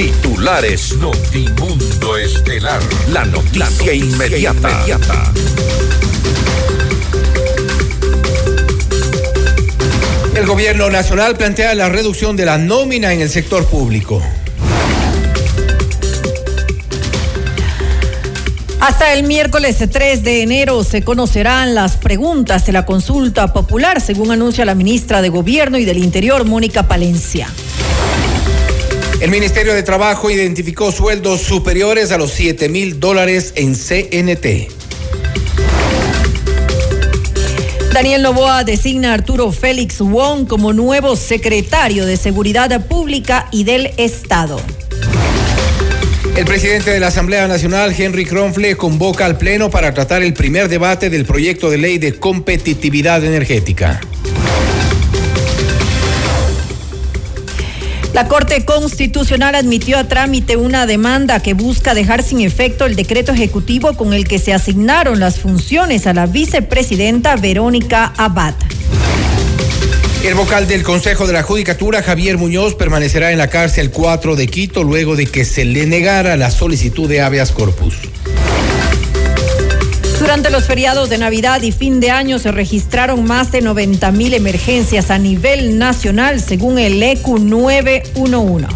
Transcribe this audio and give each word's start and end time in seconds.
Titulares 0.00 0.96
Notimundo 0.96 2.16
Estelar. 2.16 2.80
La 3.12 3.26
noticia, 3.26 3.92
inmediata. 3.92 5.30
El 10.34 10.46
gobierno 10.46 10.88
nacional 10.88 11.36
plantea 11.36 11.74
la 11.74 11.90
reducción 11.90 12.34
de 12.34 12.46
la 12.46 12.56
nómina 12.56 13.12
en 13.12 13.20
el 13.20 13.28
sector 13.28 13.66
público. 13.66 14.22
Hasta 18.80 19.12
el 19.12 19.24
miércoles 19.24 19.76
3 19.86 20.24
de 20.24 20.40
enero 20.40 20.82
se 20.82 21.02
conocerán 21.02 21.74
las 21.74 21.98
preguntas 21.98 22.64
de 22.64 22.72
la 22.72 22.86
consulta 22.86 23.52
popular, 23.52 24.00
según 24.00 24.30
anuncia 24.30 24.64
la 24.64 24.74
ministra 24.74 25.20
de 25.20 25.28
Gobierno 25.28 25.76
y 25.76 25.84
del 25.84 25.98
Interior, 25.98 26.46
Mónica 26.46 26.88
Palencia. 26.88 27.48
El 29.20 29.30
Ministerio 29.30 29.74
de 29.74 29.82
Trabajo 29.82 30.30
identificó 30.30 30.90
sueldos 30.92 31.42
superiores 31.42 32.10
a 32.10 32.16
los 32.16 32.30
7 32.30 32.70
mil 32.70 33.00
dólares 33.00 33.52
en 33.54 33.74
CNT. 33.74 34.72
Daniel 37.92 38.22
Novoa 38.22 38.64
designa 38.64 39.10
a 39.10 39.14
Arturo 39.14 39.52
Félix 39.52 39.98
Wong 39.98 40.46
como 40.46 40.72
nuevo 40.72 41.16
secretario 41.16 42.06
de 42.06 42.16
Seguridad 42.16 42.86
Pública 42.86 43.46
y 43.52 43.64
del 43.64 43.90
Estado. 43.98 44.58
El 46.34 46.46
presidente 46.46 46.90
de 46.90 47.00
la 47.00 47.08
Asamblea 47.08 47.46
Nacional, 47.46 47.94
Henry 47.96 48.24
Kronfle, 48.24 48.76
convoca 48.76 49.26
al 49.26 49.36
Pleno 49.36 49.68
para 49.68 49.92
tratar 49.92 50.22
el 50.22 50.32
primer 50.32 50.70
debate 50.70 51.10
del 51.10 51.26
proyecto 51.26 51.68
de 51.68 51.76
ley 51.76 51.98
de 51.98 52.14
competitividad 52.14 53.22
energética. 53.22 54.00
La 58.20 58.28
Corte 58.28 58.66
Constitucional 58.66 59.54
admitió 59.54 59.96
a 59.96 60.04
trámite 60.04 60.58
una 60.58 60.84
demanda 60.84 61.40
que 61.40 61.54
busca 61.54 61.94
dejar 61.94 62.22
sin 62.22 62.42
efecto 62.42 62.84
el 62.84 62.94
decreto 62.94 63.32
ejecutivo 63.32 63.94
con 63.94 64.12
el 64.12 64.28
que 64.28 64.38
se 64.38 64.52
asignaron 64.52 65.20
las 65.20 65.38
funciones 65.38 66.06
a 66.06 66.12
la 66.12 66.26
vicepresidenta 66.26 67.36
Verónica 67.36 68.12
Abad. 68.18 68.52
El 70.22 70.34
vocal 70.34 70.68
del 70.68 70.82
Consejo 70.82 71.26
de 71.26 71.32
la 71.32 71.42
Judicatura, 71.42 72.02
Javier 72.02 72.36
Muñoz, 72.36 72.74
permanecerá 72.74 73.32
en 73.32 73.38
la 73.38 73.48
cárcel 73.48 73.90
4 73.90 74.36
de 74.36 74.48
Quito 74.48 74.84
luego 74.84 75.16
de 75.16 75.24
que 75.24 75.46
se 75.46 75.64
le 75.64 75.86
negara 75.86 76.36
la 76.36 76.50
solicitud 76.50 77.08
de 77.08 77.22
habeas 77.22 77.52
corpus. 77.52 77.94
Durante 80.20 80.50
los 80.50 80.66
feriados 80.66 81.08
de 81.08 81.16
Navidad 81.16 81.62
y 81.62 81.72
fin 81.72 81.98
de 81.98 82.10
año 82.10 82.38
se 82.38 82.52
registraron 82.52 83.24
más 83.24 83.50
de 83.52 83.62
90 83.62 84.12
mil 84.12 84.34
emergencias 84.34 85.10
a 85.10 85.16
nivel 85.16 85.78
nacional, 85.78 86.42
según 86.42 86.78
el 86.78 87.02
ECU 87.02 87.38
911. 87.38 88.66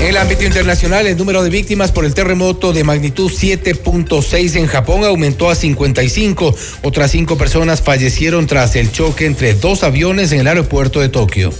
En 0.00 0.02
el 0.08 0.16
ámbito 0.16 0.42
internacional, 0.42 1.06
el 1.06 1.16
número 1.16 1.44
de 1.44 1.50
víctimas 1.50 1.92
por 1.92 2.04
el 2.04 2.14
terremoto 2.14 2.72
de 2.72 2.82
magnitud 2.82 3.30
7.6 3.30 4.56
en 4.56 4.66
Japón 4.66 5.04
aumentó 5.04 5.50
a 5.50 5.54
55. 5.54 6.52
Otras 6.82 7.12
cinco 7.12 7.38
personas 7.38 7.80
fallecieron 7.80 8.48
tras 8.48 8.74
el 8.74 8.90
choque 8.90 9.26
entre 9.26 9.54
dos 9.54 9.84
aviones 9.84 10.32
en 10.32 10.40
el 10.40 10.48
aeropuerto 10.48 10.98
de 10.98 11.10
Tokio. 11.10 11.52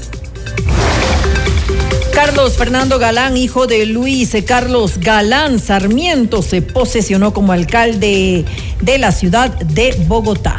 Carlos 2.14 2.56
Fernando 2.56 3.00
Galán, 3.00 3.36
hijo 3.36 3.66
de 3.66 3.86
Luis 3.86 4.36
Carlos 4.46 4.98
Galán 4.98 5.58
Sarmiento, 5.58 6.42
se 6.42 6.62
posesionó 6.62 7.34
como 7.34 7.52
alcalde 7.52 8.44
de 8.80 8.98
la 8.98 9.10
ciudad 9.10 9.50
de 9.50 9.96
Bogotá. 10.06 10.56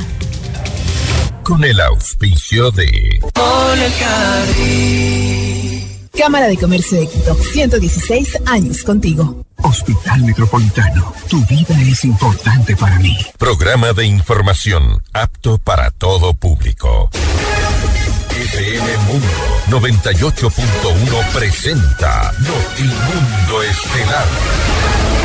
Con 1.44 1.64
el 1.64 1.80
auspicio 1.80 2.72
de... 2.72 3.22
Cámara 6.18 6.48
de 6.48 6.58
Comercio 6.58 7.00
de 7.00 7.08
Quito, 7.08 7.36
116 7.36 8.38
años 8.48 8.84
contigo. 8.84 9.46
Hospital 9.64 10.24
Metropolitano, 10.24 11.14
tu 11.30 11.44
vida 11.46 11.82
es 11.82 12.04
importante 12.04 12.76
para 12.76 13.00
mí. 13.00 13.18
Programa 13.38 13.94
de 13.94 14.06
información 14.06 15.02
apto 15.14 15.58
para 15.58 15.92
todo 15.92 16.34
público. 16.34 17.10
FM 18.46 18.98
Mundo 19.08 19.28
98.1 19.70 21.32
presenta 21.34 22.32
Notimundo 22.38 23.64
Estelar. 23.64 25.25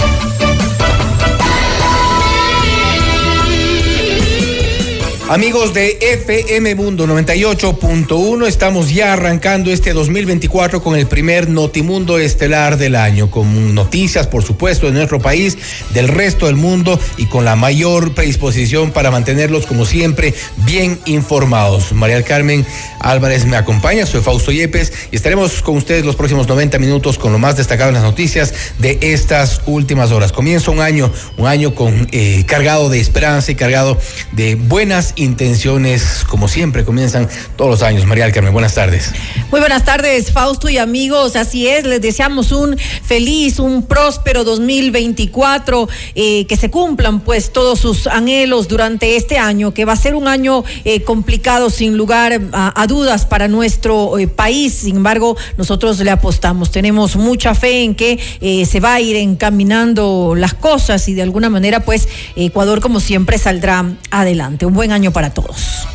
Amigos 5.31 5.73
de 5.73 5.97
FM 6.01 6.75
Mundo 6.75 7.07
98.1, 7.07 8.47
estamos 8.47 8.93
ya 8.93 9.13
arrancando 9.13 9.71
este 9.71 9.93
2024 9.93 10.83
con 10.83 10.97
el 10.97 11.07
primer 11.07 11.47
Notimundo 11.47 12.19
Estelar 12.19 12.77
del 12.77 12.97
año, 12.97 13.31
con 13.31 13.73
noticias, 13.73 14.27
por 14.27 14.43
supuesto, 14.43 14.87
de 14.87 14.91
nuestro 14.91 15.21
país, 15.21 15.57
del 15.93 16.09
resto 16.09 16.47
del 16.47 16.57
mundo 16.57 16.99
y 17.15 17.27
con 17.27 17.45
la 17.45 17.55
mayor 17.55 18.13
predisposición 18.13 18.91
para 18.91 19.09
mantenerlos, 19.09 19.65
como 19.65 19.85
siempre, 19.85 20.33
bien 20.65 20.99
informados. 21.05 21.93
María 21.93 22.21
Carmen 22.23 22.65
Álvarez 22.99 23.45
me 23.45 23.55
acompaña, 23.55 24.05
soy 24.05 24.19
Fausto 24.19 24.51
Yepes 24.51 24.91
y 25.13 25.15
estaremos 25.15 25.61
con 25.61 25.77
ustedes 25.77 26.03
los 26.03 26.17
próximos 26.17 26.45
90 26.45 26.77
minutos 26.77 27.17
con 27.17 27.31
lo 27.31 27.39
más 27.39 27.55
destacado 27.55 27.87
en 27.87 27.95
las 27.95 28.03
noticias 28.03 28.53
de 28.79 28.97
estas 28.99 29.61
últimas 29.65 30.11
horas. 30.11 30.33
Comienza 30.33 30.71
un 30.71 30.81
año, 30.81 31.09
un 31.37 31.47
año 31.47 31.73
con 31.73 32.09
eh, 32.11 32.43
cargado 32.45 32.89
de 32.89 32.99
esperanza 32.99 33.49
y 33.49 33.55
cargado 33.55 33.97
de 34.33 34.55
buenas 34.55 35.13
intenciones, 35.21 36.25
como 36.27 36.47
siempre, 36.47 36.83
comienzan 36.83 37.29
todos 37.55 37.71
los 37.71 37.83
años. 37.83 38.05
María 38.05 38.31
Carmen, 38.31 38.53
buenas 38.53 38.75
tardes. 38.75 39.11
Muy 39.51 39.59
buenas 39.59 39.85
tardes, 39.85 40.31
Fausto 40.31 40.69
y 40.69 40.77
amigos. 40.77 41.35
Así 41.35 41.67
es, 41.67 41.85
les 41.85 42.01
deseamos 42.01 42.51
un 42.51 42.77
feliz, 42.77 43.59
un 43.59 43.83
próspero 43.83 44.43
2024, 44.43 45.87
eh, 46.15 46.45
que 46.47 46.57
se 46.57 46.69
cumplan 46.69 47.21
pues 47.21 47.53
todos 47.53 47.79
sus 47.79 48.07
anhelos 48.07 48.67
durante 48.67 49.15
este 49.15 49.37
año, 49.37 49.73
que 49.73 49.85
va 49.85 49.93
a 49.93 49.97
ser 49.97 50.15
un 50.15 50.27
año 50.27 50.63
eh, 50.83 51.03
complicado 51.03 51.69
sin 51.69 51.97
lugar 51.97 52.41
a, 52.51 52.81
a 52.81 52.87
dudas 52.87 53.25
para 53.25 53.47
nuestro 53.47 54.17
eh, 54.17 54.27
país. 54.27 54.73
Sin 54.73 54.97
embargo, 54.97 55.37
nosotros 55.57 55.99
le 55.99 56.11
apostamos, 56.11 56.71
tenemos 56.71 57.15
mucha 57.15 57.55
fe 57.55 57.83
en 57.83 57.95
que 57.95 58.19
eh, 58.41 58.65
se 58.65 58.79
va 58.79 58.95
a 58.95 59.01
ir 59.01 59.15
encaminando 59.15 60.33
las 60.35 60.53
cosas 60.53 61.07
y 61.07 61.13
de 61.13 61.21
alguna 61.21 61.49
manera 61.49 61.81
pues 61.81 62.07
Ecuador 62.35 62.81
como 62.81 62.99
siempre 62.99 63.37
saldrá 63.37 63.85
adelante. 64.09 64.65
Un 64.65 64.73
buen 64.73 64.91
año 64.91 65.10
para 65.11 65.33
todos. 65.33 65.87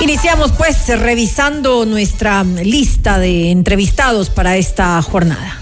Iniciamos 0.00 0.52
pues 0.52 0.88
revisando 0.98 1.86
nuestra 1.86 2.44
lista 2.44 3.18
de 3.18 3.50
entrevistados 3.50 4.28
para 4.28 4.56
esta 4.56 5.00
jornada. 5.02 5.58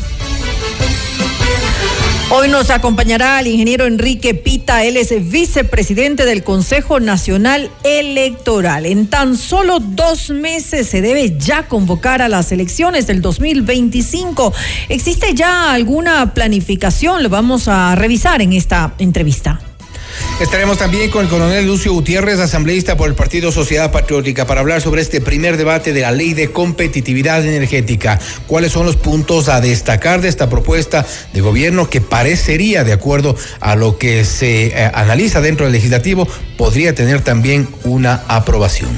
Hoy 2.34 2.49
nos 2.49 2.71
acompañará 2.71 3.39
el 3.41 3.49
ingeniero 3.49 3.84
Enrique 3.84 4.33
Pita, 4.34 4.84
él 4.84 4.97
es 4.97 5.31
vicepresidente 5.31 6.25
del 6.25 6.43
Consejo 6.43 6.99
Nacional 6.99 7.71
Electoral. 7.84 8.87
En 8.87 9.06
tan 9.06 9.37
solo 9.37 9.81
dos 9.81 10.31
meses 10.31 10.89
se 10.89 11.03
debe 11.03 11.37
ya 11.39 11.69
convocar 11.69 12.23
a 12.23 12.31
las 12.31 12.50
elecciones 12.50 13.06
del 13.06 13.21
2025. 13.21 14.55
¿Existe 14.88 15.35
ya 15.35 15.75
alguna 15.75 16.32
planificación? 16.32 17.23
Lo 17.23 17.29
vamos 17.29 17.69
a 17.69 17.94
revisar 17.97 18.41
en 18.41 18.55
esta 18.55 18.94
entrevista. 18.99 19.61
Estaremos 20.40 20.78
también 20.78 21.08
con 21.10 21.24
el 21.24 21.30
coronel 21.30 21.66
Lucio 21.66 21.92
Gutiérrez, 21.92 22.40
asambleísta 22.40 22.96
por 22.96 23.08
el 23.08 23.14
Partido 23.14 23.52
Sociedad 23.52 23.92
Patriótica, 23.92 24.46
para 24.46 24.60
hablar 24.60 24.80
sobre 24.82 25.00
este 25.00 25.20
primer 25.20 25.56
debate 25.56 25.92
de 25.92 26.00
la 26.00 26.10
ley 26.10 26.34
de 26.34 26.50
competitividad 26.50 27.46
energética. 27.46 28.19
¿Cuáles 28.48 28.72
son 28.72 28.84
los 28.84 28.96
puntos 28.96 29.48
a 29.48 29.60
destacar 29.60 30.20
de 30.20 30.28
esta 30.28 30.50
propuesta 30.50 31.06
de 31.32 31.40
gobierno 31.40 31.88
que 31.88 32.00
parecería, 32.00 32.82
de 32.82 32.92
acuerdo 32.92 33.36
a 33.60 33.76
lo 33.76 33.98
que 33.98 34.24
se 34.24 34.66
eh, 34.66 34.90
analiza 34.92 35.40
dentro 35.40 35.66
del 35.66 35.74
legislativo, 35.74 36.26
podría 36.56 36.94
tener 36.94 37.20
también 37.20 37.69
una 37.84 38.24
aprobación? 38.26 38.90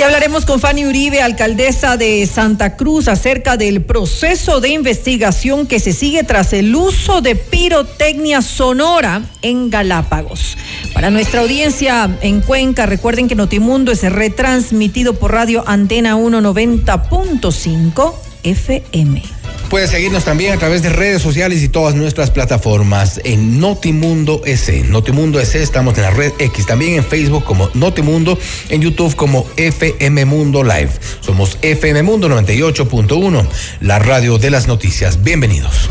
Y 0.00 0.02
hablaremos 0.02 0.46
con 0.46 0.58
Fanny 0.60 0.86
Uribe, 0.86 1.20
alcaldesa 1.20 1.98
de 1.98 2.26
Santa 2.26 2.74
Cruz, 2.74 3.06
acerca 3.06 3.58
del 3.58 3.82
proceso 3.82 4.62
de 4.62 4.70
investigación 4.70 5.66
que 5.66 5.78
se 5.78 5.92
sigue 5.92 6.22
tras 6.24 6.54
el 6.54 6.74
uso 6.74 7.20
de 7.20 7.36
pirotecnia 7.36 8.40
sonora 8.40 9.20
en 9.42 9.68
Galápagos. 9.68 10.56
Para 10.94 11.10
nuestra 11.10 11.42
audiencia 11.42 12.08
en 12.22 12.40
Cuenca, 12.40 12.86
recuerden 12.86 13.28
que 13.28 13.34
Notimundo 13.34 13.92
es 13.92 14.02
retransmitido 14.10 15.18
por 15.18 15.32
Radio 15.32 15.64
Antena 15.66 16.16
190.5 16.16 18.14
FM. 18.42 19.39
Puede 19.70 19.86
seguirnos 19.86 20.24
también 20.24 20.52
a 20.52 20.58
través 20.58 20.82
de 20.82 20.88
redes 20.88 21.22
sociales 21.22 21.62
y 21.62 21.68
todas 21.68 21.94
nuestras 21.94 22.32
plataformas 22.32 23.20
en 23.22 23.60
Notimundo 23.60 24.42
S. 24.44 24.82
Notimundo 24.82 25.38
S, 25.38 25.62
estamos 25.62 25.96
en 25.96 26.02
la 26.02 26.10
red 26.10 26.32
X, 26.40 26.66
también 26.66 26.96
en 26.96 27.04
Facebook 27.04 27.44
como 27.44 27.70
Notimundo, 27.74 28.36
en 28.68 28.80
YouTube 28.80 29.14
como 29.14 29.46
FM 29.56 30.24
Mundo 30.24 30.64
Live. 30.64 30.90
Somos 31.20 31.56
FM 31.62 32.02
Mundo 32.02 32.28
98.1, 32.28 33.46
la 33.80 34.00
radio 34.00 34.38
de 34.38 34.50
las 34.50 34.66
noticias. 34.66 35.22
Bienvenidos. 35.22 35.88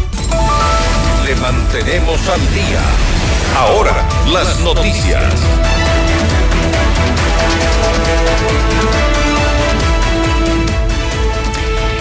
Le 1.25 1.35
mantenemos 1.37 2.19
al 2.27 2.41
día. 2.53 2.81
Ahora, 3.55 4.05
las 4.33 4.59
noticias. 4.59 5.23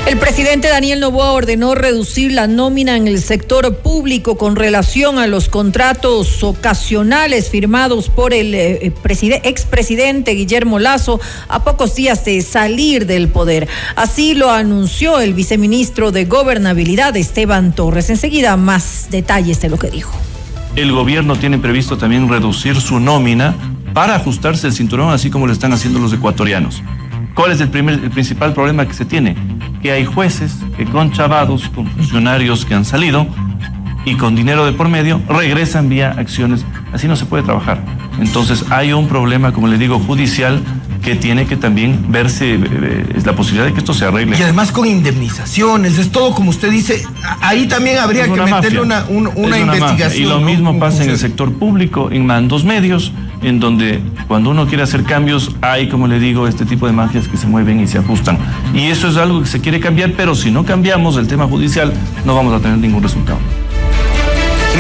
El 0.08 0.16
presidente 0.16 0.68
Daniel 0.68 1.00
Novoa 1.00 1.32
ordenó 1.32 1.74
reducir 1.74 2.32
la 2.32 2.46
nómina 2.46 2.96
en 2.96 3.06
el 3.06 3.20
sector 3.20 3.76
público 3.76 4.38
con 4.38 4.56
relación 4.56 5.18
a 5.18 5.26
los 5.26 5.50
contratos 5.50 6.42
ocasionales 6.42 7.50
firmados 7.50 8.08
por 8.08 8.32
el 8.32 8.54
eh, 8.54 8.90
expresidente 9.44 10.30
Guillermo 10.30 10.78
Lazo 10.78 11.20
a 11.48 11.62
pocos 11.62 11.94
días 11.94 12.24
de 12.24 12.40
salir 12.40 13.04
del 13.04 13.28
poder. 13.28 13.68
Así 13.96 14.32
lo 14.32 14.50
anunció 14.50 15.20
el 15.20 15.34
viceministro 15.34 16.10
de 16.10 16.24
Gobernabilidad, 16.24 17.14
Esteban 17.14 17.74
Torres. 17.74 18.08
Enseguida 18.08 18.56
más 18.56 19.08
detalles 19.10 19.60
de 19.60 19.68
lo 19.68 19.78
que 19.78 19.90
dijo. 19.90 20.18
El 20.74 20.90
gobierno 20.90 21.36
tiene 21.36 21.58
previsto 21.58 21.98
también 21.98 22.30
reducir 22.30 22.80
su 22.80 22.98
nómina 22.98 23.54
para 23.92 24.14
ajustarse 24.14 24.68
el 24.68 24.72
cinturón, 24.72 25.10
así 25.10 25.28
como 25.28 25.46
lo 25.46 25.52
están 25.52 25.74
haciendo 25.74 25.98
los 25.98 26.14
ecuatorianos. 26.14 26.82
¿Cuál 27.34 27.52
es 27.52 27.60
el, 27.60 27.68
primer, 27.68 27.94
el 27.94 28.10
principal 28.10 28.52
problema 28.52 28.86
que 28.86 28.94
se 28.94 29.04
tiene? 29.04 29.36
Que 29.82 29.92
hay 29.92 30.04
jueces 30.04 30.58
que 30.76 30.84
con 30.84 31.12
chavados, 31.12 31.68
con 31.68 31.86
funcionarios 31.86 32.64
que 32.64 32.74
han 32.74 32.84
salido 32.84 33.26
y 34.04 34.16
con 34.16 34.34
dinero 34.34 34.64
de 34.64 34.72
por 34.72 34.88
medio 34.88 35.20
regresan 35.28 35.88
vía 35.88 36.14
acciones. 36.16 36.64
Así 36.92 37.06
no 37.06 37.16
se 37.16 37.26
puede 37.26 37.42
trabajar. 37.42 37.80
Entonces 38.20 38.64
hay 38.70 38.92
un 38.92 39.08
problema, 39.08 39.52
como 39.52 39.68
le 39.68 39.78
digo, 39.78 39.98
judicial 39.98 40.60
que 41.02 41.14
tiene 41.16 41.46
que 41.46 41.56
también 41.56 42.06
verse 42.08 42.54
eh, 42.54 42.60
eh, 42.62 43.22
la 43.24 43.34
posibilidad 43.34 43.66
de 43.66 43.72
que 43.72 43.78
esto 43.78 43.94
se 43.94 44.04
arregle. 44.04 44.36
Y 44.38 44.42
además 44.42 44.72
con 44.72 44.86
indemnizaciones, 44.86 45.98
es 45.98 46.10
todo 46.10 46.34
como 46.34 46.50
usted 46.50 46.70
dice, 46.70 47.02
ahí 47.40 47.66
también 47.66 47.98
habría 47.98 48.24
que 48.24 48.40
meterle 48.40 48.80
una, 48.80 49.04
una, 49.08 49.58
investigación. 49.58 50.22
Y 50.22 50.28
lo 50.28 50.40
mismo 50.40 50.78
pasa 50.78 51.04
en 51.04 51.10
el 51.10 51.18
sector 51.18 51.52
público, 51.52 52.10
en 52.10 52.26
mandos 52.26 52.64
medios 52.64 53.12
en 53.42 53.60
donde 53.60 54.00
cuando 54.26 54.50
uno 54.50 54.66
quiere 54.66 54.82
hacer 54.82 55.04
cambios 55.04 55.54
hay, 55.60 55.88
como 55.88 56.06
le 56.06 56.18
digo, 56.18 56.48
este 56.48 56.64
tipo 56.64 56.86
de 56.86 56.92
magias 56.92 57.28
que 57.28 57.36
se 57.36 57.46
mueven 57.46 57.80
y 57.80 57.86
se 57.86 57.98
ajustan. 57.98 58.38
Y 58.74 58.86
eso 58.86 59.08
es 59.08 59.16
algo 59.16 59.40
que 59.40 59.46
se 59.46 59.60
quiere 59.60 59.80
cambiar, 59.80 60.12
pero 60.16 60.34
si 60.34 60.50
no 60.50 60.64
cambiamos 60.64 61.16
el 61.16 61.28
tema 61.28 61.46
judicial 61.46 61.92
no 62.24 62.34
vamos 62.34 62.54
a 62.54 62.60
tener 62.60 62.78
ningún 62.78 63.02
resultado. 63.02 63.38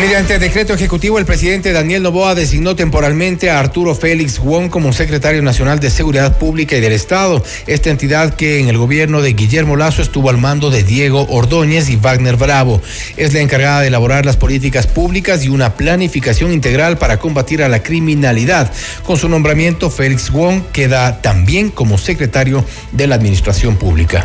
Mediante 0.00 0.38
decreto 0.38 0.72
ejecutivo, 0.74 1.18
el 1.18 1.24
presidente 1.24 1.72
Daniel 1.72 2.04
Novoa 2.04 2.36
designó 2.36 2.76
temporalmente 2.76 3.50
a 3.50 3.58
Arturo 3.58 3.96
Félix 3.96 4.38
Wong 4.38 4.70
como 4.70 4.92
secretario 4.92 5.42
nacional 5.42 5.80
de 5.80 5.90
Seguridad 5.90 6.38
Pública 6.38 6.76
y 6.76 6.80
del 6.80 6.92
Estado, 6.92 7.42
esta 7.66 7.90
entidad 7.90 8.34
que 8.34 8.60
en 8.60 8.68
el 8.68 8.78
gobierno 8.78 9.22
de 9.22 9.32
Guillermo 9.32 9.74
Lazo 9.74 10.00
estuvo 10.00 10.30
al 10.30 10.38
mando 10.38 10.70
de 10.70 10.84
Diego 10.84 11.26
Ordóñez 11.28 11.88
y 11.88 11.96
Wagner 11.96 12.36
Bravo. 12.36 12.80
Es 13.16 13.34
la 13.34 13.40
encargada 13.40 13.80
de 13.80 13.88
elaborar 13.88 14.24
las 14.24 14.36
políticas 14.36 14.86
públicas 14.86 15.44
y 15.44 15.48
una 15.48 15.74
planificación 15.74 16.52
integral 16.52 16.96
para 16.96 17.18
combatir 17.18 17.64
a 17.64 17.68
la 17.68 17.82
criminalidad. 17.82 18.70
Con 19.02 19.16
su 19.16 19.28
nombramiento, 19.28 19.90
Félix 19.90 20.30
Wong 20.30 20.62
queda 20.72 21.20
también 21.22 21.70
como 21.70 21.98
secretario 21.98 22.64
de 22.92 23.08
la 23.08 23.16
Administración 23.16 23.76
Pública. 23.76 24.24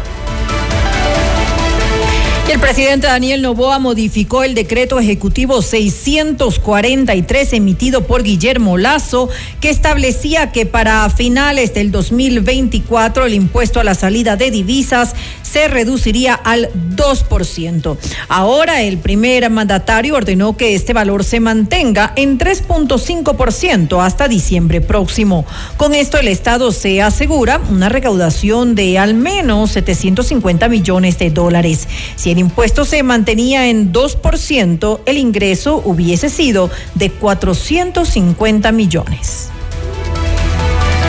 El 2.50 2.60
presidente 2.60 3.08
Daniel 3.08 3.42
Novoa 3.42 3.80
modificó 3.80 4.44
el 4.44 4.54
decreto 4.54 5.00
ejecutivo 5.00 5.62
643 5.62 7.54
emitido 7.54 8.06
por 8.06 8.22
Guillermo 8.22 8.78
Lazo, 8.78 9.30
que 9.60 9.70
establecía 9.70 10.52
que 10.52 10.68
para 10.68 11.10
finales 11.10 11.74
del 11.74 11.90
2024 11.90 13.26
el 13.26 13.34
impuesto 13.34 13.80
a 13.80 13.84
la 13.84 13.96
salida 13.96 14.36
de 14.36 14.52
divisas 14.52 15.16
se 15.54 15.68
reduciría 15.68 16.34
al 16.34 16.70
2%. 16.96 17.98
Ahora 18.28 18.82
el 18.82 18.98
primer 18.98 19.48
mandatario 19.52 20.16
ordenó 20.16 20.58
que 20.58 20.74
este 20.74 20.94
valor 20.94 21.24
se 21.24 21.40
mantenga 21.40 22.12
en 22.16 22.40
3.5% 22.40 24.04
hasta 24.04 24.28
diciembre 24.28 24.82
próximo. 24.82 25.46
Con 25.78 25.94
esto 25.94 26.18
el 26.18 26.28
Estado 26.28 26.72
se 26.72 27.04
asegura 27.04 27.62
una 27.70 27.88
recaudación 27.90 28.74
de 28.74 28.98
al 28.98 29.14
menos 29.14 29.70
750 29.74 30.70
millones 30.70 31.20
de 31.20 31.30
dólares. 31.30 31.88
Si 32.16 32.32
el 32.32 32.40
impuesto 32.40 32.84
se 32.84 33.04
mantenía 33.04 33.70
en 33.70 33.94
2%, 33.94 35.02
el 35.06 35.18
ingreso 35.18 35.84
hubiese 35.86 36.30
sido 36.30 36.72
de 36.96 37.12
450 37.12 38.72
millones. 38.72 39.52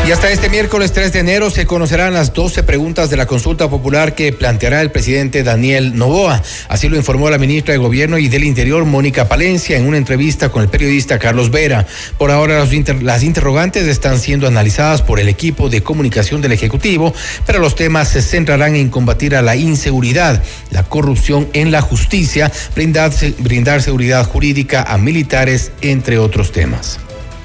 Y 0.06 0.12
hasta 0.12 0.30
este 0.30 0.50
miércoles 0.50 0.92
3 0.92 1.14
de 1.14 1.20
enero 1.20 1.48
se 1.48 1.64
conocerán 1.64 2.12
las 2.12 2.34
12 2.34 2.62
preguntas 2.62 3.08
de 3.08 3.16
la 3.16 3.24
consulta 3.24 3.70
popular 3.70 4.14
que 4.14 4.34
planteará 4.34 4.82
el 4.82 4.90
presidente 4.90 5.42
Daniel 5.42 5.96
Novoa. 5.96 6.42
Así 6.68 6.90
lo 6.90 6.96
informó 6.96 7.30
la 7.30 7.38
ministra 7.38 7.72
de 7.72 7.78
Gobierno 7.78 8.18
y 8.18 8.28
del 8.28 8.44
Interior, 8.44 8.84
Mónica 8.84 9.28
Palencia, 9.28 9.78
en 9.78 9.86
una 9.86 9.96
entrevista 9.96 10.50
con 10.50 10.62
el 10.62 10.68
periodista 10.68 11.18
Carlos 11.18 11.50
Vera. 11.50 11.86
Por 12.18 12.30
ahora 12.30 12.66
las 13.00 13.22
interrogantes 13.22 13.86
están 13.86 14.18
siendo 14.18 14.46
analizadas 14.46 15.00
por 15.00 15.20
el 15.20 15.28
equipo 15.30 15.70
de 15.70 15.82
comunicación 15.82 16.42
del 16.42 16.52
Ejecutivo, 16.52 17.14
pero 17.46 17.58
los 17.58 17.74
temas 17.74 18.10
se 18.10 18.20
centrarán 18.20 18.76
en 18.76 18.90
combatir 18.90 19.34
a 19.34 19.40
la 19.40 19.56
inseguridad, 19.56 20.42
la 20.70 20.82
corrupción 20.82 21.48
en 21.54 21.72
la 21.72 21.80
justicia, 21.80 22.52
brindar, 22.74 23.10
brindar 23.38 23.80
seguridad 23.80 24.26
jurídica 24.26 24.82
a 24.82 24.98
militares, 24.98 25.72
entre 25.80 26.18
otros 26.18 26.52
temas. 26.52 26.98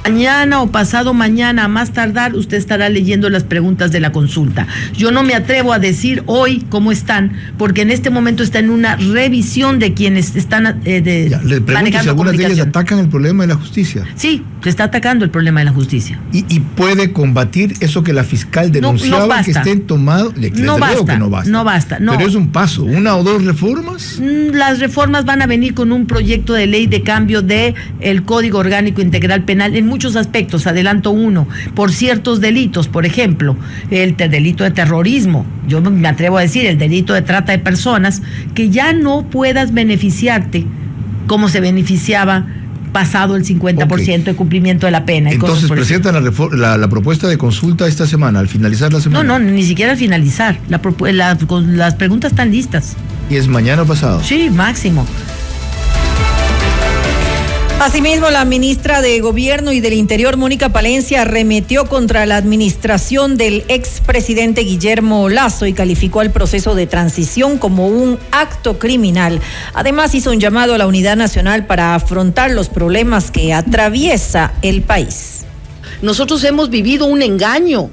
Mañana 0.10 0.62
o 0.64 0.72
pasado 0.72 1.14
mañana, 1.14 1.66
a 1.66 1.68
más 1.68 1.92
tardar, 1.92 2.36
usted 2.36 2.58
estará 2.58 2.90
leyendo 2.90 3.30
las 3.30 3.44
preguntas 3.44 3.92
de 3.92 4.00
la 4.00 4.12
consulta. 4.12 4.66
Yo 4.98 5.12
no 5.12 5.22
me 5.22 5.36
atrevo 5.36 5.72
a 5.72 5.78
decir 5.78 6.24
hoy 6.26 6.66
cómo 6.70 6.92
están, 6.92 7.34
porque 7.60 7.84
en 7.84 7.92
este 7.92 8.10
momento 8.10 8.42
está 8.42 8.58
en 8.58 8.72
una 8.72 8.96
revisión 8.96 9.78
de 9.78 9.94
quienes 9.94 10.36
están 10.36 10.82
eh, 10.84 11.02
de, 11.02 11.30
ya, 11.30 11.42
le 11.44 11.62
pregunto 11.62 12.00
si 12.02 12.10
algunas 12.10 12.36
de 12.36 12.46
ellas 12.46 12.68
atacan 12.68 12.98
el 12.98 13.08
problema 13.08 13.44
de 13.44 13.50
la 13.50 13.56
justicia. 13.56 14.04
Sí, 14.16 14.44
se 14.64 14.70
está 14.70 14.86
atacando 14.86 15.26
el 15.26 15.32
problema 15.32 15.60
de 15.60 15.66
la 15.66 15.74
justicia. 15.74 16.20
Y, 16.32 16.60
puede 16.76 17.12
combatir 17.12 17.74
eso 17.82 18.04
que 18.04 18.14
la 18.14 18.24
fiscal 18.24 18.72
denunciaba 18.72 19.44
que 19.44 19.52
estén 19.52 19.82
tomados. 19.82 20.34
no, 20.54 20.78
basta, 20.78 21.18
no 21.18 21.30
basta. 21.30 21.52
No 21.52 21.64
basta. 21.64 21.98
Pero 22.00 22.28
es 22.28 22.36
un 22.36 22.50
paso, 22.50 22.84
una 22.84 23.16
o 23.16 23.24
dos 23.24 23.46
reformas. 23.46 24.20
Mm, 24.20 24.56
las 24.56 24.80
reformas 24.80 25.26
van 25.26 25.42
a 25.42 25.48
venir 25.48 25.74
con 25.74 25.92
un 25.92 26.08
proyecto 26.08 26.54
de 26.54 26.68
ley 26.68 26.88
de 26.88 27.04
cambio 27.04 27.42
de 27.42 27.76
el 28.00 28.24
Código 28.24 28.58
Orgánico 28.58 29.02
Integral 29.02 29.44
Penal 29.44 29.76
en 29.76 29.86
muchos 29.86 29.99
aspectos, 30.16 30.68
adelanto 30.68 31.12
uno, 31.12 31.48
por 31.76 31.92
ciertos 31.92 32.42
delitos, 32.42 32.88
por 32.88 33.06
ejemplo, 33.06 33.56
el 33.92 34.16
delito 34.16 34.64
de 34.64 34.72
terrorismo, 34.72 35.46
yo 35.68 35.82
me 35.82 36.08
atrevo 36.08 36.38
a 36.38 36.42
decir 36.42 36.66
el 36.66 36.78
delito 36.78 37.14
de 37.14 37.22
trata 37.22 37.52
de 37.52 37.60
personas, 37.60 38.22
que 38.54 38.70
ya 38.70 38.94
no 38.94 39.24
puedas 39.24 39.74
beneficiarte 39.74 40.66
como 41.28 41.48
se 41.48 41.62
beneficiaba 41.62 42.48
pasado 42.92 43.36
el 43.36 43.46
50% 43.46 44.24
de 44.24 44.36
cumplimiento 44.36 44.88
de 44.88 44.92
la 44.92 45.06
pena. 45.06 45.32
Entonces, 45.32 45.70
presentan 45.70 46.16
la, 46.16 46.78
la, 46.78 46.90
propuesta 46.90 47.28
de 47.28 47.38
consulta 47.38 47.88
esta 47.88 48.08
semana, 48.08 48.40
al 48.40 48.48
finalizar 48.48 48.92
la 48.92 49.00
semana. 49.00 49.24
No, 49.24 49.40
no, 49.40 49.52
ni 49.52 49.64
siquiera 49.64 49.92
al 49.92 49.98
finalizar. 49.98 50.60
La, 50.70 50.82
las 50.82 51.96
preguntas 51.96 52.32
están 52.32 52.52
listas. 52.52 52.96
¿Y 53.30 53.36
es 53.36 53.48
mañana 53.48 53.84
o 53.84 53.86
pasado? 53.86 54.22
Sí, 54.24 54.50
máximo. 54.50 55.06
Asimismo, 57.82 58.30
la 58.30 58.44
ministra 58.44 59.02
de 59.02 59.22
Gobierno 59.22 59.72
y 59.72 59.80
del 59.80 59.94
Interior, 59.94 60.36
Mónica 60.36 60.68
Palencia, 60.68 61.22
arremetió 61.22 61.86
contra 61.86 62.26
la 62.26 62.36
administración 62.36 63.38
del 63.38 63.64
expresidente 63.70 64.62
Guillermo 64.62 65.30
Lazo 65.30 65.66
y 65.66 65.72
calificó 65.72 66.22
el 66.22 66.30
proceso 66.30 66.76
de 66.76 66.88
transición 66.88 67.58
como 67.58 67.88
un 67.88 68.20
acto 68.32 68.80
criminal. 68.80 69.40
Además, 69.74 70.14
hizo 70.14 70.32
un 70.32 70.42
llamado 70.42 70.74
a 70.74 70.78
la 70.78 70.88
unidad 70.88 71.16
nacional 71.16 71.68
para 71.68 71.96
afrontar 71.96 72.52
los 72.52 72.68
problemas 72.68 73.32
que 73.32 73.54
atraviesa 73.54 74.52
el 74.62 74.82
país. 74.82 75.46
Nosotros 76.02 76.44
hemos 76.44 76.70
vivido 76.70 77.06
un 77.06 77.22
engaño. 77.22 77.90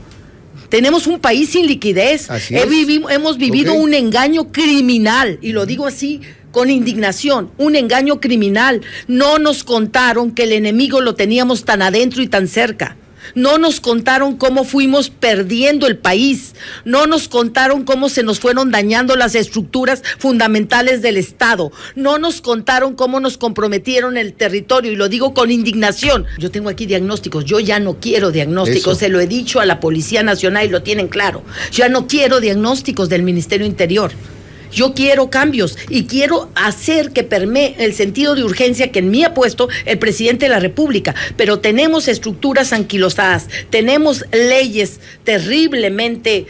Tenemos 0.68 1.06
un 1.06 1.20
país 1.20 1.50
sin 1.50 1.68
liquidez. 1.68 2.28
hemos 2.50 3.38
vivido 3.38 3.74
un 3.74 3.94
engaño 3.94 4.50
criminal, 4.50 5.38
y 5.42 5.52
lo 5.52 5.64
digo 5.64 5.86
así 5.86 6.22
con 6.56 6.70
indignación, 6.70 7.50
un 7.58 7.76
engaño 7.76 8.18
criminal. 8.18 8.80
No 9.08 9.38
nos 9.38 9.62
contaron 9.62 10.30
que 10.30 10.44
el 10.44 10.52
enemigo 10.52 11.02
lo 11.02 11.14
teníamos 11.14 11.66
tan 11.66 11.82
adentro 11.82 12.22
y 12.22 12.28
tan 12.28 12.48
cerca. 12.48 12.96
No 13.34 13.58
nos 13.58 13.78
contaron 13.78 14.38
cómo 14.38 14.64
fuimos 14.64 15.10
perdiendo 15.10 15.86
el 15.86 15.98
país. 15.98 16.54
No 16.86 17.06
nos 17.06 17.28
contaron 17.28 17.84
cómo 17.84 18.08
se 18.08 18.22
nos 18.22 18.40
fueron 18.40 18.70
dañando 18.70 19.16
las 19.16 19.34
estructuras 19.34 20.02
fundamentales 20.16 21.02
del 21.02 21.18
Estado. 21.18 21.72
No 21.94 22.16
nos 22.16 22.40
contaron 22.40 22.94
cómo 22.94 23.20
nos 23.20 23.36
comprometieron 23.36 24.16
el 24.16 24.32
territorio. 24.32 24.92
Y 24.92 24.96
lo 24.96 25.10
digo 25.10 25.34
con 25.34 25.50
indignación. 25.50 26.25
Yo 26.38 26.50
tengo 26.50 26.70
aquí 26.70 26.86
diagnósticos. 26.86 27.44
Yo 27.44 27.60
ya 27.60 27.80
no 27.80 28.00
quiero 28.00 28.30
diagnósticos. 28.30 28.96
Se 28.96 29.10
lo 29.10 29.20
he 29.20 29.26
dicho 29.26 29.60
a 29.60 29.66
la 29.66 29.78
Policía 29.78 30.22
Nacional 30.22 30.64
y 30.64 30.70
lo 30.70 30.82
tienen 30.82 31.08
claro. 31.08 31.42
Ya 31.70 31.90
no 31.90 32.06
quiero 32.06 32.40
diagnósticos 32.40 33.10
del 33.10 33.25
Ministerio 33.25 33.66
Interior. 33.66 34.12
Yo 34.73 34.94
quiero 34.94 35.30
cambios 35.30 35.76
y 35.88 36.04
quiero 36.04 36.50
hacer 36.54 37.12
que 37.12 37.25
permee 37.25 37.76
el 37.78 37.94
sentido 37.94 38.35
de 38.35 38.44
urgencia 38.44 38.92
que 38.92 39.00
en 39.00 39.11
mí 39.11 39.25
ha 39.25 39.35
puesto 39.35 39.68
el 39.85 39.99
presidente 39.99 40.46
de 40.46 40.50
la 40.50 40.61
República. 40.61 41.14
Pero 41.37 41.61
tenemos 41.61 42.08
estructuras 42.08 42.73
anquilosadas, 42.73 43.49
tenemos 43.70 44.25
leyes 44.32 45.00
terriblemente 45.25 46.46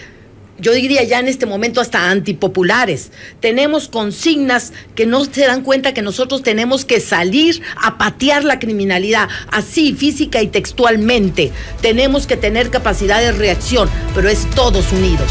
yo 0.58 0.72
diría 0.72 1.02
ya 1.04 1.18
en 1.18 1.28
este 1.28 1.46
momento 1.46 1.80
hasta 1.80 2.10
antipopulares. 2.10 3.10
Tenemos 3.40 3.88
consignas 3.88 4.72
que 4.94 5.06
no 5.06 5.24
se 5.24 5.46
dan 5.46 5.62
cuenta 5.62 5.92
que 5.92 6.02
nosotros 6.02 6.42
tenemos 6.42 6.84
que 6.84 7.00
salir 7.00 7.62
a 7.76 7.98
patear 7.98 8.44
la 8.44 8.58
criminalidad, 8.58 9.28
así 9.50 9.92
física 9.92 10.42
y 10.42 10.48
textualmente. 10.48 11.52
Tenemos 11.82 12.26
que 12.26 12.36
tener 12.36 12.70
capacidad 12.70 13.20
de 13.20 13.32
reacción, 13.32 13.90
pero 14.14 14.28
es 14.28 14.48
todos 14.54 14.92
unidos. 14.92 15.30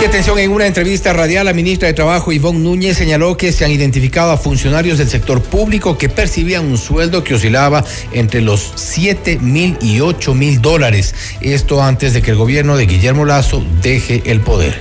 Y 0.00 0.04
atención, 0.04 0.38
en 0.38 0.52
una 0.52 0.64
entrevista 0.64 1.12
radial, 1.12 1.46
la 1.46 1.52
ministra 1.52 1.88
de 1.88 1.94
Trabajo, 1.94 2.30
Ivonne 2.30 2.60
Núñez, 2.60 2.96
señaló 2.96 3.36
que 3.36 3.50
se 3.50 3.64
han 3.64 3.72
identificado 3.72 4.30
a 4.30 4.36
funcionarios 4.36 4.96
del 4.98 5.08
sector 5.08 5.42
público 5.42 5.98
que 5.98 6.08
percibían 6.08 6.66
un 6.66 6.78
sueldo 6.78 7.24
que 7.24 7.34
oscilaba 7.34 7.84
entre 8.12 8.40
los 8.40 8.74
7 8.76 9.40
mil 9.40 9.76
y 9.82 9.98
8 9.98 10.34
mil 10.34 10.62
dólares. 10.62 11.16
Esto 11.40 11.82
antes 11.82 12.12
de 12.12 12.22
que 12.22 12.30
el 12.30 12.36
gobierno 12.36 12.76
de 12.76 12.86
Guillermo 12.86 13.24
Lazo 13.24 13.60
deje 13.82 14.22
el 14.26 14.40
poder. 14.40 14.78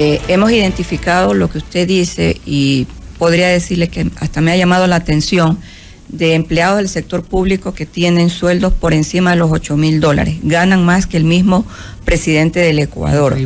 Eh, 0.00 0.20
hemos 0.26 0.50
identificado 0.50 1.32
lo 1.32 1.48
que 1.48 1.58
usted 1.58 1.86
dice 1.86 2.40
y 2.44 2.88
podría 3.18 3.46
decirle 3.46 3.86
que 3.86 4.10
hasta 4.18 4.40
me 4.40 4.50
ha 4.50 4.56
llamado 4.56 4.88
la 4.88 4.96
atención 4.96 5.60
de 6.08 6.34
empleados 6.34 6.78
del 6.78 6.88
sector 6.88 7.22
público 7.22 7.74
que 7.74 7.86
tienen 7.86 8.30
sueldos 8.30 8.72
por 8.72 8.92
encima 8.92 9.30
de 9.30 9.36
los 9.36 9.52
8 9.52 9.76
mil 9.76 10.00
dólares. 10.00 10.38
Ganan 10.42 10.84
más 10.84 11.06
que 11.06 11.16
el 11.16 11.24
mismo 11.24 11.64
presidente 12.04 12.58
del 12.58 12.80
Ecuador. 12.80 13.36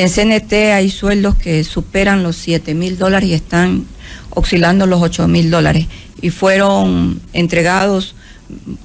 En 0.00 0.08
CNT 0.08 0.72
hay 0.72 0.88
sueldos 0.88 1.34
que 1.34 1.62
superan 1.62 2.22
los 2.22 2.34
7 2.36 2.72
mil 2.72 2.96
dólares 2.96 3.28
y 3.28 3.34
están 3.34 3.84
oscilando 4.30 4.86
los 4.86 5.02
8 5.02 5.28
mil 5.28 5.50
dólares. 5.50 5.88
Y 6.22 6.30
fueron 6.30 7.20
entregados 7.34 8.14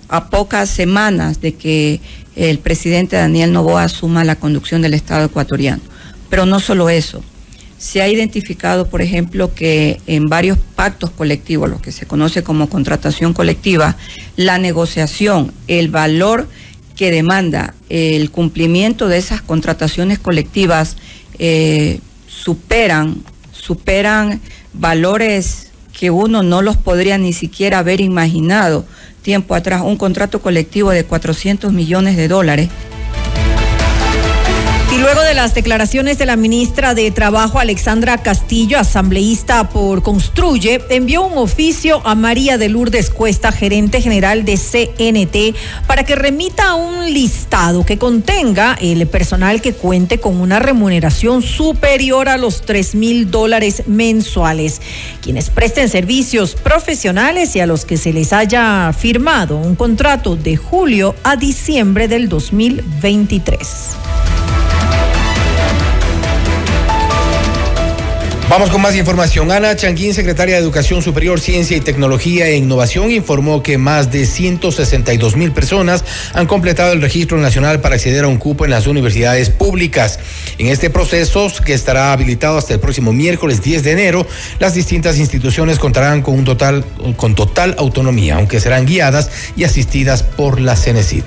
a 0.09 0.29
pocas 0.29 0.69
semanas 0.69 1.39
de 1.39 1.55
que 1.55 2.01
el 2.35 2.59
presidente 2.59 3.15
Daniel 3.15 3.53
Novoa 3.53 3.83
asuma 3.83 4.25
la 4.25 4.35
conducción 4.35 4.81
del 4.81 4.93
Estado 4.93 5.27
ecuatoriano. 5.27 5.81
Pero 6.29 6.45
no 6.45 6.59
solo 6.59 6.89
eso. 6.89 7.23
Se 7.77 8.01
ha 8.01 8.09
identificado, 8.09 8.89
por 8.89 9.01
ejemplo, 9.01 9.53
que 9.53 10.01
en 10.07 10.27
varios 10.27 10.57
pactos 10.75 11.11
colectivos, 11.11 11.69
lo 11.69 11.81
que 11.81 11.93
se 11.93 12.05
conoce 12.05 12.43
como 12.43 12.67
contratación 12.67 13.31
colectiva, 13.31 13.95
la 14.35 14.57
negociación, 14.57 15.53
el 15.69 15.87
valor 15.87 16.49
que 16.95 17.11
demanda 17.11 17.73
el 17.89 18.31
cumplimiento 18.31 19.07
de 19.07 19.17
esas 19.17 19.41
contrataciones 19.41 20.19
colectivas 20.19 20.97
eh, 21.39 21.99
superan, 22.27 23.23
superan 23.51 24.41
valores 24.73 25.71
que 25.97 26.11
uno 26.11 26.43
no 26.43 26.61
los 26.61 26.77
podría 26.77 27.17
ni 27.17 27.33
siquiera 27.33 27.79
haber 27.79 28.01
imaginado 28.01 28.85
tiempo 29.21 29.55
atrás. 29.55 29.81
Un 29.83 29.97
contrato 29.97 30.41
colectivo 30.41 30.91
de 30.91 31.03
400 31.03 31.73
millones 31.73 32.17
de 32.17 32.27
dólares 32.27 32.69
y 34.95 34.97
luego 34.97 35.21
de 35.21 35.33
las 35.33 35.53
declaraciones 35.53 36.17
de 36.17 36.25
la 36.25 36.37
ministra 36.37 36.93
de 36.93 37.11
Trabajo, 37.11 37.59
Alexandra 37.59 38.19
Castillo, 38.19 38.79
asambleísta 38.79 39.67
por 39.69 40.03
Construye, 40.03 40.81
envió 40.89 41.23
un 41.23 41.37
oficio 41.37 42.01
a 42.05 42.15
María 42.15 42.57
de 42.57 42.69
Lourdes 42.69 43.09
Cuesta, 43.09 43.51
gerente 43.51 44.01
general 44.01 44.45
de 44.45 44.57
CNT, 44.57 45.57
para 45.85 46.05
que 46.05 46.15
remita 46.15 46.75
un 46.75 47.13
listado 47.13 47.85
que 47.85 47.97
contenga 47.97 48.77
el 48.79 49.05
personal 49.07 49.61
que 49.61 49.73
cuente 49.73 50.19
con 50.19 50.39
una 50.39 50.59
remuneración 50.59 51.41
superior 51.41 52.29
a 52.29 52.37
los 52.37 52.61
3 52.61 52.95
mil 52.95 53.29
dólares 53.29 53.83
mensuales, 53.87 54.81
quienes 55.21 55.49
presten 55.49 55.89
servicios 55.89 56.55
profesionales 56.55 57.53
y 57.57 57.59
a 57.59 57.65
los 57.65 57.83
que 57.83 57.97
se 57.97 58.13
les 58.13 58.31
haya 58.31 58.93
firmado 58.93 59.57
un 59.57 59.75
contrato 59.75 60.37
de 60.37 60.55
julio 60.55 61.15
a 61.23 61.35
diciembre 61.35 62.07
del 62.07 62.29
2023. 62.29 63.95
Vamos 68.55 68.69
con 68.69 68.81
más 68.81 68.95
información. 68.95 69.51
Ana 69.51 69.75
Changuín, 69.75 70.13
secretaria 70.13 70.55
de 70.55 70.61
Educación 70.61 71.01
Superior, 71.01 71.41
Ciencia 71.41 71.75
y 71.75 71.81
Tecnología 71.81 72.47
e 72.47 72.55
Innovación, 72.55 73.11
informó 73.11 73.61
que 73.61 73.77
más 73.77 74.11
de 74.11 74.25
162 74.25 75.35
mil 75.35 75.51
personas 75.51 76.05
han 76.31 76.47
completado 76.47 76.93
el 76.93 77.01
registro 77.01 77.37
nacional 77.37 77.81
para 77.81 77.95
acceder 77.95 78.23
a 78.23 78.29
un 78.29 78.37
cupo 78.37 78.63
en 78.63 78.71
las 78.71 78.87
universidades 78.87 79.49
públicas. 79.49 80.19
En 80.57 80.67
este 80.67 80.89
proceso, 80.89 81.51
que 81.65 81.73
estará 81.73 82.13
habilitado 82.13 82.57
hasta 82.57 82.73
el 82.73 82.79
próximo 82.79 83.11
miércoles 83.11 83.61
10 83.61 83.83
de 83.83 83.91
enero, 83.91 84.25
las 84.59 84.73
distintas 84.73 85.17
instituciones 85.17 85.77
contarán 85.77 86.21
con 86.21 86.35
un 86.35 86.45
total, 86.45 86.85
con 87.17 87.35
total 87.35 87.75
autonomía, 87.77 88.35
aunque 88.35 88.61
serán 88.61 88.85
guiadas 88.85 89.31
y 89.57 89.65
asistidas 89.65 90.23
por 90.23 90.61
la 90.61 90.77
CENESID. 90.77 91.25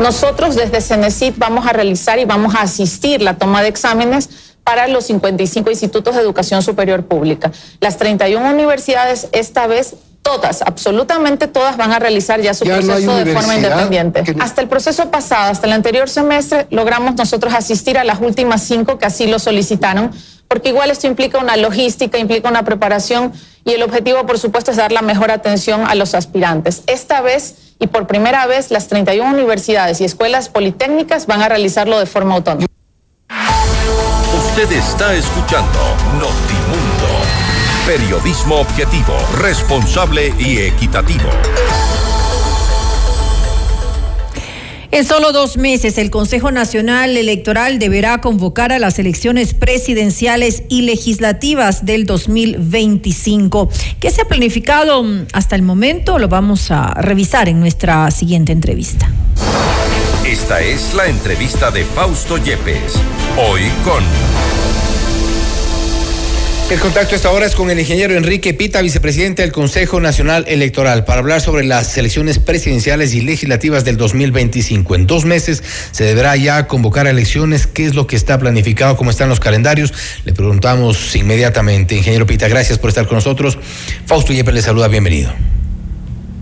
Nosotros 0.00 0.56
desde 0.56 0.80
CENESID 0.80 1.34
vamos 1.36 1.64
a 1.64 1.72
realizar 1.72 2.18
y 2.18 2.24
vamos 2.24 2.56
a 2.56 2.62
asistir 2.62 3.22
la 3.22 3.38
toma 3.38 3.62
de 3.62 3.68
exámenes 3.68 4.47
para 4.68 4.86
los 4.86 5.06
55 5.06 5.70
institutos 5.70 6.14
de 6.14 6.20
educación 6.20 6.60
superior 6.60 7.06
pública. 7.06 7.50
Las 7.80 7.96
31 7.96 8.50
universidades 8.50 9.28
esta 9.32 9.66
vez 9.66 9.94
todas, 10.20 10.60
absolutamente 10.60 11.48
todas 11.48 11.78
van 11.78 11.92
a 11.92 11.98
realizar 11.98 12.42
ya 12.42 12.52
su 12.52 12.66
proceso 12.66 13.16
de 13.16 13.32
forma 13.32 13.54
independiente. 13.54 14.22
Hasta 14.38 14.60
el 14.60 14.68
proceso 14.68 15.10
pasado, 15.10 15.52
hasta 15.52 15.66
el 15.66 15.72
anterior 15.72 16.10
semestre, 16.10 16.66
logramos 16.68 17.14
nosotros 17.14 17.54
asistir 17.54 17.96
a 17.96 18.04
las 18.04 18.20
últimas 18.20 18.62
cinco 18.62 18.98
que 18.98 19.06
así 19.06 19.26
lo 19.26 19.38
solicitaron, 19.38 20.10
porque 20.48 20.68
igual 20.68 20.90
esto 20.90 21.06
implica 21.06 21.38
una 21.38 21.56
logística, 21.56 22.18
implica 22.18 22.50
una 22.50 22.62
preparación 22.66 23.32
y 23.64 23.72
el 23.72 23.82
objetivo, 23.82 24.26
por 24.26 24.38
supuesto, 24.38 24.70
es 24.70 24.76
dar 24.76 24.92
la 24.92 25.00
mejor 25.00 25.30
atención 25.30 25.86
a 25.86 25.94
los 25.94 26.14
aspirantes. 26.14 26.82
Esta 26.88 27.22
vez 27.22 27.54
y 27.78 27.86
por 27.86 28.06
primera 28.06 28.46
vez, 28.46 28.70
las 28.70 28.88
31 28.88 29.30
universidades 29.32 30.02
y 30.02 30.04
escuelas 30.04 30.50
politécnicas 30.50 31.26
van 31.26 31.40
a 31.40 31.48
realizarlo 31.48 31.98
de 31.98 32.04
forma 32.04 32.34
autónoma. 32.34 32.66
Usted 34.60 34.76
está 34.76 35.14
escuchando 35.14 35.78
Notimundo. 36.14 37.06
Periodismo 37.86 38.56
objetivo, 38.56 39.14
responsable 39.40 40.34
y 40.36 40.58
equitativo. 40.58 41.30
En 44.90 45.04
solo 45.04 45.30
dos 45.30 45.58
meses, 45.58 45.96
el 45.96 46.10
Consejo 46.10 46.50
Nacional 46.50 47.16
Electoral 47.16 47.78
deberá 47.78 48.20
convocar 48.20 48.72
a 48.72 48.80
las 48.80 48.98
elecciones 48.98 49.54
presidenciales 49.54 50.64
y 50.68 50.82
legislativas 50.82 51.86
del 51.86 52.04
2025. 52.04 53.68
¿Qué 54.00 54.10
se 54.10 54.22
ha 54.22 54.24
planificado 54.24 55.04
hasta 55.34 55.54
el 55.54 55.62
momento? 55.62 56.18
Lo 56.18 56.26
vamos 56.26 56.72
a 56.72 56.94
revisar 56.94 57.48
en 57.48 57.60
nuestra 57.60 58.10
siguiente 58.10 58.50
entrevista. 58.50 59.08
Esta 60.40 60.60
es 60.60 60.94
la 60.94 61.08
entrevista 61.08 61.72
de 61.72 61.84
Fausto 61.84 62.38
Yepes. 62.38 62.94
Hoy 63.36 63.62
con... 63.84 64.04
El 66.70 66.78
contacto 66.78 67.16
esta 67.16 67.32
hora 67.32 67.44
es 67.44 67.56
con 67.56 67.70
el 67.70 67.80
ingeniero 67.80 68.14
Enrique 68.14 68.54
Pita, 68.54 68.80
vicepresidente 68.80 69.42
del 69.42 69.50
Consejo 69.50 70.00
Nacional 70.00 70.44
Electoral, 70.46 71.04
para 71.04 71.18
hablar 71.18 71.40
sobre 71.40 71.64
las 71.64 71.98
elecciones 71.98 72.38
presidenciales 72.38 73.14
y 73.14 73.20
legislativas 73.20 73.84
del 73.84 73.96
2025. 73.96 74.94
En 74.94 75.06
dos 75.08 75.24
meses 75.24 75.62
se 75.90 76.04
deberá 76.04 76.36
ya 76.36 76.68
convocar 76.68 77.08
elecciones. 77.08 77.66
¿Qué 77.66 77.84
es 77.84 77.96
lo 77.96 78.06
que 78.06 78.14
está 78.14 78.38
planificado? 78.38 78.96
¿Cómo 78.96 79.10
están 79.10 79.28
los 79.28 79.40
calendarios? 79.40 79.92
Le 80.24 80.32
preguntamos 80.32 81.16
inmediatamente. 81.16 81.96
Ingeniero 81.96 82.26
Pita, 82.26 82.46
gracias 82.48 82.78
por 82.78 82.90
estar 82.90 83.06
con 83.06 83.16
nosotros. 83.16 83.58
Fausto 84.06 84.32
Yepes 84.32 84.54
le 84.54 84.62
saluda, 84.62 84.86
bienvenido. 84.86 85.32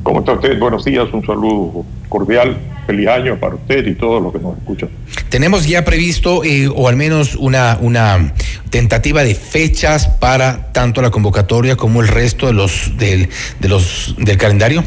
¿Cómo 0.07 0.21
está 0.21 0.35
usted? 0.35 0.57
Buenos 0.61 0.85
días, 0.85 1.09
un 1.13 1.27
saludo 1.27 1.85
cordial, 2.09 2.57
feliz 2.87 3.09
año 3.09 3.41
para 3.41 3.57
usted 3.57 3.85
y 3.89 3.97
todos 3.97 4.23
los 4.23 4.33
que 4.33 4.39
nos 4.39 4.57
escuchan. 4.57 4.89
Tenemos 5.31 5.67
ya 5.67 5.85
previsto, 5.85 6.45
eh, 6.45 6.71
o 6.73 6.87
al 6.87 6.95
menos 6.95 7.35
una, 7.35 7.77
una 7.81 8.33
tentativa 8.71 9.25
de 9.25 9.35
fechas 9.35 10.07
para 10.07 10.71
tanto 10.71 11.03
la 11.03 11.11
convocatoria 11.11 11.75
como 11.75 12.03
el 12.03 12.07
resto 12.07 12.47
de 12.47 12.53
los 12.53 12.97
del, 12.97 13.31
de 13.59 13.69
los 13.69 14.15
del 14.17 14.37
calendario. 14.37 14.85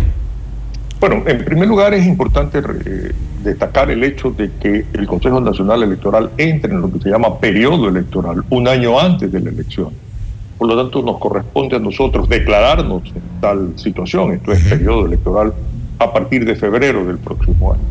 Bueno, 1.01 1.21
en 1.27 1.43
primer 1.43 1.67
lugar 1.67 1.93
es 1.93 2.07
importante 2.07 2.59
eh, 2.59 3.11
destacar 3.43 3.91
el 3.91 4.01
hecho 4.05 4.31
de 4.31 4.49
que 4.61 4.85
el 4.93 5.05
Consejo 5.05 5.41
Nacional 5.41 5.83
Electoral 5.83 6.31
entre 6.37 6.71
en 6.71 6.79
lo 6.79 6.93
que 6.93 6.99
se 6.99 7.09
llama 7.09 7.41
periodo 7.41 7.89
electoral 7.89 8.45
un 8.49 8.69
año 8.69 8.97
antes 8.97 9.29
de 9.29 9.41
la 9.41 9.49
elección 9.49 9.89
por 10.59 10.67
lo 10.67 10.75
tanto, 10.75 11.01
nos 11.01 11.17
corresponde 11.19 11.77
a 11.77 11.79
nosotros 11.79 12.27
declararnos 12.27 13.03
en 13.15 13.39
tal 13.39 13.71
situación, 13.77 14.33
esto 14.33 14.51
es 14.51 14.61
periodo 14.65 15.05
electoral, 15.05 15.53
a 15.97 16.11
partir 16.11 16.43
de 16.43 16.53
febrero 16.57 17.05
del 17.05 17.17
próximo 17.17 17.71
año. 17.71 17.81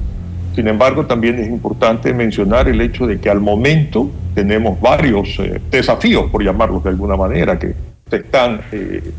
Sin 0.54 0.68
embargo, 0.68 1.06
también 1.06 1.38
es 1.38 1.48
importante 1.48 2.12
mencionar 2.12 2.68
el 2.68 2.78
hecho 2.82 3.06
de 3.06 3.18
que 3.18 3.30
al 3.30 3.40
momento 3.40 4.10
tenemos 4.34 4.78
varios 4.82 5.38
eh, 5.38 5.62
desafíos, 5.70 6.30
por 6.30 6.44
llamarlos 6.44 6.84
de 6.84 6.90
alguna 6.90 7.16
manera, 7.16 7.58
que 7.58 7.74
se 8.10 8.16
están 8.16 8.60
eh, 8.70 9.12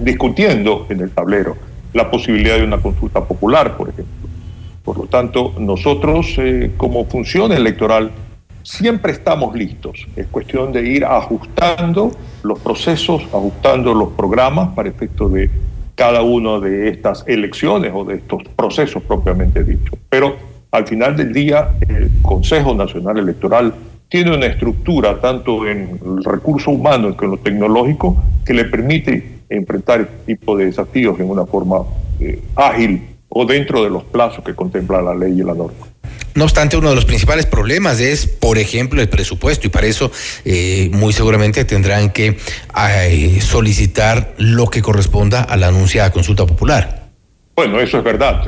discutiendo 0.00 0.86
en 0.88 1.00
el 1.00 1.10
tablero. 1.10 1.54
La 1.92 2.10
posibilidad 2.10 2.56
de 2.56 2.64
una 2.64 2.78
consulta 2.78 3.22
popular, 3.22 3.76
por 3.76 3.90
ejemplo. 3.90 4.28
Por 4.82 4.96
lo 4.96 5.04
tanto, 5.04 5.52
nosotros, 5.58 6.34
eh, 6.38 6.70
como 6.78 7.04
función 7.04 7.52
electoral, 7.52 8.10
siempre 8.66 9.12
estamos 9.12 9.54
listos. 9.54 10.06
Es 10.16 10.26
cuestión 10.26 10.72
de 10.72 10.86
ir 10.86 11.04
ajustando 11.04 12.10
los 12.42 12.58
procesos, 12.58 13.22
ajustando 13.32 13.94
los 13.94 14.10
programas 14.10 14.74
para 14.74 14.88
efecto 14.88 15.28
de 15.28 15.48
cada 15.94 16.22
una 16.22 16.58
de 16.58 16.88
estas 16.88 17.24
elecciones 17.26 17.92
o 17.94 18.04
de 18.04 18.16
estos 18.16 18.42
procesos 18.56 19.02
propiamente 19.04 19.62
dichos. 19.62 19.98
Pero 20.10 20.36
al 20.72 20.86
final 20.86 21.16
del 21.16 21.32
día, 21.32 21.70
el 21.88 22.10
Consejo 22.22 22.74
Nacional 22.74 23.18
Electoral 23.18 23.72
tiene 24.08 24.36
una 24.36 24.46
estructura, 24.46 25.20
tanto 25.20 25.66
en 25.66 25.98
el 26.04 26.24
recurso 26.24 26.72
humano 26.72 27.16
como 27.16 27.24
en 27.24 27.30
lo 27.30 27.42
tecnológico, 27.42 28.16
que 28.44 28.52
le 28.52 28.64
permite 28.64 29.42
enfrentar 29.48 30.00
este 30.00 30.34
tipo 30.34 30.56
de 30.56 30.66
desafíos 30.66 31.18
en 31.20 31.30
una 31.30 31.46
forma 31.46 31.82
eh, 32.20 32.42
ágil 32.56 33.16
o 33.28 33.44
dentro 33.46 33.82
de 33.84 33.90
los 33.90 34.02
plazos 34.04 34.44
que 34.44 34.54
contempla 34.54 35.00
la 35.00 35.14
ley 35.14 35.40
y 35.40 35.42
la 35.42 35.54
norma. 35.54 35.86
No 36.36 36.44
obstante, 36.44 36.76
uno 36.76 36.90
de 36.90 36.94
los 36.94 37.06
principales 37.06 37.46
problemas 37.46 37.98
es, 37.98 38.26
por 38.26 38.58
ejemplo, 38.58 39.00
el 39.00 39.08
presupuesto 39.08 39.66
y 39.66 39.70
para 39.70 39.86
eso 39.86 40.12
eh, 40.44 40.90
muy 40.92 41.14
seguramente 41.14 41.64
tendrán 41.64 42.10
que 42.10 42.36
eh, 42.76 43.40
solicitar 43.40 44.34
lo 44.36 44.66
que 44.66 44.82
corresponda 44.82 45.40
a 45.40 45.56
la 45.56 45.68
anunciada 45.68 46.12
consulta 46.12 46.44
popular. 46.44 47.06
Bueno, 47.56 47.80
eso 47.80 47.96
es 47.96 48.04
verdad. 48.04 48.44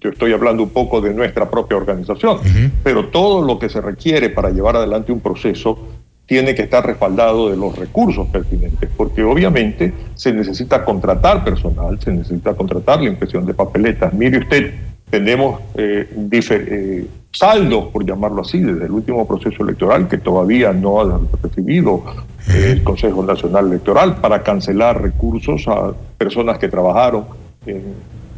Yo 0.00 0.08
estoy 0.08 0.32
hablando 0.32 0.62
un 0.62 0.70
poco 0.70 1.02
de 1.02 1.12
nuestra 1.12 1.50
propia 1.50 1.76
organización, 1.76 2.40
pero 2.82 3.08
todo 3.08 3.42
lo 3.42 3.58
que 3.58 3.68
se 3.68 3.82
requiere 3.82 4.30
para 4.30 4.48
llevar 4.48 4.76
adelante 4.76 5.12
un 5.12 5.20
proceso 5.20 5.78
tiene 6.24 6.54
que 6.54 6.62
estar 6.62 6.86
respaldado 6.86 7.50
de 7.50 7.56
los 7.58 7.76
recursos 7.76 8.28
pertinentes, 8.28 8.88
porque 8.96 9.22
obviamente 9.22 9.92
se 10.14 10.32
necesita 10.32 10.86
contratar 10.86 11.44
personal, 11.44 12.00
se 12.00 12.12
necesita 12.12 12.54
contratar 12.54 13.02
la 13.02 13.10
impresión 13.10 13.44
de 13.44 13.52
papeletas. 13.52 14.14
Mire 14.14 14.38
usted, 14.38 14.74
tenemos 15.10 15.60
eh, 15.76 16.08
eh, 16.30 17.06
saldos, 17.30 17.86
por 17.86 18.04
llamarlo 18.04 18.42
así, 18.42 18.60
desde 18.60 18.86
el 18.86 18.90
último 18.90 19.26
proceso 19.26 19.62
electoral 19.62 20.08
que 20.08 20.18
todavía 20.18 20.72
no 20.72 21.00
ha 21.00 21.20
recibido 21.42 22.02
eh, 22.48 22.72
el 22.72 22.82
Consejo 22.82 23.22
Nacional 23.22 23.66
Electoral 23.68 24.16
para 24.16 24.42
cancelar 24.42 25.00
recursos 25.00 25.66
a 25.68 25.92
personas 26.18 26.58
que 26.58 26.68
trabajaron 26.68 27.26
en, 27.66 27.82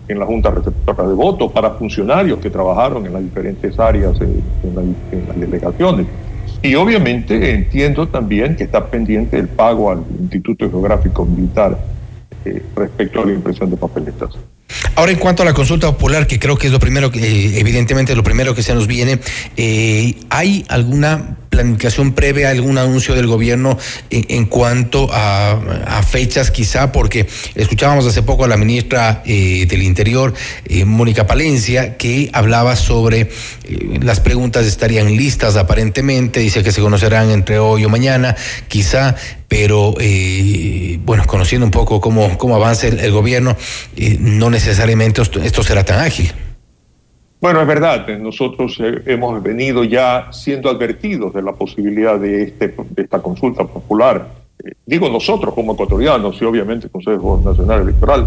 en 0.09 0.19
la 0.19 0.27
Junta 0.27 0.51
Receptora 0.51 1.07
de 1.07 1.15
Votos, 1.15 1.53
para 1.53 1.71
funcionarios 1.71 2.39
que 2.39 2.51
trabajaron 2.51 3.07
en 3.07 3.13
las 3.13 3.23
diferentes 3.23 3.79
áreas, 3.79 4.21
en, 4.21 4.43
las 5.27 5.41
delegaciones. 5.41 6.07
Y 6.63 6.75
obviamente 6.75 7.55
entiendo 7.55 8.09
también 8.09 8.57
que 8.57 8.65
está 8.65 8.87
pendiente 8.87 9.39
el 9.39 9.49
pago 9.49 9.91
al 9.91 10.03
Instituto 10.19 10.69
Geográfico 10.69 11.25
Militar 11.25 11.79
respecto 12.75 13.23
a 13.23 13.27
la 13.27 13.33
impresión 13.33 13.71
de 13.71 13.77
papeletas. 13.77 14.31
Ahora, 14.95 15.13
en 15.13 15.19
cuanto 15.19 15.43
a 15.43 15.47
la 15.47 15.55
consulta 15.55 15.87
popular, 15.87 16.27
que 16.27 16.39
creo 16.39 16.57
que 16.57 16.67
es 16.67 16.73
lo 16.73 16.79
primero 16.79 17.11
que, 17.11 17.21
eh, 17.21 17.61
evidentemente, 17.61 18.15
lo 18.15 18.23
primero 18.23 18.55
que 18.55 18.63
se 18.63 18.75
nos 18.75 18.87
viene, 18.87 19.19
eh, 19.57 20.15
¿hay 20.29 20.65
alguna 20.69 21.37
planificación 21.51 22.13
previa, 22.13 22.51
algún 22.51 22.79
anuncio 22.79 23.15
del 23.15 23.27
gobierno 23.27 23.79
en, 24.11 24.45
cuanto 24.47 25.09
a, 25.13 26.03
fechas 26.09 26.53
quizá, 26.53 26.93
porque 26.93 27.27
escuchábamos 27.57 28.07
hace 28.07 28.23
poco 28.23 28.45
a 28.45 28.49
la 28.49 28.57
ministra 28.57 29.23
eh, 29.27 29.67
del 29.67 29.83
Interior, 29.83 30.35
Mónica 30.87 31.27
Palencia, 31.27 31.97
que 31.97 32.31
hablaba 32.33 32.77
sobre 32.77 33.31
las 34.01 34.21
preguntas 34.21 34.67
estarían 34.67 35.17
listas 35.17 35.57
aparentemente, 35.57 36.39
dice 36.41 36.63
que 36.63 36.71
se 36.71 36.81
conocerán 36.81 37.31
entre 37.31 37.59
hoy 37.59 37.85
o 37.85 37.89
mañana, 37.89 38.37
quizá, 38.69 39.17
pero 39.49 39.95
bueno, 41.00 41.25
conociendo 41.26 41.64
un 41.64 41.71
poco 41.71 42.00
cómo, 42.00 42.37
cómo 42.37 42.55
avanza 42.55 42.87
el, 42.88 43.11
gobierno, 43.11 43.57
no 44.21 44.50
necesariamente 44.50 45.23
esto 45.23 45.62
será 45.62 45.85
tan 45.85 46.00
ágil. 46.00 46.31
Bueno, 47.40 47.61
es 47.61 47.69
verdad, 47.69 48.11
eh, 48.11 48.19
nosotros 48.19 48.76
eh, 48.81 49.02
hemos 49.07 49.40
venido 49.40 49.85
ya 49.85 50.33
siendo 50.33 50.69
advertidos 50.69 51.33
de 51.33 51.43
la 51.43 51.52
posibilidad 51.52 52.19
de, 52.19 52.43
este, 52.43 52.75
de 52.90 53.02
esta 53.02 53.21
consulta 53.23 53.64
popular. 53.64 54.26
Eh, 54.64 54.73
digo 54.85 55.09
nosotros 55.09 55.55
como 55.55 55.75
ecuatorianos 55.75 56.43
y 56.43 56.45
obviamente 56.45 56.87
el 56.87 56.90
Consejo 56.90 57.40
Nacional 57.45 57.83
Electoral, 57.83 58.27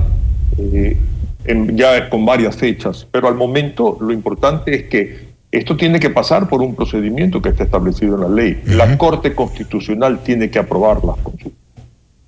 ya 1.74 2.10
con 2.10 2.26
varias 2.26 2.56
fechas, 2.56 3.06
pero 3.12 3.28
al 3.28 3.36
momento 3.36 3.98
lo 4.00 4.14
importante 4.14 4.76
es 4.76 4.84
que 4.84 5.31
esto 5.52 5.76
tiene 5.76 6.00
que 6.00 6.10
pasar 6.10 6.48
por 6.48 6.62
un 6.62 6.76
procedimiento 6.76 7.42
que 7.42 7.50
está 7.50 7.66
establecido 7.66 8.16
en 8.16 8.22
la 8.22 8.30
ley. 8.30 8.62
La 8.68 8.98
Corte 8.98 9.36
Constitucional 9.36 10.20
tiene 10.24 10.50
que 10.50 10.60
aprobar 10.60 11.04
las 11.04 11.18
consultas, 11.18 11.60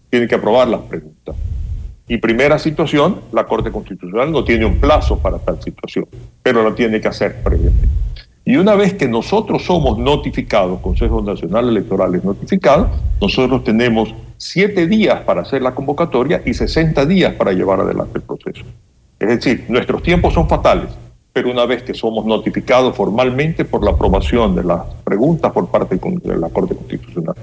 tiene 0.10 0.28
que 0.28 0.36
aprobar 0.36 0.68
las 0.68 0.82
preguntas. 0.82 1.36
Y 2.06 2.18
primera 2.18 2.60
situación, 2.60 3.22
la 3.32 3.46
Corte 3.46 3.72
Constitucional 3.72 4.30
no 4.30 4.44
tiene 4.44 4.66
un 4.66 4.78
plazo 4.78 5.20
para 5.20 5.40
tal 5.40 5.62
situación, 5.64 6.06
pero 6.42 6.64
lo 6.64 6.74
tiene 6.74 7.00
que 7.00 7.08
hacer 7.08 7.42
previamente. 7.42 7.88
Y 8.44 8.58
una 8.58 8.76
vez 8.76 8.94
que 8.96 9.08
nosotros 9.08 9.64
somos 9.64 9.98
notificados, 9.98 10.82
Consejo 10.82 11.22
Nacional 11.22 11.70
Electoral 11.70 12.14
es 12.16 12.26
notificado, 12.26 12.90
nosotros 13.22 13.64
tenemos 13.64 14.14
siete 14.36 14.86
días 14.86 15.22
para 15.22 15.44
hacer 15.44 15.62
la 15.62 15.74
convocatoria 15.74 16.42
y 16.46 16.54
60 16.54 17.06
días 17.06 17.36
para 17.36 17.54
llevar 17.54 17.80
adelante 17.80 18.18
el 18.18 18.24
proceso. 18.24 18.66
Es 19.18 19.30
decir, 19.30 19.64
nuestros 19.70 20.04
tiempos 20.04 20.34
son 20.34 20.50
fatales 20.50 20.90
pero 21.34 21.50
una 21.50 21.65
vez 21.65 21.82
que 21.82 21.96
somos 21.96 22.26
notificados 22.26 22.96
formalmente 22.96 23.65
por 23.65 23.84
la 23.84 23.91
aprobación 23.91 24.56
de 24.56 24.63
las 24.63 24.82
preguntas 25.04 25.52
por 25.52 25.67
parte 25.67 25.96
de 25.96 26.38
la 26.38 26.48
Corte 26.50 26.76
Constitucional. 26.76 27.36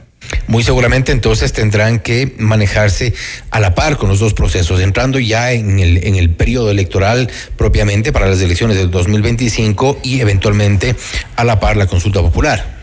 Muy 0.46 0.62
seguramente 0.62 1.11
entonces 1.11 1.53
tendrán 1.53 1.98
que 1.98 2.37
manejarse 2.38 3.14
a 3.50 3.59
la 3.59 3.74
par 3.74 3.96
con 3.96 4.09
los 4.09 4.20
dos 4.20 4.33
procesos, 4.33 4.81
entrando 4.81 5.18
ya 5.18 5.53
en 5.53 5.81
el, 5.81 6.05
en 6.05 6.14
el 6.14 6.31
periodo 6.31 6.70
electoral 6.70 7.29
propiamente 7.57 8.12
para 8.12 8.29
las 8.29 8.40
elecciones 8.40 8.76
del 8.76 8.92
2025 8.92 9.98
y 10.05 10.20
eventualmente 10.20 10.94
a 11.35 11.44
la 11.44 11.59
par 11.59 11.76
la 11.76 11.88
consulta 11.88 12.20
popular. 12.20 12.79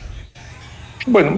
Bueno, 1.06 1.38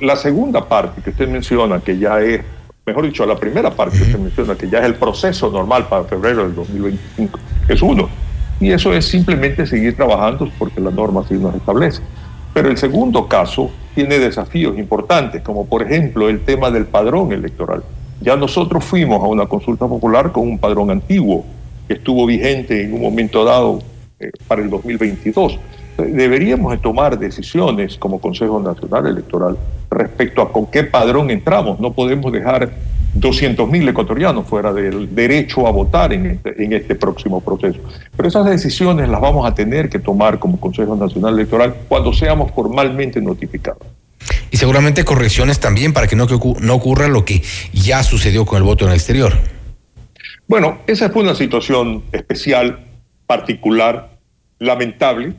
la 0.00 0.16
segunda 0.16 0.68
parte 0.68 1.02
que 1.02 1.10
usted 1.10 1.28
menciona, 1.28 1.78
que 1.78 1.96
ya 1.96 2.20
es, 2.20 2.40
mejor 2.84 3.06
dicho, 3.06 3.24
la 3.26 3.38
primera 3.38 3.70
parte 3.70 3.96
que 3.96 4.02
usted 4.02 4.18
menciona, 4.18 4.56
que 4.56 4.68
ya 4.68 4.80
es 4.80 4.86
el 4.86 4.96
proceso 4.96 5.50
normal 5.50 5.86
para 5.86 6.02
febrero 6.02 6.42
del 6.42 6.56
2025, 6.56 7.38
es 7.68 7.80
uno 7.80 8.23
y 8.60 8.70
eso 8.70 8.94
es 8.94 9.06
simplemente 9.06 9.66
seguir 9.66 9.96
trabajando 9.96 10.50
porque 10.58 10.80
la 10.80 10.90
norma 10.90 11.22
así 11.22 11.34
nos 11.34 11.54
establece. 11.54 12.02
Pero 12.52 12.68
el 12.68 12.76
segundo 12.76 13.26
caso 13.26 13.70
tiene 13.94 14.18
desafíos 14.18 14.78
importantes, 14.78 15.42
como 15.42 15.66
por 15.66 15.82
ejemplo 15.82 16.28
el 16.28 16.40
tema 16.40 16.70
del 16.70 16.86
padrón 16.86 17.32
electoral. 17.32 17.82
Ya 18.20 18.36
nosotros 18.36 18.84
fuimos 18.84 19.22
a 19.22 19.26
una 19.26 19.46
consulta 19.46 19.86
popular 19.86 20.32
con 20.32 20.44
un 20.44 20.58
padrón 20.58 20.90
antiguo 20.90 21.44
que 21.88 21.94
estuvo 21.94 22.26
vigente 22.26 22.82
en 22.82 22.94
un 22.94 23.02
momento 23.02 23.44
dado 23.44 23.80
eh, 24.18 24.30
para 24.46 24.62
el 24.62 24.70
2022. 24.70 25.58
Deberíamos 25.96 26.80
tomar 26.80 27.18
decisiones 27.18 27.96
como 27.98 28.20
Consejo 28.20 28.60
Nacional 28.60 29.06
Electoral 29.06 29.56
respecto 29.90 30.42
a 30.42 30.50
con 30.50 30.66
qué 30.66 30.84
padrón 30.84 31.30
entramos. 31.30 31.78
No 31.78 31.92
podemos 31.92 32.32
dejar 32.32 32.72
200.000 33.14 33.88
ecuatorianos 33.88 34.46
fuera 34.46 34.72
del 34.72 35.14
derecho 35.14 35.66
a 35.66 35.70
votar 35.70 36.12
en 36.12 36.26
este, 36.26 36.62
en 36.62 36.72
este 36.72 36.94
próximo 36.94 37.40
proceso. 37.40 37.80
Pero 38.16 38.28
esas 38.28 38.46
decisiones 38.46 39.08
las 39.08 39.20
vamos 39.20 39.46
a 39.46 39.54
tener 39.54 39.88
que 39.88 39.98
tomar 39.98 40.38
como 40.38 40.58
Consejo 40.58 40.96
Nacional 40.96 41.34
Electoral 41.34 41.74
cuando 41.88 42.12
seamos 42.12 42.52
formalmente 42.52 43.20
notificados. 43.20 43.82
Y 44.50 44.56
seguramente 44.56 45.04
correcciones 45.04 45.60
también 45.60 45.92
para 45.92 46.06
que 46.06 46.16
no, 46.16 46.26
no 46.60 46.74
ocurra 46.74 47.08
lo 47.08 47.24
que 47.24 47.42
ya 47.72 48.02
sucedió 48.02 48.46
con 48.46 48.58
el 48.58 48.62
voto 48.62 48.84
en 48.84 48.90
el 48.90 48.96
exterior. 48.96 49.32
Bueno, 50.46 50.78
esa 50.86 51.10
fue 51.10 51.22
una 51.22 51.34
situación 51.34 52.04
especial, 52.12 52.78
particular, 53.26 54.10
lamentable. 54.58 55.34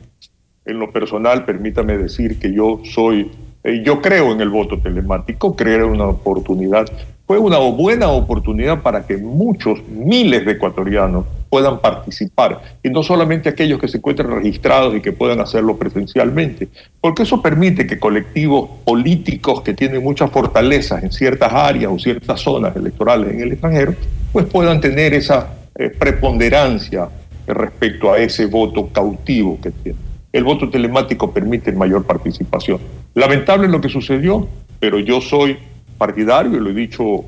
En 0.64 0.78
lo 0.80 0.92
personal, 0.92 1.44
permítame 1.44 1.96
decir 1.96 2.38
que 2.38 2.52
yo 2.52 2.82
soy, 2.84 3.30
eh, 3.66 3.82
yo 3.84 4.00
creo 4.00 4.32
en 4.32 4.40
el 4.40 4.48
voto 4.48 4.78
telemático, 4.78 5.54
creo 5.54 5.86
en 5.86 5.92
una 5.92 6.06
oportunidad 6.06 6.86
fue 7.26 7.38
una 7.38 7.58
buena 7.58 8.08
oportunidad 8.08 8.82
para 8.82 9.04
que 9.04 9.16
muchos, 9.16 9.80
miles 9.88 10.46
de 10.46 10.52
ecuatorianos 10.52 11.26
puedan 11.50 11.80
participar, 11.80 12.60
y 12.84 12.88
no 12.88 13.02
solamente 13.02 13.48
aquellos 13.48 13.80
que 13.80 13.88
se 13.88 13.96
encuentren 13.96 14.30
registrados 14.30 14.94
y 14.94 15.00
que 15.00 15.12
puedan 15.12 15.40
hacerlo 15.40 15.76
presencialmente, 15.76 16.68
porque 17.00 17.24
eso 17.24 17.42
permite 17.42 17.86
que 17.86 17.98
colectivos 17.98 18.70
políticos 18.84 19.60
que 19.62 19.74
tienen 19.74 20.04
muchas 20.04 20.30
fortalezas 20.30 21.02
en 21.02 21.10
ciertas 21.10 21.52
áreas 21.52 21.90
o 21.92 21.98
ciertas 21.98 22.40
zonas 22.40 22.76
electorales 22.76 23.34
en 23.34 23.40
el 23.40 23.52
extranjero, 23.52 23.94
pues 24.32 24.46
puedan 24.46 24.80
tener 24.80 25.12
esa 25.12 25.48
eh, 25.74 25.90
preponderancia 25.90 27.08
respecto 27.48 28.12
a 28.12 28.18
ese 28.18 28.46
voto 28.46 28.88
cautivo 28.92 29.58
que 29.60 29.72
tienen. 29.72 30.05
El 30.36 30.44
voto 30.44 30.68
telemático 30.68 31.32
permite 31.32 31.72
mayor 31.72 32.04
participación. 32.04 32.78
Lamentable 33.14 33.68
lo 33.68 33.80
que 33.80 33.88
sucedió, 33.88 34.46
pero 34.78 34.98
yo 34.98 35.22
soy 35.22 35.56
partidario, 35.96 36.58
y 36.58 36.60
lo 36.60 36.68
he 36.68 36.74
dicho 36.74 37.24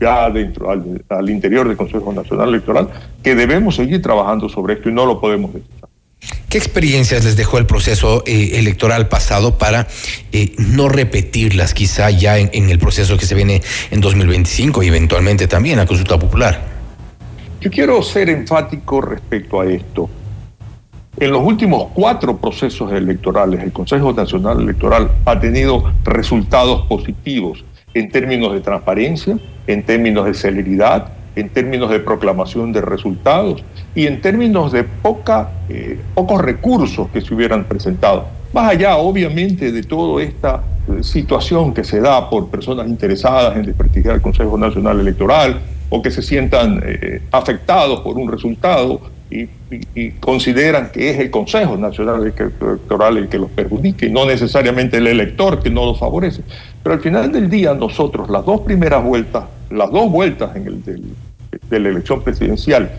ya 0.00 0.30
dentro 0.30 0.70
al, 0.70 1.28
interior 1.28 1.68
del 1.68 1.76
Consejo 1.76 2.10
Nacional 2.10 2.48
Electoral, 2.48 2.88
que 3.22 3.34
debemos 3.34 3.76
seguir 3.76 4.00
trabajando 4.00 4.48
sobre 4.48 4.72
esto 4.72 4.88
y 4.88 4.92
no 4.94 5.04
lo 5.04 5.20
podemos 5.20 5.52
desechar. 5.52 5.90
¿Qué 6.48 6.56
experiencias 6.56 7.22
les 7.22 7.36
dejó 7.36 7.58
el 7.58 7.66
proceso 7.66 8.24
eh, 8.24 8.52
electoral 8.54 9.08
pasado 9.08 9.58
para 9.58 9.86
eh, 10.32 10.54
no 10.56 10.88
repetirlas 10.88 11.74
quizá 11.74 12.08
ya 12.08 12.38
en, 12.38 12.48
en, 12.54 12.70
el 12.70 12.78
proceso 12.78 13.18
que 13.18 13.26
se 13.26 13.34
viene 13.34 13.60
en 13.90 14.00
2025 14.00 14.82
y 14.82 14.88
eventualmente 14.88 15.48
también 15.48 15.80
a 15.80 15.84
consulta 15.84 16.18
popular? 16.18 16.62
Yo 17.60 17.70
quiero 17.70 18.02
ser 18.02 18.30
enfático 18.30 19.02
respecto 19.02 19.60
a 19.60 19.66
esto. 19.66 20.08
En 21.18 21.30
los 21.30 21.44
últimos 21.44 21.88
cuatro 21.92 22.38
procesos 22.38 22.90
electorales, 22.90 23.62
el 23.62 23.70
Consejo 23.70 24.14
Nacional 24.14 24.62
Electoral 24.62 25.10
ha 25.26 25.38
tenido 25.38 25.92
resultados 26.04 26.86
positivos 26.86 27.64
en 27.92 28.10
términos 28.10 28.54
de 28.54 28.60
transparencia, 28.60 29.38
en 29.66 29.82
términos 29.84 30.24
de 30.24 30.32
celeridad, 30.32 31.12
en 31.36 31.50
términos 31.50 31.90
de 31.90 32.00
proclamación 32.00 32.72
de 32.72 32.80
resultados 32.80 33.62
y 33.94 34.06
en 34.06 34.22
términos 34.22 34.72
de 34.72 34.84
poca, 34.84 35.50
eh, 35.68 36.00
pocos 36.14 36.40
recursos 36.40 37.08
que 37.10 37.20
se 37.20 37.34
hubieran 37.34 37.64
presentado. 37.64 38.26
Más 38.54 38.70
allá, 38.70 38.96
obviamente, 38.96 39.70
de 39.70 39.82
toda 39.82 40.22
esta 40.22 40.62
eh, 40.88 41.02
situación 41.02 41.74
que 41.74 41.84
se 41.84 42.00
da 42.00 42.30
por 42.30 42.48
personas 42.48 42.88
interesadas 42.88 43.56
en 43.56 43.66
desprestigiar 43.66 44.14
el 44.14 44.22
Consejo 44.22 44.56
Nacional 44.56 44.98
Electoral 44.98 45.60
o 45.90 46.00
que 46.00 46.10
se 46.10 46.22
sientan 46.22 46.82
eh, 46.84 47.20
afectados 47.30 48.00
por 48.00 48.16
un 48.16 48.30
resultado 48.30 49.00
y, 49.32 50.10
consideran 50.20 50.90
que 50.92 51.10
es 51.10 51.18
el 51.18 51.30
Consejo 51.30 51.76
Nacional 51.76 52.20
Electoral 52.22 53.16
el 53.16 53.28
que 53.28 53.38
los 53.38 53.50
perjudica 53.50 54.06
no 54.08 54.26
necesariamente 54.26 54.98
el 54.98 55.06
elector 55.06 55.62
que 55.62 55.70
no 55.70 55.86
los 55.86 55.98
favorece. 55.98 56.42
Pero 56.82 56.94
al 56.94 57.00
final 57.00 57.32
del 57.32 57.48
día 57.48 57.74
nosotros, 57.74 58.28
las 58.28 58.44
dos 58.44 58.60
primeras 58.60 59.02
vueltas, 59.02 59.44
las 59.70 59.90
dos 59.90 60.10
vueltas 60.10 60.54
en 60.56 60.66
el 60.66 60.82
de 61.68 61.80
la 61.80 61.88
elección 61.88 62.22
presidencial 62.22 62.90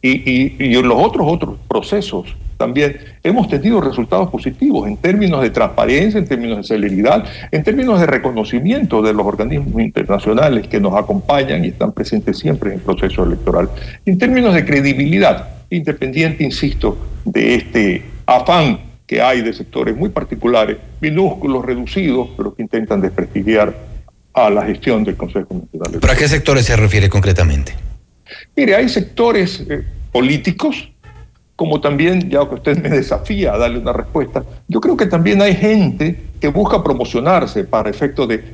y, 0.00 0.64
y, 0.64 0.82
los 0.82 0.96
otros 0.96 1.26
otros 1.28 1.56
procesos 1.68 2.36
también 2.56 2.96
hemos 3.22 3.48
tenido 3.48 3.80
resultados 3.80 4.30
positivos 4.30 4.88
en 4.88 4.96
términos 4.96 5.42
de 5.42 5.50
transparencia, 5.50 6.18
en 6.18 6.26
términos 6.26 6.58
de 6.58 6.64
celeridad, 6.64 7.24
en 7.52 7.62
términos 7.62 8.00
de 8.00 8.06
reconocimiento 8.06 9.00
de 9.00 9.12
los 9.12 9.24
organismos 9.24 9.80
internacionales 9.80 10.66
que 10.66 10.80
nos 10.80 10.94
acompañan 10.94 11.64
y 11.64 11.68
están 11.68 11.92
presentes 11.92 12.38
siempre 12.38 12.70
en 12.70 12.76
el 12.76 12.82
proceso 12.82 13.24
electoral, 13.24 13.70
en 14.04 14.18
términos 14.18 14.54
de 14.54 14.64
credibilidad 14.64 15.57
independiente, 15.70 16.44
insisto, 16.44 16.98
de 17.24 17.54
este 17.54 18.02
afán 18.26 18.80
que 19.06 19.22
hay 19.22 19.40
de 19.40 19.52
sectores 19.52 19.96
muy 19.96 20.10
particulares, 20.10 20.76
minúsculos, 21.00 21.64
reducidos, 21.64 22.28
pero 22.36 22.54
que 22.54 22.62
intentan 22.62 23.00
desprestigiar 23.00 23.74
a 24.34 24.50
la 24.50 24.64
gestión 24.66 25.02
del 25.02 25.16
Consejo 25.16 25.54
Nacional. 25.54 26.00
¿Para 26.00 26.14
qué 26.14 26.28
sectores 26.28 26.66
se 26.66 26.76
refiere 26.76 27.08
concretamente? 27.08 27.74
Mire, 28.54 28.76
hay 28.76 28.88
sectores 28.88 29.64
eh, 29.68 29.82
políticos, 30.12 30.90
como 31.56 31.80
también, 31.80 32.28
ya 32.28 32.46
que 32.48 32.54
usted 32.56 32.82
me 32.82 32.90
desafía 32.90 33.54
a 33.54 33.58
darle 33.58 33.78
una 33.78 33.92
respuesta, 33.92 34.44
yo 34.68 34.80
creo 34.80 34.96
que 34.96 35.06
también 35.06 35.40
hay 35.40 35.56
gente 35.56 36.20
que 36.40 36.48
busca 36.48 36.84
promocionarse 36.84 37.64
para 37.64 37.90
efecto 37.90 38.26
de 38.26 38.44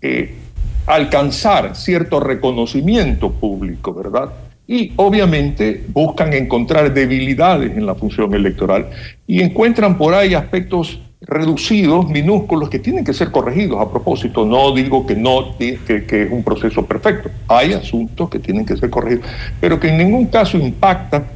eh, 0.00 0.34
alcanzar 0.86 1.74
cierto 1.76 2.20
reconocimiento 2.20 3.32
público, 3.32 3.92
¿verdad? 3.92 4.30
Y 4.68 4.92
obviamente 4.96 5.82
buscan 5.88 6.34
encontrar 6.34 6.92
debilidades 6.92 7.74
en 7.74 7.86
la 7.86 7.94
función 7.94 8.32
electoral 8.34 8.90
y 9.26 9.40
encuentran 9.40 9.96
por 9.96 10.14
ahí 10.14 10.34
aspectos 10.34 11.00
reducidos, 11.22 12.08
minúsculos, 12.08 12.68
que 12.68 12.78
tienen 12.78 13.02
que 13.02 13.14
ser 13.14 13.30
corregidos. 13.32 13.80
A 13.80 13.90
propósito, 13.90 14.44
no 14.44 14.72
digo 14.72 15.06
que, 15.06 15.16
no, 15.16 15.56
que, 15.58 15.78
es 15.86 16.30
un 16.30 16.44
proceso 16.44 16.84
perfecto, 16.84 17.30
hay 17.48 17.72
asuntos 17.72 18.28
que 18.28 18.38
tienen 18.38 18.66
que 18.66 18.76
ser 18.76 18.90
corregidos, 18.90 19.26
pero 19.58 19.80
que 19.80 19.88
en 19.88 19.98
ningún 19.98 20.26
caso 20.26 20.58
impactan 20.58 21.26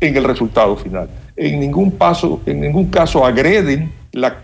en 0.00 0.16
el 0.16 0.24
resultado 0.24 0.76
final, 0.76 1.10
en 1.36 1.58
ningún, 1.58 1.90
paso, 1.90 2.40
en 2.46 2.60
ningún 2.60 2.86
caso 2.86 3.26
agreden 3.26 3.92
la, 4.12 4.38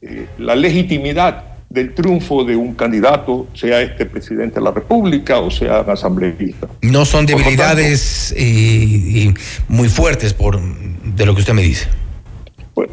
eh, 0.00 0.28
la 0.38 0.54
legitimidad 0.54 1.51
del 1.72 1.94
triunfo 1.94 2.44
de 2.44 2.54
un 2.54 2.74
candidato, 2.74 3.46
sea 3.54 3.80
este 3.80 4.04
presidente 4.04 4.56
de 4.56 4.60
la 4.60 4.72
República 4.72 5.38
o 5.40 5.50
sea 5.50 5.80
asambleísta. 5.80 6.68
No 6.82 7.04
son 7.04 7.24
debilidades 7.24 8.34
y, 8.38 9.32
muy 9.68 9.88
fuertes 9.88 10.34
por 10.34 10.60
de 10.60 11.26
lo 11.26 11.34
que 11.34 11.40
usted 11.40 11.54
me 11.54 11.62
dice. 11.62 11.88
Bueno, 12.74 12.92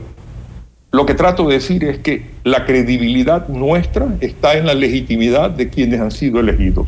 lo 0.91 1.05
que 1.05 1.13
trato 1.13 1.47
de 1.47 1.55
decir 1.55 1.83
es 1.83 1.99
que 1.99 2.25
la 2.43 2.65
credibilidad 2.65 3.49
nuestra 3.49 4.07
está 4.21 4.57
en 4.57 4.65
la 4.65 4.73
legitimidad 4.73 5.49
de 5.49 5.69
quienes 5.69 5.99
han 5.99 6.11
sido 6.11 6.39
elegidos. 6.39 6.87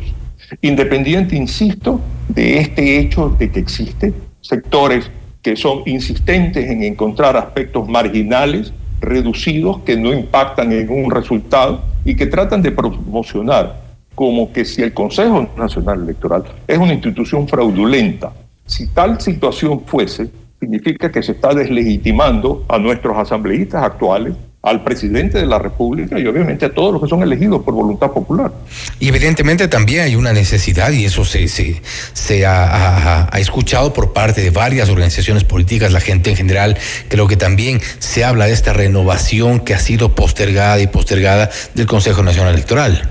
Independiente, 0.62 1.36
insisto, 1.36 2.00
de 2.28 2.58
este 2.58 2.98
hecho 2.98 3.34
de 3.38 3.50
que 3.50 3.60
existen 3.60 4.14
sectores 4.40 5.10
que 5.42 5.56
son 5.56 5.82
insistentes 5.86 6.70
en 6.70 6.84
encontrar 6.84 7.36
aspectos 7.36 7.88
marginales 7.88 8.72
reducidos 9.02 9.80
que 9.80 9.96
no 9.96 10.12
impactan 10.12 10.72
en 10.72 10.88
un 10.88 11.10
resultado 11.10 11.82
y 12.04 12.16
que 12.16 12.26
tratan 12.26 12.62
de 12.62 12.72
promocionar 12.72 13.82
como 14.14 14.52
que 14.52 14.64
si 14.64 14.82
el 14.82 14.92
Consejo 14.92 15.48
Nacional 15.56 16.02
Electoral 16.02 16.44
es 16.66 16.78
una 16.78 16.92
institución 16.92 17.48
fraudulenta. 17.48 18.32
Si 18.66 18.86
tal 18.88 19.20
situación 19.20 19.82
fuese, 19.84 20.30
significa 20.60 21.10
que 21.10 21.22
se 21.22 21.32
está 21.32 21.54
deslegitimando 21.54 22.64
a 22.68 22.78
nuestros 22.78 23.16
asambleístas 23.16 23.82
actuales 23.82 24.34
al 24.62 24.84
presidente 24.84 25.38
de 25.38 25.46
la 25.46 25.58
República 25.58 26.18
y 26.20 26.26
obviamente 26.26 26.66
a 26.66 26.72
todos 26.72 26.92
los 26.92 27.02
que 27.02 27.08
son 27.08 27.22
elegidos 27.22 27.62
por 27.64 27.74
voluntad 27.74 28.12
popular. 28.12 28.52
Y 29.00 29.08
evidentemente 29.08 29.66
también 29.66 30.02
hay 30.02 30.14
una 30.14 30.32
necesidad, 30.32 30.92
y 30.92 31.04
eso 31.04 31.24
se, 31.24 31.48
se, 31.48 31.82
se 32.12 32.46
ha, 32.46 33.28
escuchado 33.36 33.92
por 33.92 34.12
parte 34.12 34.40
de 34.40 34.50
varias 34.50 34.88
organizaciones 34.88 35.42
políticas, 35.42 35.92
la 35.92 36.00
gente 36.00 36.30
en 36.30 36.36
general, 36.36 36.78
creo 37.08 37.26
que 37.26 37.36
también 37.36 37.80
se 37.98 38.24
habla 38.24 38.46
de 38.46 38.52
esta 38.52 38.72
renovación 38.72 39.60
que 39.60 39.74
ha 39.74 39.80
sido 39.80 40.14
postergada 40.14 40.80
y 40.80 40.86
postergada 40.86 41.50
del 41.74 41.86
Consejo 41.86 42.22
Nacional 42.22 42.54
Electoral. 42.54 43.10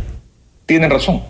Tienen 0.65 0.89
razón, 0.89 1.21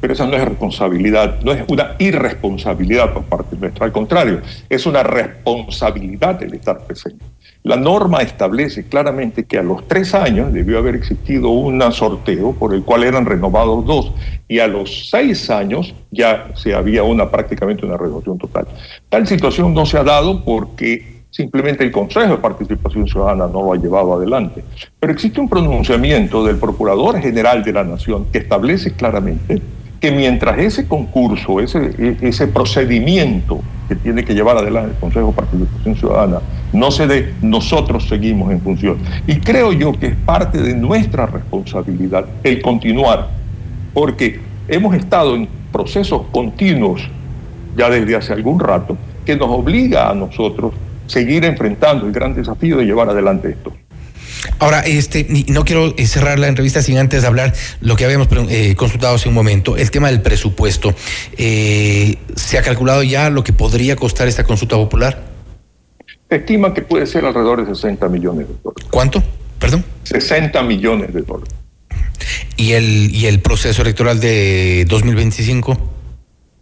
pero 0.00 0.12
esa 0.12 0.26
no 0.26 0.36
es 0.36 0.44
responsabilidad, 0.44 1.40
no 1.42 1.52
es 1.52 1.64
una 1.66 1.96
irresponsabilidad 1.98 3.12
por 3.12 3.24
parte 3.24 3.56
nuestra, 3.56 3.86
al 3.86 3.92
contrario, 3.92 4.42
es 4.68 4.86
una 4.86 5.02
responsabilidad 5.02 6.40
el 6.44 6.54
estar 6.54 6.86
presente. 6.86 7.24
La 7.62 7.76
norma 7.76 8.22
establece 8.22 8.84
claramente 8.84 9.44
que 9.44 9.58
a 9.58 9.62
los 9.62 9.86
tres 9.86 10.14
años 10.14 10.50
debió 10.50 10.78
haber 10.78 10.94
existido 10.94 11.50
un 11.50 11.80
sorteo 11.92 12.52
por 12.52 12.74
el 12.74 12.82
cual 12.82 13.04
eran 13.04 13.26
renovados 13.26 13.84
dos 13.84 14.12
y 14.48 14.60
a 14.60 14.66
los 14.66 15.10
seis 15.10 15.50
años 15.50 15.94
ya 16.10 16.52
se 16.54 16.74
había 16.74 17.02
una 17.02 17.30
prácticamente 17.30 17.84
una 17.84 17.98
renovación 17.98 18.38
total. 18.38 18.66
Tal 19.10 19.26
situación 19.26 19.74
no 19.74 19.84
se 19.84 19.98
ha 19.98 20.04
dado 20.04 20.42
porque 20.42 21.20
simplemente 21.30 21.84
el 21.84 21.92
Consejo 21.92 22.32
de 22.32 22.38
Participación 22.38 23.06
Ciudadana 23.06 23.46
no 23.46 23.62
lo 23.62 23.74
ha 23.74 23.76
llevado 23.76 24.14
adelante. 24.14 24.64
Pero 24.98 25.12
existe 25.12 25.38
un 25.38 25.48
pronunciamiento 25.48 26.44
del 26.44 26.56
Procurador 26.56 27.20
General 27.20 27.62
de 27.62 27.72
la 27.74 27.84
Nación 27.84 28.26
que 28.32 28.38
establece 28.38 28.92
claramente 28.92 29.60
que 30.00 30.10
mientras 30.10 30.58
ese 30.58 30.88
concurso, 30.88 31.60
ese, 31.60 32.16
ese 32.22 32.48
procedimiento 32.48 33.60
que 33.90 33.96
tiene 33.96 34.24
que 34.24 34.34
llevar 34.34 34.56
adelante 34.56 34.92
el 34.92 35.00
Consejo 35.00 35.26
de 35.26 35.32
Participación 35.32 35.96
Ciudadana 35.96 36.38
no 36.72 36.92
se 36.92 37.08
dé, 37.08 37.34
nosotros 37.42 38.06
seguimos 38.06 38.52
en 38.52 38.60
función. 38.60 38.98
Y 39.26 39.40
creo 39.40 39.72
yo 39.72 39.92
que 39.98 40.06
es 40.06 40.14
parte 40.14 40.62
de 40.62 40.76
nuestra 40.76 41.26
responsabilidad 41.26 42.24
el 42.44 42.62
continuar, 42.62 43.30
porque 43.92 44.38
hemos 44.68 44.94
estado 44.94 45.34
en 45.34 45.48
procesos 45.72 46.22
continuos 46.30 47.02
ya 47.76 47.90
desde 47.90 48.14
hace 48.14 48.32
algún 48.32 48.60
rato 48.60 48.96
que 49.26 49.34
nos 49.34 49.48
obliga 49.48 50.08
a 50.08 50.14
nosotros 50.14 50.72
seguir 51.08 51.44
enfrentando 51.44 52.06
el 52.06 52.12
gran 52.12 52.32
desafío 52.32 52.76
de 52.76 52.84
llevar 52.84 53.08
adelante 53.08 53.50
esto. 53.50 53.72
Ahora, 54.58 54.80
este, 54.80 55.26
no 55.48 55.64
quiero 55.64 55.94
eh, 55.96 56.06
cerrar 56.06 56.38
la 56.38 56.48
entrevista 56.48 56.82
sin 56.82 56.98
antes 56.98 57.24
hablar 57.24 57.54
lo 57.80 57.96
que 57.96 58.04
habíamos 58.04 58.28
eh, 58.48 58.74
consultado 58.76 59.14
hace 59.14 59.28
un 59.28 59.34
momento, 59.34 59.76
el 59.76 59.90
tema 59.90 60.08
del 60.08 60.22
presupuesto. 60.22 60.94
Eh, 61.36 62.16
¿Se 62.36 62.58
ha 62.58 62.62
calculado 62.62 63.02
ya 63.02 63.30
lo 63.30 63.44
que 63.44 63.52
podría 63.52 63.96
costar 63.96 64.28
esta 64.28 64.44
consulta 64.44 64.76
popular? 64.76 65.24
Se 66.28 66.36
estima 66.36 66.72
que 66.72 66.82
puede 66.82 67.06
ser 67.06 67.24
alrededor 67.24 67.66
de 67.66 67.74
60 67.74 68.08
millones 68.08 68.48
de 68.48 68.54
dólares. 68.62 68.86
¿Cuánto? 68.90 69.22
Perdón. 69.58 69.84
60 70.04 70.62
millones 70.62 71.12
de 71.12 71.22
dólares. 71.22 71.54
¿Y 72.56 72.72
el, 72.72 73.14
y 73.14 73.26
el 73.26 73.40
proceso 73.40 73.82
electoral 73.82 74.20
de 74.20 74.84
2025? 74.88 75.99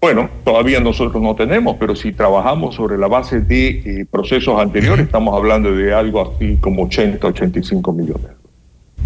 Bueno, 0.00 0.30
todavía 0.44 0.78
nosotros 0.78 1.20
no 1.20 1.34
tenemos, 1.34 1.76
pero 1.78 1.96
si 1.96 2.12
trabajamos 2.12 2.76
sobre 2.76 2.96
la 2.96 3.08
base 3.08 3.40
de 3.40 3.68
eh, 3.68 4.06
procesos 4.08 4.60
anteriores, 4.60 5.06
estamos 5.06 5.34
hablando 5.34 5.72
de 5.72 5.92
algo 5.92 6.20
así 6.20 6.56
como 6.60 6.84
80, 6.84 7.26
85 7.26 7.92
millones. 7.92 8.30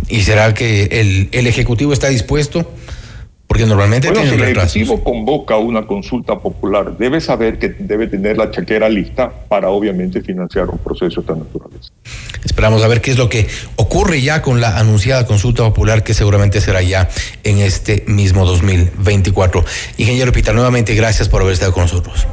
¿Y 0.09 0.21
será 0.21 0.53
que 0.53 0.85
el, 0.85 1.29
el 1.33 1.47
Ejecutivo 1.47 1.95
está 1.95 2.09
dispuesto? 2.09 2.67
Porque 3.53 3.67
normalmente 3.67 4.09
bueno, 4.09 4.27
si 4.31 4.35
el 4.35 4.45
Ejecutivo 4.45 5.05
convoca 5.05 5.59
una 5.59 5.87
consulta 5.87 6.39
popular, 6.39 6.97
debe 6.97 7.21
saber 7.21 7.59
que 7.59 7.69
debe 7.69 8.07
tener 8.07 8.39
la 8.39 8.51
chequera 8.51 8.89
lista 8.89 9.31
para 9.47 9.69
obviamente 9.69 10.23
financiar 10.23 10.71
un 10.71 10.79
proceso 10.79 11.21
tan 11.21 11.41
natural. 11.41 11.69
Esperamos 12.47 12.83
a 12.83 12.89
ver 12.89 13.03
qué 13.03 13.11
es 13.11 13.19
lo 13.19 13.29
que 13.29 13.47
ocurre 13.77 14.23
ya 14.23 14.41
con 14.41 14.63
la 14.63 14.79
anunciada 14.79 15.27
consulta 15.27 15.65
popular 15.65 16.03
que 16.03 16.15
seguramente 16.15 16.63
será 16.63 16.81
ya 16.81 17.11
en 17.45 17.59
este 17.59 18.05
mismo 18.07 18.47
2024. 18.47 19.63
Ingeniero 19.99 20.33
Pita, 20.33 20.55
nuevamente 20.55 20.95
gracias 20.95 21.29
por 21.29 21.43
haber 21.43 21.53
estado 21.53 21.75
con 21.75 21.83
nosotros. 21.83 22.27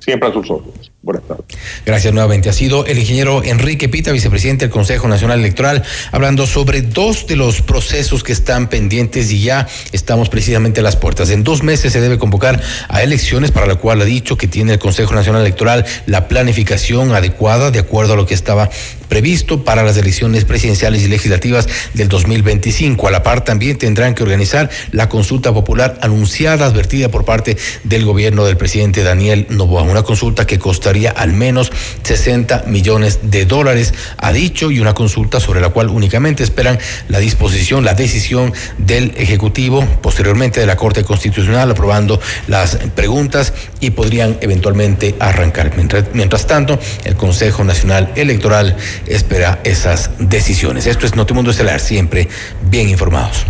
Siempre 0.00 0.28
a 0.28 0.32
sus 0.34 0.50
órdenes. 0.50 0.89
Buenas 1.02 1.26
tardes. 1.26 1.46
Gracias 1.86 2.12
nuevamente. 2.12 2.50
Ha 2.50 2.52
sido 2.52 2.84
el 2.84 2.98
ingeniero 2.98 3.42
Enrique 3.42 3.88
Pita, 3.88 4.12
vicepresidente 4.12 4.66
del 4.66 4.70
Consejo 4.70 5.08
Nacional 5.08 5.38
Electoral, 5.38 5.82
hablando 6.12 6.46
sobre 6.46 6.82
dos 6.82 7.26
de 7.26 7.36
los 7.36 7.62
procesos 7.62 8.22
que 8.22 8.32
están 8.32 8.68
pendientes 8.68 9.30
y 9.30 9.40
ya 9.40 9.66
estamos 9.92 10.28
precisamente 10.28 10.80
a 10.80 10.82
las 10.82 10.96
puertas. 10.96 11.30
En 11.30 11.42
dos 11.42 11.62
meses 11.62 11.94
se 11.94 12.02
debe 12.02 12.18
convocar 12.18 12.60
a 12.88 13.02
elecciones, 13.02 13.50
para 13.50 13.66
lo 13.66 13.80
cual 13.80 14.02
ha 14.02 14.04
dicho 14.04 14.36
que 14.36 14.46
tiene 14.46 14.74
el 14.74 14.78
Consejo 14.78 15.14
Nacional 15.14 15.40
Electoral 15.40 15.86
la 16.04 16.28
planificación 16.28 17.14
adecuada 17.14 17.70
de 17.70 17.78
acuerdo 17.78 18.12
a 18.12 18.16
lo 18.16 18.26
que 18.26 18.34
estaba 18.34 18.68
previsto 19.10 19.64
para 19.64 19.82
las 19.82 19.98
elecciones 19.98 20.46
presidenciales 20.46 21.02
y 21.02 21.08
legislativas 21.08 21.68
del 21.92 22.08
2025. 22.08 23.06
A 23.06 23.10
la 23.10 23.22
par 23.22 23.44
también 23.44 23.76
tendrán 23.76 24.14
que 24.14 24.22
organizar 24.22 24.70
la 24.92 25.10
consulta 25.10 25.52
popular 25.52 25.98
anunciada, 26.00 26.64
advertida 26.64 27.10
por 27.10 27.26
parte 27.26 27.58
del 27.84 28.06
gobierno 28.06 28.46
del 28.46 28.56
presidente 28.56 29.02
Daniel 29.02 29.46
Novoa. 29.50 29.82
Una 29.82 30.04
consulta 30.04 30.46
que 30.46 30.58
costaría 30.58 31.10
al 31.10 31.32
menos 31.32 31.70
60 32.04 32.64
millones 32.68 33.18
de 33.22 33.44
dólares, 33.44 33.92
ha 34.16 34.32
dicho, 34.32 34.70
y 34.70 34.80
una 34.80 34.94
consulta 34.94 35.40
sobre 35.40 35.60
la 35.60 35.70
cual 35.70 35.88
únicamente 35.88 36.42
esperan 36.42 36.78
la 37.08 37.18
disposición, 37.18 37.84
la 37.84 37.94
decisión 37.94 38.54
del 38.78 39.12
Ejecutivo, 39.16 39.84
posteriormente 40.00 40.60
de 40.60 40.66
la 40.66 40.76
Corte 40.76 41.04
Constitucional, 41.04 41.70
aprobando 41.70 42.20
las 42.46 42.76
preguntas 42.94 43.52
y 43.80 43.90
podrían 43.90 44.38
eventualmente 44.40 45.16
arrancar. 45.18 45.72
Mientras, 45.76 46.04
mientras 46.14 46.46
tanto, 46.46 46.78
el 47.04 47.16
Consejo 47.16 47.64
Nacional 47.64 48.12
Electoral 48.14 48.76
espera 49.06 49.60
esas 49.64 50.10
decisiones. 50.18 50.86
Esto 50.86 51.06
es 51.06 51.14
Notimundo 51.14 51.50
Estelar, 51.50 51.80
siempre 51.80 52.28
bien 52.62 52.88
informados. 52.88 53.44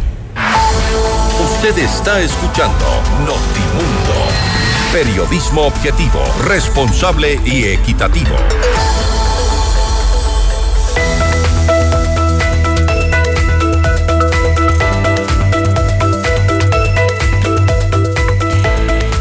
Usted 1.42 1.78
está 1.78 2.20
escuchando 2.20 2.86
Notimundo, 3.20 4.28
periodismo 4.92 5.62
objetivo, 5.62 6.22
responsable 6.44 7.40
y 7.44 7.64
equitativo. 7.64 8.36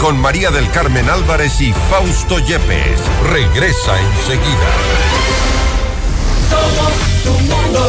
Con 0.00 0.18
María 0.20 0.50
del 0.50 0.70
Carmen 0.70 1.08
Álvarez 1.10 1.60
y 1.60 1.72
Fausto 1.90 2.38
Yepes. 2.38 3.00
Regresa 3.30 4.00
enseguida. 4.00 4.70
Somos 6.48 6.92
tu 7.24 7.32
Mundo. 7.40 7.88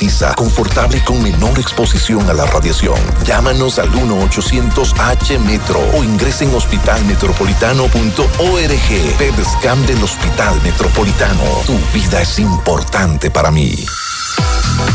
confortable 0.35 1.03
con 1.03 1.21
menor 1.21 1.59
exposición 1.59 2.27
a 2.29 2.33
la 2.33 2.45
radiación. 2.45 2.97
Llámanos 3.23 3.77
al 3.77 3.91
1-800-H-METRO 3.91 5.79
o 5.97 6.03
ingresen 6.03 6.49
en 6.49 6.55
hospitalmetropolitano.org. 6.55 9.17
PEDSCAM 9.17 9.85
del 9.85 10.03
Hospital 10.03 10.59
Metropolitano. 10.63 11.43
Tu 11.67 11.77
vida 11.93 12.21
es 12.21 12.39
importante 12.39 13.29
para 13.29 13.51
mí. 13.51 13.75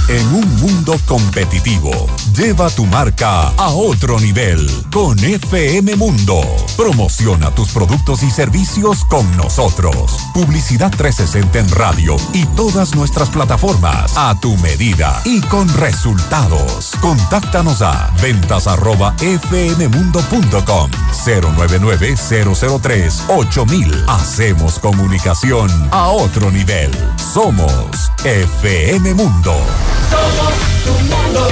En 0.09 0.25
un 0.29 0.57
mundo 0.61 0.95
competitivo, 1.05 1.91
lleva 2.33 2.71
tu 2.71 2.87
marca 2.87 3.49
a 3.57 3.71
otro 3.71 4.21
nivel 4.21 4.71
con 4.93 5.19
FM 5.19 5.97
Mundo. 5.97 6.41
Promociona 6.77 7.51
tus 7.51 7.71
productos 7.71 8.23
y 8.23 8.31
servicios 8.31 9.05
con 9.05 9.29
nosotros. 9.37 10.17
Publicidad 10.33 10.93
360 10.93 11.59
en 11.59 11.69
radio 11.71 12.17
y 12.33 12.47
todas 12.55 12.95
nuestras 12.95 13.31
plataformas 13.31 14.17
a 14.17 14.39
tu 14.41 14.57
medida 14.59 15.21
y 15.25 15.41
con 15.41 15.69
resultados. 15.75 16.93
Contáctanos 17.01 17.83
a 17.83 18.13
ventas 18.23 18.69
arroba 18.69 19.13
fmmundo.com 19.19 20.91
099 21.27 22.15
003 22.17 23.25
8000. 23.29 24.05
Hacemos 24.07 24.79
comunicación 24.79 25.69
a 25.91 26.11
otro 26.11 26.53
nivel. 26.53 26.93
Somos 27.35 28.13
FM 28.25 29.15
Mundo. 29.15 29.26
Somos 29.27 30.55
tu 30.85 30.93
mundo. 30.93 31.49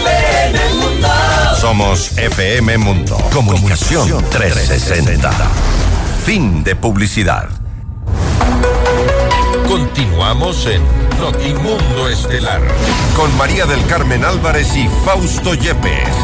FM 0.00 0.74
Mundo. 0.80 1.08
Somos 1.60 2.16
FM 2.16 2.78
Mundo. 2.78 3.18
Comunicación 3.34 4.24
360. 4.30 5.30
Fin 6.24 6.64
de 6.64 6.74
publicidad. 6.74 7.50
Continuamos 9.68 10.64
en 10.64 10.82
Notimundo 11.20 12.08
Estelar 12.08 12.62
con 13.14 13.36
María 13.36 13.66
del 13.66 13.84
Carmen 13.84 14.24
Álvarez 14.24 14.74
y 14.74 14.88
Fausto 15.04 15.52
Yepes. 15.52 16.16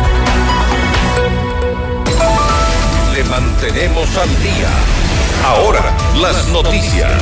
Le 3.12 3.24
mantenemos 3.24 4.16
al 4.16 4.42
día. 4.42 4.70
Ahora, 5.44 5.94
las 6.18 6.48
noticias. 6.48 7.12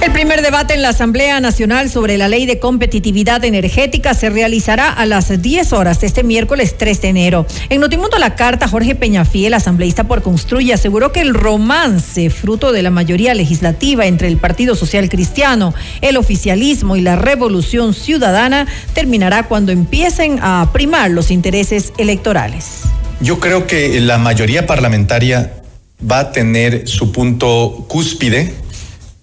El 0.00 0.12
primer 0.12 0.42
debate 0.42 0.74
en 0.74 0.82
la 0.82 0.88
Asamblea 0.90 1.38
Nacional 1.40 1.90
sobre 1.90 2.18
la 2.18 2.28
Ley 2.28 2.46
de 2.46 2.58
Competitividad 2.58 3.44
Energética 3.44 4.14
se 4.14 4.30
realizará 4.30 4.92
a 4.92 5.06
las 5.06 5.42
10 5.42 5.72
horas 5.72 6.02
este 6.02 6.22
miércoles 6.22 6.76
3 6.78 7.02
de 7.02 7.08
enero. 7.08 7.46
En 7.68 7.80
Notimundo 7.80 8.18
La 8.18 8.34
Carta, 8.34 8.68
Jorge 8.68 8.94
Peñafiel, 8.94 9.54
asambleísta 9.54 10.04
por 10.04 10.22
Construye, 10.22 10.72
aseguró 10.72 11.12
que 11.12 11.20
el 11.20 11.34
romance, 11.34 12.30
fruto 12.30 12.72
de 12.72 12.82
la 12.82 12.90
mayoría 12.90 13.34
legislativa 13.34 14.06
entre 14.06 14.28
el 14.28 14.38
Partido 14.38 14.76
Social 14.76 15.08
Cristiano, 15.08 15.74
el 16.00 16.16
oficialismo 16.16 16.96
y 16.96 17.00
la 17.00 17.16
Revolución 17.16 17.92
Ciudadana, 17.92 18.66
terminará 18.94 19.42
cuando 19.48 19.72
empiecen 19.72 20.38
a 20.42 20.70
primar 20.72 21.10
los 21.10 21.30
intereses 21.30 21.92
electorales. 21.98 22.84
Yo 23.20 23.40
creo 23.40 23.66
que 23.66 24.00
la 24.00 24.18
mayoría 24.18 24.66
parlamentaria 24.66 25.54
va 26.08 26.20
a 26.20 26.32
tener 26.32 26.86
su 26.86 27.10
punto 27.10 27.86
cúspide 27.88 28.54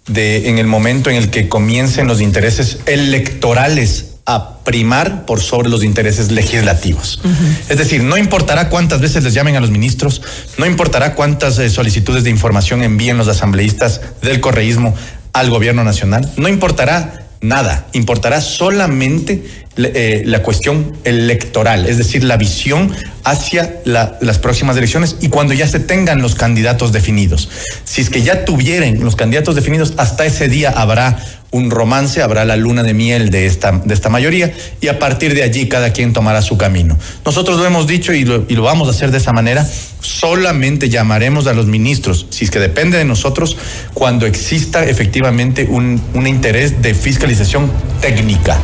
de 0.07 0.49
en 0.49 0.57
el 0.59 0.67
momento 0.67 1.09
en 1.09 1.15
el 1.15 1.29
que 1.29 1.47
comiencen 1.47 2.07
los 2.07 2.21
intereses 2.21 2.79
electorales 2.85 4.15
a 4.25 4.59
primar 4.63 5.25
por 5.25 5.39
sobre 5.39 5.69
los 5.69 5.83
intereses 5.83 6.31
legislativos. 6.31 7.21
Es 7.69 7.77
decir, 7.77 8.03
no 8.03 8.17
importará 8.17 8.69
cuántas 8.69 8.99
veces 8.99 9.23
les 9.23 9.33
llamen 9.33 9.55
a 9.55 9.59
los 9.59 9.69
ministros, 9.69 10.21
no 10.57 10.65
importará 10.65 11.13
cuántas 11.13 11.59
eh, 11.59 11.69
solicitudes 11.69 12.23
de 12.23 12.31
información 12.31 12.81
envíen 12.83 13.17
los 13.17 13.27
asambleístas 13.27 14.01
del 14.21 14.41
correísmo 14.41 14.95
al 15.31 15.49
gobierno 15.51 15.83
nacional, 15.83 16.31
no 16.37 16.47
importará 16.47 17.24
nada, 17.41 17.87
importará 17.93 18.41
solamente 18.41 19.43
eh, 19.77 20.23
la 20.25 20.41
cuestión 20.41 20.97
electoral, 21.03 21.85
es 21.85 21.97
decir, 21.97 22.23
la 22.23 22.37
visión 22.37 22.91
hacia 23.23 23.81
la, 23.83 24.17
las 24.21 24.39
próximas 24.39 24.77
elecciones 24.77 25.17
y 25.19 25.27
cuando 25.27 25.53
ya 25.53 25.67
se 25.67 25.79
tengan 25.79 26.21
los 26.21 26.35
candidatos 26.35 26.91
definidos. 26.91 27.49
Si 27.83 28.01
es 28.01 28.09
que 28.09 28.21
ya 28.21 28.45
tuvieran 28.45 29.03
los 29.03 29.15
candidatos 29.15 29.55
definidos, 29.55 29.93
hasta 29.97 30.25
ese 30.25 30.47
día 30.47 30.69
habrá 30.69 31.17
un 31.55 31.71
romance, 31.71 32.21
habrá 32.21 32.43
la 32.43 32.57
luna 32.57 32.83
de 32.83 32.93
miel 32.93 33.29
de 33.29 33.45
esta, 33.45 33.71
de 33.71 33.93
esta 33.93 34.09
mayoría 34.09 34.53
y 34.81 34.89
a 34.89 34.99
partir 34.99 35.33
de 35.33 35.41
allí 35.41 35.69
cada 35.69 35.93
quien 35.93 36.11
tomará 36.11 36.41
su 36.41 36.57
camino. 36.57 36.97
Nosotros 37.25 37.57
lo 37.57 37.65
hemos 37.65 37.87
dicho 37.87 38.11
y 38.11 38.25
lo, 38.25 38.43
y 38.49 38.55
lo 38.55 38.63
vamos 38.63 38.89
a 38.89 38.91
hacer 38.91 39.11
de 39.11 39.19
esa 39.19 39.31
manera, 39.31 39.65
solamente 40.01 40.89
llamaremos 40.89 41.47
a 41.47 41.53
los 41.53 41.65
ministros, 41.65 42.27
si 42.29 42.43
es 42.43 42.51
que 42.51 42.59
depende 42.59 42.97
de 42.97 43.05
nosotros, 43.05 43.55
cuando 43.93 44.25
exista 44.25 44.85
efectivamente 44.85 45.65
un, 45.69 46.01
un 46.13 46.27
interés 46.27 46.81
de 46.81 46.93
fiscalización 46.93 47.71
técnica 48.01 48.61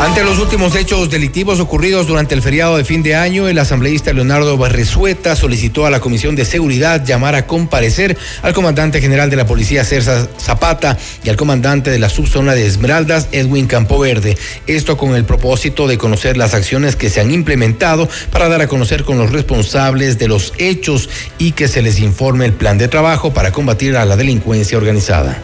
Ante 0.00 0.24
los 0.24 0.38
últimos 0.38 0.74
hechos 0.76 1.10
delictivos 1.10 1.60
ocurridos 1.60 2.06
durante 2.06 2.34
el 2.34 2.40
feriado 2.40 2.78
de 2.78 2.84
fin 2.84 3.02
de 3.02 3.14
año, 3.14 3.48
el 3.48 3.58
asambleísta 3.58 4.14
Leonardo 4.14 4.56
Barresueta 4.56 5.36
solicitó 5.36 5.84
a 5.84 5.90
la 5.90 6.00
Comisión 6.00 6.34
de 6.34 6.46
Seguridad 6.46 7.04
llamar 7.04 7.34
a 7.34 7.46
comparecer 7.46 8.16
al 8.40 8.54
comandante 8.54 9.02
general 9.02 9.28
de 9.28 9.36
la 9.36 9.46
Policía 9.46 9.84
Cersa 9.84 10.26
Zapata 10.38 10.96
y 11.22 11.28
al 11.28 11.36
comandante 11.36 11.90
de 11.90 11.98
la 11.98 12.08
subzona 12.08 12.54
de 12.54 12.66
Esmeraldas, 12.66 13.28
Edwin 13.32 13.66
Campoverde. 13.66 14.38
Esto 14.66 14.96
con 14.96 15.14
el 15.14 15.26
propósito 15.26 15.86
de 15.86 15.98
conocer 15.98 16.38
las 16.38 16.54
acciones 16.54 16.96
que 16.96 17.10
se 17.10 17.20
han 17.20 17.30
implementado 17.30 18.08
para 18.32 18.48
dar 18.48 18.62
a 18.62 18.68
conocer 18.68 19.04
con 19.04 19.18
los 19.18 19.30
responsables 19.30 20.18
de 20.18 20.28
los 20.28 20.54
hechos 20.56 21.10
y 21.36 21.52
que 21.52 21.68
se 21.68 21.82
les 21.82 22.00
informe 22.00 22.46
el 22.46 22.54
plan 22.54 22.78
de 22.78 22.88
trabajo 22.88 23.34
para 23.34 23.52
combatir 23.52 23.98
a 23.98 24.06
la 24.06 24.16
delincuencia 24.16 24.78
organizada. 24.78 25.42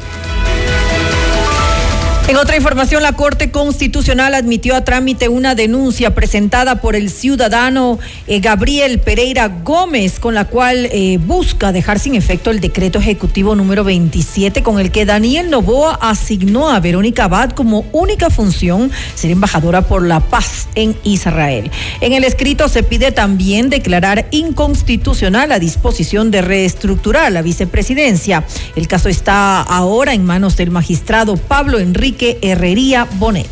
En 2.28 2.36
otra 2.36 2.56
información, 2.56 3.04
la 3.04 3.12
Corte 3.12 3.52
Constitucional 3.52 4.34
admitió 4.34 4.74
a 4.74 4.80
trámite 4.82 5.28
una 5.28 5.54
denuncia 5.54 6.12
presentada 6.12 6.80
por 6.80 6.96
el 6.96 7.08
ciudadano 7.08 8.00
eh, 8.26 8.40
Gabriel 8.40 8.98
Pereira 8.98 9.46
Gómez, 9.46 10.18
con 10.18 10.34
la 10.34 10.46
cual 10.46 10.88
eh, 10.90 11.20
busca 11.24 11.70
dejar 11.70 12.00
sin 12.00 12.16
efecto 12.16 12.50
el 12.50 12.58
decreto 12.58 12.98
ejecutivo 12.98 13.54
número 13.54 13.84
27, 13.84 14.64
con 14.64 14.80
el 14.80 14.90
que 14.90 15.06
Daniel 15.06 15.50
Novoa 15.50 16.00
asignó 16.02 16.68
a 16.68 16.80
Verónica 16.80 17.24
Abad 17.26 17.52
como 17.52 17.84
única 17.92 18.28
función 18.28 18.90
ser 19.14 19.30
embajadora 19.30 19.82
por 19.82 20.04
la 20.04 20.18
paz 20.18 20.66
en 20.74 20.96
Israel. 21.04 21.70
En 22.00 22.12
el 22.12 22.24
escrito 22.24 22.66
se 22.66 22.82
pide 22.82 23.12
también 23.12 23.70
declarar 23.70 24.26
inconstitucional 24.32 25.50
la 25.50 25.60
disposición 25.60 26.32
de 26.32 26.42
reestructurar 26.42 27.30
la 27.30 27.42
vicepresidencia. 27.42 28.42
El 28.74 28.88
caso 28.88 29.08
está 29.08 29.62
ahora 29.62 30.12
en 30.12 30.24
manos 30.24 30.56
del 30.56 30.72
magistrado 30.72 31.36
Pablo 31.36 31.78
Enrique 31.78 32.15
Herrería 32.20 33.06
Bonet. 33.14 33.48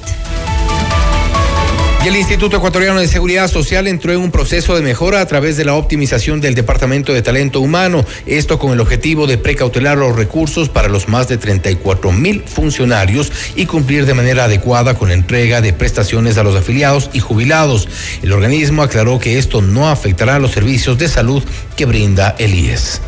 Y 2.04 2.08
el 2.08 2.16
Instituto 2.16 2.58
Ecuatoriano 2.58 3.00
de 3.00 3.08
Seguridad 3.08 3.48
Social 3.48 3.86
entró 3.86 4.12
en 4.12 4.20
un 4.20 4.30
proceso 4.30 4.76
de 4.76 4.82
mejora 4.82 5.22
a 5.22 5.26
través 5.26 5.56
de 5.56 5.64
la 5.64 5.74
optimización 5.74 6.38
del 6.42 6.54
Departamento 6.54 7.14
de 7.14 7.22
Talento 7.22 7.60
Humano, 7.60 8.04
esto 8.26 8.58
con 8.58 8.72
el 8.72 8.80
objetivo 8.80 9.26
de 9.26 9.38
precautelar 9.38 9.96
los 9.96 10.14
recursos 10.14 10.68
para 10.68 10.88
los 10.88 11.08
más 11.08 11.28
de 11.28 11.38
34 11.38 12.12
mil 12.12 12.42
funcionarios 12.42 13.32
y 13.56 13.64
cumplir 13.64 14.04
de 14.04 14.12
manera 14.12 14.44
adecuada 14.44 14.98
con 14.98 15.08
la 15.08 15.14
entrega 15.14 15.62
de 15.62 15.72
prestaciones 15.72 16.36
a 16.36 16.42
los 16.42 16.56
afiliados 16.56 17.08
y 17.14 17.20
jubilados. 17.20 17.88
El 18.22 18.32
organismo 18.32 18.82
aclaró 18.82 19.18
que 19.18 19.38
esto 19.38 19.62
no 19.62 19.88
afectará 19.88 20.36
a 20.36 20.40
los 20.40 20.52
servicios 20.52 20.98
de 20.98 21.08
salud 21.08 21.42
que 21.74 21.86
brinda 21.86 22.34
el 22.38 22.54
IES. 22.54 23.00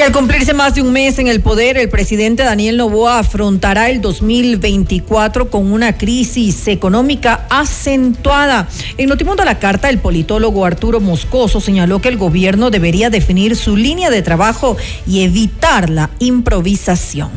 Y 0.00 0.02
al 0.02 0.12
cumplirse 0.12 0.54
más 0.54 0.74
de 0.74 0.80
un 0.80 0.94
mes 0.94 1.18
en 1.18 1.26
el 1.26 1.42
poder, 1.42 1.76
el 1.76 1.90
presidente 1.90 2.42
Daniel 2.42 2.78
Novoa 2.78 3.18
afrontará 3.18 3.90
el 3.90 4.00
2024 4.00 5.50
con 5.50 5.70
una 5.70 5.98
crisis 5.98 6.68
económica 6.68 7.46
acentuada. 7.50 8.66
En 8.96 9.10
Notimundo 9.10 9.44
la 9.44 9.58
Carta, 9.58 9.90
el 9.90 9.98
politólogo 9.98 10.64
Arturo 10.64 11.00
Moscoso 11.00 11.60
señaló 11.60 12.00
que 12.00 12.08
el 12.08 12.16
gobierno 12.16 12.70
debería 12.70 13.10
definir 13.10 13.56
su 13.56 13.76
línea 13.76 14.08
de 14.08 14.22
trabajo 14.22 14.78
y 15.06 15.20
evitar 15.20 15.90
la 15.90 16.08
improvisación. 16.18 17.28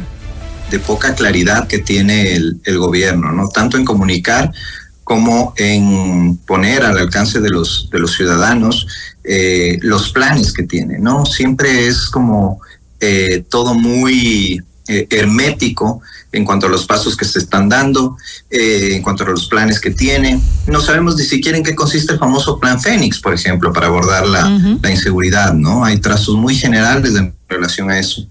De 0.72 0.80
poca 0.80 1.16
claridad 1.16 1.68
que 1.68 1.80
tiene 1.80 2.32
el, 2.32 2.78
gobierno, 2.78 3.34
¿no? 3.34 3.50
Tanto 3.50 3.76
en 3.76 3.84
comunicar 3.84 4.54
como 5.04 5.54
en 5.58 6.38
poner 6.48 6.84
al 6.84 6.98
alcance 6.98 7.42
de 7.42 7.50
los 7.50 7.90
ciudadanos 8.16 8.88
eh, 9.26 9.80
los 9.82 10.12
planes 10.12 10.52
que 10.52 10.64
tiene, 10.64 11.00
¿no? 11.00 11.26
Siempre 11.26 11.88
es 11.88 12.10
como 12.10 12.60
eh, 13.00 13.46
todo 13.50 13.74
muy 13.74 14.62
eh, 14.90 15.08
hermético 15.10 16.02
en 16.34 16.44
cuanto 16.44 16.66
a 16.66 16.70
los 16.70 16.86
pasos 16.86 17.16
que 17.16 17.24
se 17.24 17.40
están 17.40 17.70
dando, 17.70 18.18
en 18.50 19.02
cuanto 19.02 19.24
a 19.24 19.28
los 19.28 19.48
planes 19.48 19.80
que 19.80 19.92
tiene. 19.92 20.42
No 20.68 20.82
sabemos 20.82 21.16
ni 21.16 21.24
siquiera 21.24 21.58
en 21.58 21.64
qué 21.64 21.74
consiste 21.76 22.14
el 22.14 22.20
famoso 22.20 22.60
plan 22.60 22.82
Fénix, 22.82 23.20
por 23.20 23.34
ejemplo, 23.34 23.72
para 23.72 23.86
abordar 23.86 24.28
la, 24.28 24.78
la 24.82 24.92
inseguridad, 24.92 25.54
¿no? 25.54 25.86
Hay 25.86 26.00
trazos 26.00 26.36
muy 26.36 26.56
generales 26.56 27.16
en 27.16 27.36
relación 27.48 27.92
a 27.92 28.00
eso. 28.00 28.28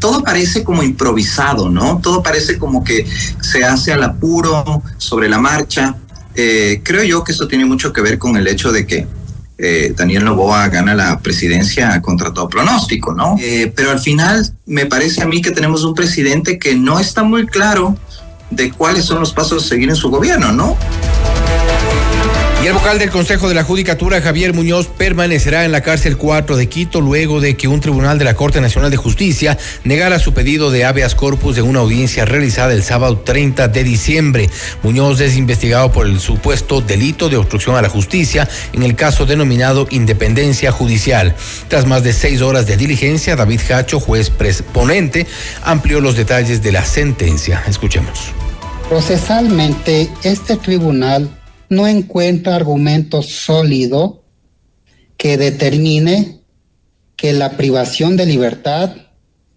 Todo 0.00 0.24
parece 0.24 0.64
como 0.64 0.82
improvisado, 0.82 1.70
¿no? 1.70 2.00
Todo 2.02 2.20
parece 2.20 2.58
como 2.58 2.82
que 2.82 3.06
se 3.40 3.64
hace 3.64 3.92
al 3.92 4.02
apuro, 4.02 4.82
sobre 4.98 5.28
la 5.28 5.38
marcha. 5.38 5.94
creo 6.34 7.04
yo 7.04 7.22
que 7.22 7.30
eso 7.30 7.46
tiene 7.46 7.64
mucho 7.64 7.92
que 7.92 8.02
ver 8.02 8.18
con 8.18 8.36
el 8.36 8.48
hecho 8.48 8.72
de 8.72 8.86
que 8.88 9.06
eh, 9.58 9.94
Daniel 9.96 10.24
Novoa 10.24 10.68
gana 10.68 10.94
la 10.94 11.18
presidencia 11.20 12.00
contra 12.02 12.32
todo 12.32 12.48
pronóstico, 12.48 13.14
¿no? 13.14 13.36
Eh, 13.40 13.72
pero 13.74 13.90
al 13.90 14.00
final 14.00 14.52
me 14.66 14.86
parece 14.86 15.22
a 15.22 15.26
mí 15.26 15.40
que 15.40 15.50
tenemos 15.50 15.84
un 15.84 15.94
presidente 15.94 16.58
que 16.58 16.74
no 16.74 16.98
está 16.98 17.22
muy 17.22 17.46
claro 17.46 17.96
de 18.50 18.70
cuáles 18.70 19.04
son 19.04 19.20
los 19.20 19.32
pasos 19.32 19.64
a 19.64 19.68
seguir 19.68 19.88
en 19.88 19.96
su 19.96 20.10
gobierno, 20.10 20.52
¿no? 20.52 20.76
El 22.66 22.72
vocal 22.72 22.98
del 22.98 23.10
Consejo 23.10 23.48
de 23.48 23.54
la 23.54 23.62
Judicatura, 23.62 24.20
Javier 24.20 24.52
Muñoz, 24.52 24.88
permanecerá 24.88 25.64
en 25.64 25.70
la 25.70 25.82
cárcel 25.82 26.16
4 26.16 26.56
de 26.56 26.68
Quito 26.68 27.00
luego 27.00 27.40
de 27.40 27.56
que 27.56 27.68
un 27.68 27.78
tribunal 27.78 28.18
de 28.18 28.24
la 28.24 28.34
Corte 28.34 28.60
Nacional 28.60 28.90
de 28.90 28.96
Justicia 28.96 29.56
negara 29.84 30.18
su 30.18 30.34
pedido 30.34 30.72
de 30.72 30.84
habeas 30.84 31.14
corpus 31.14 31.54
de 31.54 31.62
una 31.62 31.78
audiencia 31.78 32.24
realizada 32.24 32.72
el 32.72 32.82
sábado 32.82 33.18
30 33.18 33.68
de 33.68 33.84
diciembre. 33.84 34.50
Muñoz 34.82 35.20
es 35.20 35.36
investigado 35.36 35.92
por 35.92 36.08
el 36.08 36.18
supuesto 36.18 36.80
delito 36.80 37.28
de 37.28 37.36
obstrucción 37.36 37.76
a 37.76 37.82
la 37.82 37.88
justicia 37.88 38.48
en 38.72 38.82
el 38.82 38.96
caso 38.96 39.26
denominado 39.26 39.86
Independencia 39.90 40.72
Judicial. 40.72 41.36
Tras 41.68 41.86
más 41.86 42.02
de 42.02 42.12
seis 42.12 42.42
horas 42.42 42.66
de 42.66 42.76
diligencia, 42.76 43.36
David 43.36 43.60
Hacho, 43.70 44.00
juez 44.00 44.30
presponente, 44.30 45.28
amplió 45.62 46.00
los 46.00 46.16
detalles 46.16 46.64
de 46.64 46.72
la 46.72 46.84
sentencia. 46.84 47.62
Escuchemos. 47.68 48.32
Procesalmente, 48.88 50.10
este 50.24 50.56
tribunal 50.56 51.30
no 51.68 51.86
encuentra 51.86 52.56
argumento 52.56 53.22
sólido 53.22 54.22
que 55.16 55.36
determine 55.36 56.40
que 57.16 57.32
la 57.32 57.56
privación 57.56 58.16
de 58.16 58.26
libertad 58.26 58.94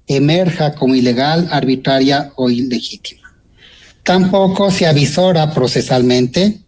emerja 0.08 0.74
como 0.74 0.96
ilegal, 0.96 1.48
arbitraria 1.52 2.32
o 2.36 2.50
ilegítima. 2.50 3.36
Tampoco 4.04 4.72
se 4.72 4.88
avisora 4.88 5.54
procesalmente 5.54 6.62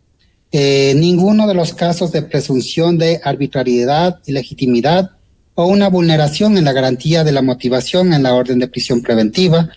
eh, 0.52 0.94
ninguno 0.96 1.48
de 1.48 1.54
los 1.54 1.74
casos 1.74 2.12
de 2.12 2.22
presunción 2.22 2.98
de 2.98 3.22
arbitrariedad, 3.24 4.20
ilegitimidad 4.26 5.12
o 5.56 5.66
una 5.66 5.88
vulneración 5.88 6.58
en 6.58 6.66
la 6.66 6.74
garantía 6.74 7.24
de 7.24 7.32
la 7.32 7.42
motivación 7.42 8.14
en 8.14 8.24
la 8.24 8.34
orden 8.34 8.60
de 8.60 8.68
prisión 8.68 9.02
preventiva. 9.02 9.70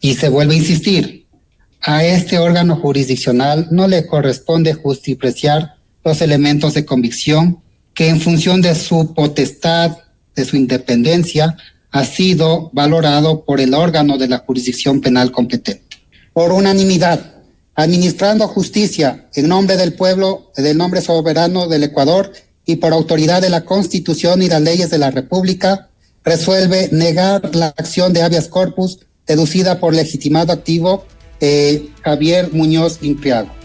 Y 0.00 0.14
se 0.14 0.28
vuelve 0.28 0.54
a 0.54 0.58
insistir, 0.58 1.25
a 1.80 2.04
este 2.04 2.38
órgano 2.38 2.76
jurisdiccional 2.76 3.68
no 3.70 3.86
le 3.88 4.06
corresponde 4.06 4.74
justipreciar 4.74 5.76
los 6.04 6.20
elementos 6.20 6.74
de 6.74 6.84
convicción 6.84 7.60
que 7.94 8.08
en 8.08 8.20
función 8.20 8.60
de 8.60 8.74
su 8.74 9.14
potestad, 9.14 9.98
de 10.34 10.44
su 10.44 10.56
independencia, 10.56 11.56
ha 11.90 12.04
sido 12.04 12.70
valorado 12.72 13.44
por 13.44 13.60
el 13.60 13.72
órgano 13.72 14.18
de 14.18 14.28
la 14.28 14.38
jurisdicción 14.38 15.00
penal 15.00 15.32
competente. 15.32 16.00
Por 16.32 16.52
unanimidad, 16.52 17.36
administrando 17.74 18.48
justicia 18.48 19.28
en 19.34 19.48
nombre 19.48 19.76
del 19.76 19.94
pueblo, 19.94 20.52
del 20.56 20.76
nombre 20.76 21.00
soberano 21.00 21.68
del 21.68 21.84
Ecuador 21.84 22.32
y 22.66 22.76
por 22.76 22.92
autoridad 22.92 23.40
de 23.40 23.50
la 23.50 23.64
Constitución 23.64 24.42
y 24.42 24.48
las 24.48 24.60
leyes 24.60 24.90
de 24.90 24.98
la 24.98 25.10
República, 25.10 25.88
resuelve 26.24 26.88
negar 26.92 27.54
la 27.54 27.68
acción 27.68 28.12
de 28.12 28.22
habeas 28.22 28.48
corpus 28.48 28.98
deducida 29.26 29.80
por 29.80 29.94
legitimado 29.94 30.52
activo 30.52 31.06
eh, 31.40 31.88
Javier 32.02 32.50
Muñoz 32.52 32.98
Impriago. 33.02 33.55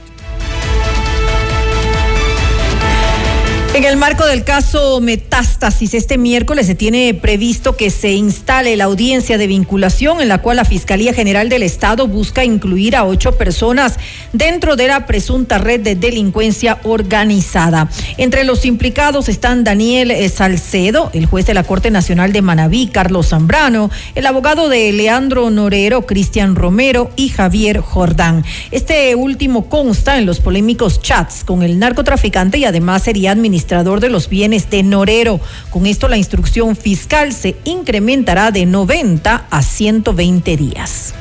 En 3.73 3.85
el 3.85 3.95
marco 3.95 4.25
del 4.25 4.43
caso 4.43 4.99
Metástasis, 4.99 5.93
este 5.93 6.17
miércoles 6.17 6.67
se 6.67 6.75
tiene 6.75 7.13
previsto 7.13 7.77
que 7.77 7.89
se 7.89 8.11
instale 8.11 8.75
la 8.75 8.83
audiencia 8.83 9.37
de 9.37 9.47
vinculación 9.47 10.19
en 10.19 10.27
la 10.27 10.39
cual 10.39 10.57
la 10.57 10.65
Fiscalía 10.65 11.13
General 11.13 11.47
del 11.47 11.63
Estado 11.63 12.05
busca 12.05 12.43
incluir 12.43 12.97
a 12.97 13.05
ocho 13.05 13.37
personas 13.37 13.95
dentro 14.33 14.75
de 14.75 14.87
la 14.87 15.05
presunta 15.05 15.57
red 15.57 15.79
de 15.79 15.95
delincuencia 15.95 16.79
organizada. 16.83 17.89
Entre 18.17 18.43
los 18.43 18.65
implicados 18.65 19.29
están 19.29 19.63
Daniel 19.63 20.13
Salcedo, 20.29 21.09
el 21.13 21.25
juez 21.25 21.45
de 21.45 21.53
la 21.53 21.63
Corte 21.63 21.91
Nacional 21.91 22.33
de 22.33 22.41
Manabí, 22.41 22.87
Carlos 22.87 23.29
Zambrano, 23.29 23.89
el 24.15 24.25
abogado 24.25 24.67
de 24.67 24.91
Leandro 24.91 25.49
Norero, 25.49 26.05
Cristian 26.05 26.57
Romero 26.57 27.09
y 27.15 27.29
Javier 27.29 27.79
Jordán. 27.79 28.43
Este 28.71 29.15
último 29.15 29.69
consta 29.69 30.17
en 30.17 30.25
los 30.25 30.41
polémicos 30.41 31.01
chats 31.01 31.45
con 31.45 31.63
el 31.63 31.79
narcotraficante 31.79 32.57
y 32.57 32.65
además 32.65 33.03
sería 33.03 33.31
administrado 33.31 33.60
administrador 33.61 33.99
de 33.99 34.09
los 34.09 34.27
bienes 34.27 34.69
de 34.69 34.81
Norero. 34.83 35.39
Con 35.69 35.85
esto 35.85 36.07
la 36.07 36.17
instrucción 36.17 36.75
fiscal 36.75 37.31
se 37.31 37.55
incrementará 37.63 38.51
de 38.51 38.65
90 38.65 39.47
a 39.49 39.61
120 39.61 40.57
días. 40.57 41.13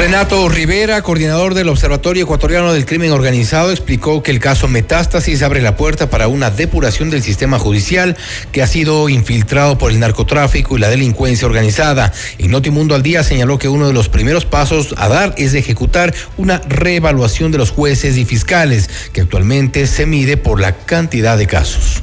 Renato 0.00 0.48
Rivera, 0.48 1.02
coordinador 1.02 1.52
del 1.52 1.68
Observatorio 1.68 2.22
Ecuatoriano 2.22 2.72
del 2.72 2.86
Crimen 2.86 3.12
Organizado, 3.12 3.70
explicó 3.70 4.22
que 4.22 4.30
el 4.30 4.38
caso 4.38 4.66
Metástasis 4.66 5.42
abre 5.42 5.60
la 5.60 5.76
puerta 5.76 6.08
para 6.08 6.26
una 6.26 6.50
depuración 6.50 7.10
del 7.10 7.22
sistema 7.22 7.58
judicial 7.58 8.16
que 8.50 8.62
ha 8.62 8.66
sido 8.66 9.10
infiltrado 9.10 9.76
por 9.76 9.92
el 9.92 10.00
narcotráfico 10.00 10.74
y 10.74 10.80
la 10.80 10.88
delincuencia 10.88 11.46
organizada. 11.46 12.14
En 12.38 12.50
Notimundo 12.50 12.94
al 12.94 13.02
Día 13.02 13.22
señaló 13.22 13.58
que 13.58 13.68
uno 13.68 13.88
de 13.88 13.92
los 13.92 14.08
primeros 14.08 14.46
pasos 14.46 14.94
a 14.96 15.08
dar 15.08 15.34
es 15.36 15.52
ejecutar 15.52 16.14
una 16.38 16.62
reevaluación 16.66 17.52
de 17.52 17.58
los 17.58 17.70
jueces 17.70 18.16
y 18.16 18.24
fiscales, 18.24 18.88
que 19.12 19.20
actualmente 19.20 19.86
se 19.86 20.06
mide 20.06 20.38
por 20.38 20.62
la 20.62 20.76
cantidad 20.76 21.36
de 21.36 21.46
casos 21.46 22.02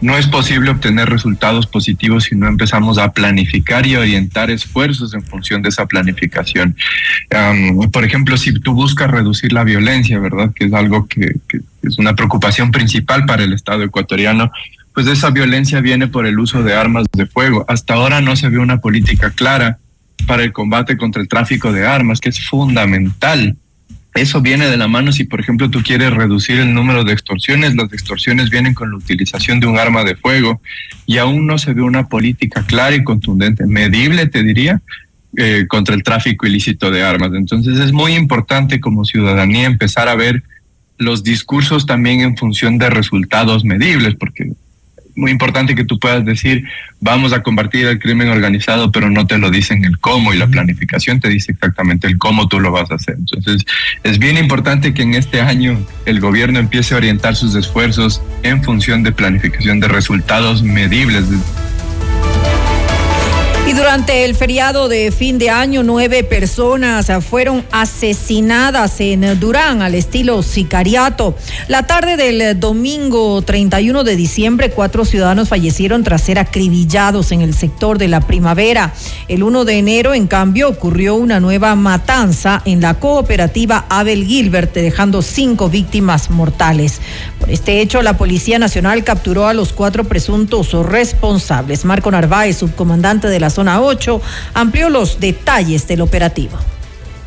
no 0.00 0.16
es 0.16 0.26
posible 0.26 0.70
obtener 0.70 1.08
resultados 1.08 1.66
positivos 1.66 2.24
si 2.24 2.36
no 2.36 2.46
empezamos 2.46 2.98
a 2.98 3.12
planificar 3.12 3.86
y 3.86 3.96
orientar 3.96 4.50
esfuerzos 4.50 5.14
en 5.14 5.22
función 5.22 5.62
de 5.62 5.70
esa 5.70 5.86
planificación. 5.86 6.76
por 7.92 8.04
ejemplo, 8.04 8.36
si 8.36 8.52
tú 8.60 8.74
buscas 8.74 9.10
reducir 9.10 9.52
la 9.52 9.64
violencia, 9.64 10.18
¿verdad? 10.18 10.52
Que 10.54 10.66
es 10.66 10.72
algo 10.72 11.06
que, 11.06 11.36
que 11.48 11.60
es 11.82 11.98
una 11.98 12.14
preocupación 12.14 12.70
principal 12.70 13.24
para 13.26 13.44
el 13.44 13.52
Estado 13.52 13.82
ecuatoriano, 13.82 14.50
pues 14.92 15.06
esa 15.06 15.30
violencia 15.30 15.80
viene 15.80 16.06
por 16.06 16.26
el 16.26 16.38
uso 16.38 16.62
de 16.62 16.74
armas 16.74 17.06
de 17.12 17.26
fuego. 17.26 17.64
Hasta 17.68 17.94
ahora 17.94 18.20
no 18.20 18.36
se 18.36 18.48
ve 18.48 18.58
una 18.58 18.78
política 18.78 19.30
clara 19.30 19.78
para 20.26 20.44
el 20.44 20.52
combate 20.52 20.96
contra 20.96 21.20
el 21.20 21.28
tráfico 21.28 21.72
de 21.72 21.86
armas, 21.86 22.20
que 22.20 22.28
es 22.28 22.46
fundamental 22.46 23.56
eso 24.14 24.40
viene 24.40 24.68
de 24.68 24.76
la 24.76 24.86
mano 24.86 25.12
si, 25.12 25.24
por 25.24 25.40
ejemplo, 25.40 25.68
tú 25.70 25.82
quieres 25.82 26.12
reducir 26.12 26.60
el 26.60 26.72
número 26.72 27.02
de 27.02 27.12
extorsiones. 27.12 27.74
Las 27.74 27.92
extorsiones 27.92 28.48
vienen 28.48 28.72
con 28.72 28.90
la 28.90 28.96
utilización 28.96 29.58
de 29.58 29.66
un 29.66 29.78
arma 29.78 30.04
de 30.04 30.14
fuego 30.14 30.60
y 31.04 31.18
aún 31.18 31.46
no 31.46 31.58
se 31.58 31.74
ve 31.74 31.82
una 31.82 32.08
política 32.08 32.64
clara 32.64 32.94
y 32.94 33.02
contundente, 33.02 33.66
medible, 33.66 34.26
te 34.26 34.42
diría, 34.42 34.80
eh, 35.36 35.66
contra 35.68 35.96
el 35.96 36.04
tráfico 36.04 36.46
ilícito 36.46 36.92
de 36.92 37.02
armas. 37.02 37.32
Entonces 37.34 37.78
es 37.80 37.92
muy 37.92 38.14
importante 38.14 38.80
como 38.80 39.04
ciudadanía 39.04 39.66
empezar 39.66 40.08
a 40.08 40.14
ver 40.14 40.44
los 40.96 41.24
discursos 41.24 41.86
también 41.86 42.20
en 42.20 42.36
función 42.36 42.78
de 42.78 42.90
resultados 42.90 43.64
medibles, 43.64 44.14
porque 44.14 44.52
muy 45.16 45.30
importante 45.30 45.74
que 45.74 45.84
tú 45.84 45.98
puedas 45.98 46.24
decir, 46.24 46.64
vamos 47.00 47.32
a 47.32 47.42
combatir 47.42 47.86
el 47.86 47.98
crimen 47.98 48.28
organizado, 48.28 48.90
pero 48.90 49.10
no 49.10 49.26
te 49.26 49.38
lo 49.38 49.50
dicen 49.50 49.84
el 49.84 49.98
cómo 49.98 50.32
y 50.32 50.38
la 50.38 50.48
planificación 50.48 51.20
te 51.20 51.28
dice 51.28 51.52
exactamente 51.52 52.06
el 52.06 52.18
cómo 52.18 52.48
tú 52.48 52.60
lo 52.60 52.72
vas 52.72 52.90
a 52.90 52.96
hacer. 52.96 53.16
Entonces, 53.18 53.64
es 54.02 54.18
bien 54.18 54.38
importante 54.38 54.94
que 54.94 55.02
en 55.02 55.14
este 55.14 55.40
año 55.40 55.78
el 56.06 56.20
gobierno 56.20 56.58
empiece 56.58 56.94
a 56.94 56.98
orientar 56.98 57.36
sus 57.36 57.54
esfuerzos 57.54 58.22
en 58.42 58.62
función 58.62 59.02
de 59.02 59.12
planificación 59.12 59.80
de 59.80 59.88
resultados 59.88 60.62
medibles. 60.62 61.24
Y 63.66 63.72
durante 63.72 64.26
el 64.26 64.34
feriado 64.34 64.88
de 64.88 65.10
fin 65.10 65.38
de 65.38 65.48
año, 65.48 65.82
nueve 65.82 66.22
personas 66.22 67.10
fueron 67.24 67.64
asesinadas 67.72 69.00
en 69.00 69.40
Durán 69.40 69.80
al 69.80 69.94
estilo 69.94 70.42
sicariato. 70.42 71.34
La 71.66 71.84
tarde 71.84 72.18
del 72.18 72.60
domingo 72.60 73.40
31 73.40 74.04
de 74.04 74.16
diciembre, 74.16 74.70
cuatro 74.70 75.06
ciudadanos 75.06 75.48
fallecieron 75.48 76.04
tras 76.04 76.20
ser 76.20 76.38
acribillados 76.38 77.32
en 77.32 77.40
el 77.40 77.54
sector 77.54 77.96
de 77.96 78.08
la 78.08 78.20
primavera. 78.20 78.92
El 79.28 79.42
1 79.42 79.64
de 79.64 79.78
enero, 79.78 80.12
en 80.12 80.26
cambio, 80.26 80.68
ocurrió 80.68 81.14
una 81.14 81.40
nueva 81.40 81.74
matanza 81.74 82.60
en 82.66 82.82
la 82.82 82.94
cooperativa 83.00 83.86
Abel 83.88 84.26
Gilbert, 84.26 84.74
dejando 84.74 85.22
cinco 85.22 85.70
víctimas 85.70 86.30
mortales. 86.30 87.00
Por 87.40 87.50
este 87.50 87.80
hecho, 87.80 88.02
la 88.02 88.18
Policía 88.18 88.58
Nacional 88.58 89.04
capturó 89.04 89.46
a 89.46 89.54
los 89.54 89.72
cuatro 89.72 90.04
presuntos 90.04 90.72
responsables. 90.72 91.86
Marco 91.86 92.10
Narváez, 92.10 92.58
subcomandante 92.58 93.28
de 93.28 93.40
la 93.40 93.53
zona 93.54 93.80
8, 93.80 94.20
amplió 94.52 94.90
los 94.90 95.20
detalles 95.20 95.86
del 95.86 96.02
operativo. 96.02 96.58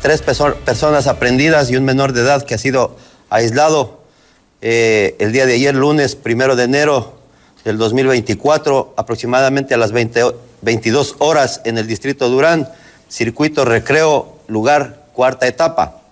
Tres 0.02 0.22
personas 0.22 1.06
aprendidas 1.08 1.70
y 1.70 1.76
un 1.76 1.84
menor 1.84 2.12
de 2.12 2.20
edad 2.20 2.44
que 2.44 2.54
ha 2.54 2.58
sido 2.58 2.96
aislado 3.30 4.02
eh, 4.60 5.16
el 5.18 5.32
día 5.32 5.46
de 5.46 5.54
ayer, 5.54 5.74
lunes 5.74 6.14
primero 6.14 6.54
de 6.54 6.64
enero 6.64 7.18
del 7.64 7.78
2024, 7.78 8.94
aproximadamente 8.96 9.74
a 9.74 9.76
las 9.76 9.92
22 9.92 11.16
horas 11.18 11.60
en 11.64 11.78
el 11.78 11.86
distrito 11.86 12.28
Durán, 12.28 12.68
circuito 13.08 13.64
recreo, 13.64 14.38
lugar, 14.46 15.06
cuarta 15.12 15.46
etapa. 15.46 16.02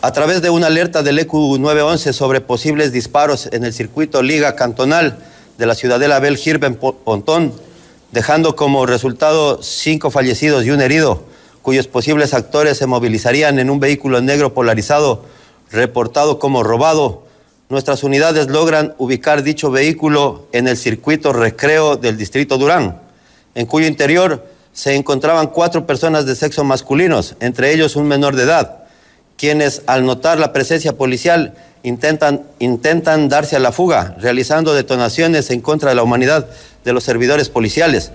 A 0.00 0.12
través 0.12 0.42
de 0.42 0.50
una 0.50 0.68
alerta 0.68 1.02
del 1.02 1.18
EQ 1.18 1.32
911 1.58 2.12
sobre 2.12 2.40
posibles 2.40 2.92
disparos 2.92 3.48
en 3.52 3.64
el 3.64 3.72
circuito 3.72 4.22
Liga 4.22 4.54
Cantonal 4.54 5.18
de 5.58 5.66
la 5.66 5.74
ciudadela 5.74 6.20
Girben 6.36 6.76
Pontón, 6.76 7.52
dejando 8.12 8.56
como 8.56 8.86
resultado 8.86 9.62
cinco 9.62 10.10
fallecidos 10.10 10.64
y 10.64 10.70
un 10.70 10.80
herido, 10.80 11.22
cuyos 11.62 11.86
posibles 11.86 12.34
actores 12.34 12.78
se 12.78 12.86
movilizarían 12.86 13.58
en 13.58 13.70
un 13.70 13.80
vehículo 13.80 14.20
negro 14.20 14.54
polarizado 14.54 15.24
reportado 15.70 16.38
como 16.38 16.62
robado. 16.62 17.24
Nuestras 17.68 18.02
unidades 18.02 18.48
logran 18.48 18.94
ubicar 18.96 19.42
dicho 19.42 19.70
vehículo 19.70 20.46
en 20.52 20.68
el 20.68 20.78
circuito 20.78 21.34
recreo 21.34 21.96
del 21.96 22.16
distrito 22.16 22.56
Durán, 22.56 23.02
en 23.54 23.66
cuyo 23.66 23.86
interior 23.86 24.46
se 24.72 24.94
encontraban 24.94 25.48
cuatro 25.48 25.86
personas 25.86 26.24
de 26.24 26.36
sexo 26.36 26.64
masculinos, 26.64 27.34
entre 27.40 27.72
ellos 27.74 27.96
un 27.96 28.06
menor 28.06 28.36
de 28.36 28.44
edad, 28.44 28.84
quienes 29.36 29.82
al 29.86 30.06
notar 30.06 30.38
la 30.38 30.52
presencia 30.52 30.96
policial 30.96 31.54
intentan, 31.82 32.42
intentan 32.58 33.28
darse 33.28 33.56
a 33.56 33.60
la 33.60 33.72
fuga, 33.72 34.16
realizando 34.18 34.74
detonaciones 34.74 35.50
en 35.50 35.60
contra 35.60 35.90
de 35.90 35.96
la 35.96 36.02
humanidad 36.02 36.46
de 36.84 36.92
los 36.92 37.04
servidores 37.04 37.48
policiales. 37.48 38.12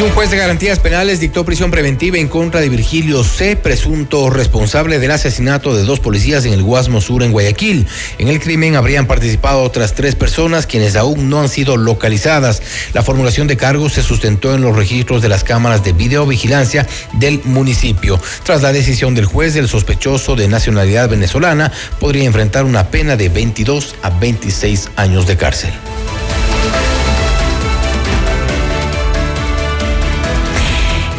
Y 0.00 0.02
un 0.02 0.12
juez 0.12 0.30
de 0.30 0.38
garantías 0.38 0.78
penales 0.78 1.20
dictó 1.20 1.44
prisión 1.44 1.70
preventiva 1.70 2.16
en 2.16 2.28
contra 2.28 2.62
de 2.62 2.70
Virgilio 2.70 3.22
C., 3.22 3.54
presunto 3.54 4.30
responsable 4.30 4.98
del 4.98 5.10
asesinato 5.10 5.76
de 5.76 5.84
dos 5.84 6.00
policías 6.00 6.46
en 6.46 6.54
el 6.54 6.62
Guasmo 6.62 7.02
Sur 7.02 7.22
en 7.22 7.32
Guayaquil. 7.32 7.86
En 8.16 8.28
el 8.28 8.40
crimen 8.40 8.76
habrían 8.76 9.06
participado 9.06 9.60
otras 9.60 9.92
tres 9.92 10.14
personas 10.14 10.66
quienes 10.66 10.96
aún 10.96 11.28
no 11.28 11.42
han 11.42 11.50
sido 11.50 11.76
localizadas. 11.76 12.62
La 12.94 13.02
formulación 13.02 13.46
de 13.46 13.58
cargos 13.58 13.92
se 13.92 14.02
sustentó 14.02 14.54
en 14.54 14.62
los 14.62 14.74
registros 14.74 15.20
de 15.20 15.28
las 15.28 15.44
cámaras 15.44 15.84
de 15.84 15.92
videovigilancia 15.92 16.86
del 17.12 17.42
municipio. 17.44 18.18
Tras 18.42 18.62
la 18.62 18.72
decisión 18.72 19.14
del 19.14 19.26
juez, 19.26 19.54
el 19.56 19.68
sospechoso 19.68 20.34
de 20.34 20.48
nacionalidad 20.48 21.10
venezolana 21.10 21.72
podría 21.98 22.24
enfrentar 22.24 22.64
una 22.64 22.88
pena 22.88 23.16
de 23.16 23.28
22 23.28 23.96
a 24.00 24.08
26 24.08 24.92
años 24.96 25.26
de 25.26 25.36
cárcel. 25.36 25.74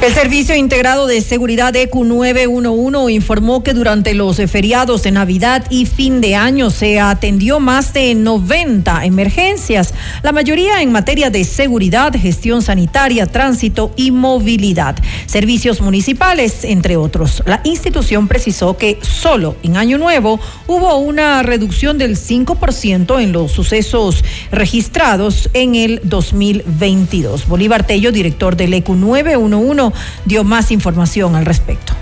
El 0.01 0.11
Servicio 0.15 0.55
Integrado 0.55 1.05
de 1.05 1.21
Seguridad 1.21 1.75
EQ911 1.75 3.13
informó 3.13 3.61
que 3.61 3.75
durante 3.75 4.15
los 4.15 4.37
feriados 4.49 5.03
de 5.03 5.11
Navidad 5.11 5.63
y 5.69 5.85
fin 5.85 6.21
de 6.21 6.35
año 6.35 6.71
se 6.71 6.99
atendió 6.99 7.59
más 7.59 7.93
de 7.93 8.15
90 8.15 9.05
emergencias, 9.05 9.93
la 10.23 10.31
mayoría 10.31 10.81
en 10.81 10.91
materia 10.91 11.29
de 11.29 11.43
seguridad, 11.43 12.13
gestión 12.19 12.63
sanitaria, 12.63 13.27
tránsito 13.27 13.93
y 13.95 14.09
movilidad, 14.09 14.95
servicios 15.27 15.81
municipales, 15.81 16.63
entre 16.63 16.97
otros. 16.97 17.43
La 17.45 17.61
institución 17.63 18.27
precisó 18.27 18.77
que 18.77 18.97
solo 19.03 19.55
en 19.61 19.77
Año 19.77 19.99
Nuevo 19.99 20.39
hubo 20.65 20.97
una 20.97 21.43
reducción 21.43 21.99
del 21.99 22.17
5% 22.17 23.21
en 23.21 23.31
los 23.33 23.51
sucesos 23.51 24.23
registrados 24.51 25.51
en 25.53 25.75
el 25.75 26.01
2022. 26.05 27.47
Bolívar 27.47 27.85
Tello, 27.85 28.11
director 28.11 28.55
del 28.57 28.73
EQ911, 28.73 29.90
Dio 30.25 30.43
más 30.43 30.71
información 30.71 31.35
al 31.35 31.45
respecto. 31.45 31.93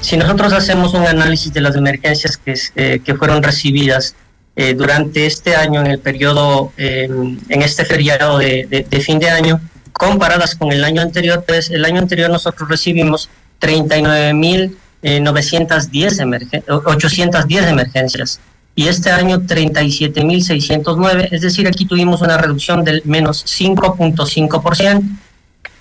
Si 0.00 0.16
nosotros 0.16 0.52
hacemos 0.52 0.94
un 0.94 1.06
análisis 1.06 1.52
de 1.52 1.60
las 1.60 1.76
emergencias 1.76 2.36
que, 2.36 2.54
eh, 2.74 3.00
que 3.04 3.14
fueron 3.14 3.42
recibidas 3.42 4.16
eh, 4.56 4.74
durante 4.74 5.26
este 5.26 5.54
año, 5.56 5.80
en 5.80 5.86
el 5.86 5.98
periodo, 5.98 6.72
eh, 6.76 7.08
en 7.48 7.62
este 7.62 7.84
feriado 7.84 8.38
de, 8.38 8.66
de, 8.68 8.82
de, 8.88 9.00
fin 9.00 9.18
de 9.18 9.30
año, 9.30 9.60
comparadas 9.92 10.54
con 10.56 10.72
el 10.72 10.84
año 10.84 11.00
anterior, 11.00 11.44
pues 11.46 11.70
el 11.70 11.84
año 11.84 12.00
anterior 12.00 12.28
nosotros 12.28 12.68
recibimos 12.68 13.30
39.910 13.60 14.74
eh, 15.02 16.22
emergen 16.22 16.64
810 16.68 17.66
emergencias 17.66 18.40
y 18.74 18.88
este 18.88 19.10
año 19.10 19.40
37.609, 19.40 21.28
es 21.30 21.42
decir, 21.42 21.68
aquí 21.68 21.84
tuvimos 21.84 22.22
una 22.22 22.38
reducción 22.38 22.84
del 22.84 23.02
menos 23.04 23.44
5.5%. 23.44 25.02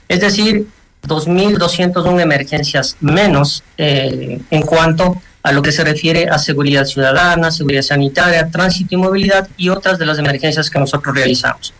Es 0.09 0.19
decir, 0.19 0.67
2.201 1.03 2.21
emergencias 2.21 2.97
menos 2.99 3.63
eh, 3.77 4.39
en 4.49 4.61
cuanto 4.61 5.21
a 5.43 5.51
lo 5.51 5.61
que 5.61 5.71
se 5.71 5.83
refiere 5.83 6.29
a 6.29 6.37
seguridad 6.37 6.85
ciudadana, 6.85 7.51
seguridad 7.51 7.81
sanitaria, 7.81 8.49
tránsito 8.49 8.95
y 8.95 8.97
movilidad 8.97 9.47
y 9.57 9.69
otras 9.69 9.97
de 9.97 10.05
las 10.05 10.19
emergencias 10.19 10.69
que 10.69 10.79
nosotros 10.79 11.15
realizamos. 11.15 11.73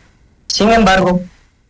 Sin 0.48 0.72
embargo, 0.72 1.22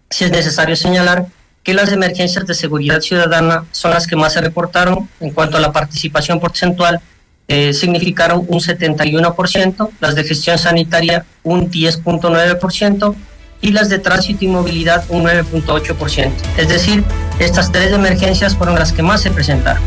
sí 0.09 0.23
es 0.23 0.31
necesario 0.31 0.75
señalar 0.75 1.25
que 1.63 1.73
las 1.73 1.91
emergencias 1.91 2.47
de 2.47 2.53
seguridad 2.53 3.01
ciudadana 3.01 3.65
son 3.71 3.91
las 3.91 4.07
que 4.07 4.15
más 4.15 4.33
se 4.33 4.41
reportaron 4.41 5.09
en 5.19 5.31
cuanto 5.31 5.57
a 5.57 5.59
la 5.59 5.71
participación 5.71 6.39
porcentual, 6.39 7.01
eh, 7.47 7.73
significaron 7.73 8.45
un 8.47 8.59
71%, 8.59 9.91
las 9.99 10.15
de 10.15 10.23
gestión 10.23 10.57
sanitaria 10.57 11.25
un 11.43 11.69
10.9%, 11.69 13.15
y 13.61 13.71
las 13.71 13.89
de 13.89 13.99
tránsito 13.99 14.45
y 14.45 14.47
movilidad 14.47 15.05
un 15.09 15.23
9.8%. 15.23 16.31
Es 16.57 16.67
decir, 16.67 17.03
estas 17.39 17.71
tres 17.71 17.91
emergencias 17.91 18.55
fueron 18.55 18.75
las 18.75 18.91
que 18.91 19.03
más 19.03 19.21
se 19.21 19.31
presentaron. 19.31 19.81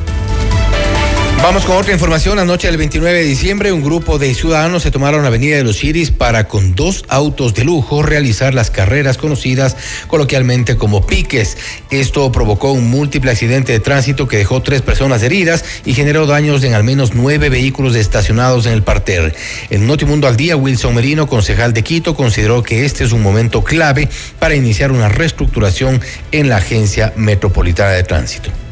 Vamos 1.43 1.67
con 1.67 1.77
otra 1.77 1.93
información. 1.93 2.39
Anoche 2.39 2.69
del 2.69 2.79
29 2.79 3.19
de 3.19 3.25
diciembre, 3.25 3.71
un 3.71 3.83
grupo 3.83 4.19
de 4.19 4.35
ciudadanos 4.35 4.83
se 4.83 4.91
tomaron 4.91 5.23
la 5.23 5.29
Avenida 5.29 5.57
de 5.57 5.63
los 5.63 5.85
Iris 5.85 6.11
para, 6.11 6.49
con 6.49 6.75
dos 6.75 7.05
autos 7.09 7.53
de 7.53 7.65
lujo, 7.65 8.03
realizar 8.03 8.55
las 8.55 8.71
carreras 8.71 9.19
conocidas 9.19 9.77
coloquialmente 10.07 10.77
como 10.77 11.07
piques. 11.07 11.59
Esto 11.91 12.33
provocó 12.33 12.73
un 12.73 12.89
múltiple 12.89 13.31
accidente 13.31 13.73
de 13.73 13.81
tránsito 13.81 14.27
que 14.27 14.39
dejó 14.39 14.63
tres 14.63 14.81
personas 14.81 15.23
heridas 15.23 15.65
y 15.85 15.93
generó 15.93 16.27
daños 16.27 16.65
en 16.65 16.73
al 16.73 16.83
menos 16.83 17.15
nueve 17.15 17.51
vehículos 17.51 17.95
estacionados 17.95 18.65
en 18.65 18.73
el 18.73 18.83
parter. 18.83 19.35
En 19.69 19.87
Notimundo 19.87 20.27
al 20.27 20.39
Día, 20.39 20.57
Wilson 20.57 20.95
Merino, 20.95 21.27
concejal 21.27 21.75
de 21.75 21.85
Quito, 21.85 22.15
consideró 22.15 22.63
que 22.63 22.87
este 22.87 23.05
es 23.05 23.13
un 23.13 23.23
momento 23.23 23.63
clave 23.63 24.09
para 24.39 24.55
iniciar 24.55 24.93
una 24.93 25.11
reestructuración 25.11 26.01
en 26.33 26.49
la 26.49 26.57
Agencia 26.57 27.13
Metropolitana 27.17 27.91
de 27.91 28.03
Tránsito. 28.03 28.64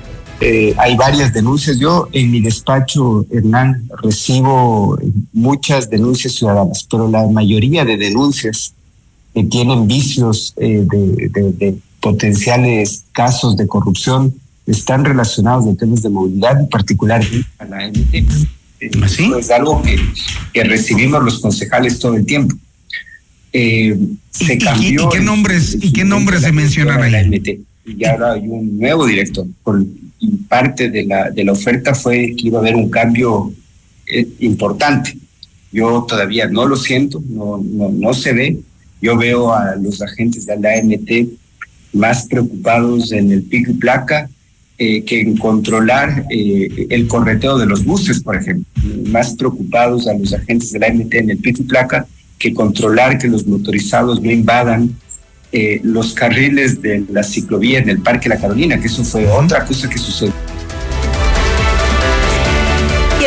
Eh, 0.44 0.74
hay 0.76 0.96
varias 0.96 1.32
denuncias. 1.32 1.78
Yo 1.78 2.08
en 2.10 2.32
mi 2.32 2.40
despacho, 2.40 3.24
Hernán, 3.30 3.88
recibo 4.02 4.98
muchas 5.32 5.88
denuncias 5.88 6.34
ciudadanas, 6.34 6.84
pero 6.90 7.08
la 7.08 7.28
mayoría 7.28 7.84
de 7.84 7.96
denuncias 7.96 8.74
que 9.32 9.44
tienen 9.44 9.86
vicios 9.86 10.52
eh, 10.56 10.84
de, 10.84 11.78
potenciales 12.00 13.04
casos 13.12 13.56
de 13.56 13.68
corrupción 13.68 14.34
están 14.66 15.04
relacionados 15.04 15.64
con 15.64 15.76
temas 15.76 16.02
de 16.02 16.08
movilidad, 16.08 16.58
en 16.58 16.68
particular 16.68 17.22
a 17.58 17.64
la 17.64 17.86
MT. 17.86 18.14
Eh, 18.80 18.90
¿Ah, 19.00 19.38
es 19.38 19.50
algo 19.52 19.80
que, 19.80 19.96
que, 20.52 20.64
recibimos 20.64 21.22
los 21.22 21.38
concejales 21.38 22.00
todo 22.00 22.16
el 22.16 22.26
tiempo. 22.26 22.56
se 23.52 24.58
cambió. 24.58 25.06
¿Y, 25.06 25.08
qué 25.08 25.20
nombres, 25.20 25.78
¿y 25.80 25.92
qué 25.92 26.04
nombres 26.04 26.40
se 26.40 26.50
mencionan 26.50 27.00
ahí? 27.00 27.12
La 27.12 27.22
MT. 27.22 27.71
Y 27.84 28.04
ahora 28.04 28.32
hay 28.32 28.46
un 28.46 28.78
nuevo 28.78 29.06
director, 29.06 29.46
por, 29.62 29.84
parte 30.48 30.88
de 30.88 31.04
la, 31.04 31.30
de 31.30 31.44
la 31.44 31.52
oferta 31.52 31.94
fue 31.94 32.34
que 32.36 32.46
iba 32.46 32.58
a 32.58 32.62
haber 32.62 32.76
un 32.76 32.90
cambio 32.90 33.52
eh, 34.06 34.26
importante. 34.40 35.16
Yo 35.72 36.04
todavía 36.06 36.46
no 36.46 36.66
lo 36.66 36.76
siento, 36.76 37.22
no, 37.28 37.58
no, 37.62 37.88
no 37.88 38.14
se 38.14 38.32
ve. 38.32 38.58
Yo 39.00 39.16
veo 39.16 39.52
a 39.52 39.74
los 39.76 40.00
agentes 40.00 40.46
de 40.46 40.58
la 40.60 40.74
AMT 40.78 41.28
más 41.92 42.26
preocupados 42.26 43.12
en 43.12 43.32
el 43.32 43.42
pico 43.42 43.72
y 43.72 43.74
placa 43.74 44.28
eh, 44.78 45.02
que 45.04 45.20
en 45.20 45.36
controlar 45.36 46.26
eh, 46.30 46.86
el 46.90 47.06
correteo 47.06 47.58
de 47.58 47.66
los 47.66 47.84
buses, 47.84 48.20
por 48.20 48.36
ejemplo. 48.36 48.64
Más 49.08 49.34
preocupados 49.34 50.06
a 50.06 50.14
los 50.14 50.32
agentes 50.32 50.72
de 50.72 50.78
la 50.78 50.86
AMT 50.88 51.14
en 51.14 51.30
el 51.30 51.38
pico 51.38 51.62
y 51.62 51.66
placa 51.66 52.06
que 52.38 52.52
controlar 52.52 53.18
que 53.18 53.28
los 53.28 53.46
motorizados 53.46 54.20
no 54.20 54.30
invadan 54.30 54.94
eh, 55.52 55.80
los 55.84 56.14
carriles 56.14 56.80
de 56.80 57.04
la 57.10 57.22
ciclovía 57.22 57.78
en 57.78 57.88
el 57.88 57.98
Parque 57.98 58.28
La 58.28 58.38
Carolina, 58.38 58.80
que 58.80 58.86
eso 58.86 59.04
fue 59.04 59.26
otra 59.26 59.64
cosa 59.64 59.88
que 59.88 59.98
sucedió. 59.98 60.32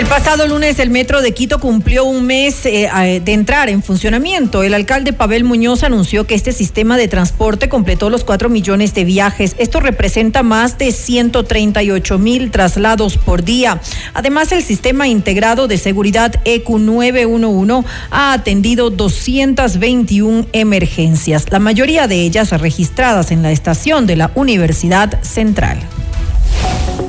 El 0.06 0.12
pasado 0.12 0.48
lunes 0.48 0.78
el 0.78 0.92
Metro 0.92 1.24
de 1.24 1.34
Quito 1.34 1.60
cumplió 1.60 2.06
un 2.06 2.28
mes 2.28 2.64
eh, 2.68 3.22
de 3.26 3.34
entrar 3.34 3.70
en 3.70 3.82
funcionamiento. 3.82 4.62
El 4.62 4.76
alcalde 4.76 5.14
Pavel 5.14 5.44
Muñoz 5.44 5.84
anunció 5.84 6.28
que 6.28 6.36
este 6.36 6.52
sistema 6.52 6.96
de 6.96 7.08
transporte 7.08 7.70
completó 7.70 8.12
los 8.12 8.24
4 8.24 8.48
millones 8.50 8.94
de 8.94 9.04
viajes. 9.04 9.56
Esto 9.58 9.80
representa 9.80 10.44
más 10.44 10.78
de 10.78 10.92
138 10.92 12.20
mil 12.20 12.52
traslados 12.52 13.18
por 13.18 13.44
día. 13.44 13.82
Además, 14.14 14.52
el 14.52 14.62
sistema 14.62 15.08
integrado 15.08 15.68
de 15.68 15.80
seguridad 15.80 16.36
EQ 16.46 16.70
911 16.78 17.90
ha 18.12 18.34
atendido 18.34 18.92
221 18.92 20.46
emergencias, 20.54 21.48
la 21.50 21.58
mayoría 21.58 22.08
de 22.08 22.22
ellas 22.22 22.52
registradas 22.52 23.32
en 23.32 23.42
la 23.42 23.52
estación 23.52 24.06
de 24.06 24.18
la 24.18 24.32
Universidad 24.36 25.20
Central. 25.24 25.80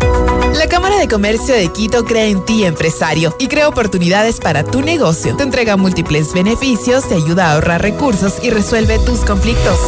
La 0.00 0.68
Cámara 0.68 0.98
de 0.98 1.08
Comercio 1.08 1.54
de 1.54 1.68
Quito 1.68 2.04
cree 2.04 2.30
en 2.30 2.44
ti, 2.44 2.64
empresario, 2.64 3.34
y 3.38 3.48
crea 3.48 3.68
oportunidades 3.68 4.40
para 4.40 4.64
tu 4.64 4.80
negocio. 4.80 5.36
Te 5.36 5.42
entrega 5.42 5.76
múltiples 5.76 6.32
beneficios, 6.32 7.08
te 7.08 7.14
ayuda 7.14 7.48
a 7.48 7.54
ahorrar 7.54 7.82
recursos 7.82 8.34
y 8.42 8.50
resuelve 8.50 8.98
tus 9.00 9.20
conflictos. 9.20 9.78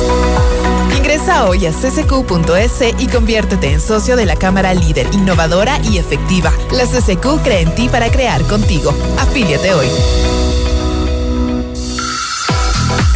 Ingresa 0.96 1.46
hoy 1.46 1.66
a 1.66 1.72
ccq.es 1.72 2.94
y 2.98 3.06
conviértete 3.06 3.72
en 3.72 3.80
socio 3.80 4.16
de 4.16 4.26
la 4.26 4.36
Cámara 4.36 4.74
líder, 4.74 5.06
innovadora 5.12 5.80
y 5.90 5.98
efectiva. 5.98 6.52
La 6.72 6.84
CCQ 6.84 7.42
cree 7.42 7.62
en 7.62 7.74
ti 7.74 7.88
para 7.88 8.10
crear 8.10 8.42
contigo. 8.42 8.92
Afíliate 9.18 9.72
hoy. 9.72 9.86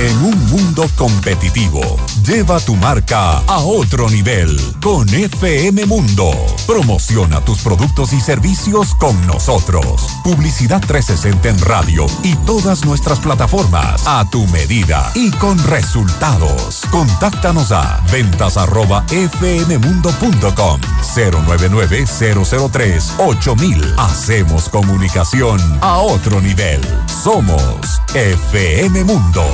En 0.01 0.17
un 0.25 0.47
mundo 0.47 0.87
competitivo, 0.97 1.83
lleva 2.25 2.59
tu 2.59 2.75
marca 2.75 3.37
a 3.41 3.59
otro 3.59 4.09
nivel 4.09 4.59
con 4.81 5.07
FM 5.07 5.85
Mundo. 5.85 6.31
Promociona 6.67 7.45
tus 7.45 7.59
productos 7.59 8.15
y 8.15 8.21
servicios 8.21 8.95
con 8.95 9.27
nosotros. 9.27 10.07
Publicidad 10.25 10.81
360 10.81 11.51
en 11.51 11.61
radio 11.61 12.07
y 12.23 12.35
todas 12.47 12.87
nuestras 12.87 13.19
plataformas 13.19 14.07
a 14.07 14.25
tu 14.31 14.47
medida 14.47 15.13
y 15.15 15.31
con 15.33 15.63
resultados. 15.65 16.81
Contáctanos 16.91 17.71
a 17.71 18.03
ventas 18.11 18.57
arroba 18.57 19.05
fmmundo.com 19.07 20.81
099 21.15 22.05
003 22.07 23.15
8000. 23.19 23.95
Hacemos 23.99 24.71
comunicación 24.71 25.61
a 25.83 25.99
otro 25.99 26.41
nivel. 26.41 26.81
Somos 27.23 28.01
FM 28.15 29.05
Mundo. 29.05 29.45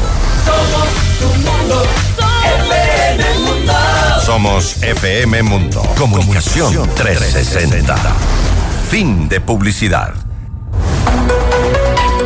Somos 0.44 0.88
tu 1.18 1.26
mundo, 1.38 1.82
FM 2.68 3.38
Mundo. 3.40 3.72
Somos 4.24 4.82
FM 4.82 5.42
Mundo. 5.42 5.82
Comunicación 5.96 6.88
360. 6.94 7.96
Fin 8.90 9.28
de 9.28 9.40
publicidad. 9.40 10.14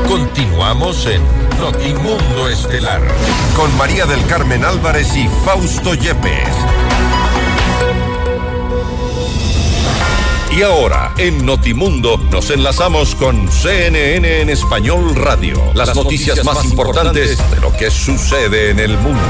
Continuamos 0.06 1.06
en 1.06 1.22
Notimundo 1.60 2.48
Estelar 2.48 3.00
con 3.54 3.76
María 3.76 4.06
del 4.06 4.24
Carmen 4.26 4.64
Álvarez 4.64 5.16
y 5.16 5.28
Fausto 5.44 5.94
Yepes. 5.94 6.48
Y 10.56 10.62
ahora, 10.62 11.14
en 11.16 11.46
Notimundo, 11.46 12.16
nos 12.16 12.50
enlazamos 12.50 13.14
con 13.14 13.48
CNN 13.48 14.40
en 14.40 14.50
Español 14.50 15.14
Radio. 15.14 15.72
Las, 15.74 15.94
noticias, 15.94 16.44
más, 16.44 16.64
importantes 16.64 17.38
de 17.52 17.60
lo 17.60 17.72
que 17.76 17.88
sucede 17.88 18.70
en 18.70 18.80
el 18.80 18.98
mundo. 18.98 19.22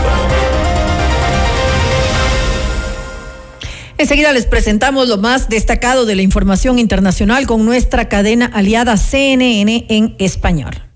Enseguida 3.99 4.33
les 4.33 4.47
presentamos 4.47 5.09
lo 5.09 5.19
más 5.19 5.51
destacado 5.51 6.07
de 6.07 6.17
la 6.17 6.23
información 6.23 6.79
internacional 6.79 7.47
con 7.47 7.67
nuestra 7.67 8.09
cadena 8.09 8.47
aliada 8.47 8.97
CNN 8.97 9.85
en 9.91 10.17
español. 10.19 10.90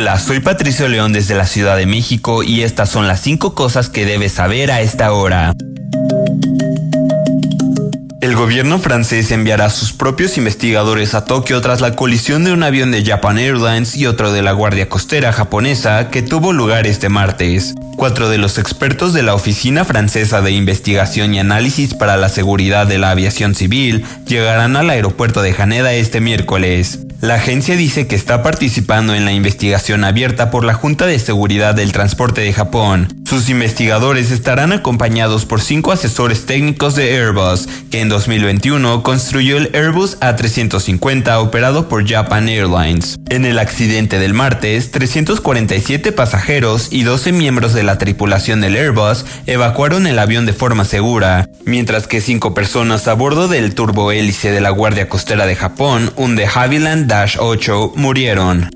Hola, 0.00 0.18
soy 0.18 0.40
Patricio 0.40 0.88
León 0.88 1.12
desde 1.12 1.34
la 1.34 1.44
Ciudad 1.44 1.76
de 1.76 1.84
México 1.84 2.42
y 2.42 2.62
estas 2.62 2.88
son 2.88 3.06
las 3.06 3.20
cinco 3.20 3.54
cosas 3.54 3.90
que 3.90 4.06
debes 4.06 4.32
saber 4.32 4.70
a 4.70 4.80
esta 4.80 5.12
hora. 5.12 5.52
El 8.22 8.34
gobierno 8.34 8.78
francés 8.78 9.30
enviará 9.30 9.68
sus 9.68 9.92
propios 9.92 10.38
investigadores 10.38 11.12
a 11.12 11.26
Tokio 11.26 11.60
tras 11.60 11.82
la 11.82 11.96
colisión 11.96 12.44
de 12.44 12.52
un 12.54 12.62
avión 12.62 12.92
de 12.92 13.04
Japan 13.04 13.36
Airlines 13.36 13.94
y 13.94 14.06
otro 14.06 14.32
de 14.32 14.40
la 14.40 14.52
Guardia 14.52 14.88
Costera 14.88 15.34
japonesa 15.34 16.08
que 16.08 16.22
tuvo 16.22 16.54
lugar 16.54 16.86
este 16.86 17.10
martes. 17.10 17.74
Cuatro 17.98 18.30
de 18.30 18.38
los 18.38 18.56
expertos 18.56 19.12
de 19.12 19.22
la 19.22 19.34
Oficina 19.34 19.84
Francesa 19.84 20.40
de 20.40 20.52
Investigación 20.52 21.34
y 21.34 21.40
Análisis 21.40 21.92
para 21.92 22.16
la 22.16 22.30
Seguridad 22.30 22.86
de 22.86 22.96
la 22.96 23.10
Aviación 23.10 23.54
Civil 23.54 24.06
llegarán 24.26 24.76
al 24.76 24.88
aeropuerto 24.88 25.42
de 25.42 25.54
Haneda 25.58 25.92
este 25.92 26.22
miércoles. 26.22 27.00
La 27.20 27.34
agencia 27.34 27.76
dice 27.76 28.06
que 28.06 28.16
está 28.16 28.42
participando 28.42 29.14
en 29.14 29.26
la 29.26 29.32
investigación 29.32 30.04
abierta 30.04 30.50
por 30.50 30.64
la 30.64 30.72
Junta 30.72 31.06
de 31.06 31.18
Seguridad 31.18 31.74
del 31.74 31.92
Transporte 31.92 32.40
de 32.40 32.54
Japón. 32.54 33.08
Sus 33.28 33.50
investigadores 33.50 34.30
estarán 34.30 34.72
acompañados 34.72 35.44
por 35.44 35.60
cinco 35.60 35.92
asesores 35.92 36.46
técnicos 36.46 36.96
de 36.96 37.14
Airbus, 37.14 37.68
que 37.90 38.00
en 38.00 38.08
2021 38.08 39.02
construyó 39.02 39.58
el 39.58 39.70
Airbus 39.74 40.18
A350 40.20 41.40
operado 41.42 41.90
por 41.90 42.08
Japan 42.08 42.48
Airlines. 42.48 43.18
En 43.28 43.44
el 43.44 43.58
accidente 43.58 44.18
del 44.18 44.32
martes, 44.32 44.90
347 44.90 46.12
pasajeros 46.12 46.88
y 46.90 47.02
12 47.02 47.32
miembros 47.32 47.74
de 47.74 47.82
la 47.82 47.98
tripulación 47.98 48.62
del 48.62 48.76
Airbus 48.76 49.26
evacuaron 49.46 50.06
el 50.06 50.18
avión 50.18 50.46
de 50.46 50.54
forma 50.54 50.86
segura, 50.86 51.46
mientras 51.66 52.06
que 52.06 52.22
cinco 52.22 52.54
personas 52.54 53.06
a 53.06 53.14
bordo 53.14 53.46
del 53.46 53.74
turbohélice 53.74 54.50
de 54.50 54.62
la 54.62 54.70
Guardia 54.70 55.10
Costera 55.10 55.46
de 55.46 55.54
Japón, 55.54 56.12
un 56.16 56.34
de 56.34 56.48
Havilland 56.52 57.09
Dash 57.10 57.36
8, 57.36 57.96
murieron. 57.96 58.70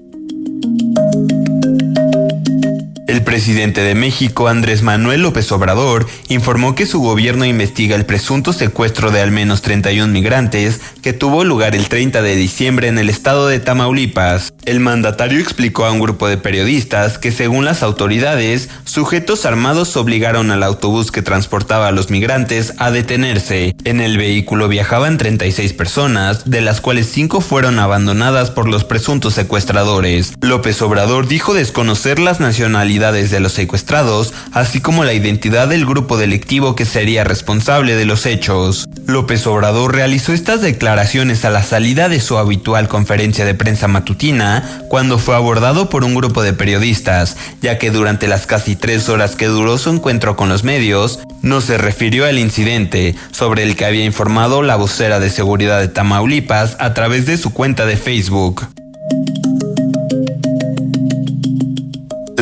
El 3.06 3.22
presidente 3.22 3.82
de 3.82 3.94
México, 3.94 4.48
Andrés 4.48 4.80
Manuel 4.80 5.20
López 5.20 5.52
Obrador, 5.52 6.06
informó 6.28 6.74
que 6.74 6.86
su 6.86 7.00
gobierno 7.00 7.44
investiga 7.44 7.96
el 7.96 8.06
presunto 8.06 8.54
secuestro 8.54 9.10
de 9.10 9.20
al 9.20 9.30
menos 9.30 9.60
31 9.60 10.10
migrantes 10.10 10.80
que 11.02 11.12
tuvo 11.12 11.44
lugar 11.44 11.76
el 11.76 11.90
30 11.90 12.22
de 12.22 12.34
diciembre 12.34 12.88
en 12.88 12.96
el 12.98 13.10
estado 13.10 13.46
de 13.46 13.60
Tamaulipas. 13.60 14.54
El 14.64 14.80
mandatario 14.80 15.38
explicó 15.38 15.84
a 15.84 15.92
un 15.92 16.00
grupo 16.00 16.28
de 16.28 16.38
periodistas 16.38 17.18
que 17.18 17.30
según 17.30 17.66
las 17.66 17.82
autoridades, 17.82 18.70
sujetos 18.84 19.44
armados 19.44 19.98
obligaron 19.98 20.50
al 20.50 20.62
autobús 20.62 21.12
que 21.12 21.20
transportaba 21.20 21.88
a 21.88 21.92
los 21.92 22.08
migrantes 22.08 22.72
a 22.78 22.90
detenerse. 22.90 23.76
En 23.84 24.00
el 24.00 24.16
vehículo 24.16 24.66
viajaban 24.68 25.18
36 25.18 25.74
personas, 25.74 26.50
de 26.50 26.62
las 26.62 26.80
cuales 26.80 27.08
5 27.08 27.42
fueron 27.42 27.78
abandonadas 27.80 28.50
por 28.50 28.66
los 28.66 28.84
presuntos 28.84 29.34
secuestradores. 29.34 30.32
López 30.40 30.80
Obrador 30.80 31.28
dijo 31.28 31.52
desconocer 31.52 32.18
las 32.18 32.40
nacionalidades 32.40 32.93
de 32.98 33.40
los 33.40 33.52
secuestrados, 33.52 34.32
así 34.52 34.80
como 34.80 35.02
la 35.02 35.14
identidad 35.14 35.66
del 35.66 35.84
grupo 35.84 36.16
delictivo 36.16 36.76
que 36.76 36.84
sería 36.84 37.24
responsable 37.24 37.96
de 37.96 38.04
los 38.04 38.24
hechos. 38.24 38.86
López 39.06 39.46
Obrador 39.48 39.92
realizó 39.94 40.32
estas 40.32 40.60
declaraciones 40.60 41.44
a 41.44 41.50
la 41.50 41.64
salida 41.64 42.08
de 42.08 42.20
su 42.20 42.38
habitual 42.38 42.86
conferencia 42.88 43.44
de 43.44 43.54
prensa 43.54 43.88
matutina, 43.88 44.82
cuando 44.88 45.18
fue 45.18 45.34
abordado 45.34 45.90
por 45.90 46.04
un 46.04 46.14
grupo 46.14 46.42
de 46.42 46.52
periodistas, 46.52 47.36
ya 47.60 47.78
que 47.78 47.90
durante 47.90 48.28
las 48.28 48.46
casi 48.46 48.76
tres 48.76 49.08
horas 49.08 49.34
que 49.34 49.46
duró 49.46 49.76
su 49.76 49.90
encuentro 49.90 50.36
con 50.36 50.48
los 50.48 50.62
medios, 50.62 51.18
no 51.42 51.60
se 51.60 51.76
refirió 51.76 52.26
al 52.26 52.38
incidente, 52.38 53.16
sobre 53.32 53.64
el 53.64 53.74
que 53.74 53.86
había 53.86 54.04
informado 54.04 54.62
la 54.62 54.76
vocera 54.76 55.18
de 55.18 55.30
seguridad 55.30 55.80
de 55.80 55.88
Tamaulipas 55.88 56.76
a 56.78 56.94
través 56.94 57.26
de 57.26 57.38
su 57.38 57.52
cuenta 57.52 57.86
de 57.86 57.96
Facebook. 57.96 58.68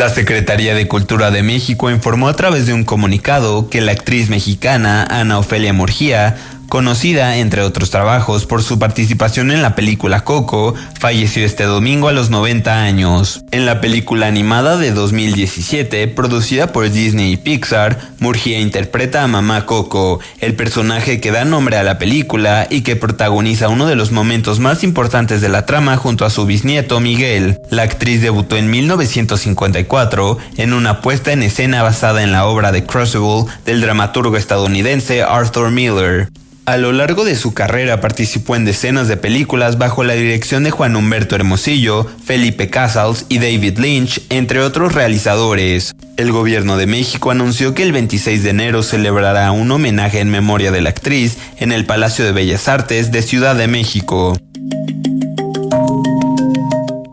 La 0.03 0.09
Secretaría 0.09 0.75
de 0.75 0.89
Cultura 0.89 1.31
de 1.31 1.45
México 1.45 1.89
informó 1.89 2.27
a 2.27 2.35
través 2.35 2.67
de 2.67 2.73
un 2.73 2.83
comunicado 2.83 3.71
que 3.71 3.81
la 3.81 3.93
actriz 3.93 4.31
mexicana 4.31 5.05
Ana 5.05 5.39
Ofelia 5.39 5.73
Murgía 5.73 6.39
conocida 6.73 7.37
entre 7.37 7.61
otros 7.61 7.91
trabajos 7.91 8.47
por 8.47 8.63
su 8.63 8.79
participación 8.79 9.51
en 9.51 9.61
la 9.61 9.75
película 9.75 10.25
Coco, 10.25 10.75
falleció 10.99 11.45
este 11.45 11.65
domingo 11.65 12.09
a 12.09 12.13
los 12.13 12.31
90 12.31 12.83
años. 12.83 13.45
En 13.51 13.67
la 13.67 13.83
película 13.83 14.27
animada 14.27 14.79
de 14.79 14.93
2017, 14.93 16.09
producida 16.09 16.73
por 16.73 16.89
Disney 16.89 17.35
y 17.35 17.37
Pixar, 17.37 18.01
Murgia 18.21 18.59
interpreta 18.59 19.23
a 19.23 19.27
Mamá 19.27 19.67
Coco, 19.67 20.21
el 20.41 20.55
personaje 20.55 21.21
que 21.21 21.31
da 21.31 21.45
nombre 21.45 21.77
a 21.77 21.83
la 21.83 21.99
película 21.99 22.67
y 22.71 22.81
que 22.81 22.97
protagoniza 22.97 23.69
uno 23.69 23.87
de 23.87 23.97
los 23.97 24.11
momentos 24.11 24.59
más 24.59 24.83
importantes 24.83 25.43
de 25.43 25.51
la 25.51 25.67
trama 25.67 25.99
junto 25.99 26.25
a 26.25 26.31
su 26.31 26.47
bisnieto 26.47 27.01
Miguel. 27.01 27.59
La 27.69 27.83
actriz 27.83 28.23
debutó 28.23 28.57
en 28.57 28.71
1954 28.71 30.39
en 30.57 30.73
una 30.73 31.03
puesta 31.03 31.33
en 31.33 31.43
escena 31.43 31.83
basada 31.83 32.23
en 32.23 32.33
la 32.33 32.47
obra 32.47 32.73
de 32.73 32.85
Crucible 32.85 33.45
del 33.67 33.83
dramaturgo 33.83 34.39
estadounidense 34.39 35.23
Arthur 35.23 35.71
Miller. 35.71 36.31
A 36.65 36.77
lo 36.77 36.93
largo 36.93 37.25
de 37.25 37.35
su 37.35 37.55
carrera 37.55 38.01
participó 38.01 38.55
en 38.55 38.65
decenas 38.65 39.09
de 39.09 39.17
películas 39.17 39.79
bajo 39.79 40.05
la 40.05 40.13
dirección 40.13 40.63
de 40.63 40.71
Juan 40.71 40.95
Humberto 40.95 41.35
Hermosillo, 41.35 42.07
Felipe 42.25 42.71
Casals 42.71 43.27
y 43.29 43.39
David 43.39 43.79
Lynch, 43.79 44.23
entre 44.31 44.61
otros 44.61 44.95
realizadores. 44.95 45.93
El 46.17 46.31
gobierno 46.31 46.77
de 46.77 46.87
México 46.87 47.33
anunció 47.33 47.75
que 47.75 47.83
el 47.83 47.91
26 47.91 48.45
de 48.45 48.51
enero 48.51 48.85
celebrará 48.85 49.51
un 49.51 49.73
homenaje 49.73 50.21
en 50.21 50.31
memoria 50.31 50.71
de 50.71 50.83
la 50.83 50.91
actriz 50.91 51.37
en 51.59 51.73
el 51.73 51.85
Palacio 51.85 52.25
de 52.25 52.31
Bellas 52.31 52.69
Artes 52.69 53.11
de 53.11 53.23
Ciudad 53.23 53.57
de 53.57 53.67
México. 53.67 54.39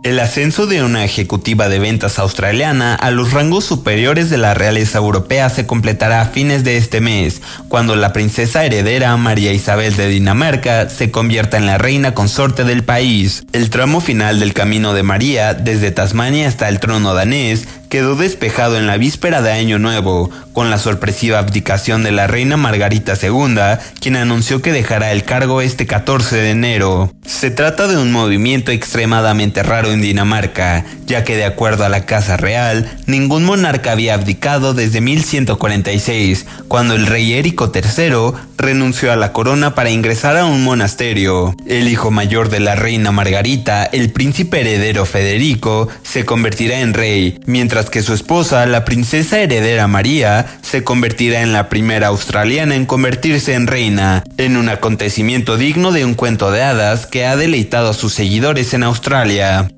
El 0.01 0.17
ascenso 0.19 0.65
de 0.65 0.81
una 0.81 1.03
ejecutiva 1.03 1.67
de 1.67 1.77
ventas 1.77 2.19
australiana 2.19 2.95
a 2.95 3.11
los 3.11 3.33
rangos 3.33 3.65
superiores 3.65 4.29
de 4.29 4.37
la 4.37 4.53
realeza 4.53 4.97
europea 4.97 5.49
se 5.49 5.67
completará 5.67 6.21
a 6.21 6.25
fines 6.27 6.63
de 6.63 6.77
este 6.77 7.01
mes, 7.01 7.41
cuando 7.67 7.97
la 7.97 8.13
princesa 8.13 8.63
heredera 8.63 9.17
María 9.17 9.51
Isabel 9.51 9.97
de 9.97 10.07
Dinamarca 10.07 10.89
se 10.89 11.11
convierta 11.11 11.57
en 11.57 11.65
la 11.65 11.77
reina 11.77 12.13
consorte 12.13 12.63
del 12.63 12.85
país. 12.85 13.43
El 13.51 13.69
tramo 13.69 13.99
final 13.99 14.39
del 14.39 14.53
camino 14.53 14.93
de 14.93 15.03
María, 15.03 15.53
desde 15.53 15.91
Tasmania 15.91 16.47
hasta 16.47 16.69
el 16.69 16.79
trono 16.79 17.13
danés, 17.13 17.67
quedó 17.89 18.15
despejado 18.15 18.77
en 18.77 18.87
la 18.87 18.97
víspera 18.97 19.41
de 19.41 19.51
Año 19.51 19.79
Nuevo, 19.79 20.29
con 20.53 20.69
la 20.69 20.77
sorpresiva 20.77 21.39
abdicación 21.39 22.03
de 22.03 22.11
la 22.11 22.27
reina 22.27 22.55
Margarita 22.55 23.13
II, 23.21 23.79
quien 23.99 24.15
anunció 24.15 24.61
que 24.61 24.71
dejará 24.71 25.11
el 25.11 25.23
cargo 25.23 25.61
este 25.61 25.87
14 25.87 26.35
de 26.35 26.51
enero. 26.51 27.11
Se 27.25 27.49
trata 27.51 27.87
de 27.87 27.97
un 27.97 28.11
movimiento 28.11 28.71
extremadamente 28.71 29.63
raro 29.63 29.91
en 29.91 30.01
Dinamarca, 30.01 30.85
ya 31.05 31.23
que 31.23 31.35
de 31.35 31.45
acuerdo 31.45 31.83
a 31.83 31.89
la 31.89 32.05
Casa 32.05 32.37
Real, 32.37 32.89
ningún 33.07 33.43
monarca 33.43 33.91
había 33.91 34.13
abdicado 34.13 34.73
desde 34.73 35.01
1146, 35.01 36.45
cuando 36.67 36.95
el 36.95 37.07
rey 37.07 37.33
Érico 37.33 37.71
III 37.73 38.33
renunció 38.57 39.11
a 39.11 39.15
la 39.15 39.31
corona 39.31 39.73
para 39.73 39.89
ingresar 39.89 40.37
a 40.37 40.45
un 40.45 40.63
monasterio. 40.63 41.55
El 41.65 41.87
hijo 41.87 42.11
mayor 42.11 42.49
de 42.49 42.59
la 42.59 42.75
reina 42.75 43.11
Margarita, 43.11 43.85
el 43.85 44.11
príncipe 44.11 44.61
heredero 44.61 45.05
Federico, 45.05 45.87
se 46.03 46.25
convertirá 46.25 46.81
en 46.81 46.93
rey, 46.93 47.39
mientras 47.45 47.78
que 47.87 48.01
su 48.01 48.13
esposa, 48.13 48.65
la 48.65 48.83
princesa 48.83 49.39
heredera 49.39 49.87
María, 49.87 50.45
se 50.61 50.83
convertirá 50.83 51.41
en 51.41 51.53
la 51.53 51.69
primera 51.69 52.07
australiana 52.07 52.75
en 52.75 52.85
convertirse 52.85 53.53
en 53.53 53.67
reina, 53.67 54.23
en 54.37 54.57
un 54.57 54.69
acontecimiento 54.69 55.55
digno 55.57 55.91
de 55.91 56.03
un 56.03 56.15
cuento 56.15 56.51
de 56.51 56.63
hadas 56.63 57.05
que 57.05 57.25
ha 57.25 57.37
deleitado 57.37 57.91
a 57.91 57.93
sus 57.93 58.13
seguidores 58.13 58.73
en 58.73 58.83
Australia. 58.83 59.69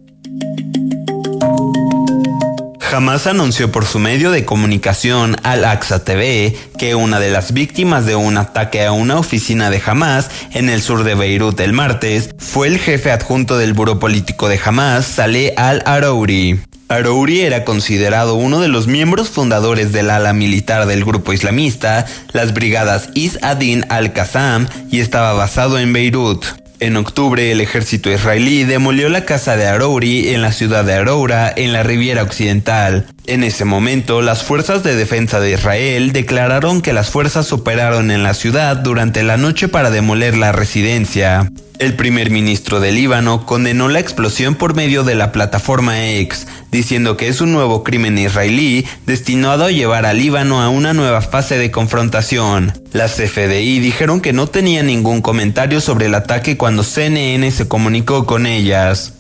Jamás 2.79 3.25
anunció 3.25 3.71
por 3.71 3.85
su 3.85 3.99
medio 3.99 4.31
de 4.31 4.43
comunicación 4.43 5.37
al 5.43 5.63
AXA 5.63 6.03
TV 6.03 6.57
que 6.77 6.93
una 6.93 7.21
de 7.21 7.29
las 7.29 7.53
víctimas 7.53 8.05
de 8.05 8.17
un 8.17 8.37
ataque 8.37 8.85
a 8.85 8.91
una 8.91 9.17
oficina 9.17 9.69
de 9.69 9.81
Hamas 9.85 10.29
en 10.51 10.67
el 10.67 10.81
sur 10.81 11.05
de 11.05 11.15
Beirut 11.15 11.57
el 11.61 11.71
martes 11.71 12.31
fue 12.37 12.67
el 12.67 12.79
jefe 12.79 13.11
adjunto 13.11 13.57
del 13.57 13.71
buró 13.71 13.97
político 13.97 14.49
de 14.49 14.59
Hamas, 14.61 15.05
Saleh 15.05 15.53
al-Arouri. 15.55 16.70
Arouri 16.91 17.39
era 17.39 17.63
considerado 17.63 18.35
uno 18.35 18.59
de 18.59 18.67
los 18.67 18.87
miembros 18.87 19.29
fundadores 19.29 19.93
del 19.93 20.09
ala 20.09 20.33
militar 20.33 20.85
del 20.87 21.05
grupo 21.05 21.31
islamista, 21.31 22.05
las 22.33 22.53
brigadas 22.53 23.07
Is 23.13 23.39
Adin 23.41 23.85
al-Qassam, 23.87 24.67
y 24.91 24.99
estaba 24.99 25.31
basado 25.31 25.79
en 25.79 25.93
Beirut. 25.93 26.43
En 26.81 26.97
octubre, 26.97 27.49
el 27.49 27.61
ejército 27.61 28.11
israelí 28.11 28.65
demolió 28.65 29.07
la 29.07 29.23
casa 29.23 29.55
de 29.55 29.67
Arouri 29.67 30.33
en 30.33 30.41
la 30.41 30.51
ciudad 30.51 30.83
de 30.83 30.95
Aroura, 30.95 31.53
en 31.55 31.71
la 31.71 31.83
Riviera 31.83 32.23
Occidental. 32.23 33.05
En 33.28 33.43
ese 33.43 33.65
momento, 33.65 34.22
las 34.22 34.43
fuerzas 34.43 34.84
de 34.84 34.95
defensa 34.95 35.39
de 35.39 35.53
Israel 35.53 36.11
declararon 36.11 36.82
que 36.82 36.91
las 36.91 37.09
fuerzas 37.09 37.53
operaron 37.53 38.09
en 38.09 38.24
la 38.24 38.34
ciudad 38.34 38.78
durante 38.78 39.22
la 39.24 39.38
noche 39.38 39.67
para 39.67 39.91
demoler 39.91 40.36
la 40.36 40.51
residencia. 40.51 41.51
El 41.78 41.95
primer 41.95 42.30
ministro 42.30 42.80
de 42.80 42.91
Líbano 42.91 43.45
condenó 43.45 43.89
la 43.89 43.99
explosión 43.99 44.55
por 44.55 44.76
medio 44.76 45.03
de 45.03 45.15
la 45.15 45.32
plataforma 45.32 46.09
X, 46.11 46.47
diciendo 46.72 47.17
que 47.17 47.28
es 47.28 47.41
un 47.41 47.51
nuevo 47.51 47.84
crimen 47.84 48.17
israelí 48.17 48.86
destinado 49.05 49.65
a 49.65 49.72
llevar 49.72 50.05
a 50.05 50.13
Líbano 50.13 50.61
a 50.61 50.69
una 50.69 50.93
nueva 50.93 51.22
fase 51.22 51.57
de 51.57 51.72
confrontación. 51.72 52.74
Las 52.91 53.13
FDI 53.13 53.80
dijeron 53.80 54.22
que 54.22 54.34
no 54.34 54.47
tenían 54.47 54.88
ningún 54.88 55.22
comentario 55.22 55.80
sobre 55.80 56.07
el 56.07 56.15
ataque 56.15 56.57
cuando 56.57 56.84
CNN 56.84 57.49
se 57.51 57.67
comunicó 57.67 58.26
con 58.26 58.45
ellas. 58.45 59.13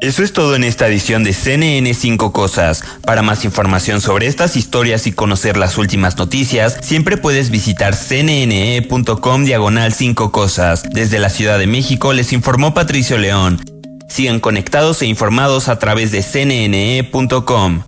Eso 0.00 0.22
es 0.22 0.32
todo 0.32 0.54
en 0.54 0.62
esta 0.62 0.86
edición 0.86 1.24
de 1.24 1.32
CNN 1.32 1.92
5 1.92 2.32
Cosas. 2.32 2.84
Para 3.04 3.22
más 3.22 3.44
información 3.44 4.00
sobre 4.00 4.28
estas 4.28 4.56
historias 4.56 5.08
y 5.08 5.12
conocer 5.12 5.56
las 5.56 5.76
últimas 5.76 6.16
noticias, 6.16 6.78
siempre 6.82 7.16
puedes 7.16 7.50
visitar 7.50 7.96
cnne.com 7.96 9.44
diagonal 9.44 9.92
5 9.92 10.30
Cosas. 10.30 10.84
Desde 10.88 11.18
la 11.18 11.30
Ciudad 11.30 11.58
de 11.58 11.66
México 11.66 12.12
les 12.12 12.32
informó 12.32 12.74
Patricio 12.74 13.18
León. 13.18 13.60
Sigan 14.08 14.38
conectados 14.38 15.02
e 15.02 15.06
informados 15.06 15.68
a 15.68 15.80
través 15.80 16.12
de 16.12 16.22
cnne.com. 16.22 17.82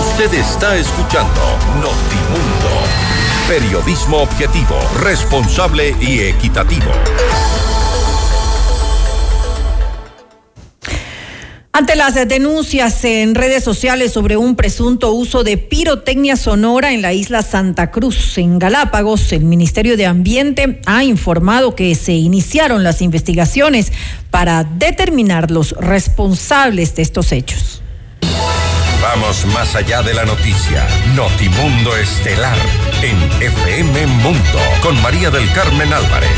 Usted 0.00 0.32
está 0.32 0.74
escuchando 0.76 1.40
Notimundo. 1.74 2.80
Periodismo 3.46 4.22
objetivo, 4.22 4.74
responsable 5.00 5.94
y 6.00 6.20
equitativo. 6.20 6.90
Ante 11.76 11.94
las 11.94 12.14
denuncias 12.14 13.04
en 13.04 13.34
redes 13.34 13.62
sociales 13.62 14.10
sobre 14.10 14.38
un 14.38 14.56
presunto 14.56 15.12
uso 15.12 15.44
de 15.44 15.58
pirotecnia 15.58 16.34
sonora 16.36 16.94
en 16.94 17.02
la 17.02 17.12
isla 17.12 17.42
Santa 17.42 17.90
Cruz, 17.90 18.38
en 18.38 18.58
Galápagos, 18.58 19.30
el 19.34 19.44
Ministerio 19.44 19.98
de 19.98 20.06
Ambiente 20.06 20.80
ha 20.86 21.04
informado 21.04 21.74
que 21.74 21.94
se 21.94 22.14
iniciaron 22.14 22.82
las 22.82 23.02
investigaciones 23.02 23.92
para 24.30 24.64
determinar 24.64 25.50
los 25.50 25.72
responsables 25.72 26.96
de 26.96 27.02
estos 27.02 27.30
hechos. 27.30 27.82
Vamos 29.02 29.44
más 29.52 29.74
allá 29.76 30.00
de 30.00 30.14
la 30.14 30.24
noticia. 30.24 30.86
Notimundo 31.14 31.94
Estelar 31.94 32.56
en 33.02 33.18
FM 33.42 34.06
Mundo 34.06 34.60
con 34.80 34.98
María 35.02 35.30
del 35.30 35.46
Carmen 35.52 35.92
Álvarez. 35.92 36.30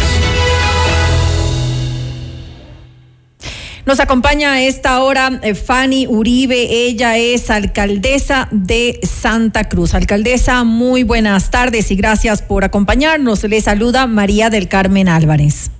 Nos 3.88 4.00
acompaña 4.00 4.52
a 4.52 4.62
esta 4.62 5.02
hora 5.02 5.40
eh, 5.42 5.54
Fanny 5.54 6.06
Uribe, 6.06 6.60
ella 6.60 7.16
es 7.16 7.48
alcaldesa 7.48 8.46
de 8.50 9.00
Santa 9.02 9.70
Cruz. 9.70 9.94
Alcaldesa, 9.94 10.62
muy 10.62 11.04
buenas 11.04 11.50
tardes 11.50 11.90
y 11.90 11.96
gracias 11.96 12.42
por 12.42 12.64
acompañarnos. 12.64 13.44
Le 13.44 13.58
saluda 13.62 14.06
María 14.06 14.50
del 14.50 14.68
Carmen 14.68 15.08
Álvarez. 15.08 15.70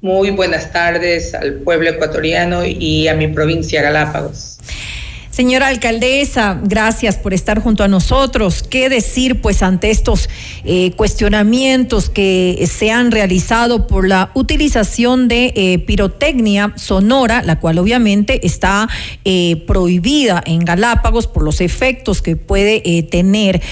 Muy 0.00 0.30
buenas 0.30 0.70
tardes 0.70 1.34
al 1.34 1.54
pueblo 1.54 1.90
ecuatoriano 1.90 2.64
y 2.64 3.08
a 3.08 3.14
mi 3.14 3.26
provincia 3.26 3.82
Galápagos. 3.82 4.60
Señora 5.40 5.68
alcaldesa, 5.68 6.60
gracias 6.62 7.16
por 7.16 7.32
estar 7.32 7.62
junto 7.62 7.82
a 7.82 7.88
nosotros. 7.88 8.62
¿Qué 8.62 8.90
decir 8.90 9.40
pues 9.40 9.62
ante 9.62 9.90
estos 9.90 10.28
eh, 10.64 10.90
cuestionamientos 10.96 12.10
que 12.10 12.68
se 12.70 12.90
han 12.90 13.10
realizado 13.10 13.86
por 13.86 14.06
la 14.06 14.32
utilización 14.34 15.28
de 15.28 15.54
eh, 15.56 15.78
pirotecnia 15.78 16.74
sonora, 16.76 17.40
la 17.42 17.58
cual 17.58 17.78
obviamente 17.78 18.46
está 18.46 18.86
eh, 19.24 19.64
prohibida 19.66 20.42
en 20.44 20.62
Galápagos 20.62 21.26
por 21.26 21.42
los 21.42 21.62
efectos 21.62 22.20
que 22.20 22.36
puede 22.36 23.02
tener 23.04 23.62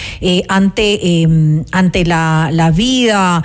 ante, 0.48 1.20
em, 1.20 1.64
ante 1.70 2.06
la, 2.06 2.48
la 2.50 2.70
vida 2.70 3.42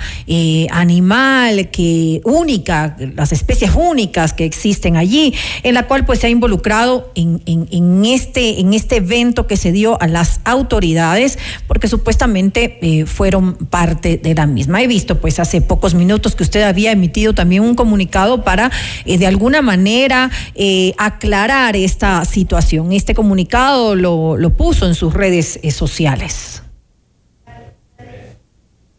animal 0.70 1.68
que 1.68 2.22
única, 2.24 2.96
las 3.14 3.32
especies 3.32 3.72
únicas 3.74 4.32
que 4.32 4.46
existen 4.46 4.96
allí, 4.96 5.34
en 5.62 5.74
la 5.74 5.86
cual 5.86 6.06
pues 6.06 6.20
se 6.20 6.28
ha 6.28 6.30
involucrado 6.30 7.12
en, 7.14 7.42
en, 7.44 7.68
en 7.70 8.00
este, 8.14 8.60
en 8.60 8.72
este 8.72 8.96
evento 8.96 9.46
que 9.46 9.56
se 9.56 9.72
dio 9.72 10.00
a 10.00 10.06
las 10.06 10.40
autoridades, 10.44 11.38
porque 11.66 11.88
supuestamente 11.88 12.78
eh, 12.80 13.06
fueron 13.06 13.54
parte 13.54 14.16
de 14.16 14.34
la 14.34 14.46
misma. 14.46 14.82
He 14.82 14.86
visto 14.86 15.20
pues 15.20 15.38
hace 15.40 15.60
pocos 15.60 15.94
minutos 15.94 16.34
que 16.34 16.42
usted 16.42 16.62
había 16.62 16.92
emitido 16.92 17.34
también 17.34 17.62
un 17.62 17.74
comunicado 17.74 18.44
para 18.44 18.70
eh, 19.04 19.18
de 19.18 19.26
alguna 19.26 19.62
manera 19.62 20.30
eh, 20.54 20.94
aclarar 20.98 21.76
esta 21.76 22.24
situación. 22.24 22.92
Este 22.92 23.14
comunicado 23.14 23.94
lo, 23.94 24.50
puso 24.56 24.86
en 24.86 24.94
sus 24.94 25.12
redes 25.12 25.58
sociales. 25.70 26.62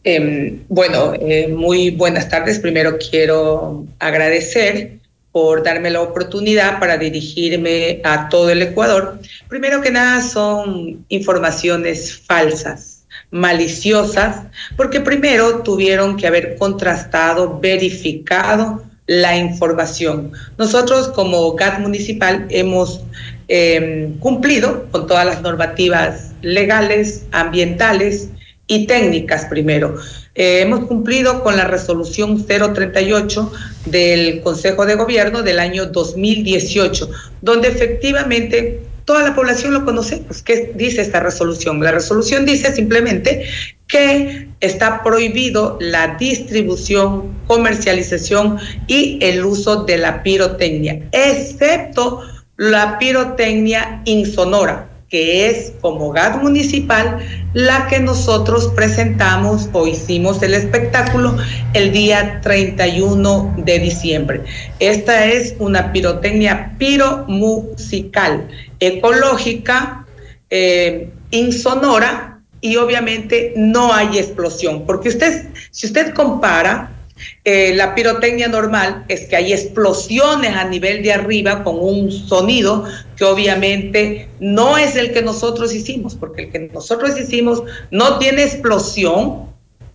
Em, 0.03 0.59
bueno, 0.67 1.13
muy 1.55 1.91
buenas 1.91 2.29
tardes. 2.29 2.59
Primero 2.59 2.97
quiero 2.99 3.85
agradecer 3.99 4.99
por 5.35 5.63
darme 5.63 5.89
la 5.89 5.99
oportunidad 5.99 6.79
para 6.79 6.97
dirigirme 6.97 7.99
a 8.05 8.29
todo 8.29 8.51
el 8.51 8.61
Ecuador. 8.61 9.19
Primero 9.49 9.81
que 9.81 9.91
nada 9.91 10.21
son 10.21 11.03
informaciones 11.09 12.21
falsas, 12.25 13.05
maliciosas, 13.31 14.43
porque 14.77 15.01
primero 15.01 15.61
tuvieron 15.61 16.15
que 16.15 16.25
haber 16.25 16.55
contrastado, 16.55 17.59
verificado 17.59 18.81
la 19.07 19.35
información. 19.35 20.31
Nosotros 20.57 21.09
como 21.09 21.53
GAT 21.55 21.79
municipal 21.79 22.45
hemos 22.49 23.01
em, 23.49 24.17
cumplido 24.19 24.87
con 24.89 25.05
todas 25.05 25.25
las 25.25 25.41
normativas 25.41 26.31
legales, 26.43 27.25
ambientales 27.33 28.29
y 28.67 28.87
técnicas 28.87 29.43
primero. 29.47 29.97
Eh, 30.35 30.59
hemos 30.61 30.85
cumplido 30.85 31.41
con 31.43 31.55
la 31.55 31.63
resolución 31.63 32.45
038 32.45 33.51
del 33.85 34.41
Consejo 34.41 34.85
de 34.85 34.95
Gobierno 34.95 35.43
del 35.43 35.59
año 35.59 35.85
2018, 35.85 37.09
donde 37.41 37.69
efectivamente 37.69 38.81
toda 39.05 39.23
la 39.23 39.33
población 39.33 39.73
lo 39.73 39.85
conoce. 39.85 40.17
Pues, 40.17 40.41
¿Qué 40.41 40.73
dice 40.75 41.01
esta 41.01 41.21
resolución? 41.21 41.81
La 41.81 41.91
resolución 41.91 42.45
dice 42.45 42.73
simplemente 42.73 43.45
que 43.87 44.49
está 44.59 45.03
prohibido 45.03 45.77
la 45.79 46.17
distribución, 46.19 47.33
comercialización 47.47 48.57
y 48.87 49.19
el 49.21 49.45
uso 49.45 49.85
de 49.85 49.99
la 49.99 50.21
pirotecnia, 50.21 51.01
excepto 51.13 52.21
la 52.57 52.97
pirotecnia 52.99 54.01
insonora 54.03 54.89
que 55.09 55.49
es 55.49 55.73
como 55.81 56.11
GAD 56.11 56.41
municipal 56.41 57.19
la 57.53 57.87
que 57.87 57.99
nosotros 57.99 58.71
presentamos 58.75 59.69
o 59.71 59.87
hicimos 59.87 60.41
el 60.41 60.53
espectáculo 60.53 61.37
el 61.73 61.91
día 61.91 62.41
31 62.41 63.55
de 63.57 63.79
diciembre. 63.79 64.43
Esta 64.79 65.25
es 65.25 65.55
una 65.59 65.91
pirotecnia 65.91 66.75
piromusical, 66.77 68.47
ecológica, 68.79 70.05
eh, 70.49 71.09
insonora 71.31 72.41
y 72.61 72.77
obviamente 72.77 73.53
no 73.55 73.93
hay 73.93 74.17
explosión, 74.17 74.85
porque 74.85 75.09
usted, 75.09 75.49
si 75.71 75.85
usted 75.85 76.13
compara 76.13 76.94
eh, 77.43 77.73
la 77.75 77.93
pirotecnia 77.95 78.47
normal 78.47 79.05
es 79.07 79.25
que 79.25 79.35
hay 79.35 79.53
explosiones 79.53 80.55
a 80.55 80.65
nivel 80.65 81.03
de 81.03 81.13
arriba 81.13 81.63
con 81.63 81.77
un 81.79 82.11
sonido 82.11 82.85
que 83.15 83.23
obviamente 83.23 84.29
no 84.39 84.77
es 84.77 84.95
el 84.95 85.13
que 85.13 85.21
nosotros 85.21 85.73
hicimos, 85.73 86.15
porque 86.15 86.43
el 86.43 86.51
que 86.51 86.59
nosotros 86.73 87.19
hicimos 87.19 87.63
no 87.91 88.17
tiene 88.17 88.43
explosión 88.43 89.45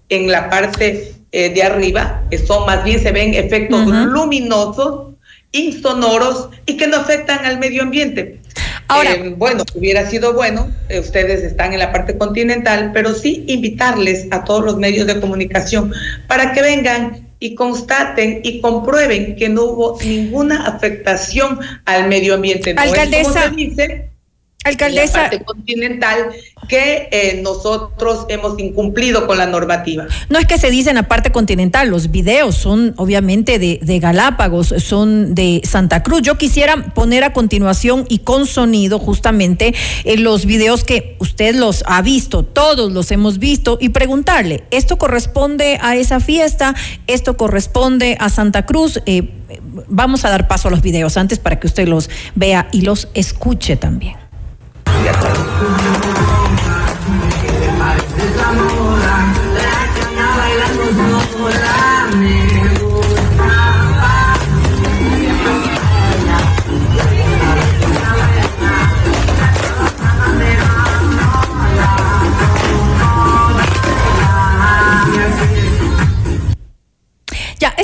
en 0.08 0.30
la 0.30 0.48
parte 0.50 1.14
eh, 1.32 1.50
de 1.50 1.62
arriba, 1.62 2.24
eso 2.30 2.66
más 2.66 2.84
bien 2.84 3.00
se 3.00 3.12
ven 3.12 3.34
efectos 3.34 3.86
luminosos, 3.86 5.14
insonoros 5.52 6.48
y 6.66 6.76
que 6.76 6.86
no 6.86 6.96
afectan 6.96 7.44
al 7.44 7.58
medio 7.58 7.82
ambiente. 7.82 8.40
Ahora, 8.90 9.12
eh, 9.12 9.34
bueno, 9.36 9.64
hubiera 9.74 10.08
sido 10.08 10.32
bueno, 10.32 10.68
ustedes 10.98 11.42
están 11.42 11.72
en 11.72 11.78
la 11.78 11.92
parte 11.92 12.18
continental, 12.18 12.90
pero 12.92 13.14
sí 13.14 13.44
invitarles 13.46 14.26
a 14.30 14.44
todos 14.44 14.64
los 14.64 14.76
medios 14.78 15.06
de 15.06 15.20
comunicación 15.20 15.92
para 16.26 16.52
que 16.52 16.60
vengan 16.60 17.30
y 17.38 17.54
constaten 17.54 18.40
y 18.44 18.60
comprueben 18.60 19.34
que 19.34 19.48
no 19.48 19.64
hubo 19.64 19.98
ninguna 20.04 20.66
afectación 20.66 21.58
al 21.86 22.08
medio 22.08 22.34
ambiente. 22.34 22.74
No 22.74 22.82
Alcaldesa. 22.82 23.46
Es 23.46 23.56
dice, 23.56 24.09
Alcaldesa. 24.62 25.22
parte 25.22 25.42
continental 25.42 26.32
que 26.68 27.08
eh, 27.10 27.40
nosotros 27.42 28.26
hemos 28.28 28.58
incumplido 28.58 29.26
con 29.26 29.38
la 29.38 29.46
normativa. 29.46 30.06
No 30.28 30.38
es 30.38 30.44
que 30.44 30.58
se 30.58 30.70
dice 30.70 30.90
en 30.90 30.96
la 30.96 31.08
parte 31.08 31.32
continental, 31.32 31.88
los 31.88 32.10
videos 32.10 32.56
son 32.56 32.92
obviamente 32.98 33.58
de, 33.58 33.80
de, 33.80 33.98
Galápagos, 33.98 34.74
son 34.76 35.34
de 35.34 35.62
Santa 35.64 36.02
Cruz. 36.02 36.20
Yo 36.20 36.36
quisiera 36.36 36.92
poner 36.94 37.24
a 37.24 37.32
continuación 37.32 38.04
y 38.10 38.18
con 38.18 38.46
sonido 38.46 38.98
justamente 38.98 39.74
en 40.04 40.18
eh, 40.18 40.22
los 40.22 40.44
videos 40.44 40.84
que 40.84 41.16
usted 41.20 41.54
los 41.54 41.82
ha 41.86 42.02
visto, 42.02 42.44
todos 42.44 42.92
los 42.92 43.10
hemos 43.12 43.38
visto, 43.38 43.78
y 43.80 43.88
preguntarle, 43.88 44.64
¿esto 44.70 44.98
corresponde 44.98 45.78
a 45.80 45.96
esa 45.96 46.20
fiesta? 46.20 46.74
¿Esto 47.06 47.38
corresponde 47.38 48.18
a 48.20 48.28
Santa 48.28 48.66
Cruz? 48.66 49.00
Eh, 49.06 49.30
vamos 49.88 50.26
a 50.26 50.30
dar 50.30 50.48
paso 50.48 50.68
a 50.68 50.70
los 50.70 50.82
videos 50.82 51.16
antes 51.16 51.38
para 51.38 51.58
que 51.58 51.66
usted 51.66 51.88
los 51.88 52.10
vea 52.34 52.68
y 52.72 52.82
los 52.82 53.08
escuche 53.14 53.76
también. 53.76 54.29
Ya, 55.04 55.39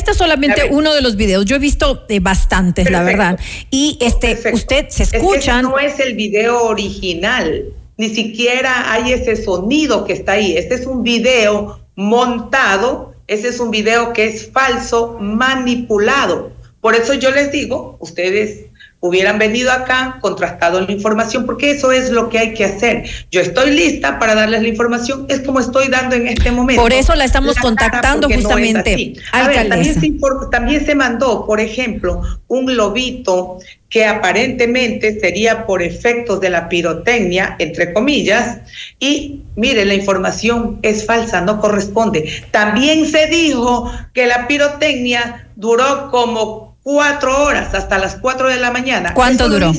este 0.07 0.13
es 0.13 0.19
solamente 0.19 0.69
uno 0.71 0.95
de 0.95 1.03
los 1.03 1.17
videos. 1.17 1.45
Yo 1.47 1.57
he 1.57 1.59
visto 1.59 2.05
eh, 2.09 2.21
bastantes, 2.21 2.89
la 2.93 3.03
verdad. 3.03 3.41
Y 3.73 3.99
este, 4.01 4.39
usted 4.53 4.87
se 4.89 5.03
escucha. 5.03 5.63
no 5.63 5.81
es 5.81 5.99
el 5.99 6.15
video 6.15 6.63
original, 6.63 7.65
ni 7.97 8.11
siquiera 8.11 8.93
hay 8.93 9.13
ese 9.13 9.35
sonido 9.35 10.05
que 10.05 10.13
está 10.13 10.33
ahí. 10.33 10.57
Este 10.57 10.77
es 10.77 10.87
un 10.87 11.03
video 11.03 11.81
montado, 11.97 13.15
ese 13.27 13.49
es 13.49 13.59
un 13.59 13.73
video 13.73 14.13
que 14.13 14.27
es 14.27 14.49
falso, 14.53 15.17
manipulado. 15.19 16.53
Por 16.81 16.95
eso 16.95 17.15
yo 17.15 17.33
les 17.33 17.51
digo, 17.51 17.97
ustedes 17.99 18.67
hubieran 19.07 19.39
venido 19.39 19.73
acá, 19.73 20.19
contrastado 20.21 20.81
la 20.81 20.93
información, 20.93 21.47
porque 21.47 21.71
eso 21.71 21.93
es 21.93 22.11
lo 22.11 22.29
que 22.29 22.39
hay 22.39 22.55
que 22.55 22.65
hacer. 22.65 23.05
Yo 23.31 23.41
estoy 23.41 23.71
lista 23.71 24.19
para 24.19 24.35
darles 24.35 24.63
la 24.63 24.69
información, 24.69 25.27
es 25.29 25.41
como 25.41 25.61
estoy 25.61 25.89
dando 25.89 26.17
en 26.17 26.27
este 26.29 26.51
momento. 26.51 26.83
Por 26.83 26.93
eso 26.93 27.15
la 27.15 27.25
estamos 27.25 27.57
contactando 27.57 28.29
justamente. 28.29 29.15
A 29.33 29.49
ver, 29.49 29.69
también 29.69 30.01
se, 30.01 30.13
también 30.51 30.85
se 30.85 30.95
mandó, 30.95 31.47
por 31.47 31.61
ejemplo, 31.61 32.23
un 32.49 32.67
globito 32.67 33.59
que 33.89 34.05
aparentemente 34.05 35.19
sería 35.21 35.65
por 35.65 35.83
efectos 35.83 36.41
de 36.41 36.51
la 36.51 36.69
pirotecnia, 36.69 37.57
entre 37.59 37.93
comillas, 37.93 38.59
y 38.99 39.43
mire, 39.55 39.85
la 39.85 39.95
información 39.95 40.79
es 40.83 41.07
falsa, 41.07 41.41
no 41.41 41.61
corresponde. 41.61 42.29
También 42.51 43.07
se 43.07 43.27
dijo 43.27 43.91
que 44.13 44.27
la 44.27 44.49
pirotecnia 44.49 45.49
duró 45.57 46.11
como 46.11 46.66
cuatro 46.87 47.43
horas, 47.43 47.75
hasta 47.75 47.99
las 47.99 48.15
cuatro 48.15 48.49
de 48.49 48.59
la 48.59 48.71
mañana. 48.71 49.13
¿Cuánto 49.13 49.49
duró? 49.49 49.73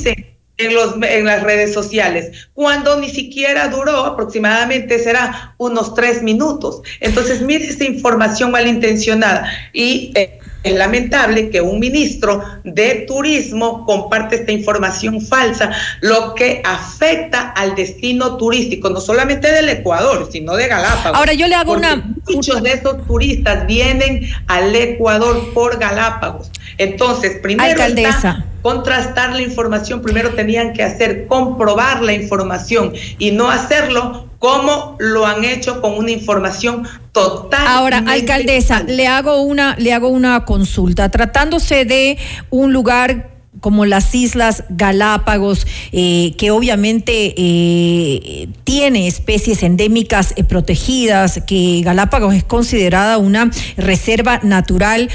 en, 0.57 0.75
los, 0.75 0.95
en 1.01 1.23
las 1.23 1.41
redes 1.41 1.73
sociales, 1.73 2.49
cuando 2.53 2.99
ni 2.99 3.09
siquiera 3.09 3.69
duró, 3.69 4.03
aproximadamente 4.03 4.99
será 4.99 5.55
unos 5.57 5.95
tres 5.95 6.21
minutos. 6.21 6.81
Entonces, 6.99 7.41
mire 7.41 7.63
esa 7.63 7.85
información 7.85 8.51
malintencionada 8.51 9.49
y... 9.71 10.11
Eh, 10.15 10.36
es 10.67 10.75
lamentable 10.75 11.49
que 11.49 11.61
un 11.61 11.79
ministro 11.79 12.41
de 12.63 13.05
turismo 13.07 13.85
comparte 13.85 14.37
esta 14.37 14.51
información 14.51 15.21
falsa, 15.21 15.71
lo 16.01 16.35
que 16.35 16.61
afecta 16.63 17.49
al 17.49 17.75
destino 17.75 18.37
turístico, 18.37 18.89
no 18.89 18.99
solamente 18.99 19.51
del 19.51 19.69
Ecuador, 19.69 20.29
sino 20.31 20.55
de 20.55 20.67
Galápagos. 20.67 21.17
Ahora 21.17 21.33
yo 21.33 21.47
le 21.47 21.55
hago 21.55 21.73
una... 21.73 22.13
Muchos 22.27 22.61
de 22.61 22.71
esos 22.73 23.05
turistas 23.07 23.65
vienen 23.67 24.29
al 24.47 24.75
Ecuador 24.75 25.53
por 25.53 25.79
Galápagos. 25.79 26.51
Entonces, 26.77 27.39
primero 27.41 27.81
está 27.81 28.45
contrastar 28.61 29.31
la 29.31 29.41
información, 29.41 30.01
primero 30.01 30.31
tenían 30.31 30.73
que 30.73 30.83
hacer 30.83 31.27
comprobar 31.27 32.01
la 32.01 32.11
información 32.11 32.93
y 33.17 33.31
no 33.31 33.49
hacerlo 33.49 34.26
como 34.39 34.95
lo 34.99 35.25
han 35.25 35.43
hecho 35.43 35.81
con 35.81 35.93
una 35.93 36.11
información 36.11 36.87
total. 37.11 37.65
Ahora, 37.67 38.03
alcaldesa, 38.07 38.83
le 38.83 39.07
hago 39.07 39.41
una 39.41 39.75
le 39.77 39.93
hago 39.93 40.09
una 40.09 40.45
consulta, 40.45 41.09
tratándose 41.09 41.85
de 41.85 42.17
un 42.49 42.73
lugar 42.73 43.37
como 43.59 43.85
las 43.85 44.13
Islas 44.13 44.63
Galápagos, 44.69 45.65
eh, 45.91 46.33
que 46.37 46.51
obviamente 46.51 47.33
eh, 47.37 48.49
tiene 48.63 49.07
especies 49.07 49.63
endémicas 49.63 50.33
eh, 50.35 50.43
protegidas, 50.43 51.41
que 51.45 51.81
Galápagos 51.83 52.35
es 52.35 52.43
considerada 52.43 53.17
una 53.17 53.49
reserva 53.77 54.39
natural 54.43 55.09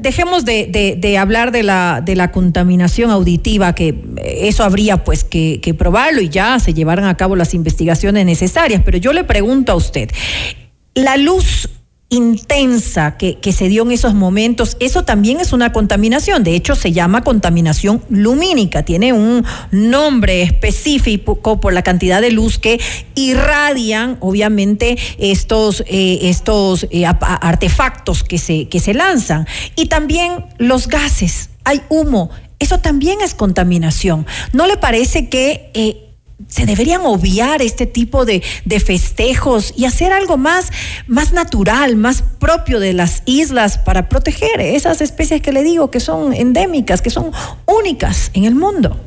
dejemos 0.00 0.44
de, 0.44 1.16
hablar 1.18 1.52
de 1.52 1.62
la, 1.62 2.02
de 2.04 2.16
la 2.16 2.30
contaminación 2.30 3.10
auditiva, 3.10 3.74
que 3.74 3.94
eso 4.22 4.64
habría 4.64 5.04
pues 5.04 5.24
que, 5.24 5.60
que 5.62 5.74
probarlo 5.74 6.20
y 6.20 6.28
ya 6.28 6.58
se 6.60 6.74
llevaran 6.74 7.06
a 7.06 7.16
cabo 7.16 7.36
las 7.36 7.54
investigaciones 7.54 8.26
necesarias. 8.26 8.82
Pero 8.84 8.98
yo 8.98 9.12
le 9.12 9.24
pregunto 9.24 9.72
a 9.72 9.76
usted, 9.76 10.10
la 10.94 11.16
luz 11.16 11.68
intensa 12.10 13.18
que, 13.18 13.38
se 13.52 13.68
dio 13.68 13.82
en 13.82 13.92
esos 13.92 14.14
momentos, 14.14 14.76
eso 14.80 15.04
también 15.04 15.40
es 15.40 15.52
una 15.52 15.72
contaminación. 15.72 16.42
De 16.42 16.54
hecho, 16.54 16.74
se 16.74 16.92
llama 16.92 17.22
contaminación 17.22 18.02
lumínica. 18.08 18.82
Tiene 18.82 19.12
un 19.12 19.44
nombre 19.70 20.42
específico 20.42 21.60
por 21.60 21.72
la 21.72 21.82
cantidad 21.82 22.20
de 22.22 22.30
luz 22.30 22.58
que 22.58 22.80
irradian, 23.14 24.16
obviamente, 24.20 24.96
estos, 25.18 25.82
eh, 25.86 26.20
estos 26.22 26.86
eh, 26.90 27.04
artefactos 27.06 28.24
que 28.24 28.38
se, 28.38 28.68
que 28.68 28.80
se 28.80 28.94
lanzan. 28.94 29.46
Y 29.76 29.86
también 29.86 30.46
los 30.56 30.88
gases. 30.88 31.50
Hay 31.64 31.82
humo. 31.90 32.30
Eso 32.58 32.78
también 32.78 33.20
es 33.20 33.34
contaminación. 33.34 34.26
¿No 34.52 34.66
le 34.66 34.76
parece 34.76 35.28
que... 35.28 35.70
Eh, 35.74 36.04
se 36.46 36.66
deberían 36.66 37.04
obviar 37.04 37.62
este 37.62 37.86
tipo 37.86 38.24
de, 38.24 38.42
festejos 38.84 39.74
y 39.76 39.86
hacer 39.86 40.12
algo 40.12 40.36
más, 40.36 40.70
más 41.06 41.32
natural, 41.32 41.96
más 41.96 42.22
propio 42.22 42.78
de 42.78 42.92
las 42.92 43.22
islas 43.26 43.78
para 43.78 44.08
proteger 44.08 44.60
esas 44.60 45.00
especies 45.00 45.42
que 45.42 45.52
le 45.52 45.64
digo 45.64 45.90
que 45.90 46.00
son 46.00 46.32
endémicas, 46.32 47.02
que 47.02 47.10
son 47.10 47.32
únicas 47.66 48.30
en 48.34 48.44
el 48.44 48.54
mundo. 48.54 49.00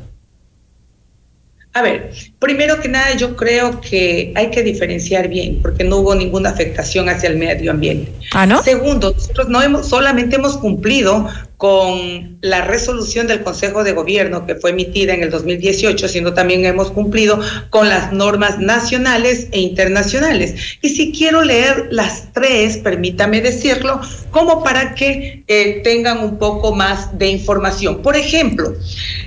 A 1.74 1.80
ver, 1.80 2.12
primero 2.38 2.80
que 2.80 2.88
nada 2.88 3.16
yo 3.16 3.34
creo 3.34 3.80
que 3.80 4.30
hay 4.34 4.50
que 4.50 4.62
diferenciar 4.62 5.28
bien 5.28 5.60
porque 5.62 5.84
no 5.84 5.96
hubo 5.98 6.14
ninguna 6.14 6.50
afectación 6.50 7.08
hacia 7.08 7.30
el 7.30 7.38
medio 7.38 7.70
ambiente. 7.70 8.12
¿Ah, 8.32 8.44
no? 8.46 8.62
Segundo, 8.62 9.12
nosotros 9.12 9.48
no 9.48 9.62
hemos, 9.62 9.88
solamente 9.88 10.36
hemos 10.36 10.58
cumplido 10.58 11.28
con 11.56 12.36
la 12.42 12.62
resolución 12.62 13.26
del 13.26 13.42
Consejo 13.42 13.84
de 13.84 13.92
Gobierno 13.92 14.44
que 14.44 14.56
fue 14.56 14.70
emitida 14.72 15.14
en 15.14 15.22
el 15.22 15.30
2018, 15.30 16.08
sino 16.08 16.34
también 16.34 16.66
hemos 16.66 16.90
cumplido 16.90 17.40
con 17.70 17.88
las 17.88 18.12
normas 18.12 18.58
nacionales 18.58 19.46
e 19.52 19.60
internacionales. 19.60 20.76
Y 20.82 20.90
si 20.90 21.10
quiero 21.12 21.42
leer 21.42 21.86
las 21.90 22.32
tres, 22.34 22.76
permítame 22.78 23.40
decirlo, 23.40 23.98
como 24.30 24.62
para 24.62 24.94
que 24.94 25.44
eh, 25.46 25.80
tengan 25.82 26.18
un 26.18 26.36
poco 26.36 26.74
más 26.74 27.16
de 27.16 27.28
información. 27.28 28.02
Por 28.02 28.16
ejemplo, 28.16 28.74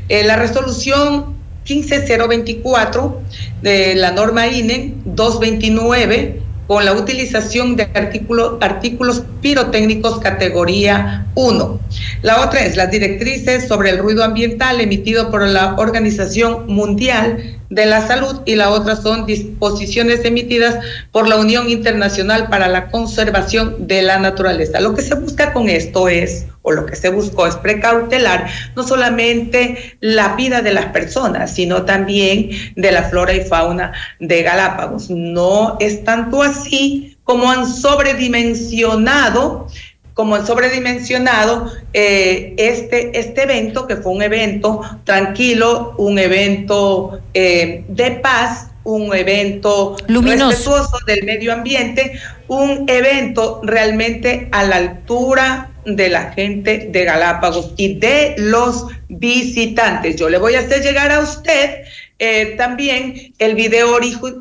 eh, 0.09 0.23
la 0.23 0.35
resolución 0.35 1.35
15024 1.65 3.15
de 3.61 3.95
la 3.95 4.11
norma 4.11 4.47
INE 4.47 4.93
229 5.05 6.41
con 6.67 6.83
la 6.83 6.93
utilización 6.93 7.75
de 7.75 7.87
artículos, 7.93 8.57
artículos 8.61 9.23
pirotécnicos 9.41 10.19
categoría 10.19 11.27
1. 11.35 11.79
La 12.23 12.41
otra 12.41 12.65
es 12.65 12.75
las 12.75 12.89
directrices 12.89 13.67
sobre 13.67 13.91
el 13.91 13.99
ruido 13.99 14.23
ambiental 14.23 14.81
emitido 14.81 15.29
por 15.29 15.47
la 15.47 15.75
Organización 15.75 16.65
Mundial 16.67 17.54
de 17.69 17.85
la 17.85 18.05
Salud 18.05 18.41
y 18.45 18.55
la 18.55 18.69
otra 18.69 18.95
son 18.95 19.25
disposiciones 19.25 20.23
emitidas 20.23 20.77
por 21.11 21.27
la 21.27 21.37
Unión 21.37 21.69
Internacional 21.69 22.47
para 22.49 22.67
la 22.67 22.91
Conservación 22.91 23.87
de 23.87 24.01
la 24.01 24.19
Naturaleza. 24.19 24.79
Lo 24.79 24.93
que 24.93 25.01
se 25.01 25.15
busca 25.15 25.53
con 25.53 25.69
esto 25.69 26.07
es, 26.07 26.45
o 26.61 26.71
lo 26.71 26.85
que 26.85 26.95
se 26.95 27.09
buscó 27.09 27.47
es 27.47 27.55
precautelar 27.55 28.47
no 28.75 28.83
solamente 28.83 29.97
la 29.99 30.35
vida 30.35 30.61
de 30.61 30.73
las 30.73 30.87
personas, 30.87 31.53
sino 31.53 31.83
también 31.83 32.49
de 32.75 32.91
la 32.91 33.03
flora 33.03 33.33
y 33.33 33.41
fauna 33.41 33.93
de 34.19 34.43
Galápagos. 34.43 35.09
No 35.09 35.77
es 35.79 36.03
tanto 36.03 36.41
así 36.41 37.17
como 37.23 37.49
han 37.49 37.67
sobredimensionado 37.67 39.67
como 40.15 40.35
han 40.35 40.47
sobredimensionado 40.47 41.71
eh, 41.93 42.55
este, 42.57 43.19
este 43.19 43.43
evento, 43.43 43.85
que 43.85 43.97
fue 43.97 44.13
un 44.13 44.21
evento 44.21 44.81
tranquilo, 45.03 45.93
un 45.97 46.17
evento 46.17 47.19
eh, 47.33 47.83
de 47.89 48.11
paz, 48.11 48.69
un 48.85 49.13
evento 49.13 49.97
Luminoso. 50.07 50.49
respetuoso 50.51 50.97
del 51.05 51.25
medio 51.25 51.51
ambiente, 51.51 52.17
un 52.47 52.85
evento 52.87 53.59
realmente 53.63 54.47
a 54.53 54.63
la 54.63 54.77
altura 54.77 55.71
de 55.85 56.07
la 56.07 56.31
gente 56.31 56.87
de 56.89 57.03
Galápagos 57.03 57.73
y 57.75 57.95
de 57.99 58.35
los 58.37 58.87
visitantes. 59.09 60.15
Yo 60.15 60.29
le 60.29 60.37
voy 60.37 60.55
a 60.55 60.61
hacer 60.61 60.81
llegar 60.81 61.11
a 61.11 61.19
usted 61.19 61.83
eh, 62.17 62.55
también 62.57 63.33
el 63.39 63.55
video 63.55 63.89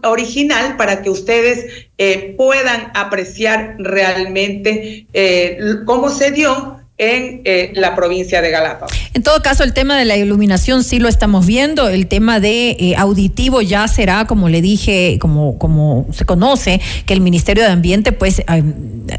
original 0.05 0.77
para 0.77 1.03
que 1.03 1.11
ustedes 1.11 1.67
eh, 1.99 2.35
puedan 2.37 2.93
apreciar 2.95 3.75
realmente 3.79 5.07
eh, 5.13 5.59
cómo 5.85 6.09
se 6.11 6.31
dio 6.31 6.79
en 6.97 7.43
la 7.75 7.97
provincia 7.97 8.41
de 8.41 8.53
Galápagos. 8.53 8.93
En 9.15 9.25
todo 9.25 9.43
caso, 9.43 9.65
el 9.65 9.73
tema 9.73 9.99
de 9.99 10.05
la 10.05 10.17
iluminación 10.17 10.85
sí 10.85 11.01
lo 11.01 11.09
estamos 11.09 11.45
viendo, 11.45 11.89
el 11.89 12.07
tema 12.07 12.39
de 12.39 12.95
auditivo 12.97 13.61
ya 13.63 13.89
será, 13.89 14.27
como 14.27 14.49
le 14.49 14.63
dije, 14.63 15.19
como, 15.21 15.59
como 15.59 16.07
se 16.13 16.25
conoce, 16.25 16.81
que 17.05 17.13
el 17.13 17.21
Ministerio 17.21 17.65
de 17.65 17.71
Ambiente 17.71 18.13
pues 18.13 18.45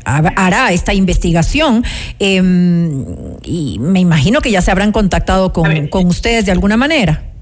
hará 0.06 0.72
esta 0.72 0.94
investigación 0.94 1.84
em, 2.20 3.04
y 3.44 3.78
me 3.80 4.00
imagino 4.00 4.40
que 4.40 4.52
ya 4.52 4.62
se 4.62 4.72
habrán 4.72 4.94
contactado 4.94 5.52
con, 5.52 5.88
con 5.88 6.06
ustedes 6.06 6.46
de 6.46 6.54
alguna 6.54 6.78
manera. 6.78 7.35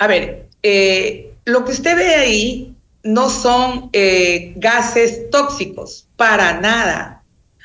A 0.00 0.06
ver, 0.06 0.46
eh, 0.62 1.30
lo 1.44 1.62
que 1.66 1.72
usted 1.72 1.94
ve 1.94 2.14
ahí 2.14 2.74
no 3.02 3.28
son 3.28 3.90
eh, 3.92 4.54
gases 4.56 5.28
tóxicos, 5.30 6.06
para 6.16 6.58
nada. 6.58 7.22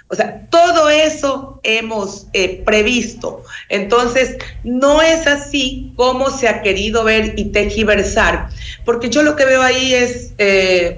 O 0.10 0.16
sea, 0.16 0.46
todo 0.50 0.90
eso 0.90 1.62
hemos 1.64 2.28
eh, 2.34 2.62
previsto. 2.66 3.42
Entonces, 3.70 4.36
no 4.66 5.02
es 5.02 5.26
así 5.28 5.94
como 5.96 6.30
se 6.30 6.50
ha 6.50 6.62
querido 6.62 7.06
ver 7.06 7.36
y 7.38 7.46
tejiversar, 7.46 8.50
porque 8.84 9.10
yo 9.10 9.24
lo 9.24 9.38
que 9.38 9.46
veo 9.46 9.62
ahí 9.62 9.94
es 9.94 10.34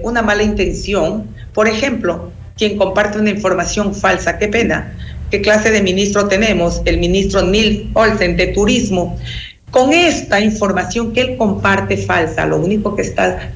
una 0.02 0.22
mala 0.22 0.42
intención. 0.42 1.32
Por 1.54 1.68
ejemplo, 1.68 2.32
quien 2.56 2.76
comparte 2.76 3.16
una 3.16 3.30
información 3.30 3.94
falsa, 3.94 4.38
qué 4.38 4.48
pena. 4.48 4.92
¿Qué 5.30 5.42
clase 5.42 5.70
de 5.70 5.82
ministro 5.82 6.26
tenemos? 6.26 6.80
El 6.86 6.98
ministro 6.98 7.42
Neil 7.42 7.90
Olsen 7.92 8.36
de 8.38 8.46
Turismo 8.48 9.18
con 9.70 9.92
esta 9.92 10.40
información 10.40 11.12
que 11.12 11.20
él 11.20 11.36
comparte 11.36 11.96
falsa, 11.96 12.46
lo 12.46 12.56
único 12.56 12.96
que 12.96 13.02
está 13.02 13.52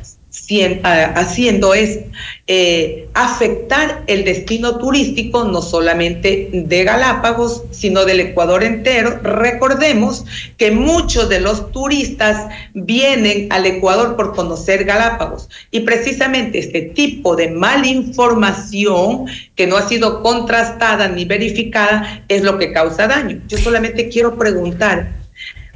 haciendo 1.15 1.75
es 1.75 2.01
eh, 2.47 3.09
afectar 3.13 4.03
el 4.07 4.25
destino 4.25 4.79
turístico 4.79 5.45
no 5.45 5.61
solamente 5.61 6.49
de 6.53 6.85
Galápagos, 6.85 7.65
sino 7.71 8.05
del 8.05 8.21
Ecuador 8.21 8.65
entero. 8.65 9.21
Recordemos 9.23 10.25
que 10.57 10.71
muchos 10.71 11.29
de 11.29 11.41
los 11.41 11.71
turistas 11.71 12.51
vienen 12.73 13.49
al 13.53 13.67
Ecuador 13.67 14.17
por 14.17 14.35
conocer 14.35 14.85
Galápagos 14.85 15.49
y 15.71 15.81
precisamente 15.81 16.59
este 16.59 16.81
tipo 16.81 17.37
de 17.37 17.51
malinformación 17.51 19.27
que 19.55 19.67
no 19.67 19.77
ha 19.77 19.89
sido 19.89 20.23
contrastada 20.23 21.09
ni 21.09 21.27
verificada 21.27 22.25
es 22.29 22.43
lo 22.43 22.59
que 22.59 22.73
causa 22.73 23.07
daño. 23.07 23.41
Yo 23.49 23.59
solamente 23.59 24.09
quiero 24.09 24.37
preguntar, 24.39 25.22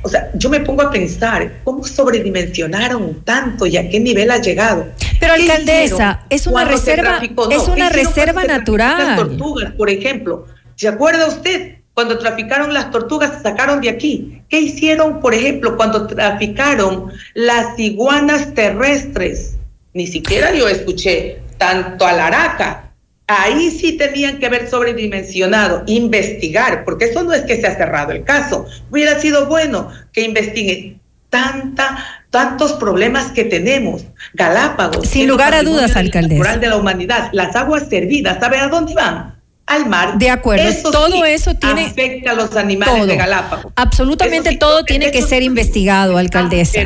o 0.07 0.09
sea, 0.09 0.31
yo 0.35 0.49
me 0.49 0.61
pongo 0.61 0.83
a 0.83 0.91
pensar 0.93 1.61
cómo 1.65 1.83
sobredimensionaron 1.83 3.25
tanto 3.25 3.67
y 3.67 3.77
a 3.77 3.89
qué 3.89 3.99
nivel 3.99 4.31
ha 4.31 4.41
llegado. 4.41 4.87
Pero 5.19 5.33
alcaldesa, 5.33 6.21
es 6.31 6.47
una 6.47 6.65
reserva, 6.65 7.21
es 7.51 7.67
una 7.67 7.91
reserva 7.91 8.45
natural. 8.45 8.99
Las 8.99 9.17
tortugas, 9.17 9.73
por 9.73 9.91
ejemplo. 9.91 10.47
¿Se 10.77 10.87
acuerda 10.87 11.27
usted 11.27 11.79
cuando 11.93 12.19
traficaron 12.19 12.73
las 12.73 12.93
tortugas, 12.93 13.43
sacaron 13.43 13.81
de 13.81 13.89
aquí? 13.89 14.43
¿Qué 14.49 14.61
hicieron, 14.61 15.19
por 15.21 15.35
ejemplo, 15.35 15.77
cuando 15.77 16.07
traficaron 16.07 17.11
las 17.35 17.77
iguanas 17.77 18.55
terrestres? 18.55 19.57
Ni 19.93 20.07
siquiera 20.07 20.55
yo 20.55 20.69
escuché 20.69 21.41
tanto 21.59 22.07
a 22.07 22.13
la 22.13 22.29
araca 22.29 22.86
Ahí 23.29 23.71
sí 23.73 23.97
tenían 23.97 24.39
que 24.39 24.47
haber 24.47 24.71
sobredimensionado, 24.71 25.83
investigar, 25.87 26.85
porque 26.85 27.07
eso 27.07 27.25
no 27.25 27.33
es 27.33 27.43
que 27.43 27.61
se 27.61 27.67
ha 27.67 27.77
cerrado 27.77 28.13
el 28.13 28.23
caso. 28.23 28.67
Hubiera 28.91 29.19
sido 29.19 29.47
bueno 29.47 29.91
que 30.13 30.23
investiguen 30.23 31.01
tanta, 31.29 32.23
tantos 32.31 32.75
problemas 32.75 33.33
que 33.33 33.45
tenemos. 33.45 34.05
Galápagos. 34.35 35.09
Sin 35.09 35.27
lugar 35.27 35.55
a 35.55 35.63
dudas, 35.63 35.97
alcaldesa. 35.97 36.57
de 36.57 36.69
la 36.69 36.77
humanidad. 36.77 37.31
Las 37.33 37.57
aguas 37.57 37.89
servidas, 37.89 38.39
¿sabe 38.41 38.59
a 38.59 38.69
dónde 38.69 38.95
van? 38.95 39.37
al 39.67 39.87
mar. 39.89 40.17
De 40.17 40.31
acuerdo, 40.31 40.93
todo 40.93 41.25
eso 41.25 41.55
tiene 41.55 41.87
afecta 41.87 42.31
a 42.31 42.35
los 42.35 42.55
animales 42.57 43.05
de 43.05 43.17
Galápagos. 43.17 43.73
Absolutamente 43.75 44.57
todo 44.57 44.85
tiene 44.85 45.11
que 45.11 45.23
ser 45.23 45.43
investigado, 45.43 46.17
alcaldesa 46.19 46.83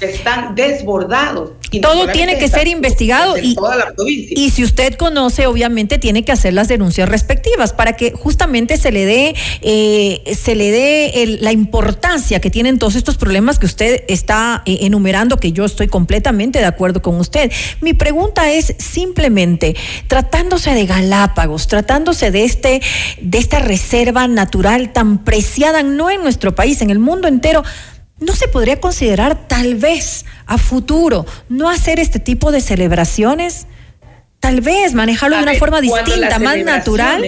están 0.00 0.54
desbordados. 0.54 1.52
Todo 1.82 2.08
tiene 2.08 2.38
que 2.38 2.48
ser 2.48 2.68
investigado 2.68 3.36
y, 3.36 3.56
y 4.30 4.50
si 4.50 4.62
usted 4.62 4.94
conoce, 4.94 5.46
obviamente 5.46 5.98
tiene 5.98 6.24
que 6.24 6.30
hacer 6.30 6.52
las 6.52 6.68
denuncias 6.68 7.08
respectivas 7.08 7.72
para 7.72 7.94
que 7.94 8.12
justamente 8.12 8.76
se 8.76 8.92
le 8.92 9.04
dé 9.04 9.34
eh, 9.60 10.22
se 10.36 10.54
le 10.54 10.70
dé 10.70 11.38
la 11.40 11.52
importancia 11.52 12.40
que 12.40 12.50
tienen 12.50 12.78
todos 12.78 12.94
estos 12.94 13.16
problemas 13.16 13.58
que 13.58 13.66
usted 13.66 14.04
está 14.08 14.62
eh, 14.66 14.78
enumerando, 14.82 15.38
que 15.38 15.52
yo 15.52 15.64
estoy 15.64 15.88
completamente 15.88 16.60
de 16.60 16.66
acuerdo 16.66 17.02
con 17.02 17.16
usted. 17.16 17.50
Mi 17.80 17.92
pregunta 17.92 18.52
es 18.52 18.74
simplemente 18.78 19.74
tratándose 20.06 20.74
de 20.74 20.86
Galápagos, 20.86 21.66
tratándose 21.66 22.30
de 22.30 22.44
este 22.44 22.82
de 23.20 23.38
esta 23.38 23.58
reserva 23.58 24.28
natural 24.28 24.92
tan 24.92 25.24
preciada 25.24 25.82
no 25.82 26.10
en 26.10 26.22
nuestro 26.22 26.54
país, 26.54 26.82
en 26.82 26.90
el 26.90 26.98
mundo 26.98 27.26
entero 27.26 27.64
¿No 28.24 28.34
se 28.34 28.48
podría 28.48 28.80
considerar 28.80 29.48
tal 29.48 29.74
vez 29.74 30.24
a 30.46 30.58
futuro 30.58 31.26
no 31.48 31.68
hacer 31.68 32.00
este 32.00 32.18
tipo 32.18 32.52
de 32.52 32.60
celebraciones? 32.60 33.66
Tal 34.40 34.60
vez 34.60 34.94
manejarlo 34.94 35.36
de 35.36 35.42
una 35.42 35.54
forma 35.54 35.80
distinta, 35.80 36.38
más 36.38 36.58
natural 36.58 37.22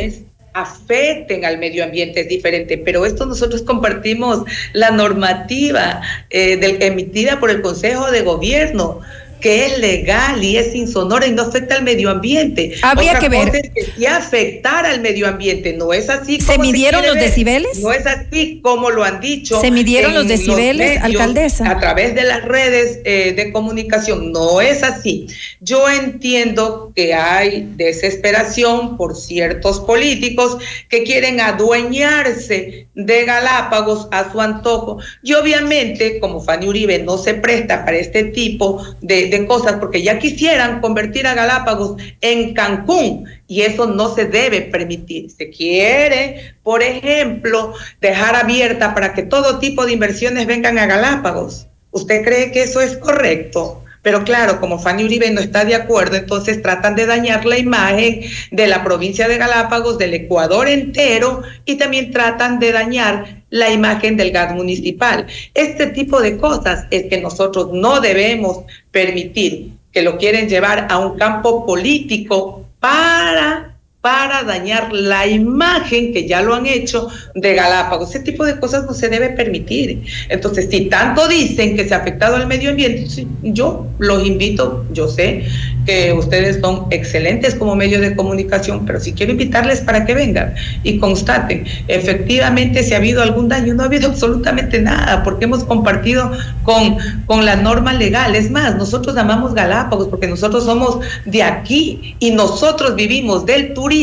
afecten 0.56 1.44
al 1.44 1.58
medio 1.58 1.84
ambiente 1.84 2.20
es 2.20 2.28
diferente, 2.28 2.78
pero 2.78 3.04
esto 3.04 3.26
nosotros 3.26 3.62
compartimos 3.62 4.42
la 4.72 4.90
normativa 4.90 6.00
eh, 6.30 6.56
del, 6.56 6.82
emitida 6.82 7.38
por 7.38 7.50
el 7.50 7.60
Consejo 7.60 8.10
de 8.10 8.22
Gobierno 8.22 9.00
que 9.40 9.66
es 9.66 9.78
legal 9.78 10.42
y 10.42 10.56
es 10.56 10.74
insonora 10.74 11.26
y 11.26 11.32
no 11.32 11.42
afecta 11.42 11.76
al 11.76 11.82
medio 11.82 12.10
ambiente. 12.10 12.74
Habría 12.82 13.18
que 13.18 13.28
ver. 13.28 13.50
que 13.50 13.86
sí 13.96 14.06
afectar 14.06 14.86
al 14.86 15.00
medio 15.00 15.28
ambiente, 15.28 15.72
no 15.72 15.92
es 15.92 16.08
así. 16.08 16.40
¿Se 16.40 16.58
midieron 16.58 17.04
los 17.06 17.14
decibeles? 17.14 17.78
No 17.80 17.92
es 17.92 18.06
así 18.06 18.60
como 18.62 18.90
lo 18.90 19.04
han 19.04 19.20
dicho. 19.20 19.60
¿Se 19.60 19.70
midieron 19.70 20.14
los 20.14 20.26
decibeles, 20.26 21.00
alcaldesa? 21.02 21.70
A 21.70 21.78
través 21.78 22.14
de 22.14 22.24
las 22.24 22.44
redes 22.44 23.00
eh, 23.04 23.34
de 23.36 23.52
comunicación, 23.52 24.32
no 24.32 24.60
es 24.60 24.82
así. 24.82 25.26
Yo 25.60 25.88
entiendo 25.88 26.92
que 26.94 27.14
hay 27.14 27.68
desesperación 27.76 28.96
por 28.96 29.16
ciertos 29.16 29.80
políticos 29.80 30.58
que 30.88 31.02
quieren 31.02 31.40
adueñarse 31.40 32.85
de 32.96 33.24
Galápagos 33.24 34.08
a 34.10 34.32
su 34.32 34.40
antojo. 34.40 34.98
Y 35.22 35.34
obviamente, 35.34 36.18
como 36.18 36.40
Fanny 36.40 36.66
Uribe 36.66 36.98
no 37.00 37.18
se 37.18 37.34
presta 37.34 37.84
para 37.84 37.98
este 37.98 38.24
tipo 38.24 38.82
de 39.00 39.26
de, 39.28 39.46
cosas, 39.46 39.74
porque 39.78 40.02
ya 40.02 40.18
quisieran 40.18 40.80
convertir 40.80 41.26
a 41.26 41.34
Galápagos 41.34 42.00
en 42.20 42.54
Cancún 42.54 43.26
y 43.46 43.62
eso 43.62 43.86
no 43.86 44.14
se 44.14 44.24
debe 44.24 44.62
permitir. 44.62 45.30
Se 45.30 45.50
quiere, 45.50 46.54
por 46.62 46.82
ejemplo, 46.82 47.74
dejar 48.00 48.34
abierta 48.34 48.94
para 48.94 49.12
que 49.12 49.22
todo 49.22 49.58
tipo 49.58 49.86
de 49.86 49.92
inversiones 49.92 50.46
vengan 50.46 50.78
a 50.78 50.86
Galápagos. 50.86 51.66
¿Usted 51.90 52.24
cree 52.24 52.50
que 52.50 52.62
eso 52.62 52.80
es 52.80 52.96
correcto? 52.96 53.82
Pero 54.06 54.22
claro, 54.22 54.60
como 54.60 54.78
Fanny 54.78 55.04
Uribe 55.04 55.32
no 55.32 55.40
está 55.40 55.64
de 55.64 55.74
acuerdo, 55.74 56.14
entonces 56.14 56.62
tratan 56.62 56.94
de 56.94 57.06
dañar 57.06 57.44
la 57.44 57.58
imagen 57.58 58.20
de 58.52 58.68
la 58.68 58.84
provincia 58.84 59.26
de 59.26 59.36
Galápagos, 59.36 59.98
del 59.98 60.14
Ecuador 60.14 60.68
entero, 60.68 61.42
y 61.64 61.74
también 61.74 62.12
tratan 62.12 62.60
de 62.60 62.70
dañar 62.70 63.42
la 63.50 63.72
imagen 63.72 64.16
del 64.16 64.30
gas 64.30 64.54
municipal. 64.54 65.26
Este 65.54 65.88
tipo 65.88 66.20
de 66.20 66.36
cosas 66.36 66.86
es 66.92 67.06
que 67.06 67.20
nosotros 67.20 67.70
no 67.72 68.00
debemos 68.00 68.60
permitir 68.92 69.72
que 69.90 70.02
lo 70.02 70.18
quieren 70.18 70.48
llevar 70.48 70.86
a 70.88 70.98
un 70.98 71.18
campo 71.18 71.66
político 71.66 72.64
para 72.78 73.75
para 74.06 74.44
dañar 74.44 74.92
la 74.92 75.26
imagen 75.26 76.12
que 76.12 76.28
ya 76.28 76.40
lo 76.40 76.54
han 76.54 76.64
hecho 76.64 77.08
de 77.34 77.54
Galápagos. 77.54 78.10
Ese 78.10 78.20
tipo 78.20 78.44
de 78.44 78.56
cosas 78.60 78.84
no 78.86 78.94
se 78.94 79.08
debe 79.08 79.30
permitir. 79.30 80.04
Entonces, 80.28 80.68
si 80.70 80.82
tanto 80.82 81.26
dicen 81.26 81.74
que 81.74 81.88
se 81.88 81.92
ha 81.92 81.98
afectado 81.98 82.36
al 82.36 82.46
medio 82.46 82.70
ambiente, 82.70 83.26
yo 83.42 83.84
los 83.98 84.24
invito, 84.24 84.86
yo 84.92 85.08
sé 85.08 85.44
que 85.86 86.12
ustedes 86.12 86.60
son 86.60 86.86
excelentes 86.90 87.54
como 87.56 87.74
medio 87.74 88.00
de 88.00 88.14
comunicación, 88.14 88.86
pero 88.86 89.00
si 89.00 89.12
quiero 89.12 89.32
invitarles 89.32 89.80
para 89.80 90.04
que 90.04 90.14
vengan 90.14 90.54
y 90.82 90.98
constaten, 90.98 91.64
efectivamente 91.88 92.82
si 92.82 92.94
ha 92.94 92.98
habido 92.98 93.22
algún 93.22 93.48
daño, 93.48 93.74
no 93.74 93.82
ha 93.82 93.86
habido 93.86 94.08
absolutamente 94.10 94.80
nada, 94.80 95.24
porque 95.24 95.46
hemos 95.46 95.64
compartido 95.64 96.30
con, 96.62 96.96
con 97.26 97.44
la 97.44 97.56
norma 97.56 97.92
legal. 97.92 98.36
Es 98.36 98.52
más, 98.52 98.76
nosotros 98.76 99.16
amamos 99.16 99.52
Galápagos 99.54 100.06
porque 100.08 100.28
nosotros 100.28 100.64
somos 100.64 101.00
de 101.24 101.42
aquí 101.42 102.14
y 102.20 102.30
nosotros 102.30 102.94
vivimos 102.94 103.46
del 103.46 103.74
turismo 103.74 103.95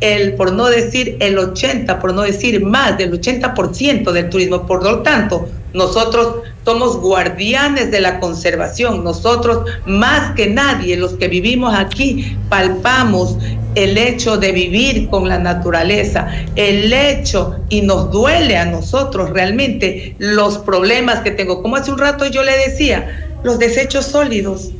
el, 0.00 0.34
por 0.34 0.52
no 0.52 0.66
decir 0.66 1.16
el 1.20 1.38
80, 1.38 1.98
por 1.98 2.14
no 2.14 2.22
decir 2.22 2.64
más 2.64 2.96
del 2.96 3.12
80% 3.12 4.12
del 4.12 4.30
turismo. 4.30 4.66
Por 4.66 4.82
lo 4.82 5.02
tanto, 5.02 5.48
nosotros 5.74 6.36
somos 6.64 6.98
guardianes 6.98 7.90
de 7.90 8.00
la 8.00 8.20
conservación. 8.20 9.02
Nosotros, 9.02 9.70
más 9.86 10.34
que 10.34 10.48
nadie, 10.48 10.96
los 10.96 11.14
que 11.14 11.28
vivimos 11.28 11.74
aquí, 11.74 12.36
palpamos 12.48 13.36
el 13.74 13.98
hecho 13.98 14.38
de 14.38 14.52
vivir 14.52 15.08
con 15.08 15.28
la 15.28 15.38
naturaleza, 15.38 16.28
el 16.56 16.92
hecho, 16.92 17.56
y 17.68 17.82
nos 17.82 18.10
duele 18.10 18.56
a 18.56 18.64
nosotros 18.64 19.30
realmente 19.30 20.14
los 20.18 20.58
problemas 20.58 21.20
que 21.20 21.30
tengo. 21.30 21.62
Como 21.62 21.76
hace 21.76 21.90
un 21.90 21.98
rato 21.98 22.26
yo 22.26 22.42
le 22.42 22.56
decía, 22.56 23.28
los 23.42 23.58
desechos 23.58 24.06
sólidos 24.06 24.70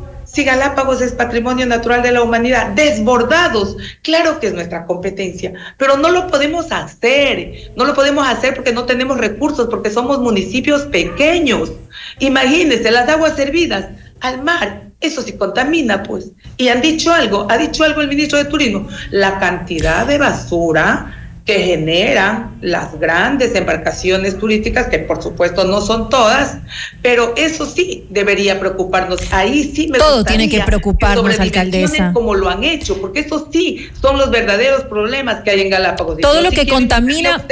Galápagos 0.44 1.00
es 1.00 1.12
patrimonio 1.12 1.66
natural 1.66 2.02
de 2.02 2.12
la 2.12 2.22
humanidad, 2.22 2.68
desbordados, 2.68 3.76
claro 4.02 4.40
que 4.40 4.48
es 4.48 4.54
nuestra 4.54 4.86
competencia, 4.86 5.52
pero 5.76 5.96
no 5.96 6.10
lo 6.10 6.26
podemos 6.28 6.70
hacer, 6.72 7.72
no 7.76 7.84
lo 7.84 7.94
podemos 7.94 8.26
hacer 8.26 8.54
porque 8.54 8.72
no 8.72 8.84
tenemos 8.84 9.18
recursos, 9.18 9.68
porque 9.68 9.90
somos 9.90 10.20
municipios 10.20 10.82
pequeños. 10.82 11.72
Imagínense 12.20 12.90
las 12.90 13.08
aguas 13.08 13.36
servidas 13.36 13.86
al 14.20 14.42
mar, 14.42 14.90
eso 15.00 15.22
sí 15.22 15.32
contamina, 15.32 16.02
pues. 16.02 16.32
Y 16.56 16.68
han 16.68 16.80
dicho 16.80 17.12
algo, 17.12 17.46
ha 17.48 17.58
dicho 17.58 17.84
algo 17.84 18.00
el 18.00 18.08
ministro 18.08 18.38
de 18.38 18.46
Turismo, 18.46 18.88
la 19.10 19.38
cantidad 19.38 20.06
de 20.06 20.18
basura 20.18 21.17
que 21.48 21.60
generan 21.60 22.58
las 22.60 23.00
grandes 23.00 23.54
embarcaciones 23.54 24.38
turísticas, 24.38 24.88
que 24.88 24.98
por 24.98 25.22
supuesto 25.22 25.64
no 25.64 25.80
son 25.80 26.10
todas, 26.10 26.58
pero 27.00 27.32
eso 27.38 27.64
sí 27.64 28.04
debería 28.10 28.60
preocuparnos. 28.60 29.32
Ahí 29.32 29.64
sí 29.64 29.88
me 29.88 29.96
Todo 29.96 30.26
tiene 30.26 30.50
que 30.50 30.60
preocuparnos, 30.60 31.40
alcaldesa. 31.40 32.12
Como 32.12 32.34
lo 32.34 32.50
han 32.50 32.64
hecho, 32.64 33.00
porque 33.00 33.20
esos 33.20 33.46
sí 33.50 33.88
son 33.98 34.18
los 34.18 34.30
verdaderos 34.30 34.84
problemas 34.84 35.40
que 35.42 35.52
hay 35.52 35.62
en 35.62 35.70
Galápagos. 35.70 36.18
Todo 36.20 36.42
lo 36.42 36.50
que 36.50 36.68
contamina. 36.68 37.42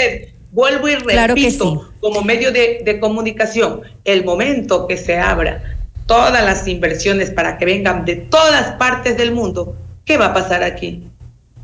vuelvo 0.52 0.90
y 0.90 0.96
repito, 0.96 1.90
como 2.00 2.20
medio 2.20 2.52
de, 2.52 2.82
de 2.84 3.00
comunicación, 3.00 3.80
el 4.04 4.26
momento 4.26 4.86
que 4.86 4.98
se 4.98 5.16
abra 5.16 5.78
todas 6.04 6.44
las 6.44 6.68
inversiones 6.68 7.30
para 7.30 7.56
que 7.56 7.64
vengan 7.64 8.04
de 8.04 8.16
todas 8.16 8.72
partes 8.72 9.16
del 9.16 9.32
mundo, 9.32 9.74
¿qué 10.04 10.18
va 10.18 10.26
a 10.26 10.34
pasar 10.34 10.62
aquí? 10.62 11.05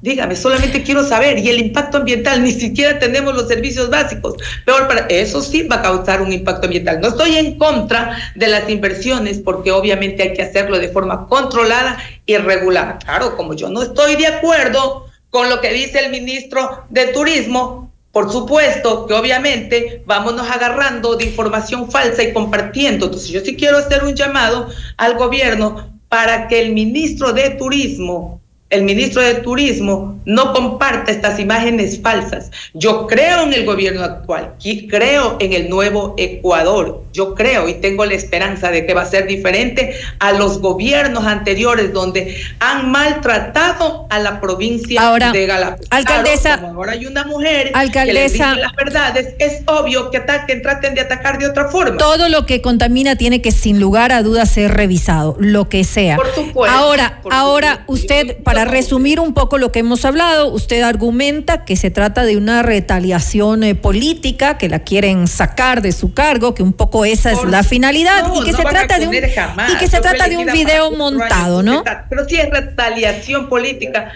Dígame, 0.02 0.34
solamente 0.34 0.82
quiero 0.82 1.06
saber. 1.06 1.38
Y 1.38 1.48
el 1.48 1.60
impacto 1.60 1.98
ambiental, 1.98 2.42
ni 2.42 2.50
siquiera 2.50 2.98
tenemos 2.98 3.34
los 3.34 3.46
servicios 3.46 3.88
básicos. 3.88 4.34
Peor 4.66 4.88
para 4.88 5.06
eso 5.06 5.40
sí 5.40 5.62
va 5.62 5.76
a 5.76 5.82
causar 5.82 6.20
un 6.20 6.32
impacto 6.32 6.66
ambiental. 6.66 7.00
No 7.00 7.08
estoy 7.08 7.36
en 7.36 7.56
contra 7.56 8.18
de 8.34 8.48
las 8.48 8.68
inversiones 8.68 9.38
porque 9.38 9.70
obviamente 9.70 10.24
hay 10.24 10.32
que 10.34 10.42
hacerlo 10.42 10.80
de 10.80 10.88
forma 10.88 11.28
controlada 11.28 11.98
y 12.26 12.36
regular. 12.36 12.98
Claro, 12.98 13.36
como 13.36 13.54
yo 13.54 13.68
no 13.68 13.80
estoy 13.80 14.16
de 14.16 14.26
acuerdo 14.26 15.06
con 15.30 15.48
lo 15.48 15.60
que 15.60 15.72
dice 15.72 16.00
el 16.00 16.10
ministro 16.10 16.84
de 16.90 17.06
Turismo, 17.06 17.92
por 18.10 18.30
supuesto 18.30 19.06
que 19.06 19.14
obviamente 19.14 20.02
vámonos 20.04 20.50
agarrando 20.50 21.14
de 21.14 21.26
información 21.26 21.88
falsa 21.90 22.24
y 22.24 22.32
compartiendo. 22.32 23.06
Entonces 23.06 23.30
yo 23.30 23.40
sí 23.40 23.54
quiero 23.54 23.78
hacer 23.78 24.02
un 24.02 24.16
llamado 24.16 24.68
al 24.96 25.16
gobierno 25.16 25.96
para 26.08 26.48
que 26.48 26.60
el 26.60 26.72
ministro 26.72 27.32
de 27.32 27.50
Turismo 27.50 28.41
el 28.72 28.84
ministro 28.84 29.20
de 29.20 29.34
Turismo 29.34 30.18
no 30.24 30.52
comparte 30.52 31.12
estas 31.12 31.38
imágenes 31.38 32.00
falsas. 32.00 32.50
Yo 32.72 33.06
creo 33.06 33.42
en 33.42 33.52
el 33.52 33.66
gobierno 33.66 34.02
actual, 34.02 34.54
creo 34.88 35.36
en 35.40 35.52
el 35.52 35.68
nuevo 35.68 36.14
Ecuador. 36.16 37.02
Yo 37.12 37.34
creo 37.34 37.68
y 37.68 37.74
tengo 37.74 38.06
la 38.06 38.14
esperanza 38.14 38.70
de 38.70 38.86
que 38.86 38.94
va 38.94 39.02
a 39.02 39.06
ser 39.06 39.26
diferente 39.26 39.94
a 40.20 40.32
los 40.32 40.60
gobiernos 40.60 41.26
anteriores 41.26 41.92
donde 41.92 42.36
han 42.60 42.90
maltratado 42.90 44.06
a 44.08 44.18
la 44.18 44.40
provincia 44.40 45.00
de 45.32 45.46
Galapagos. 45.46 45.86
Alcaldesa, 45.90 46.54
ahora 46.54 46.92
hay 46.92 47.04
una 47.04 47.24
mujer 47.24 47.72
alcaldesa, 47.74 48.06
que 48.06 48.12
le 48.12 48.22
dice 48.22 48.60
las 48.60 48.74
verdades, 48.74 49.34
es 49.38 49.62
obvio 49.66 50.10
que 50.10 50.18
ataquen, 50.18 50.62
traten 50.62 50.94
de 50.94 51.02
atacar 51.02 51.38
de 51.38 51.46
otra 51.46 51.68
forma. 51.68 51.98
Todo 51.98 52.30
lo 52.30 52.46
que 52.46 52.62
contamina 52.62 53.16
tiene 53.16 53.42
que 53.42 53.52
sin 53.52 53.78
lugar 53.78 54.12
a 54.12 54.22
dudas 54.22 54.50
ser 54.50 54.72
revisado, 54.72 55.36
lo 55.38 55.68
que 55.68 55.84
sea. 55.84 56.16
Por 56.16 56.34
supuesto. 56.34 56.74
Ahora, 56.74 57.20
ahora 57.30 57.84
usted 57.88 58.42
para 58.42 58.61
resumir 58.64 59.20
un 59.20 59.34
poco 59.34 59.58
lo 59.58 59.72
que 59.72 59.80
hemos 59.80 60.04
hablado, 60.04 60.48
usted 60.48 60.82
argumenta 60.82 61.64
que 61.64 61.76
se 61.76 61.90
trata 61.90 62.24
de 62.24 62.36
una 62.36 62.62
retaliación 62.62 63.62
eh, 63.64 63.74
política, 63.74 64.58
que 64.58 64.68
la 64.68 64.80
quieren 64.80 65.28
sacar 65.28 65.82
de 65.82 65.92
su 65.92 66.14
cargo, 66.14 66.54
que 66.54 66.62
un 66.62 66.72
poco 66.72 67.04
esa 67.04 67.32
es 67.32 67.44
la 67.44 67.62
finalidad 67.62 68.30
y 68.34 68.44
que 68.44 68.52
se 68.52 68.62
trata 68.62 68.98
de 68.98 69.08
un 69.08 69.14
y 69.14 69.76
que 69.78 69.88
se 69.88 70.00
trata 70.00 70.28
de 70.28 70.36
un 70.36 70.46
video 70.46 70.90
montado, 70.92 71.62
¿no? 71.62 71.84
Pero 72.08 72.28
sí 72.28 72.36
es 72.36 72.50
retaliación 72.50 73.48
política 73.48 74.12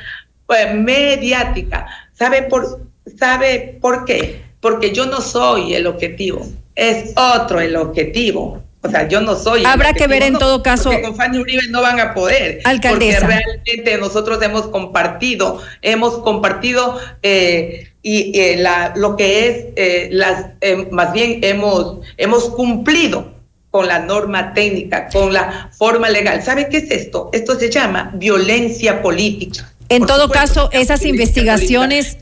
pues, 0.46 0.74
mediática. 0.74 1.86
¿Sabe 2.12 2.42
por 2.42 2.86
sabe 3.18 3.78
por 3.80 4.04
qué? 4.04 4.42
Porque 4.60 4.92
yo 4.92 5.06
no 5.06 5.20
soy 5.20 5.74
el 5.74 5.86
objetivo, 5.86 6.46
es 6.74 7.12
otro 7.16 7.60
el 7.60 7.76
objetivo. 7.76 8.62
O 8.86 8.90
sea, 8.90 9.08
yo 9.08 9.20
no 9.20 9.36
soy. 9.36 9.64
Habrá 9.64 9.92
que 9.92 10.06
ver 10.06 10.22
en 10.22 10.38
todo 10.38 10.62
caso. 10.62 10.90
Porque 10.90 11.02
con 11.02 11.16
Fanny 11.16 11.38
Uribe 11.38 11.62
no 11.70 11.82
van 11.82 12.00
a 12.00 12.14
poder. 12.14 12.60
Alcaldesa. 12.64 13.20
Porque 13.20 13.34
realmente 13.34 13.98
nosotros 13.98 14.42
hemos 14.42 14.68
compartido, 14.68 15.60
hemos 15.82 16.18
compartido 16.18 16.98
eh, 17.22 17.92
y 18.02 18.38
eh, 18.38 18.56
la, 18.58 18.92
lo 18.96 19.16
que 19.16 19.48
es, 19.48 19.64
eh, 19.76 20.08
las, 20.12 20.46
más 20.90 21.12
bien 21.12 21.40
hemos, 21.42 21.98
hemos 22.16 22.50
cumplido 22.50 23.34
con 23.70 23.88
la 23.88 23.98
norma 23.98 24.54
técnica, 24.54 25.08
con 25.12 25.32
la 25.32 25.70
forma 25.76 26.08
legal. 26.08 26.42
¿Sabe 26.42 26.68
qué 26.68 26.78
es 26.78 26.90
esto? 26.90 27.30
Esto 27.32 27.58
se 27.58 27.70
llama 27.70 28.10
violencia 28.14 29.02
política. 29.02 29.70
En 29.88 30.06
todo 30.06 30.28
caso, 30.30 30.68
esas 30.72 31.04
investigaciones 31.04 32.18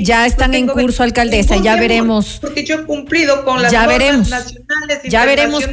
ya 0.00 0.26
están 0.26 0.54
en 0.54 0.66
curso, 0.66 1.02
alcaldesa, 1.02 1.56
ya 1.56 1.76
veremos. 1.76 2.38
Porque 2.40 2.64
yo 2.64 2.76
he 2.76 2.84
cumplido 2.84 3.44
con 3.44 3.62
las 3.62 3.70
ya 3.70 3.82
normas 3.82 3.98
veremos. 3.98 4.28
nacionales 4.30 5.00
Ya 5.04 5.24
veremos. 5.24 5.64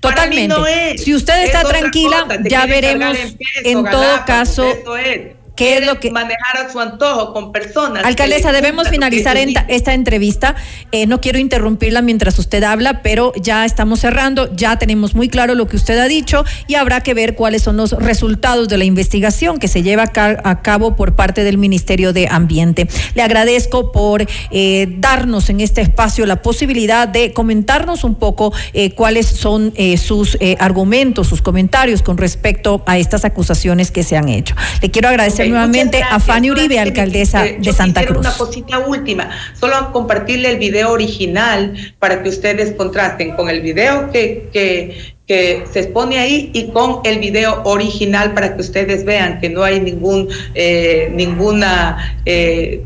Totalmente. 0.00 0.98
si 0.98 1.14
usted 1.14 1.44
está 1.44 1.62
tranquila, 1.62 2.26
ya 2.48 2.66
veremos. 2.66 3.16
En 3.64 3.84
todo 3.84 4.24
caso, 4.26 4.64
¿Qué 5.60 5.76
es 5.76 5.86
lo 5.86 6.00
que 6.00 6.10
manejar 6.10 6.56
a 6.56 6.72
su 6.72 6.80
antojo 6.80 7.34
con 7.34 7.52
personas? 7.52 8.02
Alcaldesa, 8.06 8.50
debemos 8.50 8.88
finalizar 8.88 9.36
esta 9.36 9.92
entrevista. 9.92 10.54
Eh, 10.90 11.06
no 11.06 11.20
quiero 11.20 11.38
interrumpirla 11.38 12.00
mientras 12.00 12.38
usted 12.38 12.62
habla, 12.62 13.02
pero 13.02 13.34
ya 13.34 13.66
estamos 13.66 14.00
cerrando, 14.00 14.50
ya 14.56 14.78
tenemos 14.78 15.14
muy 15.14 15.28
claro 15.28 15.54
lo 15.54 15.66
que 15.66 15.76
usted 15.76 15.98
ha 15.98 16.08
dicho 16.08 16.46
y 16.66 16.76
habrá 16.76 17.02
que 17.02 17.12
ver 17.12 17.34
cuáles 17.34 17.60
son 17.60 17.76
los 17.76 17.92
resultados 17.92 18.68
de 18.70 18.78
la 18.78 18.84
investigación 18.84 19.58
que 19.58 19.68
se 19.68 19.82
lleva 19.82 20.04
a 20.04 20.62
cabo 20.62 20.96
por 20.96 21.14
parte 21.14 21.44
del 21.44 21.58
Ministerio 21.58 22.14
de 22.14 22.26
Ambiente. 22.26 22.88
Le 23.14 23.20
agradezco 23.20 23.92
por 23.92 24.26
eh, 24.50 24.86
darnos 24.96 25.50
en 25.50 25.60
este 25.60 25.82
espacio 25.82 26.24
la 26.24 26.40
posibilidad 26.40 27.06
de 27.06 27.34
comentarnos 27.34 28.02
un 28.04 28.14
poco 28.14 28.54
eh, 28.72 28.92
cuáles 28.92 29.26
son 29.26 29.74
sus 29.98 30.38
argumentos, 30.58 31.26
sus 31.26 31.42
comentarios 31.42 32.00
con 32.00 32.16
respecto 32.16 32.82
a 32.86 32.96
estas 32.96 33.26
acusaciones 33.26 33.90
que 33.90 34.02
se 34.02 34.16
han 34.16 34.30
hecho. 34.30 34.54
Le 34.80 34.90
quiero 34.90 35.10
agradecer 35.10 35.49
nuevamente 35.50 36.02
a 36.02 36.18
Fanny 36.20 36.50
Uribe, 36.50 36.78
alcaldesa 36.78 37.44
de 37.44 37.72
Santa 37.72 38.04
Cruz. 38.04 38.18
Una 38.18 38.32
cosita 38.32 38.78
última, 38.78 39.30
solo 39.58 39.92
compartirle 39.92 40.50
el 40.50 40.58
video 40.58 40.90
original 40.90 41.74
para 41.98 42.22
que 42.22 42.28
ustedes 42.28 42.72
contrasten 42.74 43.36
con 43.36 43.50
el 43.50 43.60
video 43.60 44.10
que, 44.10 44.48
que, 44.52 45.14
que 45.26 45.64
se 45.70 45.80
expone 45.80 46.18
ahí 46.18 46.50
y 46.52 46.68
con 46.68 47.00
el 47.04 47.18
video 47.18 47.62
original 47.64 48.34
para 48.34 48.54
que 48.54 48.60
ustedes 48.60 49.04
vean 49.04 49.40
que 49.40 49.48
no 49.48 49.62
hay 49.62 49.80
ningún 49.80 50.28
eh, 50.54 51.10
ninguna 51.14 52.20
eh, 52.24 52.82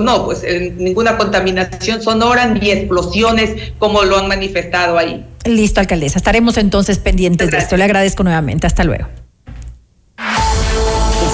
no, 0.00 0.24
pues 0.24 0.42
eh, 0.44 0.72
ninguna 0.76 1.16
contaminación 1.16 2.02
sonora 2.02 2.46
ni 2.46 2.70
explosiones 2.70 3.72
como 3.78 4.02
lo 4.04 4.18
han 4.18 4.28
manifestado 4.28 4.98
ahí. 4.98 5.24
Listo, 5.44 5.80
alcaldesa. 5.80 6.18
Estaremos 6.18 6.56
entonces 6.56 6.98
pendientes 6.98 7.50
de 7.50 7.58
esto. 7.58 7.76
Le 7.76 7.84
agradezco 7.84 8.22
nuevamente. 8.22 8.66
Hasta 8.66 8.84
luego. 8.84 9.06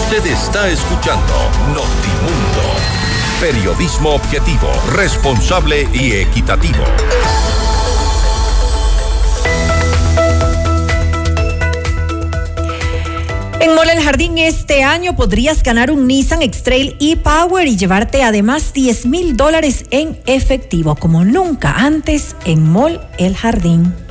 Usted 0.04 0.26
está 0.26 0.68
escuchando 0.68 1.32
Notimundo. 1.68 2.60
Periodismo 3.40 4.10
objetivo, 4.10 4.68
responsable 4.92 5.88
y 5.94 6.12
equitativo. 6.12 6.84
En 13.60 13.74
Mole 13.74 13.94
El 13.94 14.02
Jardín 14.02 14.36
este 14.36 14.82
año 14.82 15.16
podrías 15.16 15.62
ganar 15.62 15.90
un 15.90 16.06
Nissan 16.06 16.42
X-Trail 16.42 16.98
e-Power 17.00 17.66
y 17.66 17.78
llevarte 17.78 18.22
además 18.22 18.74
10 18.74 19.06
mil 19.06 19.38
dólares 19.38 19.86
en 19.90 20.18
efectivo, 20.26 20.96
como 20.96 21.24
nunca 21.24 21.76
antes 21.78 22.36
en 22.44 22.62
Mall 22.70 23.00
El 23.16 23.34
Jardín. 23.34 24.03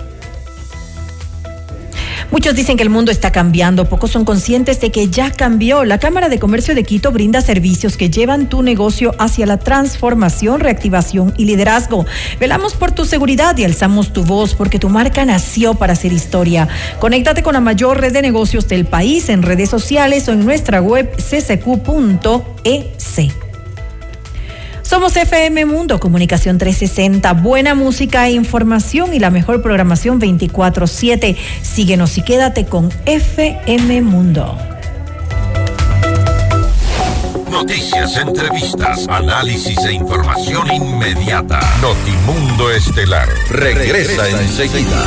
Muchos 2.31 2.55
dicen 2.55 2.77
que 2.77 2.83
el 2.83 2.89
mundo 2.89 3.11
está 3.11 3.31
cambiando, 3.31 3.85
pocos 3.85 4.11
son 4.11 4.25
conscientes 4.25 4.79
de 4.81 4.91
que 4.91 5.09
ya 5.09 5.31
cambió. 5.31 5.83
La 5.83 5.99
Cámara 5.99 6.29
de 6.29 6.39
Comercio 6.39 6.75
de 6.75 6.83
Quito 6.83 7.11
brinda 7.11 7.41
servicios 7.41 7.97
que 7.97 8.09
llevan 8.09 8.49
tu 8.49 8.61
negocio 8.63 9.13
hacia 9.19 9.45
la 9.45 9.57
transformación, 9.57 10.59
reactivación 10.59 11.33
y 11.37 11.45
liderazgo. 11.45 12.05
Velamos 12.39 12.73
por 12.73 12.91
tu 12.91 13.05
seguridad 13.05 13.57
y 13.57 13.63
alzamos 13.63 14.13
tu 14.13 14.23
voz 14.23 14.55
porque 14.55 14.79
tu 14.79 14.89
marca 14.89 15.25
nació 15.25 15.73
para 15.75 15.93
hacer 15.93 16.11
historia. 16.11 16.67
Conéctate 16.99 17.43
con 17.43 17.53
la 17.53 17.61
mayor 17.61 17.99
red 17.99 18.13
de 18.13 18.21
negocios 18.21 18.67
del 18.67 18.85
país 18.85 19.29
en 19.29 19.43
redes 19.43 19.69
sociales 19.69 20.27
o 20.27 20.33
en 20.33 20.45
nuestra 20.45 20.81
web 20.81 21.09
ccq.ec. 21.17 22.33
Somos 24.93 25.17
FM 25.17 25.65
Mundo, 25.65 25.99
Comunicación 25.99 26.59
360, 26.59 27.33
buena 27.33 27.73
música 27.73 28.27
e 28.27 28.33
información 28.33 29.15
y 29.15 29.17
la 29.17 29.31
mejor 29.31 29.63
programación 29.63 30.19
24/7. 30.19 31.35
Síguenos 31.63 32.15
y 32.19 32.21
quédate 32.21 32.67
con 32.67 32.91
FM 33.07 34.03
Mundo. 34.03 34.55
Noticias, 37.49 38.17
entrevistas, 38.17 39.07
análisis 39.09 39.79
e 39.79 39.93
información 39.93 40.71
inmediata. 40.71 41.59
Notimundo 41.81 42.69
Estelar 42.69 43.27
regresa, 43.49 44.29
enseguida. 44.29 45.05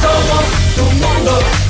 Somos 0.00 0.44
tu 0.76 0.82
Mundo. 0.92 1.69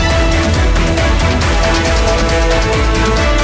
Thank 2.31 3.35
you. 3.35 3.40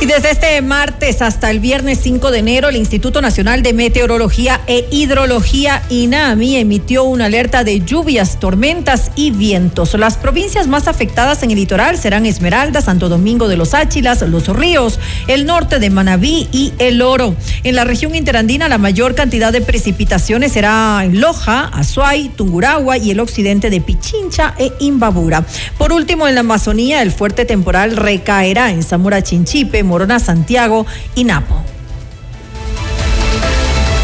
Y 0.00 0.06
desde 0.06 0.32
este 0.32 0.60
martes 0.60 1.22
hasta 1.22 1.50
el 1.50 1.60
viernes 1.60 1.98
5 2.02 2.30
de 2.30 2.40
enero, 2.40 2.68
el 2.68 2.76
Instituto 2.76 3.22
Nacional 3.22 3.62
de 3.62 3.72
Meteorología 3.72 4.60
e 4.66 4.86
Hidrología, 4.90 5.82
INAMI, 5.88 6.56
emitió 6.56 7.04
una 7.04 7.26
alerta 7.26 7.64
de 7.64 7.80
lluvias, 7.80 8.38
tormentas 8.38 9.12
y 9.16 9.30
vientos. 9.30 9.94
Las 9.94 10.18
provincias 10.18 10.66
más 10.66 10.88
afectadas 10.88 11.42
en 11.42 11.52
el 11.52 11.56
litoral 11.56 11.96
serán 11.96 12.26
Esmeralda, 12.26 12.82
Santo 12.82 13.08
Domingo 13.08 13.48
de 13.48 13.56
los 13.56 13.72
Áchilas, 13.72 14.20
Los 14.22 14.48
Ríos, 14.48 14.98
el 15.26 15.46
norte 15.46 15.78
de 15.78 15.88
Manabí 15.88 16.48
y 16.52 16.74
El 16.78 17.00
Oro. 17.00 17.34
En 17.62 17.74
la 17.74 17.84
región 17.84 18.14
interandina, 18.14 18.68
la 18.68 18.78
mayor 18.78 19.14
cantidad 19.14 19.52
de 19.52 19.62
precipitaciones 19.62 20.52
será 20.52 21.02
en 21.04 21.20
Loja, 21.20 21.70
Azuay, 21.72 22.30
Tungurahua 22.36 22.98
y 22.98 23.10
el 23.10 23.20
occidente 23.20 23.70
de 23.70 23.80
Pichincha 23.80 24.54
e 24.58 24.70
Imbabura. 24.80 25.46
Por 25.78 25.92
último, 25.92 26.28
en 26.28 26.34
la 26.34 26.40
Amazonía, 26.40 27.00
el 27.00 27.12
fuerte 27.12 27.46
temporal 27.46 27.96
recaerá 27.96 28.70
en 28.70 28.82
Zamora 28.82 29.22
Chinchipe, 29.22 29.83
Morona, 29.84 30.18
Santiago 30.18 30.86
y 31.14 31.24
Napo. 31.24 31.64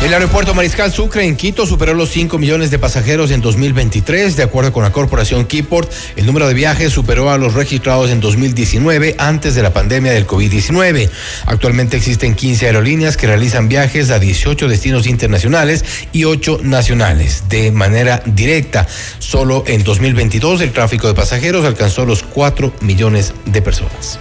El 0.05 0.15
aeropuerto 0.15 0.55
Mariscal 0.55 0.91
Sucre 0.91 1.27
en 1.27 1.37
Quito 1.37 1.67
superó 1.67 1.93
los 1.93 2.09
5 2.09 2.39
millones 2.39 2.71
de 2.71 2.79
pasajeros 2.79 3.31
en 3.31 3.43
2023. 3.43 4.35
De 4.35 4.43
acuerdo 4.43 4.73
con 4.73 4.83
la 4.83 4.93
corporación 4.93 5.45
Keyport, 5.45 5.93
el 6.17 6.25
número 6.25 6.49
de 6.49 6.55
viajes 6.55 6.91
superó 6.91 7.31
a 7.31 7.37
los 7.37 7.53
registrados 7.53 8.09
en 8.09 8.19
2019 8.19 9.17
antes 9.19 9.55
de 9.55 9.63
la 9.63 9.75
pandemia 9.75 10.13
del 10.13 10.27
COVID-19. 10.27 11.11
Actualmente 11.45 11.99
existen 11.99 12.35
15 12.35 12.67
aerolíneas 12.67 13.19
que 13.19 13.27
realizan 13.27 13.69
viajes 13.69 14.11
a 14.11 14.19
18 14.19 14.69
destinos 14.69 15.07
internacionales 15.07 15.85
y 16.13 16.25
8 16.25 16.61
nacionales 16.63 17.45
de 17.51 17.71
manera 17.71 18.23
directa. 18.25 18.89
Solo 19.19 19.65
en 19.67 19.85
2022 19.85 20.63
el 20.63 20.73
tráfico 20.73 21.09
de 21.09 21.15
pasajeros 21.15 21.67
alcanzó 21.67 22.07
los 22.07 22.23
4 22.23 22.73
millones 22.81 23.35
de 23.45 23.61
personas. 23.61 24.19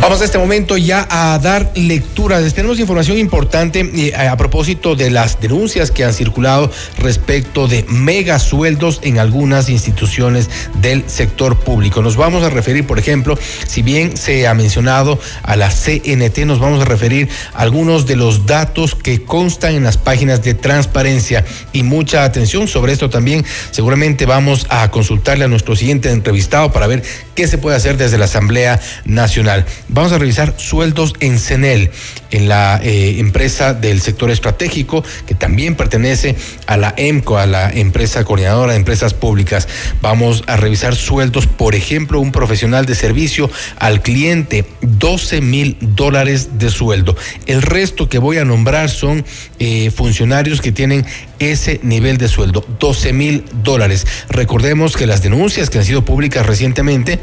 Vamos 0.00 0.22
a 0.22 0.24
este 0.24 0.38
momento 0.38 0.76
ya 0.76 1.08
a 1.10 1.36
dar 1.40 1.72
lectura. 1.74 2.40
Les 2.40 2.54
tenemos 2.54 2.78
información 2.78 3.18
importante 3.18 3.80
eh, 3.80 4.14
a 4.14 4.36
propósito 4.36 4.94
de 4.94 5.10
las 5.10 5.40
denuncias 5.40 5.90
que 5.90 6.04
han 6.04 6.14
circulado 6.14 6.70
respecto 6.98 7.66
de 7.66 7.84
mega 7.88 8.38
sueldos 8.38 9.00
en 9.02 9.18
algunas 9.18 9.68
instituciones 9.68 10.48
del 10.80 11.10
sector 11.10 11.58
público. 11.58 12.00
Nos 12.00 12.16
vamos 12.16 12.44
a 12.44 12.48
referir, 12.48 12.86
por 12.86 13.00
ejemplo, 13.00 13.36
si 13.66 13.82
bien 13.82 14.16
se 14.16 14.46
ha 14.46 14.54
mencionado 14.54 15.18
a 15.42 15.56
la 15.56 15.68
CNT, 15.68 16.38
nos 16.46 16.60
vamos 16.60 16.80
a 16.80 16.84
referir 16.84 17.28
a 17.52 17.62
algunos 17.62 18.06
de 18.06 18.14
los 18.14 18.46
datos 18.46 18.94
que 18.94 19.24
constan 19.24 19.74
en 19.74 19.82
las 19.82 19.98
páginas 19.98 20.44
de 20.44 20.54
transparencia 20.54 21.44
y 21.72 21.82
mucha 21.82 22.22
atención 22.22 22.68
sobre 22.68 22.92
esto 22.92 23.10
también. 23.10 23.44
Seguramente 23.72 24.26
vamos 24.26 24.64
a 24.70 24.90
consultarle 24.92 25.44
a 25.44 25.48
nuestro 25.48 25.74
siguiente 25.74 26.12
entrevistado 26.12 26.70
para 26.70 26.86
ver 26.86 27.02
qué 27.34 27.48
se 27.48 27.58
puede 27.58 27.76
hacer 27.76 27.96
desde 27.96 28.16
la 28.16 28.26
Asamblea 28.26 28.80
Nacional. 29.04 29.66
Vamos 29.90 30.12
a 30.12 30.18
revisar 30.18 30.54
sueldos 30.58 31.14
en 31.20 31.38
CENEL, 31.38 31.90
en 32.30 32.48
la 32.48 32.78
eh, 32.82 33.18
empresa 33.18 33.72
del 33.72 34.02
sector 34.02 34.30
estratégico, 34.30 35.02
que 35.26 35.34
también 35.34 35.76
pertenece 35.76 36.36
a 36.66 36.76
la 36.76 36.92
EMCO, 36.96 37.38
a 37.38 37.46
la 37.46 37.70
empresa 37.70 38.22
coordinadora 38.24 38.72
de 38.72 38.78
empresas 38.78 39.14
públicas. 39.14 39.66
Vamos 40.02 40.44
a 40.46 40.56
revisar 40.56 40.94
sueldos, 40.94 41.46
por 41.46 41.74
ejemplo, 41.74 42.20
un 42.20 42.32
profesional 42.32 42.84
de 42.84 42.94
servicio 42.94 43.50
al 43.78 44.02
cliente, 44.02 44.66
12 44.82 45.40
mil 45.40 45.78
dólares 45.80 46.58
de 46.58 46.68
sueldo. 46.68 47.16
El 47.46 47.62
resto 47.62 48.10
que 48.10 48.18
voy 48.18 48.36
a 48.36 48.44
nombrar 48.44 48.90
son 48.90 49.24
eh, 49.58 49.90
funcionarios 49.90 50.60
que 50.60 50.70
tienen 50.70 51.06
ese 51.38 51.80
nivel 51.82 52.18
de 52.18 52.28
sueldo, 52.28 52.62
12 52.78 53.14
mil 53.14 53.44
dólares. 53.62 54.06
Recordemos 54.28 54.96
que 54.96 55.06
las 55.06 55.22
denuncias 55.22 55.70
que 55.70 55.78
han 55.78 55.84
sido 55.84 56.04
públicas 56.04 56.44
recientemente 56.44 57.18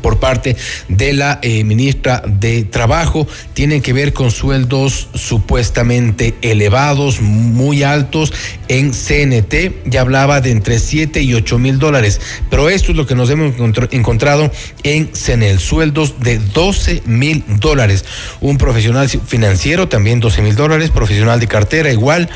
por 0.00 0.18
parte 0.18 0.56
de 0.88 1.12
la 1.12 1.38
eh, 1.42 1.64
ministra 1.64 2.22
de 2.26 2.64
Trabajo. 2.64 3.26
Tienen 3.54 3.82
que 3.82 3.92
ver 3.92 4.12
con 4.12 4.30
sueldos 4.30 5.08
supuestamente 5.14 6.34
elevados, 6.42 7.20
muy 7.20 7.82
altos 7.82 8.32
en 8.68 8.92
CNT. 8.92 9.86
Ya 9.86 10.00
hablaba 10.00 10.40
de 10.40 10.50
entre 10.50 10.78
7 10.78 11.22
y 11.22 11.34
8 11.34 11.58
mil 11.58 11.78
dólares, 11.78 12.20
pero 12.50 12.68
esto 12.68 12.92
es 12.92 12.96
lo 12.96 13.06
que 13.06 13.14
nos 13.14 13.30
hemos 13.30 13.54
encontrado 13.90 14.50
en 14.82 15.10
CENEL, 15.14 15.58
sueldos 15.58 16.20
de 16.20 16.38
12 16.38 17.02
mil 17.06 17.44
dólares. 17.48 18.04
Un 18.40 18.58
profesional 18.58 19.08
financiero 19.08 19.88
también 19.88 20.20
12 20.20 20.42
mil 20.42 20.56
dólares, 20.56 20.90
profesional 20.90 21.40
de 21.40 21.48
cartera 21.48 21.90
igual, 21.90 22.28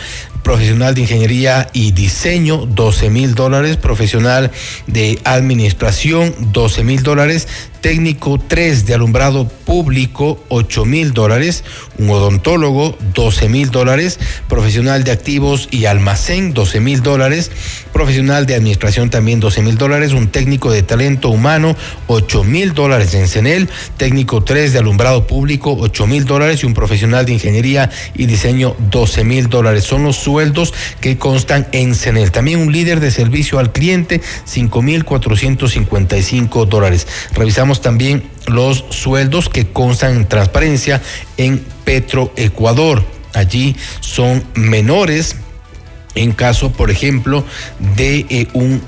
profesional 0.46 0.94
de 0.94 1.00
ingeniería 1.00 1.68
y 1.72 1.90
diseño, 1.90 2.66
12 2.66 3.10
mil 3.10 3.34
dólares, 3.34 3.76
profesional 3.78 4.52
de 4.86 5.18
administración, 5.24 6.32
12 6.52 6.84
mil 6.84 7.02
dólares, 7.02 7.48
técnico 7.86 8.40
3 8.40 8.84
de 8.84 8.94
alumbrado 8.94 9.46
público, 9.46 10.42
8 10.48 10.84
mil 10.84 11.14
dólares, 11.14 11.62
un 11.98 12.10
odontólogo, 12.10 12.98
12 13.14 13.48
mil 13.48 13.70
dólares, 13.70 14.18
profesional 14.48 15.04
de 15.04 15.12
activos 15.12 15.68
y 15.70 15.84
almacén, 15.84 16.52
12 16.52 16.80
mil 16.80 17.00
dólares, 17.00 17.52
profesional 17.92 18.44
de 18.44 18.56
administración 18.56 19.08
también 19.08 19.38
12 19.38 19.62
mil 19.62 19.78
dólares, 19.78 20.14
un 20.14 20.26
técnico 20.26 20.72
de 20.72 20.82
talento 20.82 21.28
humano, 21.28 21.76
8 22.08 22.42
mil 22.42 22.74
dólares 22.74 23.14
en 23.14 23.28
CENEL, 23.28 23.68
técnico 23.96 24.42
3 24.42 24.72
de 24.72 24.80
alumbrado 24.80 25.28
público, 25.28 25.76
8 25.78 26.08
mil 26.08 26.24
dólares 26.24 26.64
y 26.64 26.66
un 26.66 26.74
profesional 26.74 27.24
de 27.24 27.34
ingeniería 27.34 27.88
y 28.16 28.26
diseño, 28.26 28.74
12 28.90 29.22
mil 29.22 29.48
dólares. 29.48 29.84
Son 29.84 30.02
los 30.02 30.16
sueldos 30.16 30.74
que 31.00 31.18
constan 31.18 31.68
en 31.70 31.94
CENEL. 31.94 32.32
También 32.32 32.58
un 32.58 32.72
líder 32.72 32.98
de 32.98 33.12
servicio 33.12 33.60
al 33.60 33.70
cliente, 33.70 34.20
5 34.44 34.82
mil 34.82 35.04
455 35.04 36.66
dólares. 36.66 37.06
Revisamos 37.32 37.75
también 37.80 38.24
los 38.46 38.84
sueldos 38.90 39.48
que 39.48 39.66
constan 39.66 40.16
en 40.16 40.28
transparencia 40.28 41.02
en 41.36 41.64
Petroecuador. 41.84 43.04
Allí 43.34 43.76
son 44.00 44.44
menores 44.54 45.36
en 46.16 46.32
caso, 46.32 46.72
por 46.72 46.90
ejemplo, 46.90 47.44
de 47.96 48.26
eh, 48.28 48.48
un, 48.54 48.82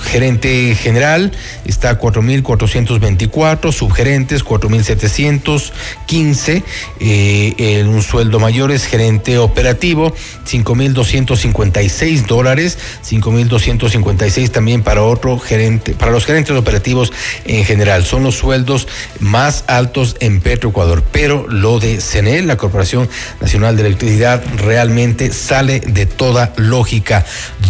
gerente 0.00 0.74
general, 0.74 1.32
está 1.64 1.98
4.424, 1.98 3.72
subgerentes 3.72 4.44
4.715, 4.44 6.62
eh, 7.00 7.86
un 7.88 8.02
sueldo 8.02 8.38
mayor 8.40 8.72
es 8.72 8.84
gerente 8.84 9.38
operativo, 9.38 10.12
5.256 10.46 12.26
dólares, 12.26 12.76
5.256 13.08 14.50
también 14.50 14.82
para 14.82 15.02
otro 15.02 15.38
gerente, 15.38 15.94
para 15.94 16.10
los 16.10 16.26
gerentes 16.26 16.56
operativos 16.56 17.12
en 17.44 17.64
general. 17.64 18.04
Son 18.04 18.24
los 18.24 18.36
sueldos 18.36 18.88
más 19.20 19.64
altos 19.68 20.16
en 20.20 20.40
Petroecuador, 20.40 21.04
pero 21.12 21.46
lo 21.48 21.78
de 21.78 22.00
CENEL, 22.00 22.46
la 22.46 22.56
Corporación 22.56 23.08
Nacional 23.40 23.76
de 23.76 23.86
Electricidad, 23.86 24.42
realmente 24.56 25.32
sale 25.32 25.80
de 25.80 26.07
toda 26.08 26.52
lógica. 26.56 27.24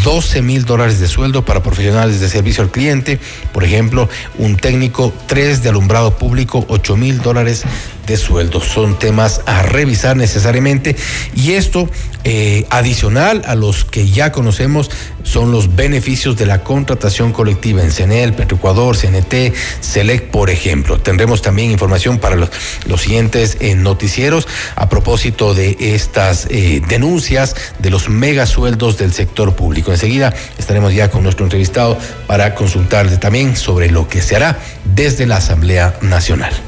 12 0.05 0.43
mil 0.43 0.65
dólares 0.65 1.01
de 1.01 1.09
sueldo 1.09 1.45
para 1.45 1.63
profesionales 1.63 2.21
de 2.21 2.29
servicio 2.29 2.63
al 2.63 2.71
cliente, 2.71 3.19
por 3.53 3.65
ejemplo, 3.65 4.09
un 4.39 4.57
técnico, 4.57 5.13
3 5.27 5.63
de 5.63 5.69
alumbrado 5.69 6.17
público, 6.17 6.65
8 6.69 6.97
mil 6.97 7.21
dólares 7.21 7.65
de 8.09 8.17
sueldo. 8.17 8.61
Son 8.61 8.99
temas 8.99 9.43
a 9.47 9.63
revisar 9.63 10.17
necesariamente 10.17 10.97
y 11.37 11.53
esto 11.53 11.89
eh, 12.25 12.67
adicional 12.71 13.43
a 13.47 13.55
los 13.55 13.85
que 13.85 14.09
ya 14.09 14.33
conocemos 14.33 14.91
son 15.23 15.53
los 15.53 15.77
beneficios 15.77 16.37
de 16.37 16.47
la 16.47 16.65
contratación 16.65 17.33
colectiva 17.33 17.83
en 17.83 17.93
CNEL, 17.93 18.33
Petroecuador, 18.33 18.97
CNT, 18.97 19.55
SELEC, 19.81 20.31
por 20.31 20.51
ejemplo. 20.51 20.99
Tendremos 20.99 21.43
también 21.43 21.71
información 21.71 22.19
para 22.19 22.35
los, 22.35 22.51
los 22.87 23.03
siguientes 23.03 23.59
eh, 23.61 23.75
noticieros 23.75 24.49
a 24.75 24.89
propósito 24.89 25.55
de 25.55 25.77
estas 25.79 26.47
eh, 26.51 26.81
denuncias 26.89 27.55
de 27.79 27.91
los 27.91 28.09
mega 28.09 28.47
sueldos 28.47 28.97
del 28.97 29.13
sector 29.13 29.55
público. 29.55 29.93
Enseguida 29.93 30.35
estaremos 30.57 30.95
ya 30.95 31.11
con 31.11 31.23
nuestro 31.23 31.45
entrevistado 31.45 31.99
para 32.27 32.55
consultarle 32.55 33.19
también 33.19 33.57
sobre 33.57 33.91
lo 33.91 34.09
que 34.09 34.23
se 34.23 34.37
hará 34.37 34.59
desde 34.95 35.27
la 35.27 35.37
Asamblea 35.37 35.99
Nacional. 36.01 36.68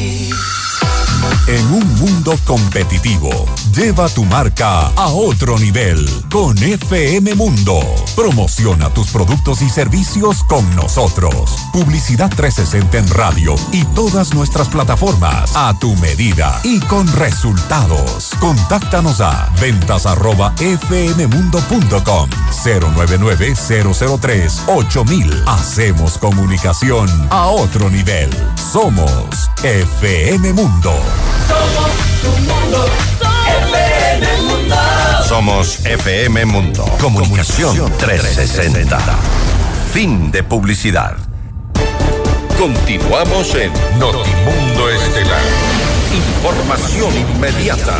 En 1.47 1.65
un 1.73 1.99
mundo 1.99 2.37
competitivo, 2.45 3.29
lleva 3.75 4.07
tu 4.09 4.23
marca 4.25 4.87
a 4.89 5.07
otro 5.07 5.57
nivel 5.57 6.07
con 6.29 6.55
FM 6.57 7.33
Mundo. 7.35 7.79
Promociona 8.15 8.93
tus 8.93 9.07
productos 9.07 9.61
y 9.61 9.69
servicios 9.69 10.43
con 10.43 10.69
nosotros. 10.75 11.55
Publicidad 11.73 12.29
360 12.29 12.97
en 12.99 13.07
radio 13.09 13.55
y 13.71 13.83
todas 13.85 14.33
nuestras 14.33 14.67
plataformas 14.69 15.51
a 15.55 15.73
tu 15.79 15.95
medida 15.97 16.59
y 16.63 16.79
con 16.81 17.11
resultados. 17.13 18.29
Contáctanos 18.39 19.19
a 19.19 19.51
ventas 19.59 20.05
arroba 20.05 20.53
fmmundo.com 20.57 22.29
099-003-8000. 22.63 25.43
Hacemos 25.47 26.17
comunicación 26.17 27.09
a 27.29 27.47
otro 27.47 27.89
nivel. 27.89 28.29
Somos 28.71 29.49
FM 29.63 30.53
Mundo. 30.53 30.93
Somos 31.47 31.91
tu 32.21 32.31
mundo. 32.41 32.85
FM 33.69 34.41
Mundo. 34.43 34.75
Somos 35.27 35.85
FM 35.85 36.45
Mundo. 36.45 36.85
Comunicación 36.99 37.91
360. 37.97 38.99
Fin 39.93 40.31
de 40.31 40.43
publicidad. 40.43 41.17
Continuamos 42.57 43.55
en 43.55 43.71
Notimundo 43.99 44.89
Estelar. 44.89 45.41
Información 46.13 47.11
inmediata. 47.17 47.97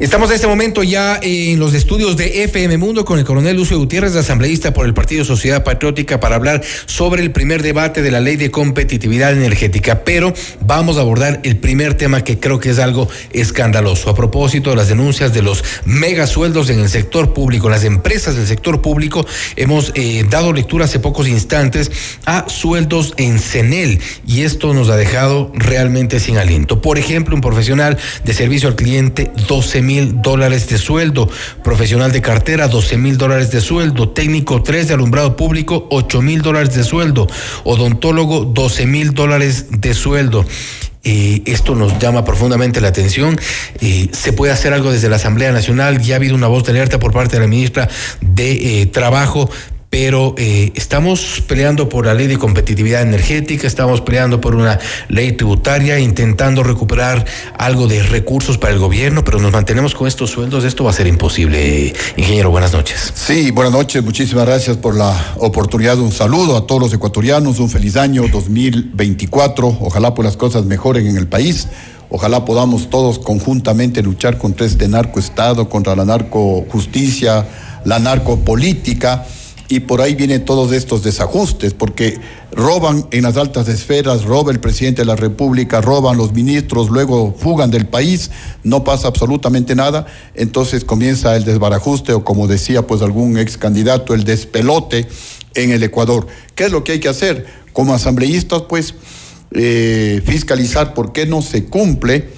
Estamos 0.00 0.28
en 0.30 0.34
este 0.34 0.48
momento 0.48 0.82
ya 0.82 1.20
en 1.22 1.60
los 1.60 1.72
estudios 1.72 2.16
de 2.16 2.42
FM 2.42 2.78
Mundo 2.78 3.04
con 3.04 3.20
el 3.20 3.24
coronel 3.24 3.56
Lucio 3.56 3.78
Gutiérrez, 3.78 4.16
asambleísta 4.16 4.72
por 4.74 4.86
el 4.86 4.92
Partido 4.92 5.24
Sociedad 5.24 5.62
Patriótica, 5.62 6.18
para 6.18 6.34
hablar 6.34 6.62
sobre 6.86 7.22
el 7.22 7.30
primer 7.30 7.62
debate 7.62 8.02
de 8.02 8.10
la 8.10 8.18
ley 8.18 8.34
de 8.34 8.50
competitividad 8.50 9.32
energética. 9.32 10.02
Pero 10.02 10.34
vamos 10.66 10.96
a 10.96 11.02
abordar 11.02 11.38
el 11.44 11.58
primer 11.58 11.94
tema 11.94 12.24
que 12.24 12.40
creo 12.40 12.58
que 12.58 12.70
es 12.70 12.80
algo 12.80 13.08
escandaloso. 13.32 14.10
A 14.10 14.16
propósito 14.16 14.70
de 14.70 14.76
las 14.76 14.88
denuncias 14.88 15.32
de 15.32 15.42
los 15.42 15.62
megasueldos 15.84 16.70
en 16.70 16.80
el 16.80 16.88
sector 16.88 17.32
público, 17.32 17.68
las 17.68 17.84
empresas 17.84 18.34
del 18.34 18.48
sector 18.48 18.82
público, 18.82 19.24
hemos 19.54 19.92
eh, 19.94 20.26
dado 20.28 20.52
lectura 20.52 20.86
hace 20.86 20.98
pocos 20.98 21.28
instantes 21.28 21.92
a 22.26 22.48
sueldos 22.48 23.14
en 23.16 23.38
CENEL 23.38 24.00
y 24.26 24.42
esto 24.42 24.74
nos 24.74 24.88
ha 24.88 24.96
dejado 24.96 25.52
realmente 25.54 26.18
sin 26.18 26.36
aliento. 26.36 26.82
Por 26.82 26.98
ejemplo, 26.98 27.36
un 27.36 27.40
profesional 27.40 27.96
de 28.24 28.34
servicio 28.34 28.68
al 28.68 28.74
cliente, 28.74 29.30
12 29.46 29.83
mil 29.84 30.20
dólares 30.20 30.68
de 30.68 30.78
sueldo. 30.78 31.30
Profesional 31.62 32.10
de 32.10 32.20
cartera, 32.20 32.66
12 32.66 32.96
mil 32.98 33.16
dólares 33.16 33.52
de 33.52 33.60
sueldo. 33.60 34.08
Técnico 34.08 34.62
3 34.62 34.88
de 34.88 34.94
alumbrado 34.94 35.36
público, 35.36 35.86
8 35.90 36.20
mil 36.22 36.42
dólares 36.42 36.74
de 36.74 36.82
sueldo. 36.82 37.28
Odontólogo, 37.62 38.44
12 38.44 38.86
mil 38.86 39.14
dólares 39.14 39.66
de 39.70 39.94
sueldo. 39.94 40.44
Eh, 41.06 41.42
esto 41.44 41.74
nos 41.74 41.98
llama 41.98 42.24
profundamente 42.24 42.80
la 42.80 42.88
atención. 42.88 43.38
Eh, 43.80 44.08
se 44.12 44.32
puede 44.32 44.52
hacer 44.52 44.72
algo 44.72 44.90
desde 44.90 45.10
la 45.10 45.16
Asamblea 45.16 45.52
Nacional. 45.52 46.00
Ya 46.00 46.14
ha 46.14 46.16
habido 46.16 46.34
una 46.34 46.46
voz 46.48 46.64
de 46.64 46.72
alerta 46.72 46.98
por 46.98 47.12
parte 47.12 47.36
de 47.36 47.42
la 47.42 47.48
ministra 47.48 47.88
de 48.22 48.80
eh, 48.80 48.86
Trabajo 48.86 49.50
pero 49.90 50.34
eh, 50.38 50.72
estamos 50.74 51.42
peleando 51.46 51.88
por 51.88 52.06
la 52.06 52.14
ley 52.14 52.26
de 52.26 52.36
competitividad 52.36 53.02
energética, 53.02 53.66
estamos 53.66 54.00
peleando 54.00 54.40
por 54.40 54.54
una 54.54 54.78
ley 55.08 55.32
tributaria, 55.32 55.98
intentando 55.98 56.62
recuperar 56.62 57.24
algo 57.56 57.86
de 57.86 58.02
recursos 58.02 58.58
para 58.58 58.72
el 58.72 58.78
gobierno, 58.78 59.24
pero 59.24 59.38
nos 59.38 59.52
mantenemos 59.52 59.94
con 59.94 60.08
estos 60.08 60.30
sueldos, 60.30 60.64
esto 60.64 60.84
va 60.84 60.90
a 60.90 60.94
ser 60.94 61.06
imposible. 61.06 61.92
Ingeniero, 62.16 62.50
buenas 62.50 62.72
noches. 62.72 63.12
Sí, 63.14 63.50
buenas 63.50 63.72
noches, 63.72 64.02
muchísimas 64.02 64.46
gracias 64.46 64.76
por 64.76 64.96
la 64.96 65.34
oportunidad. 65.38 65.98
Un 65.98 66.12
saludo 66.12 66.56
a 66.56 66.66
todos 66.66 66.80
los 66.80 66.92
ecuatorianos, 66.92 67.60
un 67.60 67.70
feliz 67.70 67.96
año 67.96 68.24
2024, 68.30 69.78
ojalá 69.80 70.14
pues 70.14 70.26
las 70.26 70.36
cosas 70.36 70.64
mejoren 70.64 71.06
en 71.06 71.16
el 71.16 71.28
país. 71.28 71.68
Ojalá 72.10 72.44
podamos 72.44 72.90
todos 72.90 73.18
conjuntamente 73.18 74.02
luchar 74.02 74.38
contra 74.38 74.66
este 74.66 74.88
narcoestado, 74.88 75.68
contra 75.68 75.96
la 75.96 76.04
narcojusticia, 76.04 77.46
la 77.84 77.98
narcopolítica 77.98 79.26
y 79.68 79.80
por 79.80 80.00
ahí 80.02 80.14
vienen 80.14 80.44
todos 80.44 80.72
estos 80.72 81.02
desajustes, 81.02 81.72
porque 81.72 82.20
roban 82.52 83.06
en 83.10 83.22
las 83.22 83.36
altas 83.36 83.68
esferas, 83.68 84.24
roba 84.24 84.52
el 84.52 84.60
presidente 84.60 85.02
de 85.02 85.06
la 85.06 85.16
República, 85.16 85.80
roban 85.80 86.16
los 86.16 86.32
ministros, 86.32 86.90
luego 86.90 87.34
fugan 87.38 87.70
del 87.70 87.86
país, 87.86 88.30
no 88.62 88.84
pasa 88.84 89.08
absolutamente 89.08 89.74
nada, 89.74 90.06
entonces 90.34 90.84
comienza 90.84 91.34
el 91.36 91.44
desbarajuste 91.44 92.12
o 92.12 92.24
como 92.24 92.46
decía 92.46 92.86
pues 92.86 93.00
algún 93.02 93.38
ex 93.38 93.56
candidato, 93.56 94.14
el 94.14 94.24
despelote 94.24 95.08
en 95.54 95.70
el 95.70 95.82
Ecuador. 95.82 96.26
¿Qué 96.54 96.64
es 96.64 96.72
lo 96.72 96.84
que 96.84 96.92
hay 96.92 97.00
que 97.00 97.08
hacer? 97.08 97.46
Como 97.72 97.94
asambleístas 97.94 98.62
pues 98.68 98.94
eh, 99.52 100.20
fiscalizar 100.26 100.94
por 100.94 101.12
qué 101.12 101.26
no 101.26 101.40
se 101.40 101.64
cumple 101.64 102.28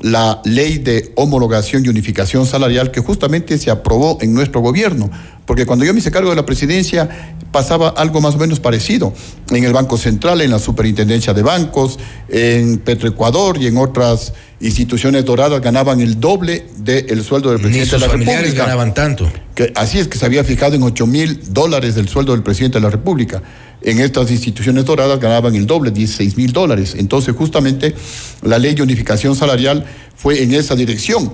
la 0.00 0.40
ley 0.44 0.78
de 0.78 1.12
homologación 1.14 1.84
y 1.84 1.88
unificación 1.88 2.44
salarial 2.46 2.90
que 2.90 3.00
justamente 3.00 3.56
se 3.56 3.70
aprobó 3.70 4.18
en 4.20 4.34
nuestro 4.34 4.60
gobierno. 4.60 5.10
Porque 5.52 5.66
cuando 5.66 5.84
yo 5.84 5.92
me 5.92 6.00
hice 6.00 6.10
cargo 6.10 6.30
de 6.30 6.36
la 6.36 6.46
presidencia 6.46 7.34
pasaba 7.52 7.90
algo 7.90 8.22
más 8.22 8.36
o 8.36 8.38
menos 8.38 8.58
parecido. 8.58 9.12
En 9.50 9.64
el 9.64 9.74
Banco 9.74 9.98
Central, 9.98 10.40
en 10.40 10.50
la 10.50 10.58
Superintendencia 10.58 11.34
de 11.34 11.42
Bancos, 11.42 11.98
en 12.30 12.78
Petroecuador 12.78 13.58
y 13.60 13.66
en 13.66 13.76
otras 13.76 14.32
instituciones 14.60 15.26
doradas 15.26 15.60
ganaban 15.60 16.00
el 16.00 16.18
doble 16.18 16.64
del 16.78 17.22
sueldo 17.22 17.50
del 17.50 17.60
presidente 17.60 17.84
Ni 17.84 17.90
sus 17.90 18.00
de 18.00 18.06
la 18.06 18.10
familiares 18.10 18.42
República. 18.44 18.64
ganaban 18.64 18.94
tanto. 18.94 19.30
Que 19.54 19.70
así 19.74 19.98
es 19.98 20.08
que 20.08 20.16
se 20.16 20.24
había 20.24 20.42
fijado 20.42 20.74
en 20.74 20.84
8 20.84 21.06
mil 21.06 21.38
dólares 21.52 21.96
del 21.96 22.08
sueldo 22.08 22.32
del 22.32 22.42
presidente 22.42 22.78
de 22.78 22.84
la 22.84 22.90
República. 22.90 23.42
En 23.82 24.00
estas 24.00 24.30
instituciones 24.30 24.86
doradas 24.86 25.20
ganaban 25.20 25.54
el 25.54 25.66
doble, 25.66 25.90
16 25.90 26.38
mil 26.38 26.54
dólares. 26.54 26.94
Entonces, 26.96 27.36
justamente, 27.36 27.94
la 28.40 28.58
ley 28.58 28.74
de 28.74 28.82
unificación 28.82 29.36
salarial 29.36 29.84
fue 30.16 30.42
en 30.42 30.54
esa 30.54 30.74
dirección, 30.76 31.30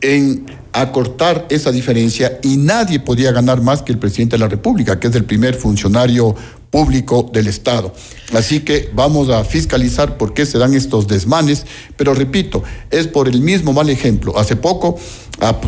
en 0.00 0.46
acortar 0.72 1.46
esa 1.50 1.72
diferencia 1.72 2.38
y 2.42 2.56
nadie 2.56 3.00
podía 3.00 3.32
ganar 3.32 3.60
más 3.60 3.82
que 3.82 3.92
el 3.92 3.98
presidente 3.98 4.36
de 4.36 4.40
la 4.40 4.48
República, 4.48 5.00
que 5.00 5.08
es 5.08 5.14
el 5.14 5.24
primer 5.24 5.54
funcionario 5.54 6.34
público 6.70 7.28
del 7.32 7.48
Estado. 7.48 7.92
Así 8.32 8.60
que 8.60 8.90
vamos 8.94 9.28
a 9.28 9.42
fiscalizar 9.44 10.16
por 10.16 10.32
qué 10.32 10.46
se 10.46 10.58
dan 10.58 10.74
estos 10.74 11.08
desmanes, 11.08 11.66
pero 11.96 12.14
repito, 12.14 12.62
es 12.90 13.08
por 13.08 13.28
el 13.28 13.40
mismo 13.40 13.72
mal 13.72 13.90
ejemplo. 13.90 14.38
Hace 14.38 14.56
poco 14.56 14.96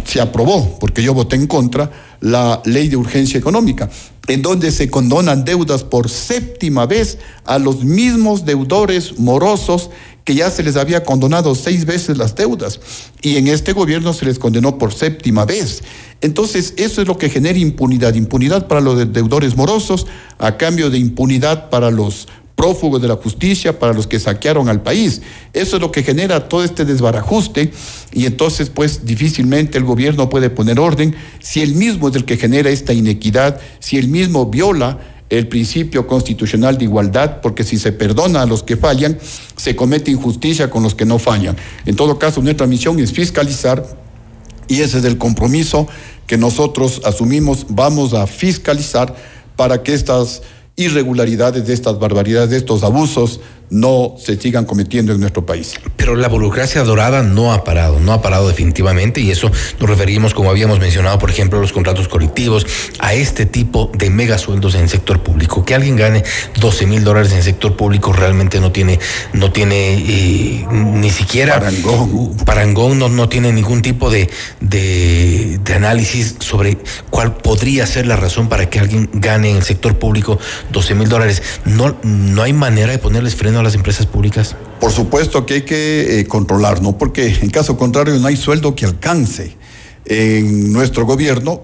se 0.04 0.20
aprobó, 0.20 0.78
porque 0.78 1.02
yo 1.02 1.14
voté 1.14 1.36
en 1.36 1.46
contra, 1.46 1.90
la 2.20 2.62
ley 2.64 2.88
de 2.88 2.96
urgencia 2.96 3.38
económica, 3.38 3.90
en 4.28 4.42
donde 4.42 4.70
se 4.70 4.88
condonan 4.88 5.44
deudas 5.44 5.82
por 5.82 6.08
séptima 6.08 6.86
vez 6.86 7.18
a 7.44 7.58
los 7.58 7.82
mismos 7.82 8.44
deudores 8.44 9.18
morosos 9.18 9.90
que 10.24 10.34
ya 10.34 10.50
se 10.50 10.62
les 10.62 10.76
había 10.76 11.04
condonado 11.04 11.54
seis 11.54 11.84
veces 11.84 12.16
las 12.16 12.34
deudas 12.36 12.80
y 13.20 13.36
en 13.36 13.48
este 13.48 13.72
gobierno 13.72 14.12
se 14.12 14.24
les 14.24 14.38
condenó 14.38 14.78
por 14.78 14.92
séptima 14.92 15.44
vez. 15.44 15.82
Entonces, 16.20 16.74
eso 16.76 17.02
es 17.02 17.08
lo 17.08 17.18
que 17.18 17.28
genera 17.28 17.58
impunidad, 17.58 18.14
impunidad 18.14 18.68
para 18.68 18.80
los 18.80 19.12
deudores 19.12 19.56
morosos 19.56 20.06
a 20.38 20.56
cambio 20.56 20.90
de 20.90 20.98
impunidad 20.98 21.68
para 21.70 21.90
los 21.90 22.28
prófugos 22.54 23.02
de 23.02 23.08
la 23.08 23.16
justicia, 23.16 23.80
para 23.80 23.92
los 23.92 24.06
que 24.06 24.20
saquearon 24.20 24.68
al 24.68 24.82
país. 24.82 25.22
Eso 25.52 25.76
es 25.76 25.82
lo 25.82 25.90
que 25.90 26.04
genera 26.04 26.48
todo 26.48 26.62
este 26.62 26.84
desbarajuste 26.84 27.72
y 28.12 28.26
entonces 28.26 28.70
pues 28.70 29.04
difícilmente 29.04 29.78
el 29.78 29.84
gobierno 29.84 30.28
puede 30.28 30.48
poner 30.48 30.78
orden 30.78 31.16
si 31.40 31.60
él 31.60 31.74
mismo 31.74 32.08
es 32.08 32.14
el 32.14 32.24
que 32.24 32.36
genera 32.36 32.70
esta 32.70 32.92
inequidad, 32.92 33.60
si 33.80 33.96
él 33.96 34.06
mismo 34.06 34.46
viola 34.46 35.00
el 35.38 35.48
principio 35.48 36.06
constitucional 36.06 36.76
de 36.76 36.84
igualdad, 36.84 37.40
porque 37.40 37.64
si 37.64 37.78
se 37.78 37.90
perdona 37.90 38.42
a 38.42 38.46
los 38.46 38.62
que 38.62 38.76
fallan, 38.76 39.18
se 39.56 39.74
comete 39.74 40.10
injusticia 40.10 40.68
con 40.68 40.82
los 40.82 40.94
que 40.94 41.06
no 41.06 41.18
fallan. 41.18 41.56
En 41.86 41.96
todo 41.96 42.18
caso, 42.18 42.42
nuestra 42.42 42.66
misión 42.66 43.00
es 43.00 43.12
fiscalizar 43.12 43.82
y 44.68 44.82
ese 44.82 44.98
es 44.98 45.04
el 45.04 45.16
compromiso 45.16 45.88
que 46.26 46.36
nosotros 46.36 47.00
asumimos, 47.06 47.64
vamos 47.70 48.12
a 48.12 48.26
fiscalizar 48.26 49.16
para 49.56 49.82
que 49.82 49.94
estas 49.94 50.42
irregularidades, 50.76 51.66
de 51.66 51.72
estas 51.72 51.98
barbaridades, 51.98 52.50
de 52.50 52.58
estos 52.58 52.82
abusos 52.82 53.40
no 53.72 54.16
se 54.18 54.38
sigan 54.38 54.66
cometiendo 54.66 55.12
en 55.12 55.20
nuestro 55.20 55.46
país. 55.46 55.80
Pero 55.96 56.14
la 56.14 56.28
burocracia 56.28 56.84
dorada 56.84 57.22
no 57.22 57.52
ha 57.52 57.64
parado, 57.64 57.98
no 58.00 58.12
ha 58.12 58.20
parado 58.20 58.46
definitivamente 58.46 59.20
y 59.20 59.30
eso 59.30 59.50
nos 59.80 59.88
referimos, 59.88 60.34
como 60.34 60.50
habíamos 60.50 60.78
mencionado, 60.78 61.18
por 61.18 61.30
ejemplo, 61.30 61.58
a 61.58 61.62
los 61.62 61.72
contratos 61.72 62.06
colectivos, 62.06 62.66
a 62.98 63.14
este 63.14 63.46
tipo 63.46 63.90
de 63.94 64.10
mega 64.10 64.36
sueldos 64.36 64.74
en 64.74 64.82
el 64.82 64.88
sector 64.90 65.22
público. 65.22 65.64
Que 65.64 65.74
alguien 65.74 65.96
gane 65.96 66.22
12 66.60 66.86
mil 66.86 67.02
dólares 67.02 67.32
en 67.32 67.38
el 67.38 67.44
sector 67.44 67.74
público 67.74 68.12
realmente 68.12 68.60
no 68.60 68.72
tiene, 68.72 69.00
no 69.32 69.50
tiene 69.52 69.94
eh, 69.94 70.66
ni 70.70 71.10
siquiera 71.10 71.58
parangón, 71.58 72.36
parangón 72.44 72.98
no, 72.98 73.08
no 73.08 73.30
tiene 73.30 73.52
ningún 73.52 73.80
tipo 73.80 74.10
de, 74.10 74.28
de, 74.60 75.58
de 75.64 75.74
análisis 75.74 76.36
sobre 76.40 76.76
cuál 77.08 77.36
podría 77.36 77.86
ser 77.86 78.06
la 78.06 78.16
razón 78.16 78.50
para 78.50 78.68
que 78.68 78.78
alguien 78.78 79.08
gane 79.14 79.50
en 79.50 79.56
el 79.56 79.62
sector 79.62 79.98
público 79.98 80.38
12 80.72 80.94
mil 80.94 81.08
dólares. 81.08 81.42
No, 81.64 81.96
no 82.02 82.42
hay 82.42 82.52
manera 82.52 82.92
de 82.92 82.98
ponerles 82.98 83.34
freno 83.34 83.61
las 83.64 83.74
empresas 83.74 84.06
públicas? 84.06 84.56
Por 84.80 84.92
supuesto 84.92 85.46
que 85.46 85.54
hay 85.54 85.62
que 85.62 86.20
eh, 86.20 86.26
controlar, 86.26 86.82
¿no? 86.82 86.98
Porque 86.98 87.26
en 87.40 87.50
caso 87.50 87.76
contrario 87.76 88.18
no 88.18 88.26
hay 88.26 88.36
sueldo 88.36 88.74
que 88.74 88.84
alcance. 88.84 89.56
En 90.04 90.72
nuestro 90.72 91.06
gobierno, 91.06 91.62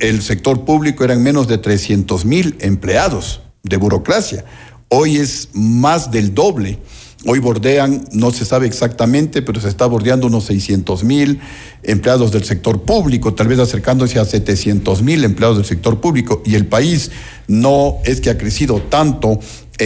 el, 0.00 0.22
sector 0.22 0.64
público 0.64 1.04
eran 1.04 1.22
menos 1.22 1.48
de 1.48 1.58
300 1.58 2.24
mil 2.24 2.56
empleados 2.60 3.40
de 3.62 3.76
burocracia. 3.76 4.44
Hoy 4.88 5.16
es 5.16 5.48
más 5.54 6.10
del 6.10 6.34
doble. 6.34 6.78
Hoy 7.24 7.38
bordean, 7.38 8.04
no 8.12 8.32
se 8.32 8.44
sabe 8.44 8.66
exactamente, 8.66 9.42
pero 9.42 9.60
se 9.60 9.68
está 9.68 9.86
bordeando 9.86 10.26
unos 10.26 10.44
600 10.44 11.04
mil 11.04 11.40
empleados 11.84 12.32
del 12.32 12.42
sector 12.42 12.82
público, 12.82 13.32
tal 13.32 13.46
vez 13.46 13.60
acercándose 13.60 14.18
a 14.18 14.24
700 14.24 15.02
mil 15.02 15.24
empleados 15.24 15.56
del 15.56 15.66
sector 15.66 16.00
público. 16.00 16.42
Y 16.44 16.56
el 16.56 16.66
país 16.66 17.12
no 17.46 17.98
es 18.04 18.20
que 18.20 18.30
ha 18.30 18.38
crecido 18.38 18.82
tanto 18.82 19.38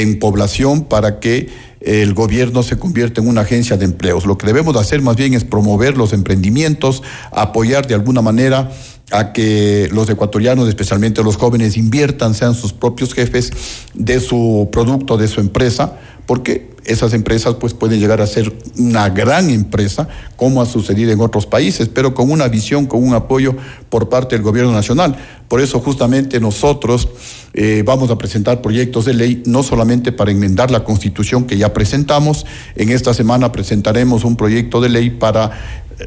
en 0.03 0.19
población 0.19 0.85
para 0.85 1.21
que 1.21 1.49
el 1.81 2.15
gobierno 2.15 2.63
se 2.63 2.79
convierta 2.79 3.21
en 3.21 3.29
una 3.29 3.43
agencia 3.43 3.77
de 3.77 3.85
empleos. 3.85 4.27
Lo 4.27 4.39
que 4.39 4.47
debemos 4.47 4.77
hacer 4.77 5.03
más 5.03 5.17
bien 5.17 5.35
es 5.35 5.45
promover 5.45 5.97
los 5.97 6.13
emprendimientos, 6.13 7.03
apoyar 7.31 7.87
de 7.87 7.95
alguna 7.95 8.23
manera 8.23 8.71
a 9.11 9.33
que 9.33 9.89
los 9.93 10.09
ecuatorianos, 10.09 10.69
especialmente 10.69 11.23
los 11.23 11.37
jóvenes, 11.37 11.77
inviertan, 11.77 12.35
sean 12.35 12.55
sus 12.55 12.73
propios 12.73 13.15
jefes 13.15 13.53
de 13.95 14.19
su 14.21 14.69
producto, 14.73 15.17
de 15.17 15.29
su 15.29 15.41
empresa, 15.41 15.93
porque 16.27 16.75
esas 16.85 17.13
empresas 17.15 17.55
pues 17.55 17.75
pueden 17.75 18.01
llegar 18.01 18.21
a 18.21 18.27
ser 18.27 18.53
una 18.79 19.09
gran 19.11 19.51
empresa, 19.51 20.09
como 20.37 20.61
ha 20.63 20.67
sucedido 20.67 21.13
en 21.13 21.21
otros 21.21 21.47
países, 21.47 21.89
pero 21.89 22.15
con 22.15 22.31
una 22.31 22.49
visión, 22.49 22.87
con 22.87 23.03
un 23.03 23.15
apoyo 23.15 23.55
por 23.91 24.09
parte 24.09 24.37
del 24.37 24.43
gobierno 24.43 24.73
nacional. 24.73 25.17
Por 25.49 25.61
eso 25.61 25.81
justamente 25.81 26.41
nosotros 26.41 27.09
eh, 27.55 27.83
vamos 27.85 28.11
a 28.11 28.19
presentar 28.19 28.61
proyectos 28.61 29.05
de 29.05 29.15
ley, 29.15 29.43
no 29.47 29.63
solamente 29.63 30.13
para 30.13 30.31
enmendar 30.31 30.71
la 30.71 30.85
constitución 30.85 31.45
que 31.45 31.59
ya 31.59 31.73
presentamos, 31.73 32.47
en 32.75 32.91
esta 32.91 33.15
semana 33.15 33.53
presentaremos 33.53 34.25
un 34.25 34.37
proyecto 34.37 34.81
de 34.81 34.89
ley 34.89 35.11
para 35.11 35.51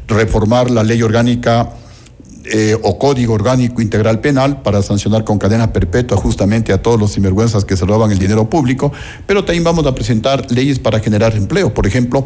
reformar 0.06 0.70
la 0.70 0.82
ley 0.82 1.02
orgánica 1.02 1.70
eh, 2.52 2.76
o 2.82 2.98
Código 2.98 3.34
Orgánico 3.34 3.80
Integral 3.80 4.20
Penal 4.20 4.62
para 4.62 4.82
sancionar 4.82 5.24
con 5.24 5.38
cadena 5.38 5.72
perpetua 5.72 6.16
justamente 6.16 6.72
a 6.72 6.82
todos 6.82 6.98
los 6.98 7.12
sinvergüenzas 7.12 7.64
que 7.64 7.76
se 7.76 7.86
roban 7.86 8.10
el 8.10 8.18
dinero 8.18 8.50
público, 8.50 8.92
pero 9.26 9.44
también 9.44 9.64
vamos 9.64 9.86
a 9.86 9.94
presentar 9.94 10.50
leyes 10.50 10.78
para 10.78 11.00
generar 11.00 11.34
empleo. 11.36 11.72
Por 11.72 11.86
ejemplo, 11.86 12.24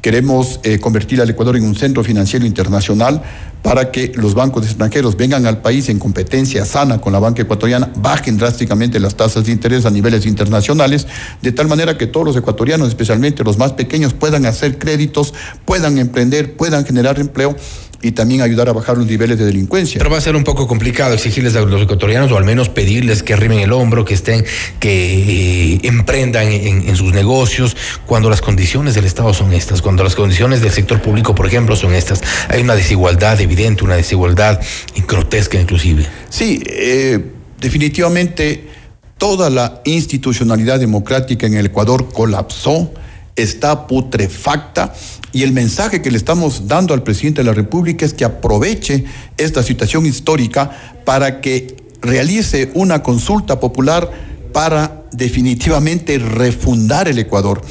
queremos 0.00 0.60
eh, 0.62 0.78
convertir 0.78 1.20
al 1.20 1.30
Ecuador 1.30 1.56
en 1.56 1.64
un 1.64 1.74
centro 1.74 2.04
financiero 2.04 2.46
internacional 2.46 3.22
para 3.64 3.90
que 3.90 4.12
los 4.14 4.34
bancos 4.34 4.66
extranjeros 4.66 5.16
vengan 5.16 5.46
al 5.46 5.62
país 5.62 5.88
en 5.88 5.98
competencia 5.98 6.66
sana 6.66 7.00
con 7.00 7.14
la 7.14 7.18
banca 7.18 7.40
ecuatoriana, 7.40 7.90
bajen 7.96 8.36
drásticamente 8.36 9.00
las 9.00 9.14
tasas 9.14 9.46
de 9.46 9.52
interés 9.52 9.86
a 9.86 9.90
niveles 9.90 10.26
internacionales, 10.26 11.06
de 11.40 11.50
tal 11.50 11.66
manera 11.66 11.96
que 11.96 12.06
todos 12.06 12.26
los 12.26 12.36
ecuatorianos, 12.36 12.88
especialmente 12.88 13.42
los 13.42 13.56
más 13.56 13.72
pequeños, 13.72 14.12
puedan 14.12 14.44
hacer 14.44 14.78
créditos, 14.78 15.32
puedan 15.64 15.96
emprender, 15.96 16.56
puedan 16.56 16.84
generar 16.84 17.18
empleo 17.18 17.56
y 18.04 18.12
también 18.12 18.42
ayudar 18.42 18.68
a 18.68 18.72
bajar 18.72 18.98
los 18.98 19.06
niveles 19.06 19.38
de 19.38 19.46
delincuencia. 19.46 19.98
Pero 19.98 20.10
va 20.10 20.18
a 20.18 20.20
ser 20.20 20.36
un 20.36 20.44
poco 20.44 20.66
complicado 20.66 21.14
exigirles 21.14 21.56
a 21.56 21.62
los 21.62 21.80
ecuatorianos 21.80 22.30
o 22.32 22.36
al 22.36 22.44
menos 22.44 22.68
pedirles 22.68 23.22
que 23.22 23.32
arrimen 23.32 23.60
el 23.60 23.72
hombro, 23.72 24.04
que 24.04 24.12
estén, 24.12 24.44
que 24.78 25.74
eh, 25.74 25.80
emprendan 25.84 26.48
en, 26.52 26.94
sus 26.96 27.14
negocios 27.14 27.76
cuando 28.04 28.28
las 28.28 28.42
condiciones 28.42 28.94
del 28.94 29.06
Estado 29.06 29.32
son 29.32 29.54
estas, 29.54 29.80
cuando 29.80 30.04
las 30.04 30.14
condiciones 30.14 30.60
del 30.60 30.70
sector 30.70 31.00
público, 31.00 31.34
por 31.34 31.46
ejemplo, 31.46 31.76
son 31.76 31.94
estas. 31.94 32.22
Hay 32.48 32.60
una 32.60 32.74
desigualdad 32.74 33.40
evidente, 33.40 33.84
una 33.84 33.96
desigualdad 33.96 34.60
grotesca 35.08 35.58
inclusive. 35.58 36.06
Sí, 36.28 36.62
eh, 36.66 37.18
definitivamente 37.58 38.68
toda 39.16 39.48
la 39.48 39.80
institucionalidad 39.86 40.78
democrática 40.78 41.46
en 41.46 41.54
el 41.54 41.66
Ecuador 41.66 42.10
colapsó 42.12 42.92
está 43.36 43.86
putrefacta 43.86 44.94
y 45.32 45.42
el 45.42 45.52
mensaje 45.52 46.00
que 46.00 46.10
le 46.10 46.16
estamos 46.16 46.68
dando 46.68 46.94
al 46.94 47.02
presidente 47.02 47.40
de 47.42 47.46
la 47.46 47.54
República 47.54 48.06
es 48.06 48.14
que 48.14 48.24
aproveche 48.24 49.04
esta 49.36 49.62
situación 49.62 50.06
histórica 50.06 50.96
para 51.04 51.40
que 51.40 51.76
realice 52.00 52.70
una 52.74 53.02
consulta 53.02 53.58
popular 53.58 54.10
para 54.52 55.02
definitivamente 55.10 56.18
refundar 56.18 57.08
el 57.08 57.18
Ecuador, 57.18 57.62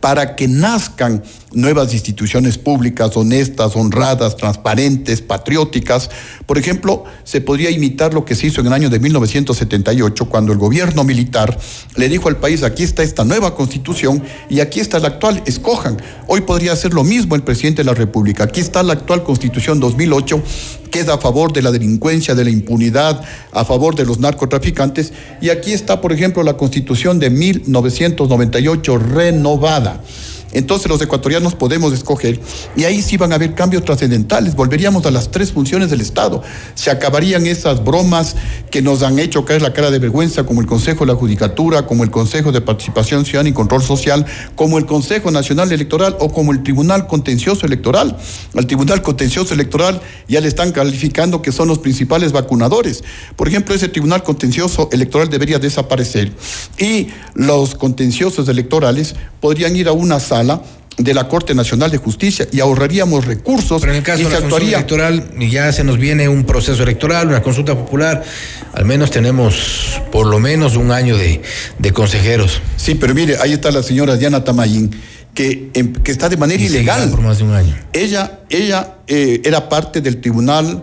para 0.00 0.36
que 0.36 0.46
nazcan 0.46 1.24
nuevas 1.52 1.94
instituciones 1.94 2.58
públicas 2.58 3.16
honestas, 3.16 3.74
honradas, 3.74 4.36
transparentes, 4.36 5.22
patrióticas. 5.22 6.10
Por 6.46 6.58
ejemplo, 6.58 7.04
se 7.24 7.40
podría 7.40 7.70
imitar 7.70 8.12
lo 8.12 8.24
que 8.24 8.34
se 8.34 8.48
hizo 8.48 8.60
en 8.60 8.66
el 8.66 8.72
año 8.72 8.90
de 8.90 8.98
1978, 9.00 10.26
cuando 10.26 10.52
el 10.52 10.58
gobierno 10.58 11.04
militar 11.04 11.58
le 11.96 12.08
dijo 12.08 12.28
al 12.28 12.36
país, 12.36 12.62
aquí 12.62 12.82
está 12.82 13.02
esta 13.02 13.24
nueva 13.24 13.54
constitución 13.54 14.22
y 14.50 14.60
aquí 14.60 14.80
está 14.80 14.98
la 14.98 15.08
actual, 15.08 15.42
escojan. 15.46 15.96
Hoy 16.26 16.42
podría 16.42 16.72
hacer 16.72 16.92
lo 16.92 17.04
mismo 17.04 17.34
el 17.34 17.42
presidente 17.42 17.82
de 17.82 17.86
la 17.86 17.94
República. 17.94 18.44
Aquí 18.44 18.60
está 18.60 18.82
la 18.82 18.92
actual 18.92 19.24
constitución 19.24 19.80
2008, 19.80 20.42
que 20.90 21.00
es 21.00 21.08
a 21.08 21.18
favor 21.18 21.52
de 21.52 21.62
la 21.62 21.70
delincuencia, 21.70 22.34
de 22.34 22.44
la 22.44 22.50
impunidad, 22.50 23.22
a 23.52 23.64
favor 23.64 23.94
de 23.94 24.04
los 24.04 24.18
narcotraficantes. 24.18 25.12
Y 25.40 25.48
aquí 25.48 25.72
está, 25.72 26.00
por 26.00 26.12
ejemplo, 26.12 26.42
la 26.42 26.56
constitución 26.56 27.18
de 27.18 27.30
1998 27.30 28.98
renovada. 28.98 30.02
Entonces 30.52 30.88
los 30.88 31.00
ecuatorianos 31.02 31.54
podemos 31.54 31.92
escoger 31.92 32.40
y 32.76 32.84
ahí 32.84 33.02
sí 33.02 33.16
van 33.16 33.32
a 33.32 33.34
haber 33.34 33.54
cambios 33.54 33.84
trascendentales. 33.84 34.54
Volveríamos 34.54 35.04
a 35.06 35.10
las 35.10 35.30
tres 35.30 35.52
funciones 35.52 35.90
del 35.90 36.00
Estado. 36.00 36.42
Se 36.74 36.90
acabarían 36.90 37.46
esas 37.46 37.84
bromas 37.84 38.36
que 38.70 38.80
nos 38.80 39.02
han 39.02 39.18
hecho 39.18 39.44
caer 39.44 39.62
la 39.62 39.72
cara 39.72 39.90
de 39.90 39.98
vergüenza, 39.98 40.44
como 40.44 40.60
el 40.60 40.66
Consejo 40.66 41.04
de 41.04 41.12
la 41.12 41.18
Judicatura, 41.18 41.86
como 41.86 42.04
el 42.04 42.10
Consejo 42.10 42.50
de 42.52 42.60
Participación 42.60 43.24
Ciudadana 43.24 43.50
y 43.50 43.52
Control 43.52 43.82
Social, 43.82 44.24
como 44.54 44.78
el 44.78 44.86
Consejo 44.86 45.30
Nacional 45.30 45.70
Electoral 45.70 46.16
o 46.18 46.32
como 46.32 46.52
el 46.52 46.62
Tribunal 46.62 47.06
Contencioso 47.06 47.66
Electoral. 47.66 48.16
Al 48.56 48.66
Tribunal 48.66 49.02
Contencioso 49.02 49.52
Electoral 49.52 50.00
ya 50.28 50.40
le 50.40 50.48
están 50.48 50.72
calificando 50.72 51.42
que 51.42 51.52
son 51.52 51.68
los 51.68 51.78
principales 51.78 52.32
vacunadores. 52.32 53.04
Por 53.36 53.48
ejemplo, 53.48 53.74
ese 53.74 53.88
Tribunal 53.88 54.22
Contencioso 54.22 54.88
Electoral 54.92 55.28
debería 55.28 55.58
desaparecer 55.58 56.32
y 56.78 57.08
los 57.34 57.74
contenciosos 57.74 58.48
electorales 58.48 59.14
podrían 59.40 59.76
ir 59.76 59.88
a 59.88 59.92
una 59.92 60.20
sala 60.20 60.37
de 60.96 61.14
la 61.14 61.28
Corte 61.28 61.54
Nacional 61.54 61.90
de 61.92 61.98
Justicia 61.98 62.48
y 62.50 62.58
ahorraríamos 62.60 63.24
recursos. 63.24 63.80
Pero 63.80 63.92
en 63.92 63.98
el 63.98 64.04
caso 64.04 64.20
y 64.20 64.24
de 64.24 64.30
la 64.30 64.38
actuaría 64.38 64.76
electoral, 64.78 65.30
ya 65.48 65.72
se 65.72 65.84
nos 65.84 65.96
viene 65.96 66.28
un 66.28 66.44
proceso 66.44 66.82
electoral, 66.82 67.28
una 67.28 67.40
consulta 67.42 67.74
popular, 67.76 68.24
al 68.72 68.84
menos 68.84 69.10
tenemos 69.10 70.00
por 70.10 70.26
lo 70.26 70.40
menos 70.40 70.76
un 70.76 70.90
año 70.90 71.16
de, 71.16 71.40
de 71.78 71.92
consejeros. 71.92 72.60
Sí, 72.76 72.96
pero 72.96 73.14
mire, 73.14 73.36
ahí 73.40 73.52
está 73.52 73.70
la 73.70 73.82
señora 73.82 74.16
Diana 74.16 74.42
Tamayín, 74.42 74.90
que, 75.34 75.70
em, 75.74 75.92
que 75.92 76.10
está 76.10 76.28
de 76.28 76.36
manera 76.36 76.60
Y 76.60 76.66
ilegal. 76.66 77.10
por 77.10 77.20
más 77.20 77.38
de 77.38 77.44
un 77.44 77.54
año. 77.54 77.76
Ella, 77.92 78.40
ella 78.50 78.96
eh, 79.06 79.40
era 79.44 79.68
parte 79.68 80.00
del 80.00 80.20
tribunal, 80.20 80.82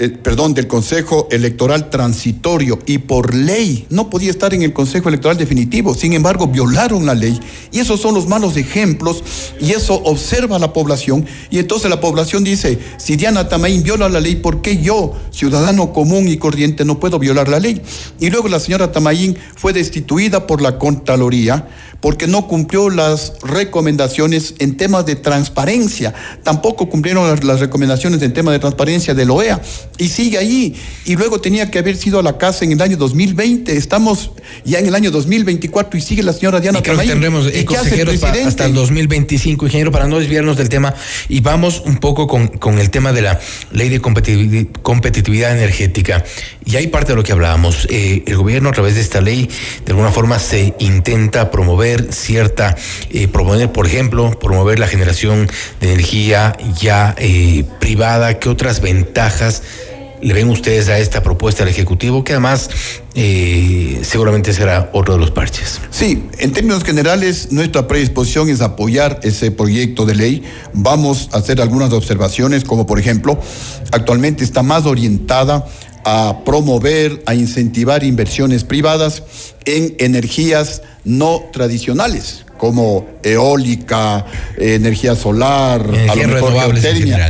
eh, 0.00 0.10
perdón, 0.10 0.54
del 0.54 0.68
Consejo 0.68 1.26
Electoral 1.30 1.90
Transitorio 1.90 2.78
y 2.86 2.98
por 2.98 3.34
ley 3.34 3.84
no 3.90 4.08
podía 4.08 4.30
estar 4.30 4.54
en 4.54 4.62
el 4.62 4.72
Consejo 4.72 5.08
Electoral 5.08 5.36
Definitivo. 5.36 5.92
Sin 5.92 6.12
embargo, 6.12 6.46
violaron 6.46 7.04
la 7.04 7.14
ley 7.14 7.40
y 7.72 7.80
esos 7.80 8.00
son 8.00 8.14
los 8.14 8.28
malos 8.28 8.56
ejemplos 8.56 9.24
y 9.60 9.72
eso 9.72 9.94
observa 10.04 10.60
la 10.60 10.72
población 10.72 11.26
y 11.50 11.58
entonces 11.58 11.90
la 11.90 12.00
población 12.00 12.44
dice, 12.44 12.78
si 12.98 13.16
Diana 13.16 13.48
Tamaín 13.48 13.82
viola 13.82 14.08
la 14.08 14.20
ley, 14.20 14.36
¿por 14.36 14.62
qué 14.62 14.80
yo, 14.80 15.14
ciudadano 15.32 15.92
común 15.92 16.28
y 16.28 16.36
corriente, 16.36 16.84
no 16.84 17.00
puedo 17.00 17.18
violar 17.18 17.48
la 17.48 17.58
ley? 17.58 17.82
Y 18.20 18.30
luego 18.30 18.48
la 18.48 18.60
señora 18.60 18.92
Tamaín 18.92 19.36
fue 19.56 19.72
destituida 19.72 20.46
por 20.46 20.62
la 20.62 20.78
Contraloría 20.78 21.66
porque 22.00 22.26
no 22.28 22.46
cumplió 22.46 22.90
las 22.90 23.32
recomendaciones 23.42 24.54
en 24.60 24.76
temas 24.76 25.04
de 25.06 25.16
transparencia, 25.16 26.14
tampoco 26.42 26.88
cumplieron 26.88 27.28
las, 27.28 27.42
las 27.44 27.60
recomendaciones 27.60 28.22
en 28.22 28.32
temas 28.32 28.52
de 28.52 28.60
transparencia 28.60 29.14
de 29.14 29.24
la 29.26 29.32
OEA 29.32 29.60
y 29.98 30.08
sigue 30.08 30.38
ahí. 30.38 30.74
Y 31.04 31.16
luego 31.16 31.40
tenía 31.40 31.70
que 31.70 31.78
haber 31.80 31.96
sido 31.96 32.20
a 32.20 32.22
la 32.22 32.38
casa 32.38 32.64
en 32.64 32.72
el 32.72 32.80
año 32.82 32.96
2020, 32.96 33.76
estamos 33.76 34.30
ya 34.64 34.78
en 34.78 34.86
el 34.86 34.94
año 34.94 35.10
2024 35.10 35.98
y 35.98 36.02
sigue 36.02 36.22
la 36.22 36.32
señora 36.32 36.60
Diana 36.60 36.78
Y 36.78 36.82
creo 36.82 36.94
que 36.96 37.06
Tamaín. 37.06 37.10
tendremos 37.10 37.46
¿Y 37.46 37.58
eh, 37.58 37.66
el 38.02 38.46
hasta 38.46 38.64
el 38.66 38.74
2025, 38.74 39.66
ingeniero, 39.66 39.90
para 39.90 40.06
no 40.06 40.18
desviarnos 40.20 40.56
del 40.56 40.68
tema. 40.68 40.94
Y 41.28 41.40
vamos 41.40 41.82
un 41.84 41.96
poco 41.96 42.26
con, 42.26 42.46
con 42.48 42.78
el 42.78 42.90
tema 42.90 43.12
de 43.12 43.22
la 43.22 43.40
ley 43.72 43.88
de 43.88 44.00
competitivi- 44.00 44.68
competitividad 44.82 45.52
energética. 45.56 46.24
Y 46.64 46.76
hay 46.76 46.86
parte 46.88 47.12
de 47.12 47.16
lo 47.16 47.22
que 47.24 47.32
hablábamos. 47.32 47.86
Eh, 47.90 48.22
el 48.26 48.36
gobierno, 48.36 48.68
a 48.68 48.72
través 48.72 48.94
de 48.94 49.00
esta 49.00 49.20
ley, 49.20 49.48
de 49.84 49.92
alguna 49.92 50.10
forma 50.12 50.38
se 50.38 50.74
intenta 50.78 51.50
promover 51.50 51.87
cierta, 52.10 52.76
eh, 53.10 53.28
promover, 53.28 53.72
por 53.72 53.86
ejemplo, 53.86 54.38
promover 54.38 54.78
la 54.78 54.86
generación 54.86 55.48
de 55.80 55.92
energía 55.92 56.56
ya 56.80 57.14
eh, 57.18 57.64
privada. 57.80 58.38
¿Qué 58.38 58.48
otras 58.48 58.80
ventajas? 58.80 59.62
le 60.20 60.34
ven 60.34 60.48
ustedes 60.48 60.88
a 60.88 60.98
esta 60.98 61.22
propuesta 61.22 61.64
del 61.64 61.72
Ejecutivo, 61.72 62.24
que 62.24 62.32
además 62.32 62.70
eh, 63.14 64.00
seguramente 64.02 64.52
será 64.52 64.90
otro 64.92 65.14
de 65.14 65.20
los 65.20 65.30
parches. 65.30 65.80
Sí, 65.90 66.24
en 66.38 66.52
términos 66.52 66.84
generales, 66.84 67.52
nuestra 67.52 67.86
predisposición 67.86 68.48
es 68.48 68.60
apoyar 68.60 69.20
ese 69.22 69.50
proyecto 69.50 70.06
de 70.06 70.14
ley. 70.14 70.42
Vamos 70.72 71.28
a 71.32 71.38
hacer 71.38 71.60
algunas 71.60 71.92
observaciones, 71.92 72.64
como 72.64 72.86
por 72.86 72.98
ejemplo, 72.98 73.40
actualmente 73.92 74.44
está 74.44 74.62
más 74.62 74.86
orientada 74.86 75.66
a 76.10 76.44
promover, 76.44 77.22
a 77.26 77.34
incentivar 77.34 78.02
inversiones 78.02 78.64
privadas 78.64 79.22
en 79.64 79.94
energías 79.98 80.82
no 81.04 81.44
tradicionales 81.52 82.44
como 82.56 83.06
eólica, 83.22 84.26
energía 84.56 85.14
solar, 85.14 85.82
a 86.08 86.14
lo 86.14 86.28
mejor 86.28 86.54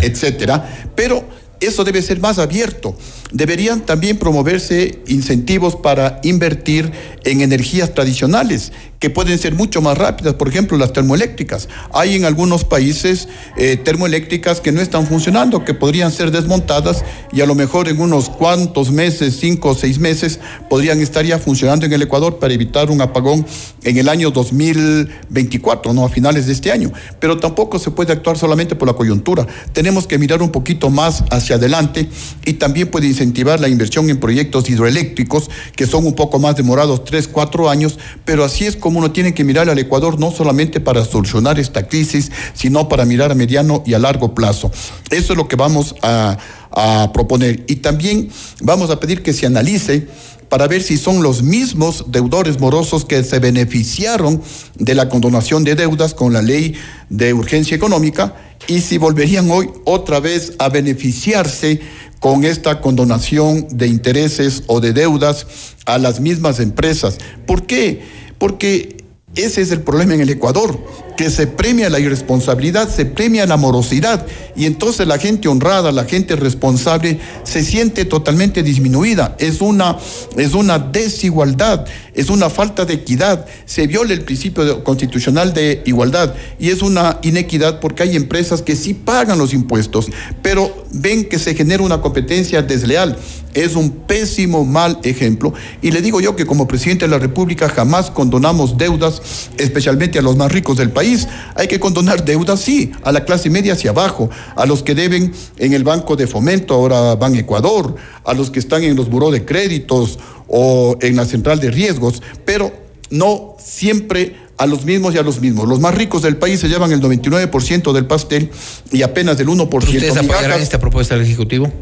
etcétera. 0.03 0.91
Pero 0.95 1.25
eso 1.61 1.85
debe 1.85 2.03
ser 2.03 2.21
más 2.21 2.39
abierto. 2.39 2.97
Deberían 3.31 3.83
también 3.83 4.19
promoverse 4.19 5.01
incentivos 5.07 5.77
para 5.77 6.21
invertir 6.23 6.91
en 7.25 7.43
energías 7.43 7.93
tradicionales 7.95 8.73
que 8.99 9.11
pueden 9.11 9.39
ser 9.39 9.55
mucho 9.55 9.81
más 9.81 9.97
rápidas, 9.97 10.35
por 10.35 10.49
ejemplo 10.49 10.77
las 10.77 10.93
termoeléctricas. 10.93 11.69
Hay 11.93 12.17
en 12.17 12.25
algunos 12.25 12.65
países 12.65 13.29
eh, 13.57 13.77
termoeléctricas 13.77 14.61
que 14.61 14.73
no 14.73 14.81
están 14.81 15.07
funcionando, 15.07 15.65
que 15.65 15.75
podrían 15.75 16.11
ser 16.11 16.31
desmontadas 16.31 17.05
y 17.33 17.41
a 17.41 17.47
lo 17.47 17.55
mejor 17.55 17.89
en 17.89 18.01
unos 18.01 18.29
cuantos 18.29 18.91
meses, 18.91 19.37
cinco 19.39 19.71
o 19.71 19.75
seis 19.75 19.99
meses, 19.99 20.41
podrían 20.69 21.01
estar 21.01 21.25
ya 21.25 21.39
funcionando 21.39 21.87
en 21.87 21.93
el 21.93 22.03
Ecuador 22.03 22.39
para 22.39 22.55
evitar 22.55 22.91
un 22.91 23.01
apagón 23.01 23.47
en 23.85 23.97
el 23.99 24.09
año 24.09 24.31
2024, 24.31 25.93
no 25.93 26.05
a 26.05 26.09
finales 26.09 26.47
de 26.47 26.53
este 26.53 26.73
año. 26.73 26.93
Pero 27.21 27.39
tampoco 27.39 27.79
se 27.79 27.91
puede 27.91 28.13
actuar 28.13 28.37
solamente 28.37 28.75
por 28.75 28.89
la 28.89 28.95
coyuntura. 28.95 29.47
Tenemos 29.73 30.07
que 30.07 30.19
mirar 30.19 30.43
un 30.43 30.51
poquito 30.51 30.91
más 30.91 31.23
hacia 31.31 31.57
adelante 31.57 32.09
y 32.45 32.55
también 32.55 32.89
puede 32.89 33.07
incentivar 33.19 33.59
la 33.59 33.69
inversión 33.69 34.09
en 34.11 34.21
proyectos 34.21 34.71
hidroeléctricos 34.71 35.51
que 35.75 35.87
son 35.87 36.07
un 36.07 36.15
poco 36.15 36.39
más 36.39 36.55
demorados, 36.57 37.05
tres, 37.05 37.27
cuatro 37.27 37.69
años, 37.69 37.99
pero 38.25 38.45
así 38.45 38.65
es 38.65 38.77
como 38.77 39.01
uno 39.01 39.11
tiene 39.11 39.35
que 39.35 39.43
mirar 39.43 39.69
al 39.69 39.79
Ecuador 39.79 40.21
no 40.21 40.31
solamente 40.31 40.79
para 40.79 41.05
solucionar 41.05 41.59
esta 41.59 41.89
crisis, 41.89 42.31
sino 42.55 42.89
para 42.89 43.05
mirar 43.05 43.33
a 43.33 43.35
mediano 43.35 43.83
y 43.85 43.95
a 43.95 43.99
largo 43.99 44.35
plazo. 44.35 44.71
Eso 45.11 45.33
es 45.33 45.37
lo 45.37 45.49
que 45.49 45.57
vamos 45.57 45.97
a, 46.03 46.39
a 46.71 47.11
proponer. 47.13 47.65
Y 47.67 47.77
también 47.77 48.31
vamos 48.63 48.91
a 48.91 49.01
pedir 49.01 49.23
que 49.23 49.33
se 49.33 49.47
analice 49.47 50.07
para 50.49 50.69
ver 50.69 50.83
si 50.83 50.97
son 50.97 51.23
los 51.23 51.43
mismos 51.43 52.05
deudores 52.07 52.61
morosos 52.61 53.05
que 53.05 53.25
se 53.25 53.41
beneficiaron 53.41 54.41
de 54.77 54.95
la 54.95 55.09
condonación 55.09 55.65
de 55.65 55.75
deudas 55.75 56.15
con 56.15 56.33
la 56.33 56.41
ley 56.41 56.75
de 57.11 57.35
urgencia 57.35 57.77
económica 57.77 58.35
y 58.67 58.81
si 58.81 58.99
volverían 58.99 59.51
hoy 59.51 59.71
otra 59.85 60.21
vez 60.21 60.53
a 60.59 60.69
beneficiarse 60.69 61.81
con 62.21 62.45
esta 62.45 62.81
condonación 62.81 63.67
de 63.71 63.87
intereses 63.87 64.63
o 64.67 64.81
de 64.81 64.93
deudas 64.93 65.47
a 65.87 65.99
las 65.99 66.21
mismas 66.21 66.61
empresas. 66.61 67.19
¿Por 67.47 67.67
qué? 67.67 68.03
Porque 68.39 68.99
ese 69.35 69.61
es 69.61 69.71
el 69.71 69.83
problema 69.83 70.15
en 70.15 70.21
el 70.21 70.31
Ecuador, 70.31 70.79
que 71.17 71.31
se 71.31 71.47
premia 71.47 71.91
la 71.91 72.01
irresponsabilidad, 72.01 72.89
se 72.89 73.05
premia 73.05 73.47
la 73.47 73.57
morosidad 73.57 74.27
y 74.57 74.65
entonces 74.65 75.07
la 75.07 75.19
gente 75.19 75.49
honrada, 75.49 75.93
la 75.93 76.07
gente 76.07 76.35
responsable 76.35 77.21
se 77.45 77.63
siente 77.63 78.05
totalmente 78.05 78.63
disminuida. 78.63 79.37
Es 79.39 79.61
una, 79.61 79.99
es 80.37 80.55
una 80.55 80.79
desigualdad, 80.79 81.87
es 82.19 82.31
una 82.31 82.51
falta 82.51 82.85
de 82.85 82.95
equidad, 82.95 83.47
se 83.65 83.87
viola 83.87 84.13
el 84.13 84.25
principio 84.25 84.83
constitucional 84.83 85.55
de 85.55 85.83
igualdad 85.87 86.35
y 86.59 86.71
es 86.71 86.83
una 86.83 87.21
inequidad 87.23 87.79
porque 87.79 88.03
hay 88.03 88.17
empresas 88.17 88.61
que 88.61 88.75
sí 88.75 88.93
pagan 88.93 89.39
los 89.39 89.55
impuestos, 89.55 90.09
pero 90.43 90.85
ven 90.91 91.29
que 91.29 91.39
se 91.39 91.55
genera 91.55 91.85
una 91.85 92.01
competencia 92.01 92.61
desleal. 92.61 93.17
Es 93.55 93.77
un 93.77 93.91
pésimo 93.91 94.65
mal 94.65 94.99
ejemplo 95.05 95.55
y 95.81 95.93
le 95.93 96.03
digo 96.03 96.21
yo 96.21 96.35
que 96.35 96.45
como 96.45 96.67
presidente 96.67 97.05
de 97.05 97.11
la 97.13 97.21
República 97.21 97.69
jamás 97.69 98.11
condonamos 98.11 98.77
deudas, 98.77 99.23
especialmente 99.57 100.19
a 100.19 100.23
los 100.23 100.37
más 100.37 100.51
ricos 100.51 100.77
del 100.77 100.91
país. 100.91 101.29
Hay 101.55 101.69
que 101.69 101.79
condonar 101.79 102.25
deudas, 102.25 102.61
sí, 102.61 102.91
a 103.05 103.13
la 103.13 103.25
clase 103.25 103.49
media 103.49 103.75
hacia 103.75 103.91
abajo, 103.91 104.29
a 104.57 104.67
los 104.67 104.83
que 104.83 104.97
deben 104.97 105.33
en 105.57 105.73
el 105.73 105.85
Banco 105.85 106.17
de 106.17 106.27
Fomento, 106.27 106.75
ahora 106.75 107.15
Ban 107.15 107.37
Ecuador, 107.37 107.95
a 108.25 108.35
los 108.35 108.51
que 108.51 108.59
están 108.59 108.83
en 108.83 108.97
los 108.97 109.09
buró 109.09 109.31
de 109.31 109.45
créditos 109.45 110.19
o 110.49 110.97
en 111.01 111.17
la 111.17 111.25
central 111.25 111.61
de 111.61 111.71
riesgos, 111.71 112.23
pero 112.45 112.73
no 113.11 113.57
siempre 113.63 114.37
a 114.57 114.67
los 114.67 114.85
mismos 114.85 115.15
y 115.15 115.19
a 115.19 115.23
los 115.23 115.41
mismos. 115.41 115.69
Los 115.69 115.81
más 115.81 115.95
ricos 115.95 116.23
del 116.23 116.37
país 116.37 116.61
se 116.61 116.69
llevan 116.69 116.93
el 116.93 117.01
99% 117.01 117.93
del 117.93 118.07
pastel 118.07 118.51
y 118.91 119.03
apenas 119.03 119.39
el 119.39 119.47
1% 119.49 119.75
¿Ustedes 119.75 120.17
apoyarán 120.17 120.43
migajas. 120.43 120.63
esta 120.63 120.81
propuesta 120.81 121.15
del 121.15 121.25
Ejecutivo? 121.25 121.73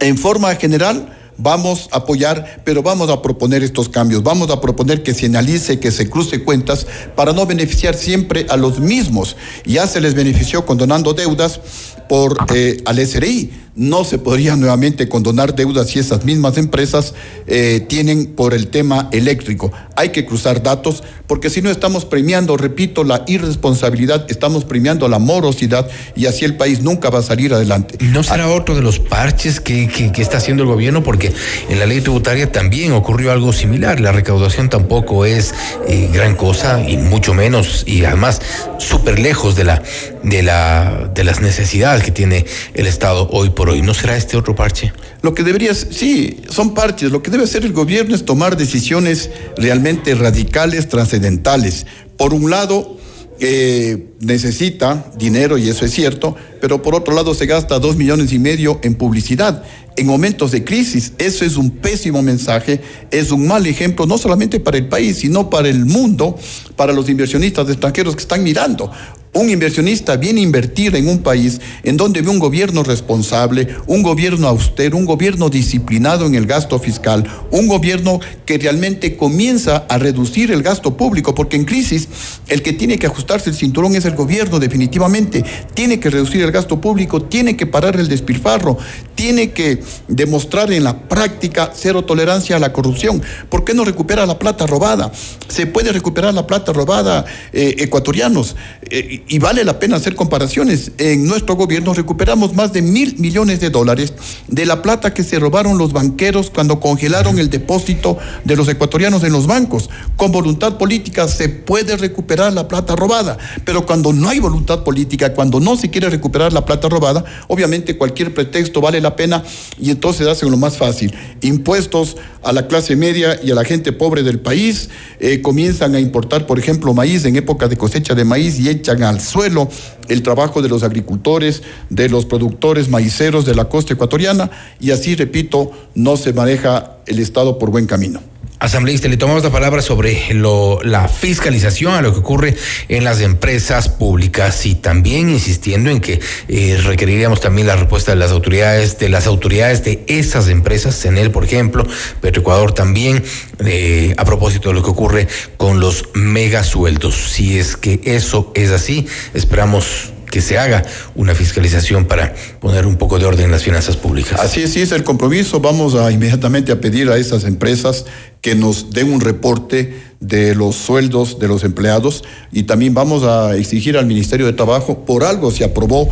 En 0.00 0.18
forma 0.18 0.54
general, 0.56 1.16
vamos 1.38 1.88
a 1.92 1.98
apoyar, 1.98 2.62
pero 2.64 2.82
vamos 2.82 3.08
a 3.10 3.22
proponer 3.22 3.62
estos 3.62 3.88
cambios. 3.88 4.22
Vamos 4.22 4.50
a 4.50 4.60
proponer 4.60 5.02
que 5.02 5.14
se 5.14 5.26
analice, 5.26 5.80
que 5.80 5.90
se 5.90 6.10
cruce 6.10 6.44
cuentas 6.44 6.86
para 7.16 7.32
no 7.32 7.46
beneficiar 7.46 7.94
siempre 7.94 8.46
a 8.50 8.56
los 8.56 8.80
mismos. 8.80 9.36
Ya 9.64 9.86
se 9.86 10.00
les 10.00 10.14
benefició 10.14 10.66
condonando 10.66 11.14
deudas 11.14 11.60
por 12.08 12.36
eh, 12.54 12.82
al 12.84 12.98
SRI. 12.98 13.50
No 13.78 14.04
se 14.04 14.18
podría 14.18 14.56
nuevamente 14.56 15.08
condonar 15.08 15.54
deudas 15.54 15.88
si 15.88 16.00
esas 16.00 16.24
mismas 16.24 16.58
empresas 16.58 17.14
eh, 17.46 17.86
tienen 17.88 18.26
por 18.26 18.52
el 18.52 18.66
tema 18.66 19.08
eléctrico. 19.12 19.70
Hay 19.94 20.08
que 20.10 20.26
cruzar 20.26 20.62
datos 20.64 21.04
porque 21.28 21.48
si 21.48 21.62
no 21.62 21.70
estamos 21.70 22.04
premiando, 22.04 22.56
repito, 22.56 23.04
la 23.04 23.22
irresponsabilidad, 23.28 24.26
estamos 24.30 24.64
premiando 24.64 25.06
la 25.08 25.18
morosidad 25.18 25.86
y 26.16 26.26
así 26.26 26.44
el 26.44 26.56
país 26.56 26.80
nunca 26.80 27.10
va 27.10 27.20
a 27.20 27.22
salir 27.22 27.52
adelante. 27.54 27.98
¿No 28.00 28.22
será 28.24 28.48
otro 28.48 28.74
de 28.74 28.82
los 28.82 28.98
parches 28.98 29.60
que, 29.60 29.86
que- 29.88 30.10
está 30.22 30.38
haciendo 30.38 30.64
el 30.64 30.68
gobierno? 30.70 31.04
Porque 31.04 31.32
en 31.68 31.78
la 31.78 31.86
ley 31.86 32.00
tributaria 32.00 32.50
también 32.50 32.92
ocurrió 32.92 33.30
algo 33.30 33.52
similar. 33.52 34.00
La 34.00 34.10
recaudación 34.10 34.68
tampoco 34.70 35.24
es 35.24 35.54
eh, 35.86 36.10
gran 36.12 36.34
cosa 36.34 36.82
y 36.88 36.96
mucho 36.96 37.32
menos, 37.34 37.84
y 37.86 38.04
además 38.04 38.40
súper 38.78 39.18
lejos 39.20 39.54
de, 39.54 39.64
la, 39.64 39.82
de, 40.24 40.42
la, 40.42 41.10
de 41.14 41.22
las 41.24 41.40
necesidades 41.40 42.02
que 42.02 42.10
tiene 42.10 42.44
el 42.74 42.86
Estado 42.86 43.28
hoy 43.30 43.50
por 43.50 43.67
hoy. 43.68 43.82
¿No 43.82 43.94
será 43.94 44.16
este 44.16 44.36
otro 44.36 44.54
parche? 44.54 44.92
Lo 45.22 45.34
que 45.34 45.42
debería, 45.42 45.74
sí, 45.74 46.40
son 46.50 46.74
parches. 46.74 47.10
Lo 47.10 47.22
que 47.22 47.30
debe 47.30 47.44
hacer 47.44 47.64
el 47.64 47.72
gobierno 47.72 48.14
es 48.14 48.24
tomar 48.24 48.56
decisiones 48.56 49.30
realmente 49.56 50.14
radicales, 50.14 50.88
trascendentales. 50.88 51.86
Por 52.16 52.34
un 52.34 52.50
lado, 52.50 52.98
eh, 53.40 54.08
necesita 54.18 55.12
dinero, 55.16 55.58
y 55.58 55.68
eso 55.68 55.84
es 55.84 55.92
cierto, 55.92 56.34
pero 56.60 56.82
por 56.82 56.96
otro 56.96 57.14
lado 57.14 57.34
se 57.34 57.46
gasta 57.46 57.78
dos 57.78 57.96
millones 57.96 58.32
y 58.32 58.38
medio 58.40 58.80
en 58.82 58.96
publicidad. 58.96 59.62
En 59.96 60.06
momentos 60.06 60.50
de 60.50 60.64
crisis, 60.64 61.12
eso 61.18 61.44
es 61.44 61.56
un 61.56 61.70
pésimo 61.70 62.22
mensaje, 62.22 62.80
es 63.10 63.30
un 63.30 63.46
mal 63.46 63.66
ejemplo, 63.66 64.06
no 64.06 64.18
solamente 64.18 64.60
para 64.60 64.78
el 64.78 64.88
país, 64.88 65.18
sino 65.18 65.50
para 65.50 65.68
el 65.68 65.84
mundo, 65.84 66.36
para 66.76 66.92
los 66.92 67.08
inversionistas 67.08 67.68
extranjeros 67.68 68.14
que 68.14 68.22
están 68.22 68.42
mirando. 68.42 68.90
Un 69.34 69.50
inversionista 69.50 70.16
viene 70.16 70.40
a 70.40 70.44
invertir 70.44 70.96
en 70.96 71.08
un 71.08 71.18
país 71.18 71.60
en 71.82 71.96
donde 71.96 72.22
ve 72.22 72.30
un 72.30 72.38
gobierno 72.38 72.82
responsable, 72.82 73.68
un 73.86 74.02
gobierno 74.02 74.48
austero, 74.48 74.96
un 74.96 75.04
gobierno 75.04 75.50
disciplinado 75.50 76.26
en 76.26 76.34
el 76.34 76.46
gasto 76.46 76.78
fiscal, 76.78 77.24
un 77.50 77.68
gobierno 77.68 78.20
que 78.46 78.58
realmente 78.58 79.16
comienza 79.16 79.84
a 79.88 79.98
reducir 79.98 80.50
el 80.50 80.62
gasto 80.62 80.96
público, 80.96 81.34
porque 81.34 81.56
en 81.56 81.66
crisis 81.66 82.08
el 82.48 82.62
que 82.62 82.72
tiene 82.72 82.98
que 82.98 83.06
ajustarse 83.06 83.50
el 83.50 83.56
cinturón 83.56 83.94
es 83.94 84.06
el 84.06 84.14
gobierno 84.14 84.58
definitivamente, 84.58 85.44
tiene 85.74 86.00
que 86.00 86.10
reducir 86.10 86.42
el 86.42 86.50
gasto 86.50 86.80
público, 86.80 87.22
tiene 87.22 87.56
que 87.56 87.66
parar 87.66 87.96
el 87.96 88.08
despilfarro, 88.08 88.78
tiene 89.18 89.50
que 89.50 89.82
demostrar 90.06 90.72
en 90.72 90.84
la 90.84 91.08
práctica 91.08 91.72
cero 91.74 92.04
tolerancia 92.04 92.54
a 92.54 92.60
la 92.60 92.72
corrupción. 92.72 93.20
¿Por 93.48 93.64
qué 93.64 93.74
no 93.74 93.84
recupera 93.84 94.24
la 94.26 94.38
plata 94.38 94.64
robada? 94.64 95.10
Se 95.48 95.66
puede 95.66 95.90
recuperar 95.90 96.32
la 96.34 96.46
plata 96.46 96.72
robada 96.72 97.24
eh, 97.52 97.74
ecuatorianos. 97.78 98.54
Eh, 98.82 99.24
y 99.26 99.38
vale 99.40 99.64
la 99.64 99.80
pena 99.80 99.96
hacer 99.96 100.14
comparaciones. 100.14 100.92
En 100.98 101.26
nuestro 101.26 101.56
gobierno 101.56 101.94
recuperamos 101.94 102.54
más 102.54 102.72
de 102.72 102.80
mil 102.80 103.18
millones 103.18 103.58
de 103.58 103.70
dólares 103.70 104.12
de 104.46 104.64
la 104.66 104.82
plata 104.82 105.12
que 105.12 105.24
se 105.24 105.40
robaron 105.40 105.78
los 105.78 105.92
banqueros 105.92 106.50
cuando 106.50 106.78
congelaron 106.78 107.40
el 107.40 107.50
depósito 107.50 108.18
de 108.44 108.54
los 108.54 108.68
ecuatorianos 108.68 109.24
en 109.24 109.32
los 109.32 109.48
bancos. 109.48 109.90
Con 110.16 110.30
voluntad 110.30 110.78
política 110.78 111.26
se 111.26 111.48
puede 111.48 111.96
recuperar 111.96 112.52
la 112.52 112.68
plata 112.68 112.94
robada, 112.94 113.36
pero 113.64 113.84
cuando 113.84 114.12
no 114.12 114.28
hay 114.28 114.38
voluntad 114.38 114.84
política, 114.84 115.34
cuando 115.34 115.58
no 115.58 115.76
se 115.76 115.90
quiere 115.90 116.08
recuperar 116.08 116.52
la 116.52 116.64
plata 116.64 116.88
robada, 116.88 117.24
obviamente 117.48 117.96
cualquier 117.96 118.32
pretexto 118.32 118.80
vale 118.80 119.00
la 119.00 119.07
pena 119.16 119.42
y 119.80 119.90
entonces 119.90 120.26
hacen 120.26 120.50
lo 120.50 120.56
más 120.56 120.76
fácil. 120.76 121.14
Impuestos 121.40 122.16
a 122.42 122.52
la 122.52 122.66
clase 122.66 122.96
media 122.96 123.38
y 123.42 123.50
a 123.50 123.54
la 123.54 123.64
gente 123.64 123.92
pobre 123.92 124.22
del 124.22 124.40
país, 124.40 124.88
eh, 125.20 125.42
comienzan 125.42 125.94
a 125.94 126.00
importar, 126.00 126.46
por 126.46 126.58
ejemplo, 126.58 126.94
maíz 126.94 127.24
en 127.24 127.36
época 127.36 127.68
de 127.68 127.76
cosecha 127.76 128.14
de 128.14 128.24
maíz 128.24 128.58
y 128.58 128.68
echan 128.68 129.02
al 129.02 129.20
suelo 129.20 129.68
el 130.08 130.22
trabajo 130.22 130.62
de 130.62 130.68
los 130.68 130.82
agricultores, 130.82 131.62
de 131.90 132.08
los 132.08 132.26
productores 132.26 132.88
maiceros 132.88 133.44
de 133.44 133.54
la 133.54 133.68
costa 133.68 133.94
ecuatoriana 133.94 134.50
y 134.80 134.90
así, 134.90 135.14
repito, 135.14 135.70
no 135.94 136.16
se 136.16 136.32
maneja 136.32 136.98
el 137.06 137.18
Estado 137.18 137.58
por 137.58 137.70
buen 137.70 137.86
camino. 137.86 138.20
Asambleísta, 138.60 139.06
le 139.06 139.16
tomamos 139.16 139.44
la 139.44 139.50
palabra 139.50 139.82
sobre 139.82 140.34
lo, 140.34 140.80
la 140.82 141.06
fiscalización 141.06 141.94
a 141.94 142.02
lo 142.02 142.12
que 142.12 142.18
ocurre 142.18 142.56
en 142.88 143.04
las 143.04 143.20
empresas 143.20 143.88
públicas 143.88 144.66
y 144.66 144.74
también 144.74 145.30
insistiendo 145.30 145.90
en 145.90 146.00
que 146.00 146.18
eh, 146.48 146.80
requeriríamos 146.82 147.40
también 147.40 147.68
la 147.68 147.76
respuesta 147.76 148.12
de 148.12 148.18
las 148.18 148.32
autoridades, 148.32 148.98
de 148.98 149.10
las 149.10 149.28
autoridades 149.28 149.84
de 149.84 150.02
esas 150.08 150.48
empresas, 150.48 150.98
CENEL, 151.00 151.30
por 151.30 151.44
ejemplo, 151.44 151.86
Petroecuador 152.20 152.72
también, 152.72 153.22
eh, 153.64 154.14
a 154.16 154.24
propósito 154.24 154.70
de 154.70 154.74
lo 154.74 154.82
que 154.82 154.90
ocurre 154.90 155.28
con 155.56 155.78
los 155.78 156.06
megasueldos. 156.14 157.14
Si 157.14 157.60
es 157.60 157.76
que 157.76 158.00
eso 158.02 158.50
es 158.56 158.72
así, 158.72 159.06
esperamos 159.34 160.14
se 160.40 160.58
haga 160.58 160.82
una 161.14 161.34
fiscalización 161.34 162.06
para 162.06 162.34
poner 162.60 162.86
un 162.86 162.96
poco 162.96 163.18
de 163.18 163.26
orden 163.26 163.46
en 163.46 163.50
las 163.50 163.62
finanzas 163.62 163.96
públicas. 163.96 164.38
Así 164.40 164.62
es, 164.62 164.72
sí 164.72 164.80
es 164.80 164.92
el 164.92 165.04
compromiso. 165.04 165.60
Vamos 165.60 165.94
a 165.94 166.10
inmediatamente 166.10 166.72
a 166.72 166.80
pedir 166.80 167.08
a 167.10 167.16
esas 167.16 167.44
empresas 167.44 168.04
que 168.40 168.54
nos 168.54 168.90
den 168.90 169.12
un 169.12 169.20
reporte 169.20 169.94
de 170.20 170.54
los 170.54 170.76
sueldos 170.76 171.38
de 171.38 171.48
los 171.48 171.64
empleados 171.64 172.24
y 172.52 172.64
también 172.64 172.94
vamos 172.94 173.22
a 173.22 173.56
exigir 173.56 173.96
al 173.96 174.06
Ministerio 174.06 174.46
de 174.46 174.52
Trabajo, 174.52 175.04
por 175.04 175.24
algo 175.24 175.50
se 175.50 175.64
aprobó 175.64 176.08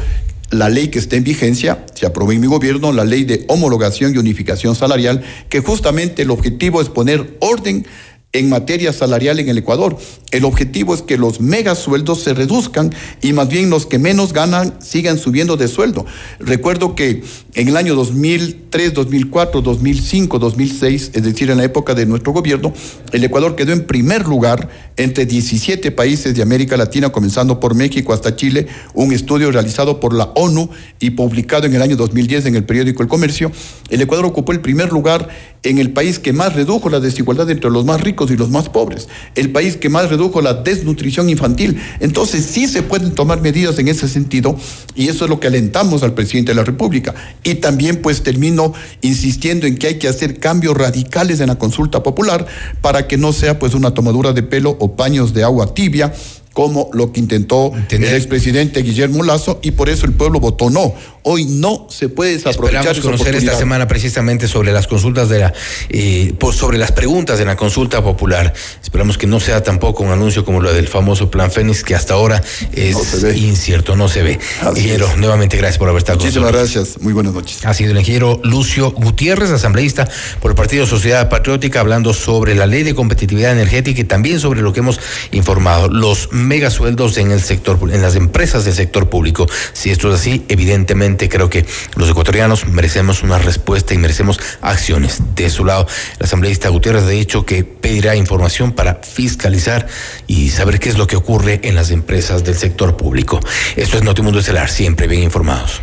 la 0.50 0.68
ley 0.68 0.88
que 0.88 0.98
está 0.98 1.16
en 1.16 1.24
vigencia, 1.24 1.84
se 1.94 2.06
aprobó 2.06 2.32
en 2.32 2.40
mi 2.40 2.46
gobierno, 2.46 2.92
la 2.92 3.04
ley 3.04 3.24
de 3.24 3.44
homologación 3.48 4.14
y 4.14 4.18
unificación 4.18 4.76
salarial, 4.76 5.24
que 5.48 5.60
justamente 5.60 6.22
el 6.22 6.30
objetivo 6.30 6.80
es 6.80 6.88
poner 6.88 7.36
orden 7.40 7.86
en 8.32 8.48
materia 8.48 8.92
salarial 8.92 9.40
en 9.40 9.48
el 9.48 9.58
Ecuador. 9.58 9.96
El 10.30 10.44
objetivo 10.44 10.92
es 10.92 11.02
que 11.02 11.16
los 11.16 11.40
megasueldos 11.40 12.22
se 12.22 12.34
reduzcan 12.34 12.94
y 13.22 13.32
más 13.32 13.48
bien 13.48 13.70
los 13.70 13.86
que 13.86 13.98
menos 13.98 14.32
ganan 14.32 14.74
sigan 14.80 15.18
subiendo 15.18 15.56
de 15.56 15.68
sueldo. 15.68 16.04
Recuerdo 16.38 16.94
que 16.94 17.22
en 17.54 17.68
el 17.68 17.76
año 17.76 17.94
2003, 17.94 18.92
2004, 18.92 19.62
2005, 19.62 20.38
2006, 20.38 21.12
es 21.14 21.22
decir, 21.22 21.50
en 21.50 21.58
la 21.58 21.64
época 21.64 21.94
de 21.94 22.04
nuestro 22.04 22.32
gobierno, 22.32 22.74
el 23.12 23.24
Ecuador 23.24 23.56
quedó 23.56 23.72
en 23.72 23.86
primer 23.86 24.26
lugar 24.26 24.68
entre 24.96 25.24
17 25.24 25.90
países 25.92 26.34
de 26.34 26.42
América 26.42 26.76
Latina, 26.76 27.10
comenzando 27.10 27.60
por 27.60 27.74
México 27.74 28.12
hasta 28.12 28.36
Chile, 28.36 28.66
un 28.94 29.12
estudio 29.12 29.50
realizado 29.50 30.00
por 30.00 30.12
la 30.12 30.32
ONU 30.34 30.68
y 31.00 31.10
publicado 31.10 31.66
en 31.66 31.74
el 31.74 31.82
año 31.82 31.96
2010 31.96 32.46
en 32.46 32.56
el 32.56 32.64
periódico 32.64 33.02
El 33.02 33.08
Comercio. 33.08 33.52
El 33.88 34.02
Ecuador 34.02 34.26
ocupó 34.26 34.52
el 34.52 34.60
primer 34.60 34.90
lugar 34.92 35.28
en 35.62 35.78
el 35.78 35.92
país 35.92 36.18
que 36.18 36.32
más 36.32 36.54
redujo 36.54 36.90
la 36.90 37.00
desigualdad 37.00 37.50
entre 37.50 37.70
los 37.70 37.84
más 37.84 38.00
ricos 38.00 38.25
y 38.30 38.36
los 38.36 38.50
más 38.50 38.68
pobres, 38.68 39.08
el 39.34 39.50
país 39.50 39.76
que 39.76 39.88
más 39.88 40.10
redujo 40.10 40.40
la 40.40 40.54
desnutrición 40.54 41.30
infantil. 41.30 41.80
Entonces 42.00 42.44
sí 42.44 42.68
se 42.68 42.82
pueden 42.82 43.12
tomar 43.12 43.40
medidas 43.40 43.78
en 43.78 43.88
ese 43.88 44.08
sentido 44.08 44.56
y 44.94 45.08
eso 45.08 45.24
es 45.24 45.30
lo 45.30 45.40
que 45.40 45.48
alentamos 45.48 46.02
al 46.02 46.14
presidente 46.14 46.52
de 46.52 46.56
la 46.56 46.64
República. 46.64 47.14
Y 47.42 47.56
también 47.56 48.02
pues 48.02 48.22
termino 48.22 48.72
insistiendo 49.00 49.66
en 49.66 49.76
que 49.76 49.88
hay 49.88 49.94
que 49.98 50.08
hacer 50.08 50.38
cambios 50.38 50.76
radicales 50.76 51.40
en 51.40 51.48
la 51.48 51.58
consulta 51.58 52.02
popular 52.02 52.46
para 52.80 53.06
que 53.06 53.16
no 53.16 53.32
sea 53.32 53.58
pues 53.58 53.74
una 53.74 53.94
tomadura 53.94 54.32
de 54.32 54.42
pelo 54.42 54.76
o 54.80 54.96
paños 54.96 55.32
de 55.34 55.44
agua 55.44 55.74
tibia 55.74 56.12
como 56.56 56.88
lo 56.94 57.12
que 57.12 57.20
intentó 57.20 57.70
el 57.90 58.04
expresidente 58.04 58.80
Guillermo 58.80 59.22
Lazo 59.22 59.60
y 59.62 59.72
por 59.72 59.90
eso 59.90 60.06
el 60.06 60.14
pueblo 60.14 60.40
votó 60.40 60.70
no. 60.70 60.94
Hoy 61.28 61.44
no 61.44 61.88
se 61.90 62.08
puede 62.08 62.34
desaprovechar 62.34 62.82
Esperamos 62.86 63.04
conocer 63.04 63.34
esta 63.34 63.58
semana 63.58 63.88
precisamente 63.88 64.46
sobre 64.46 64.70
las 64.70 64.86
consultas 64.86 65.28
de 65.28 65.40
la, 65.40 65.52
eh, 65.88 66.32
sobre 66.52 66.78
las 66.78 66.92
preguntas 66.92 67.36
de 67.40 67.44
la 67.44 67.56
consulta 67.56 68.00
popular. 68.00 68.54
Esperamos 68.80 69.18
que 69.18 69.26
no 69.26 69.40
sea 69.40 69.60
tampoco 69.60 70.04
un 70.04 70.12
anuncio 70.12 70.44
como 70.44 70.60
lo 70.60 70.72
del 70.72 70.86
famoso 70.86 71.28
Plan 71.28 71.50
Fénix 71.50 71.82
que 71.82 71.96
hasta 71.96 72.14
ahora 72.14 72.40
es 72.70 73.24
incierto, 73.34 73.96
no 73.96 74.08
se 74.08 74.22
ve. 74.22 74.38
ingeniero, 74.68 75.16
nuevamente 75.16 75.56
gracias 75.56 75.78
por 75.78 75.88
haber 75.88 75.98
estado 75.98 76.18
con 76.18 76.28
nosotros. 76.28 76.44
Muchísimas 76.52 76.74
gracias, 76.74 77.02
muy 77.02 77.12
buenas 77.12 77.32
noches. 77.32 77.66
Ha 77.66 77.74
sido 77.74 77.90
el 77.90 77.98
ingeniero 77.98 78.40
Lucio 78.44 78.92
Gutiérrez, 78.92 79.50
asambleísta 79.50 80.08
por 80.40 80.52
el 80.52 80.54
Partido 80.54 80.86
Sociedad 80.86 81.28
Patriótica, 81.28 81.80
hablando 81.80 82.14
sobre 82.14 82.54
la 82.54 82.68
ley 82.68 82.84
de 82.84 82.94
competitividad 82.94 83.50
energética 83.50 84.00
y 84.00 84.04
también 84.04 84.38
sobre 84.38 84.62
lo 84.62 84.72
que 84.72 84.78
hemos 84.78 85.00
informado, 85.32 85.88
los 85.88 86.28
megasueldos 86.30 87.18
en 87.18 87.32
el 87.32 87.40
sector, 87.40 87.80
en 87.92 88.00
las 88.00 88.14
empresas 88.14 88.64
del 88.64 88.74
sector 88.74 89.08
público. 89.08 89.48
Si 89.72 89.90
esto 89.90 90.14
es 90.14 90.20
así, 90.20 90.44
evidentemente 90.48 91.15
creo 91.16 91.50
que 91.50 91.66
los 91.96 92.08
ecuatorianos 92.08 92.66
merecemos 92.66 93.22
una 93.22 93.38
respuesta 93.38 93.94
y 93.94 93.98
merecemos 93.98 94.38
acciones. 94.60 95.20
De 95.34 95.50
su 95.50 95.64
lado, 95.64 95.86
el 96.18 96.26
asambleísta 96.26 96.68
Gutiérrez 96.68 97.04
ha 97.04 97.08
dicho 97.08 97.44
que 97.44 97.64
pedirá 97.64 98.16
información 98.16 98.72
para 98.72 98.96
fiscalizar 98.96 99.86
y 100.26 100.50
saber 100.50 100.78
qué 100.78 100.88
es 100.88 100.98
lo 100.98 101.06
que 101.06 101.16
ocurre 101.16 101.60
en 101.64 101.74
las 101.74 101.90
empresas 101.90 102.44
del 102.44 102.56
sector 102.56 102.96
público. 102.96 103.40
Esto 103.76 103.96
es 103.96 104.02
Notimundo 104.02 104.38
Estelar, 104.38 104.68
siempre 104.68 105.06
bien 105.06 105.22
informados. 105.22 105.80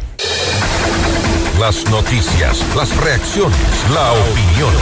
Las 1.60 1.86
noticias, 1.90 2.60
las 2.76 2.96
reacciones, 2.98 3.58
la 3.94 4.12
opinión. 4.14 4.74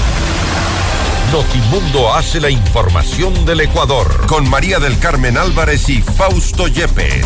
Notimundo 1.31 2.13
hace 2.13 2.41
la 2.41 2.49
información 2.49 3.45
del 3.45 3.61
Ecuador 3.61 4.25
con 4.27 4.49
María 4.49 4.79
del 4.79 4.99
Carmen 4.99 5.37
Álvarez 5.37 5.87
y 5.89 6.01
Fausto 6.01 6.67
Yepes. 6.67 7.25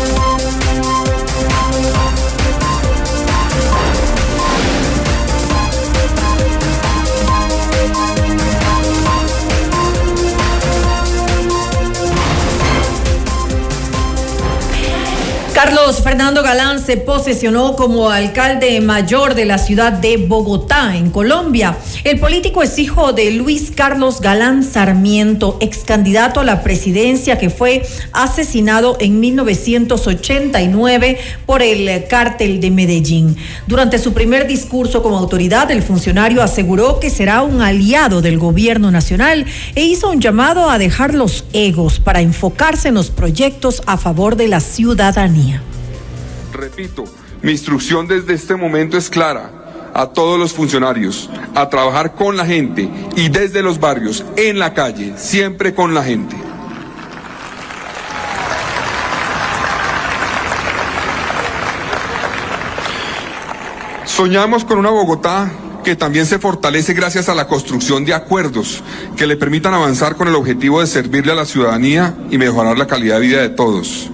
Fernando 16.11 16.43
Galán 16.43 16.83
se 16.83 16.97
posesionó 16.97 17.77
como 17.77 18.09
alcalde 18.09 18.81
mayor 18.81 19.33
de 19.33 19.45
la 19.45 19.57
ciudad 19.57 19.93
de 19.93 20.17
Bogotá, 20.17 20.97
en 20.97 21.09
Colombia. 21.09 21.77
El 22.03 22.19
político 22.19 22.61
es 22.61 22.77
hijo 22.79 23.13
de 23.13 23.31
Luis 23.31 23.71
Carlos 23.73 24.19
Galán 24.19 24.61
Sarmiento, 24.61 25.57
ex 25.61 25.85
candidato 25.85 26.41
a 26.41 26.43
la 26.43 26.63
presidencia 26.63 27.37
que 27.37 27.49
fue 27.49 27.83
asesinado 28.11 28.97
en 28.99 29.21
1989 29.21 31.17
por 31.45 31.61
el 31.61 32.05
cártel 32.09 32.59
de 32.59 32.71
Medellín. 32.71 33.37
Durante 33.65 33.97
su 33.97 34.11
primer 34.11 34.47
discurso 34.47 35.01
como 35.01 35.17
autoridad, 35.17 35.71
el 35.71 35.81
funcionario 35.81 36.43
aseguró 36.43 36.99
que 36.99 37.09
será 37.09 37.41
un 37.41 37.61
aliado 37.61 38.21
del 38.21 38.37
gobierno 38.37 38.91
nacional 38.91 39.45
e 39.75 39.85
hizo 39.85 40.09
un 40.09 40.19
llamado 40.19 40.69
a 40.69 40.77
dejar 40.77 41.13
los 41.13 41.45
egos 41.53 42.01
para 42.01 42.19
enfocarse 42.19 42.89
en 42.89 42.95
los 42.95 43.11
proyectos 43.11 43.81
a 43.85 43.95
favor 43.95 44.35
de 44.35 44.49
la 44.49 44.59
ciudadanía. 44.59 45.63
Repito, 46.61 47.05
mi 47.41 47.53
instrucción 47.53 48.05
desde 48.05 48.35
este 48.35 48.55
momento 48.55 48.95
es 48.95 49.09
clara 49.09 49.89
a 49.95 50.05
todos 50.05 50.37
los 50.37 50.53
funcionarios, 50.53 51.27
a 51.55 51.67
trabajar 51.69 52.13
con 52.13 52.37
la 52.37 52.45
gente 52.45 52.87
y 53.15 53.29
desde 53.29 53.63
los 53.63 53.79
barrios, 53.79 54.23
en 54.37 54.59
la 54.59 54.71
calle, 54.75 55.15
siempre 55.17 55.73
con 55.73 55.95
la 55.95 56.03
gente. 56.03 56.35
Soñamos 64.05 64.63
con 64.63 64.77
una 64.77 64.91
Bogotá 64.91 65.51
que 65.83 65.95
también 65.95 66.27
se 66.27 66.37
fortalece 66.37 66.93
gracias 66.93 67.27
a 67.27 67.33
la 67.33 67.47
construcción 67.47 68.05
de 68.05 68.13
acuerdos 68.13 68.83
que 69.17 69.25
le 69.25 69.35
permitan 69.35 69.73
avanzar 69.73 70.15
con 70.15 70.27
el 70.27 70.35
objetivo 70.35 70.79
de 70.79 70.85
servirle 70.85 71.31
a 71.31 71.35
la 71.35 71.45
ciudadanía 71.45 72.13
y 72.29 72.37
mejorar 72.37 72.77
la 72.77 72.85
calidad 72.85 73.15
de 73.15 73.21
vida 73.21 73.41
de 73.41 73.49
todos. 73.49 74.11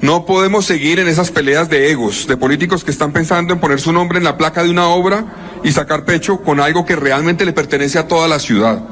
No 0.00 0.26
podemos 0.26 0.66
seguir 0.66 0.98
en 0.98 1.08
esas 1.08 1.30
peleas 1.30 1.68
de 1.68 1.90
egos, 1.90 2.26
de 2.26 2.36
políticos 2.36 2.84
que 2.84 2.90
están 2.90 3.12
pensando 3.12 3.54
en 3.54 3.60
poner 3.60 3.80
su 3.80 3.92
nombre 3.92 4.18
en 4.18 4.24
la 4.24 4.36
placa 4.36 4.62
de 4.62 4.70
una 4.70 4.88
obra 4.88 5.24
y 5.62 5.72
sacar 5.72 6.04
pecho 6.04 6.42
con 6.42 6.60
algo 6.60 6.84
que 6.84 6.96
realmente 6.96 7.44
le 7.44 7.52
pertenece 7.52 7.98
a 7.98 8.08
toda 8.08 8.28
la 8.28 8.38
ciudad. 8.38 8.82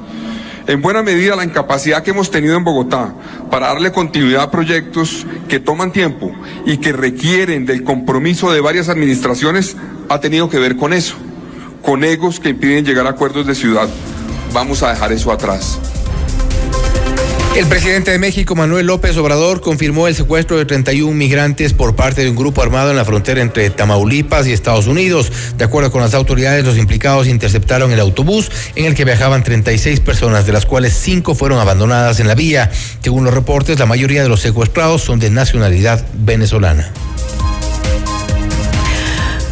En 0.66 0.80
buena 0.80 1.02
medida 1.02 1.34
la 1.34 1.44
incapacidad 1.44 2.02
que 2.02 2.12
hemos 2.12 2.30
tenido 2.30 2.56
en 2.56 2.62
Bogotá 2.62 3.14
para 3.50 3.68
darle 3.68 3.90
continuidad 3.90 4.42
a 4.42 4.50
proyectos 4.50 5.26
que 5.48 5.58
toman 5.58 5.92
tiempo 5.92 6.32
y 6.64 6.78
que 6.78 6.92
requieren 6.92 7.66
del 7.66 7.82
compromiso 7.82 8.52
de 8.52 8.60
varias 8.60 8.88
administraciones 8.88 9.76
ha 10.08 10.20
tenido 10.20 10.48
que 10.48 10.60
ver 10.60 10.76
con 10.76 10.92
eso, 10.92 11.16
con 11.82 12.04
egos 12.04 12.38
que 12.38 12.50
impiden 12.50 12.84
llegar 12.84 13.06
a 13.06 13.10
acuerdos 13.10 13.46
de 13.46 13.56
ciudad. 13.56 13.88
Vamos 14.52 14.82
a 14.82 14.90
dejar 14.90 15.12
eso 15.12 15.32
atrás. 15.32 15.80
El 17.54 17.66
presidente 17.66 18.10
de 18.10 18.18
México, 18.18 18.54
Manuel 18.54 18.86
López 18.86 19.14
Obrador, 19.18 19.60
confirmó 19.60 20.08
el 20.08 20.14
secuestro 20.14 20.56
de 20.56 20.64
31 20.64 21.12
migrantes 21.12 21.74
por 21.74 21.94
parte 21.94 22.22
de 22.22 22.30
un 22.30 22.36
grupo 22.36 22.62
armado 22.62 22.90
en 22.90 22.96
la 22.96 23.04
frontera 23.04 23.42
entre 23.42 23.68
Tamaulipas 23.68 24.46
y 24.46 24.52
Estados 24.52 24.86
Unidos. 24.86 25.30
De 25.58 25.64
acuerdo 25.64 25.92
con 25.92 26.00
las 26.00 26.14
autoridades, 26.14 26.64
los 26.64 26.78
implicados 26.78 27.28
interceptaron 27.28 27.92
el 27.92 28.00
autobús 28.00 28.50
en 28.74 28.86
el 28.86 28.94
que 28.94 29.04
viajaban 29.04 29.44
36 29.44 30.00
personas, 30.00 30.46
de 30.46 30.54
las 30.54 30.64
cuales 30.64 30.94
5 30.94 31.34
fueron 31.34 31.58
abandonadas 31.58 32.20
en 32.20 32.28
la 32.28 32.34
vía. 32.34 32.70
Según 33.02 33.24
los 33.24 33.34
reportes, 33.34 33.78
la 33.78 33.86
mayoría 33.86 34.22
de 34.22 34.30
los 34.30 34.40
secuestrados 34.40 35.02
son 35.02 35.18
de 35.18 35.28
nacionalidad 35.28 36.06
venezolana. 36.14 36.90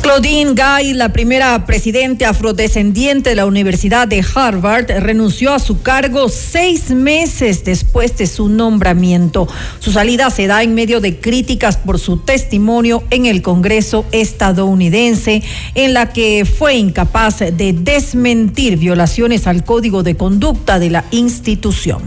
Claudine 0.02 0.54
Gay, 0.54 0.94
la 0.94 1.12
primera 1.12 1.66
presidente 1.66 2.24
afrodescendiente 2.24 3.30
de 3.30 3.36
la 3.36 3.44
Universidad 3.46 4.08
de 4.08 4.24
Harvard, 4.34 4.86
renunció 5.00 5.52
a 5.52 5.58
su 5.58 5.82
cargo 5.82 6.28
seis 6.28 6.90
meses 6.90 7.64
después 7.64 8.16
de 8.16 8.26
su 8.26 8.48
nombramiento. 8.48 9.46
Su 9.78 9.92
salida 9.92 10.30
se 10.30 10.46
da 10.46 10.62
en 10.62 10.74
medio 10.74 11.00
de 11.00 11.20
críticas 11.20 11.76
por 11.76 11.98
su 11.98 12.16
testimonio 12.16 13.04
en 13.10 13.26
el 13.26 13.42
Congreso 13.42 14.06
estadounidense, 14.10 15.42
en 15.74 15.92
la 15.92 16.12
que 16.12 16.46
fue 16.46 16.76
incapaz 16.76 17.40
de 17.40 17.74
desmentir 17.74 18.78
violaciones 18.78 19.46
al 19.46 19.64
código 19.64 20.02
de 20.02 20.16
conducta 20.16 20.78
de 20.78 20.90
la 20.90 21.04
institución. 21.10 22.02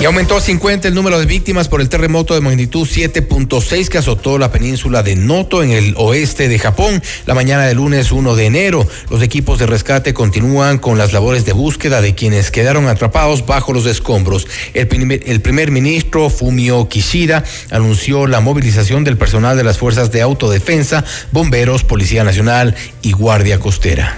Y 0.00 0.04
aumentó 0.04 0.36
a 0.36 0.40
50 0.40 0.86
el 0.86 0.94
número 0.94 1.18
de 1.18 1.26
víctimas 1.26 1.66
por 1.66 1.80
el 1.80 1.88
terremoto 1.88 2.32
de 2.34 2.40
magnitud 2.40 2.86
7.6 2.86 3.88
que 3.88 3.98
azotó 3.98 4.38
la 4.38 4.52
península 4.52 5.02
de 5.02 5.16
Noto 5.16 5.64
en 5.64 5.72
el 5.72 5.94
oeste 5.96 6.46
de 6.46 6.56
Japón 6.60 7.02
la 7.26 7.34
mañana 7.34 7.66
del 7.66 7.78
lunes 7.78 8.12
1 8.12 8.36
de 8.36 8.46
enero. 8.46 8.86
Los 9.10 9.22
equipos 9.22 9.58
de 9.58 9.66
rescate 9.66 10.14
continúan 10.14 10.78
con 10.78 10.98
las 10.98 11.12
labores 11.12 11.44
de 11.44 11.52
búsqueda 11.52 12.00
de 12.00 12.14
quienes 12.14 12.52
quedaron 12.52 12.86
atrapados 12.86 13.44
bajo 13.44 13.72
los 13.72 13.86
escombros. 13.86 14.46
El 14.72 14.86
primer, 14.86 15.20
el 15.26 15.40
primer 15.40 15.72
ministro 15.72 16.30
Fumio 16.30 16.88
Kishida 16.88 17.42
anunció 17.72 18.28
la 18.28 18.38
movilización 18.38 19.02
del 19.02 19.16
personal 19.16 19.56
de 19.56 19.64
las 19.64 19.78
fuerzas 19.78 20.12
de 20.12 20.22
autodefensa, 20.22 21.04
bomberos, 21.32 21.82
Policía 21.82 22.22
Nacional 22.22 22.76
y 23.02 23.10
Guardia 23.10 23.58
Costera. 23.58 24.16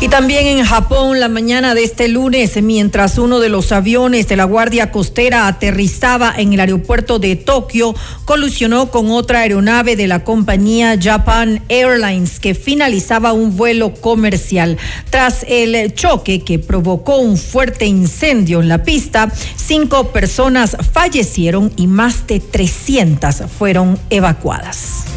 Y 0.00 0.06
también 0.06 0.46
en 0.46 0.64
Japón, 0.64 1.18
la 1.18 1.28
mañana 1.28 1.74
de 1.74 1.82
este 1.82 2.06
lunes, 2.06 2.62
mientras 2.62 3.18
uno 3.18 3.40
de 3.40 3.48
los 3.48 3.72
aviones 3.72 4.28
de 4.28 4.36
la 4.36 4.44
Guardia 4.44 4.92
Costera 4.92 5.48
aterrizaba 5.48 6.32
en 6.36 6.52
el 6.52 6.60
aeropuerto 6.60 7.18
de 7.18 7.34
Tokio, 7.34 7.96
colisionó 8.24 8.92
con 8.92 9.10
otra 9.10 9.40
aeronave 9.40 9.96
de 9.96 10.06
la 10.06 10.22
compañía 10.22 10.96
Japan 11.02 11.64
Airlines 11.68 12.38
que 12.38 12.54
finalizaba 12.54 13.32
un 13.32 13.56
vuelo 13.56 13.92
comercial. 13.92 14.78
Tras 15.10 15.44
el 15.48 15.92
choque 15.94 16.44
que 16.44 16.60
provocó 16.60 17.16
un 17.16 17.36
fuerte 17.36 17.84
incendio 17.84 18.60
en 18.60 18.68
la 18.68 18.84
pista, 18.84 19.32
cinco 19.56 20.12
personas 20.12 20.76
fallecieron 20.92 21.72
y 21.74 21.88
más 21.88 22.24
de 22.28 22.38
300 22.38 23.42
fueron 23.58 23.98
evacuadas. 24.10 25.07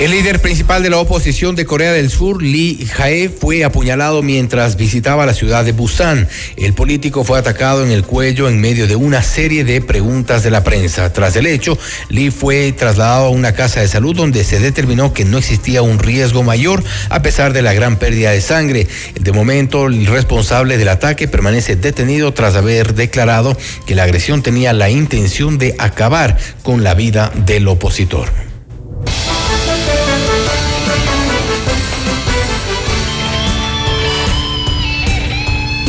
El 0.00 0.12
líder 0.12 0.40
principal 0.40 0.82
de 0.82 0.88
la 0.88 0.96
oposición 0.96 1.54
de 1.56 1.66
Corea 1.66 1.92
del 1.92 2.08
Sur, 2.08 2.42
Lee 2.42 2.88
Jae, 2.90 3.28
fue 3.28 3.64
apuñalado 3.64 4.22
mientras 4.22 4.76
visitaba 4.76 5.26
la 5.26 5.34
ciudad 5.34 5.62
de 5.62 5.72
Busan. 5.72 6.26
El 6.56 6.72
político 6.72 7.22
fue 7.22 7.38
atacado 7.38 7.84
en 7.84 7.90
el 7.90 8.04
cuello 8.04 8.48
en 8.48 8.62
medio 8.62 8.86
de 8.86 8.96
una 8.96 9.22
serie 9.22 9.62
de 9.62 9.82
preguntas 9.82 10.42
de 10.42 10.50
la 10.50 10.64
prensa. 10.64 11.12
Tras 11.12 11.36
el 11.36 11.46
hecho, 11.46 11.78
Lee 12.08 12.30
fue 12.30 12.72
trasladado 12.72 13.26
a 13.26 13.28
una 13.28 13.52
casa 13.52 13.82
de 13.82 13.88
salud 13.88 14.16
donde 14.16 14.42
se 14.42 14.58
determinó 14.58 15.12
que 15.12 15.26
no 15.26 15.36
existía 15.36 15.82
un 15.82 15.98
riesgo 15.98 16.42
mayor 16.42 16.82
a 17.10 17.20
pesar 17.20 17.52
de 17.52 17.60
la 17.60 17.74
gran 17.74 17.98
pérdida 17.98 18.30
de 18.30 18.40
sangre. 18.40 18.86
De 19.20 19.32
momento, 19.32 19.86
el 19.86 20.06
responsable 20.06 20.78
del 20.78 20.88
ataque 20.88 21.28
permanece 21.28 21.76
detenido 21.76 22.32
tras 22.32 22.56
haber 22.56 22.94
declarado 22.94 23.54
que 23.84 23.94
la 23.94 24.04
agresión 24.04 24.42
tenía 24.42 24.72
la 24.72 24.88
intención 24.88 25.58
de 25.58 25.74
acabar 25.76 26.38
con 26.62 26.84
la 26.84 26.94
vida 26.94 27.30
del 27.44 27.68
opositor. 27.68 28.49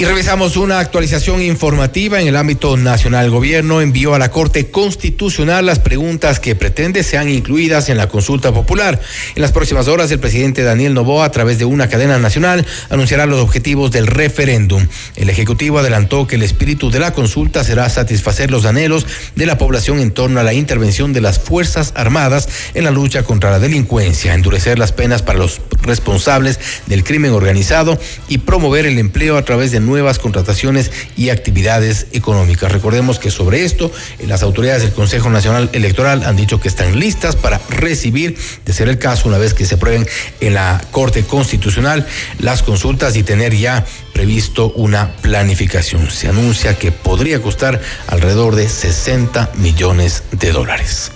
Y 0.01 0.05
revisamos 0.05 0.57
una 0.57 0.79
actualización 0.79 1.43
informativa 1.43 2.19
en 2.19 2.27
el 2.27 2.35
ámbito 2.35 2.75
nacional. 2.75 3.25
El 3.25 3.29
gobierno 3.29 3.81
envió 3.81 4.15
a 4.15 4.17
la 4.17 4.31
Corte 4.31 4.71
Constitucional 4.71 5.67
las 5.67 5.77
preguntas 5.77 6.39
que 6.39 6.55
pretende 6.55 7.03
sean 7.03 7.29
incluidas 7.29 7.87
en 7.87 7.97
la 7.97 8.07
consulta 8.07 8.51
popular. 8.51 8.99
En 9.35 9.43
las 9.43 9.51
próximas 9.51 9.87
horas, 9.87 10.09
el 10.09 10.17
presidente 10.17 10.63
Daniel 10.63 10.95
Novoa, 10.95 11.25
a 11.25 11.31
través 11.31 11.59
de 11.59 11.65
una 11.65 11.87
cadena 11.87 12.17
nacional, 12.17 12.65
anunciará 12.89 13.27
los 13.27 13.41
objetivos 13.41 13.91
del 13.91 14.07
referéndum. 14.07 14.87
El 15.17 15.29
Ejecutivo 15.29 15.77
adelantó 15.77 16.25
que 16.25 16.37
el 16.37 16.41
espíritu 16.41 16.89
de 16.89 16.97
la 16.97 17.13
consulta 17.13 17.63
será 17.63 17.87
satisfacer 17.87 18.49
los 18.49 18.65
anhelos 18.65 19.05
de 19.35 19.45
la 19.45 19.59
población 19.59 19.99
en 19.99 20.09
torno 20.09 20.39
a 20.39 20.43
la 20.43 20.55
intervención 20.55 21.13
de 21.13 21.21
las 21.21 21.37
Fuerzas 21.37 21.93
Armadas 21.95 22.49
en 22.73 22.85
la 22.85 22.91
lucha 22.91 23.21
contra 23.21 23.51
la 23.51 23.59
delincuencia, 23.59 24.33
endurecer 24.33 24.79
las 24.79 24.93
penas 24.93 25.21
para 25.21 25.37
los 25.37 25.61
responsables 25.83 26.59
del 26.87 27.03
crimen 27.03 27.33
organizado 27.33 27.99
y 28.27 28.39
promover 28.39 28.87
el 28.87 28.97
empleo 28.97 29.37
a 29.37 29.45
través 29.45 29.71
de 29.71 29.79
nuevas 29.91 30.19
contrataciones 30.19 30.89
y 31.17 31.29
actividades 31.29 32.07
económicas. 32.13 32.71
Recordemos 32.71 33.19
que 33.19 33.29
sobre 33.29 33.65
esto 33.65 33.91
eh, 34.19 34.25
las 34.25 34.41
autoridades 34.41 34.83
del 34.83 34.93
Consejo 34.93 35.29
Nacional 35.29 35.69
Electoral 35.73 36.23
han 36.23 36.37
dicho 36.37 36.61
que 36.61 36.69
están 36.69 36.97
listas 36.97 37.35
para 37.35 37.59
recibir, 37.69 38.37
de 38.65 38.73
ser 38.73 38.87
el 38.87 38.97
caso, 38.97 39.27
una 39.27 39.37
vez 39.37 39.53
que 39.53 39.65
se 39.65 39.75
aprueben 39.75 40.07
en 40.39 40.53
la 40.53 40.81
Corte 40.91 41.23
Constitucional 41.23 42.07
las 42.39 42.63
consultas 42.63 43.17
y 43.17 43.23
tener 43.23 43.53
ya 43.53 43.85
previsto 44.13 44.71
una 44.75 45.11
planificación. 45.17 46.09
Se 46.09 46.29
anuncia 46.29 46.77
que 46.77 46.93
podría 46.93 47.41
costar 47.41 47.81
alrededor 48.07 48.55
de 48.55 48.69
60 48.69 49.51
millones 49.57 50.23
de 50.31 50.51
dólares. 50.53 51.11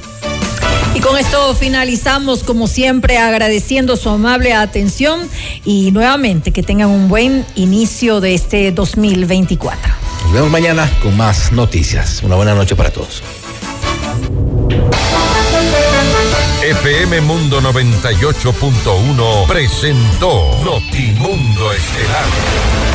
Y 0.95 1.01
con 1.01 1.17
esto 1.17 1.53
finalizamos, 1.53 2.43
como 2.43 2.67
siempre, 2.67 3.17
agradeciendo 3.17 3.97
su 3.97 4.09
amable 4.09 4.53
atención 4.53 5.30
y 5.65 5.91
nuevamente 5.91 6.51
que 6.51 6.63
tengan 6.63 6.89
un 6.89 7.09
buen 7.09 7.45
inicio 7.55 8.22
de 8.22 8.34
este 8.34 8.72
2024. 8.72 9.93
Nos 10.23 10.34
vemos 10.34 10.49
mañana 10.49 10.89
con 11.03 11.17
más 11.17 11.51
noticias. 11.51 12.23
Una 12.23 12.38
buena 12.38 12.55
noche 12.55 12.77
para 12.77 12.91
todos. 12.91 13.22
FM 16.63 17.22
Mundo 17.22 17.61
98.1 17.61 19.47
presentó 19.47 20.63
Notimundo 20.63 21.73
Estelar. 21.73 22.94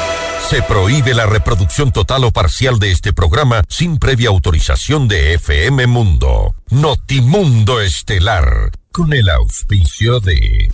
Se 0.51 0.61
prohíbe 0.63 1.13
la 1.13 1.25
reproducción 1.25 1.93
total 1.93 2.25
o 2.25 2.31
parcial 2.31 2.77
de 2.77 2.91
este 2.91 3.13
programa 3.13 3.61
sin 3.69 3.97
previa 3.99 4.27
autorización 4.27 5.07
de 5.07 5.35
FM 5.35 5.87
Mundo. 5.87 6.53
Notimundo 6.69 7.79
Estelar, 7.79 8.69
con 8.91 9.13
el 9.13 9.29
auspicio 9.29 10.19
de... 10.19 10.69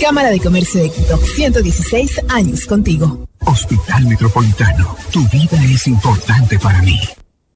Cámara 0.00 0.30
de 0.30 0.40
Comercio 0.40 0.80
de 0.84 0.88
Quito, 0.88 1.18
116 1.18 2.22
años 2.30 2.64
contigo. 2.64 3.28
Hospital 3.40 4.06
Metropolitano, 4.06 4.96
tu 5.12 5.20
vida 5.28 5.62
es 5.64 5.86
importante 5.88 6.58
para 6.58 6.80
mí. 6.80 6.98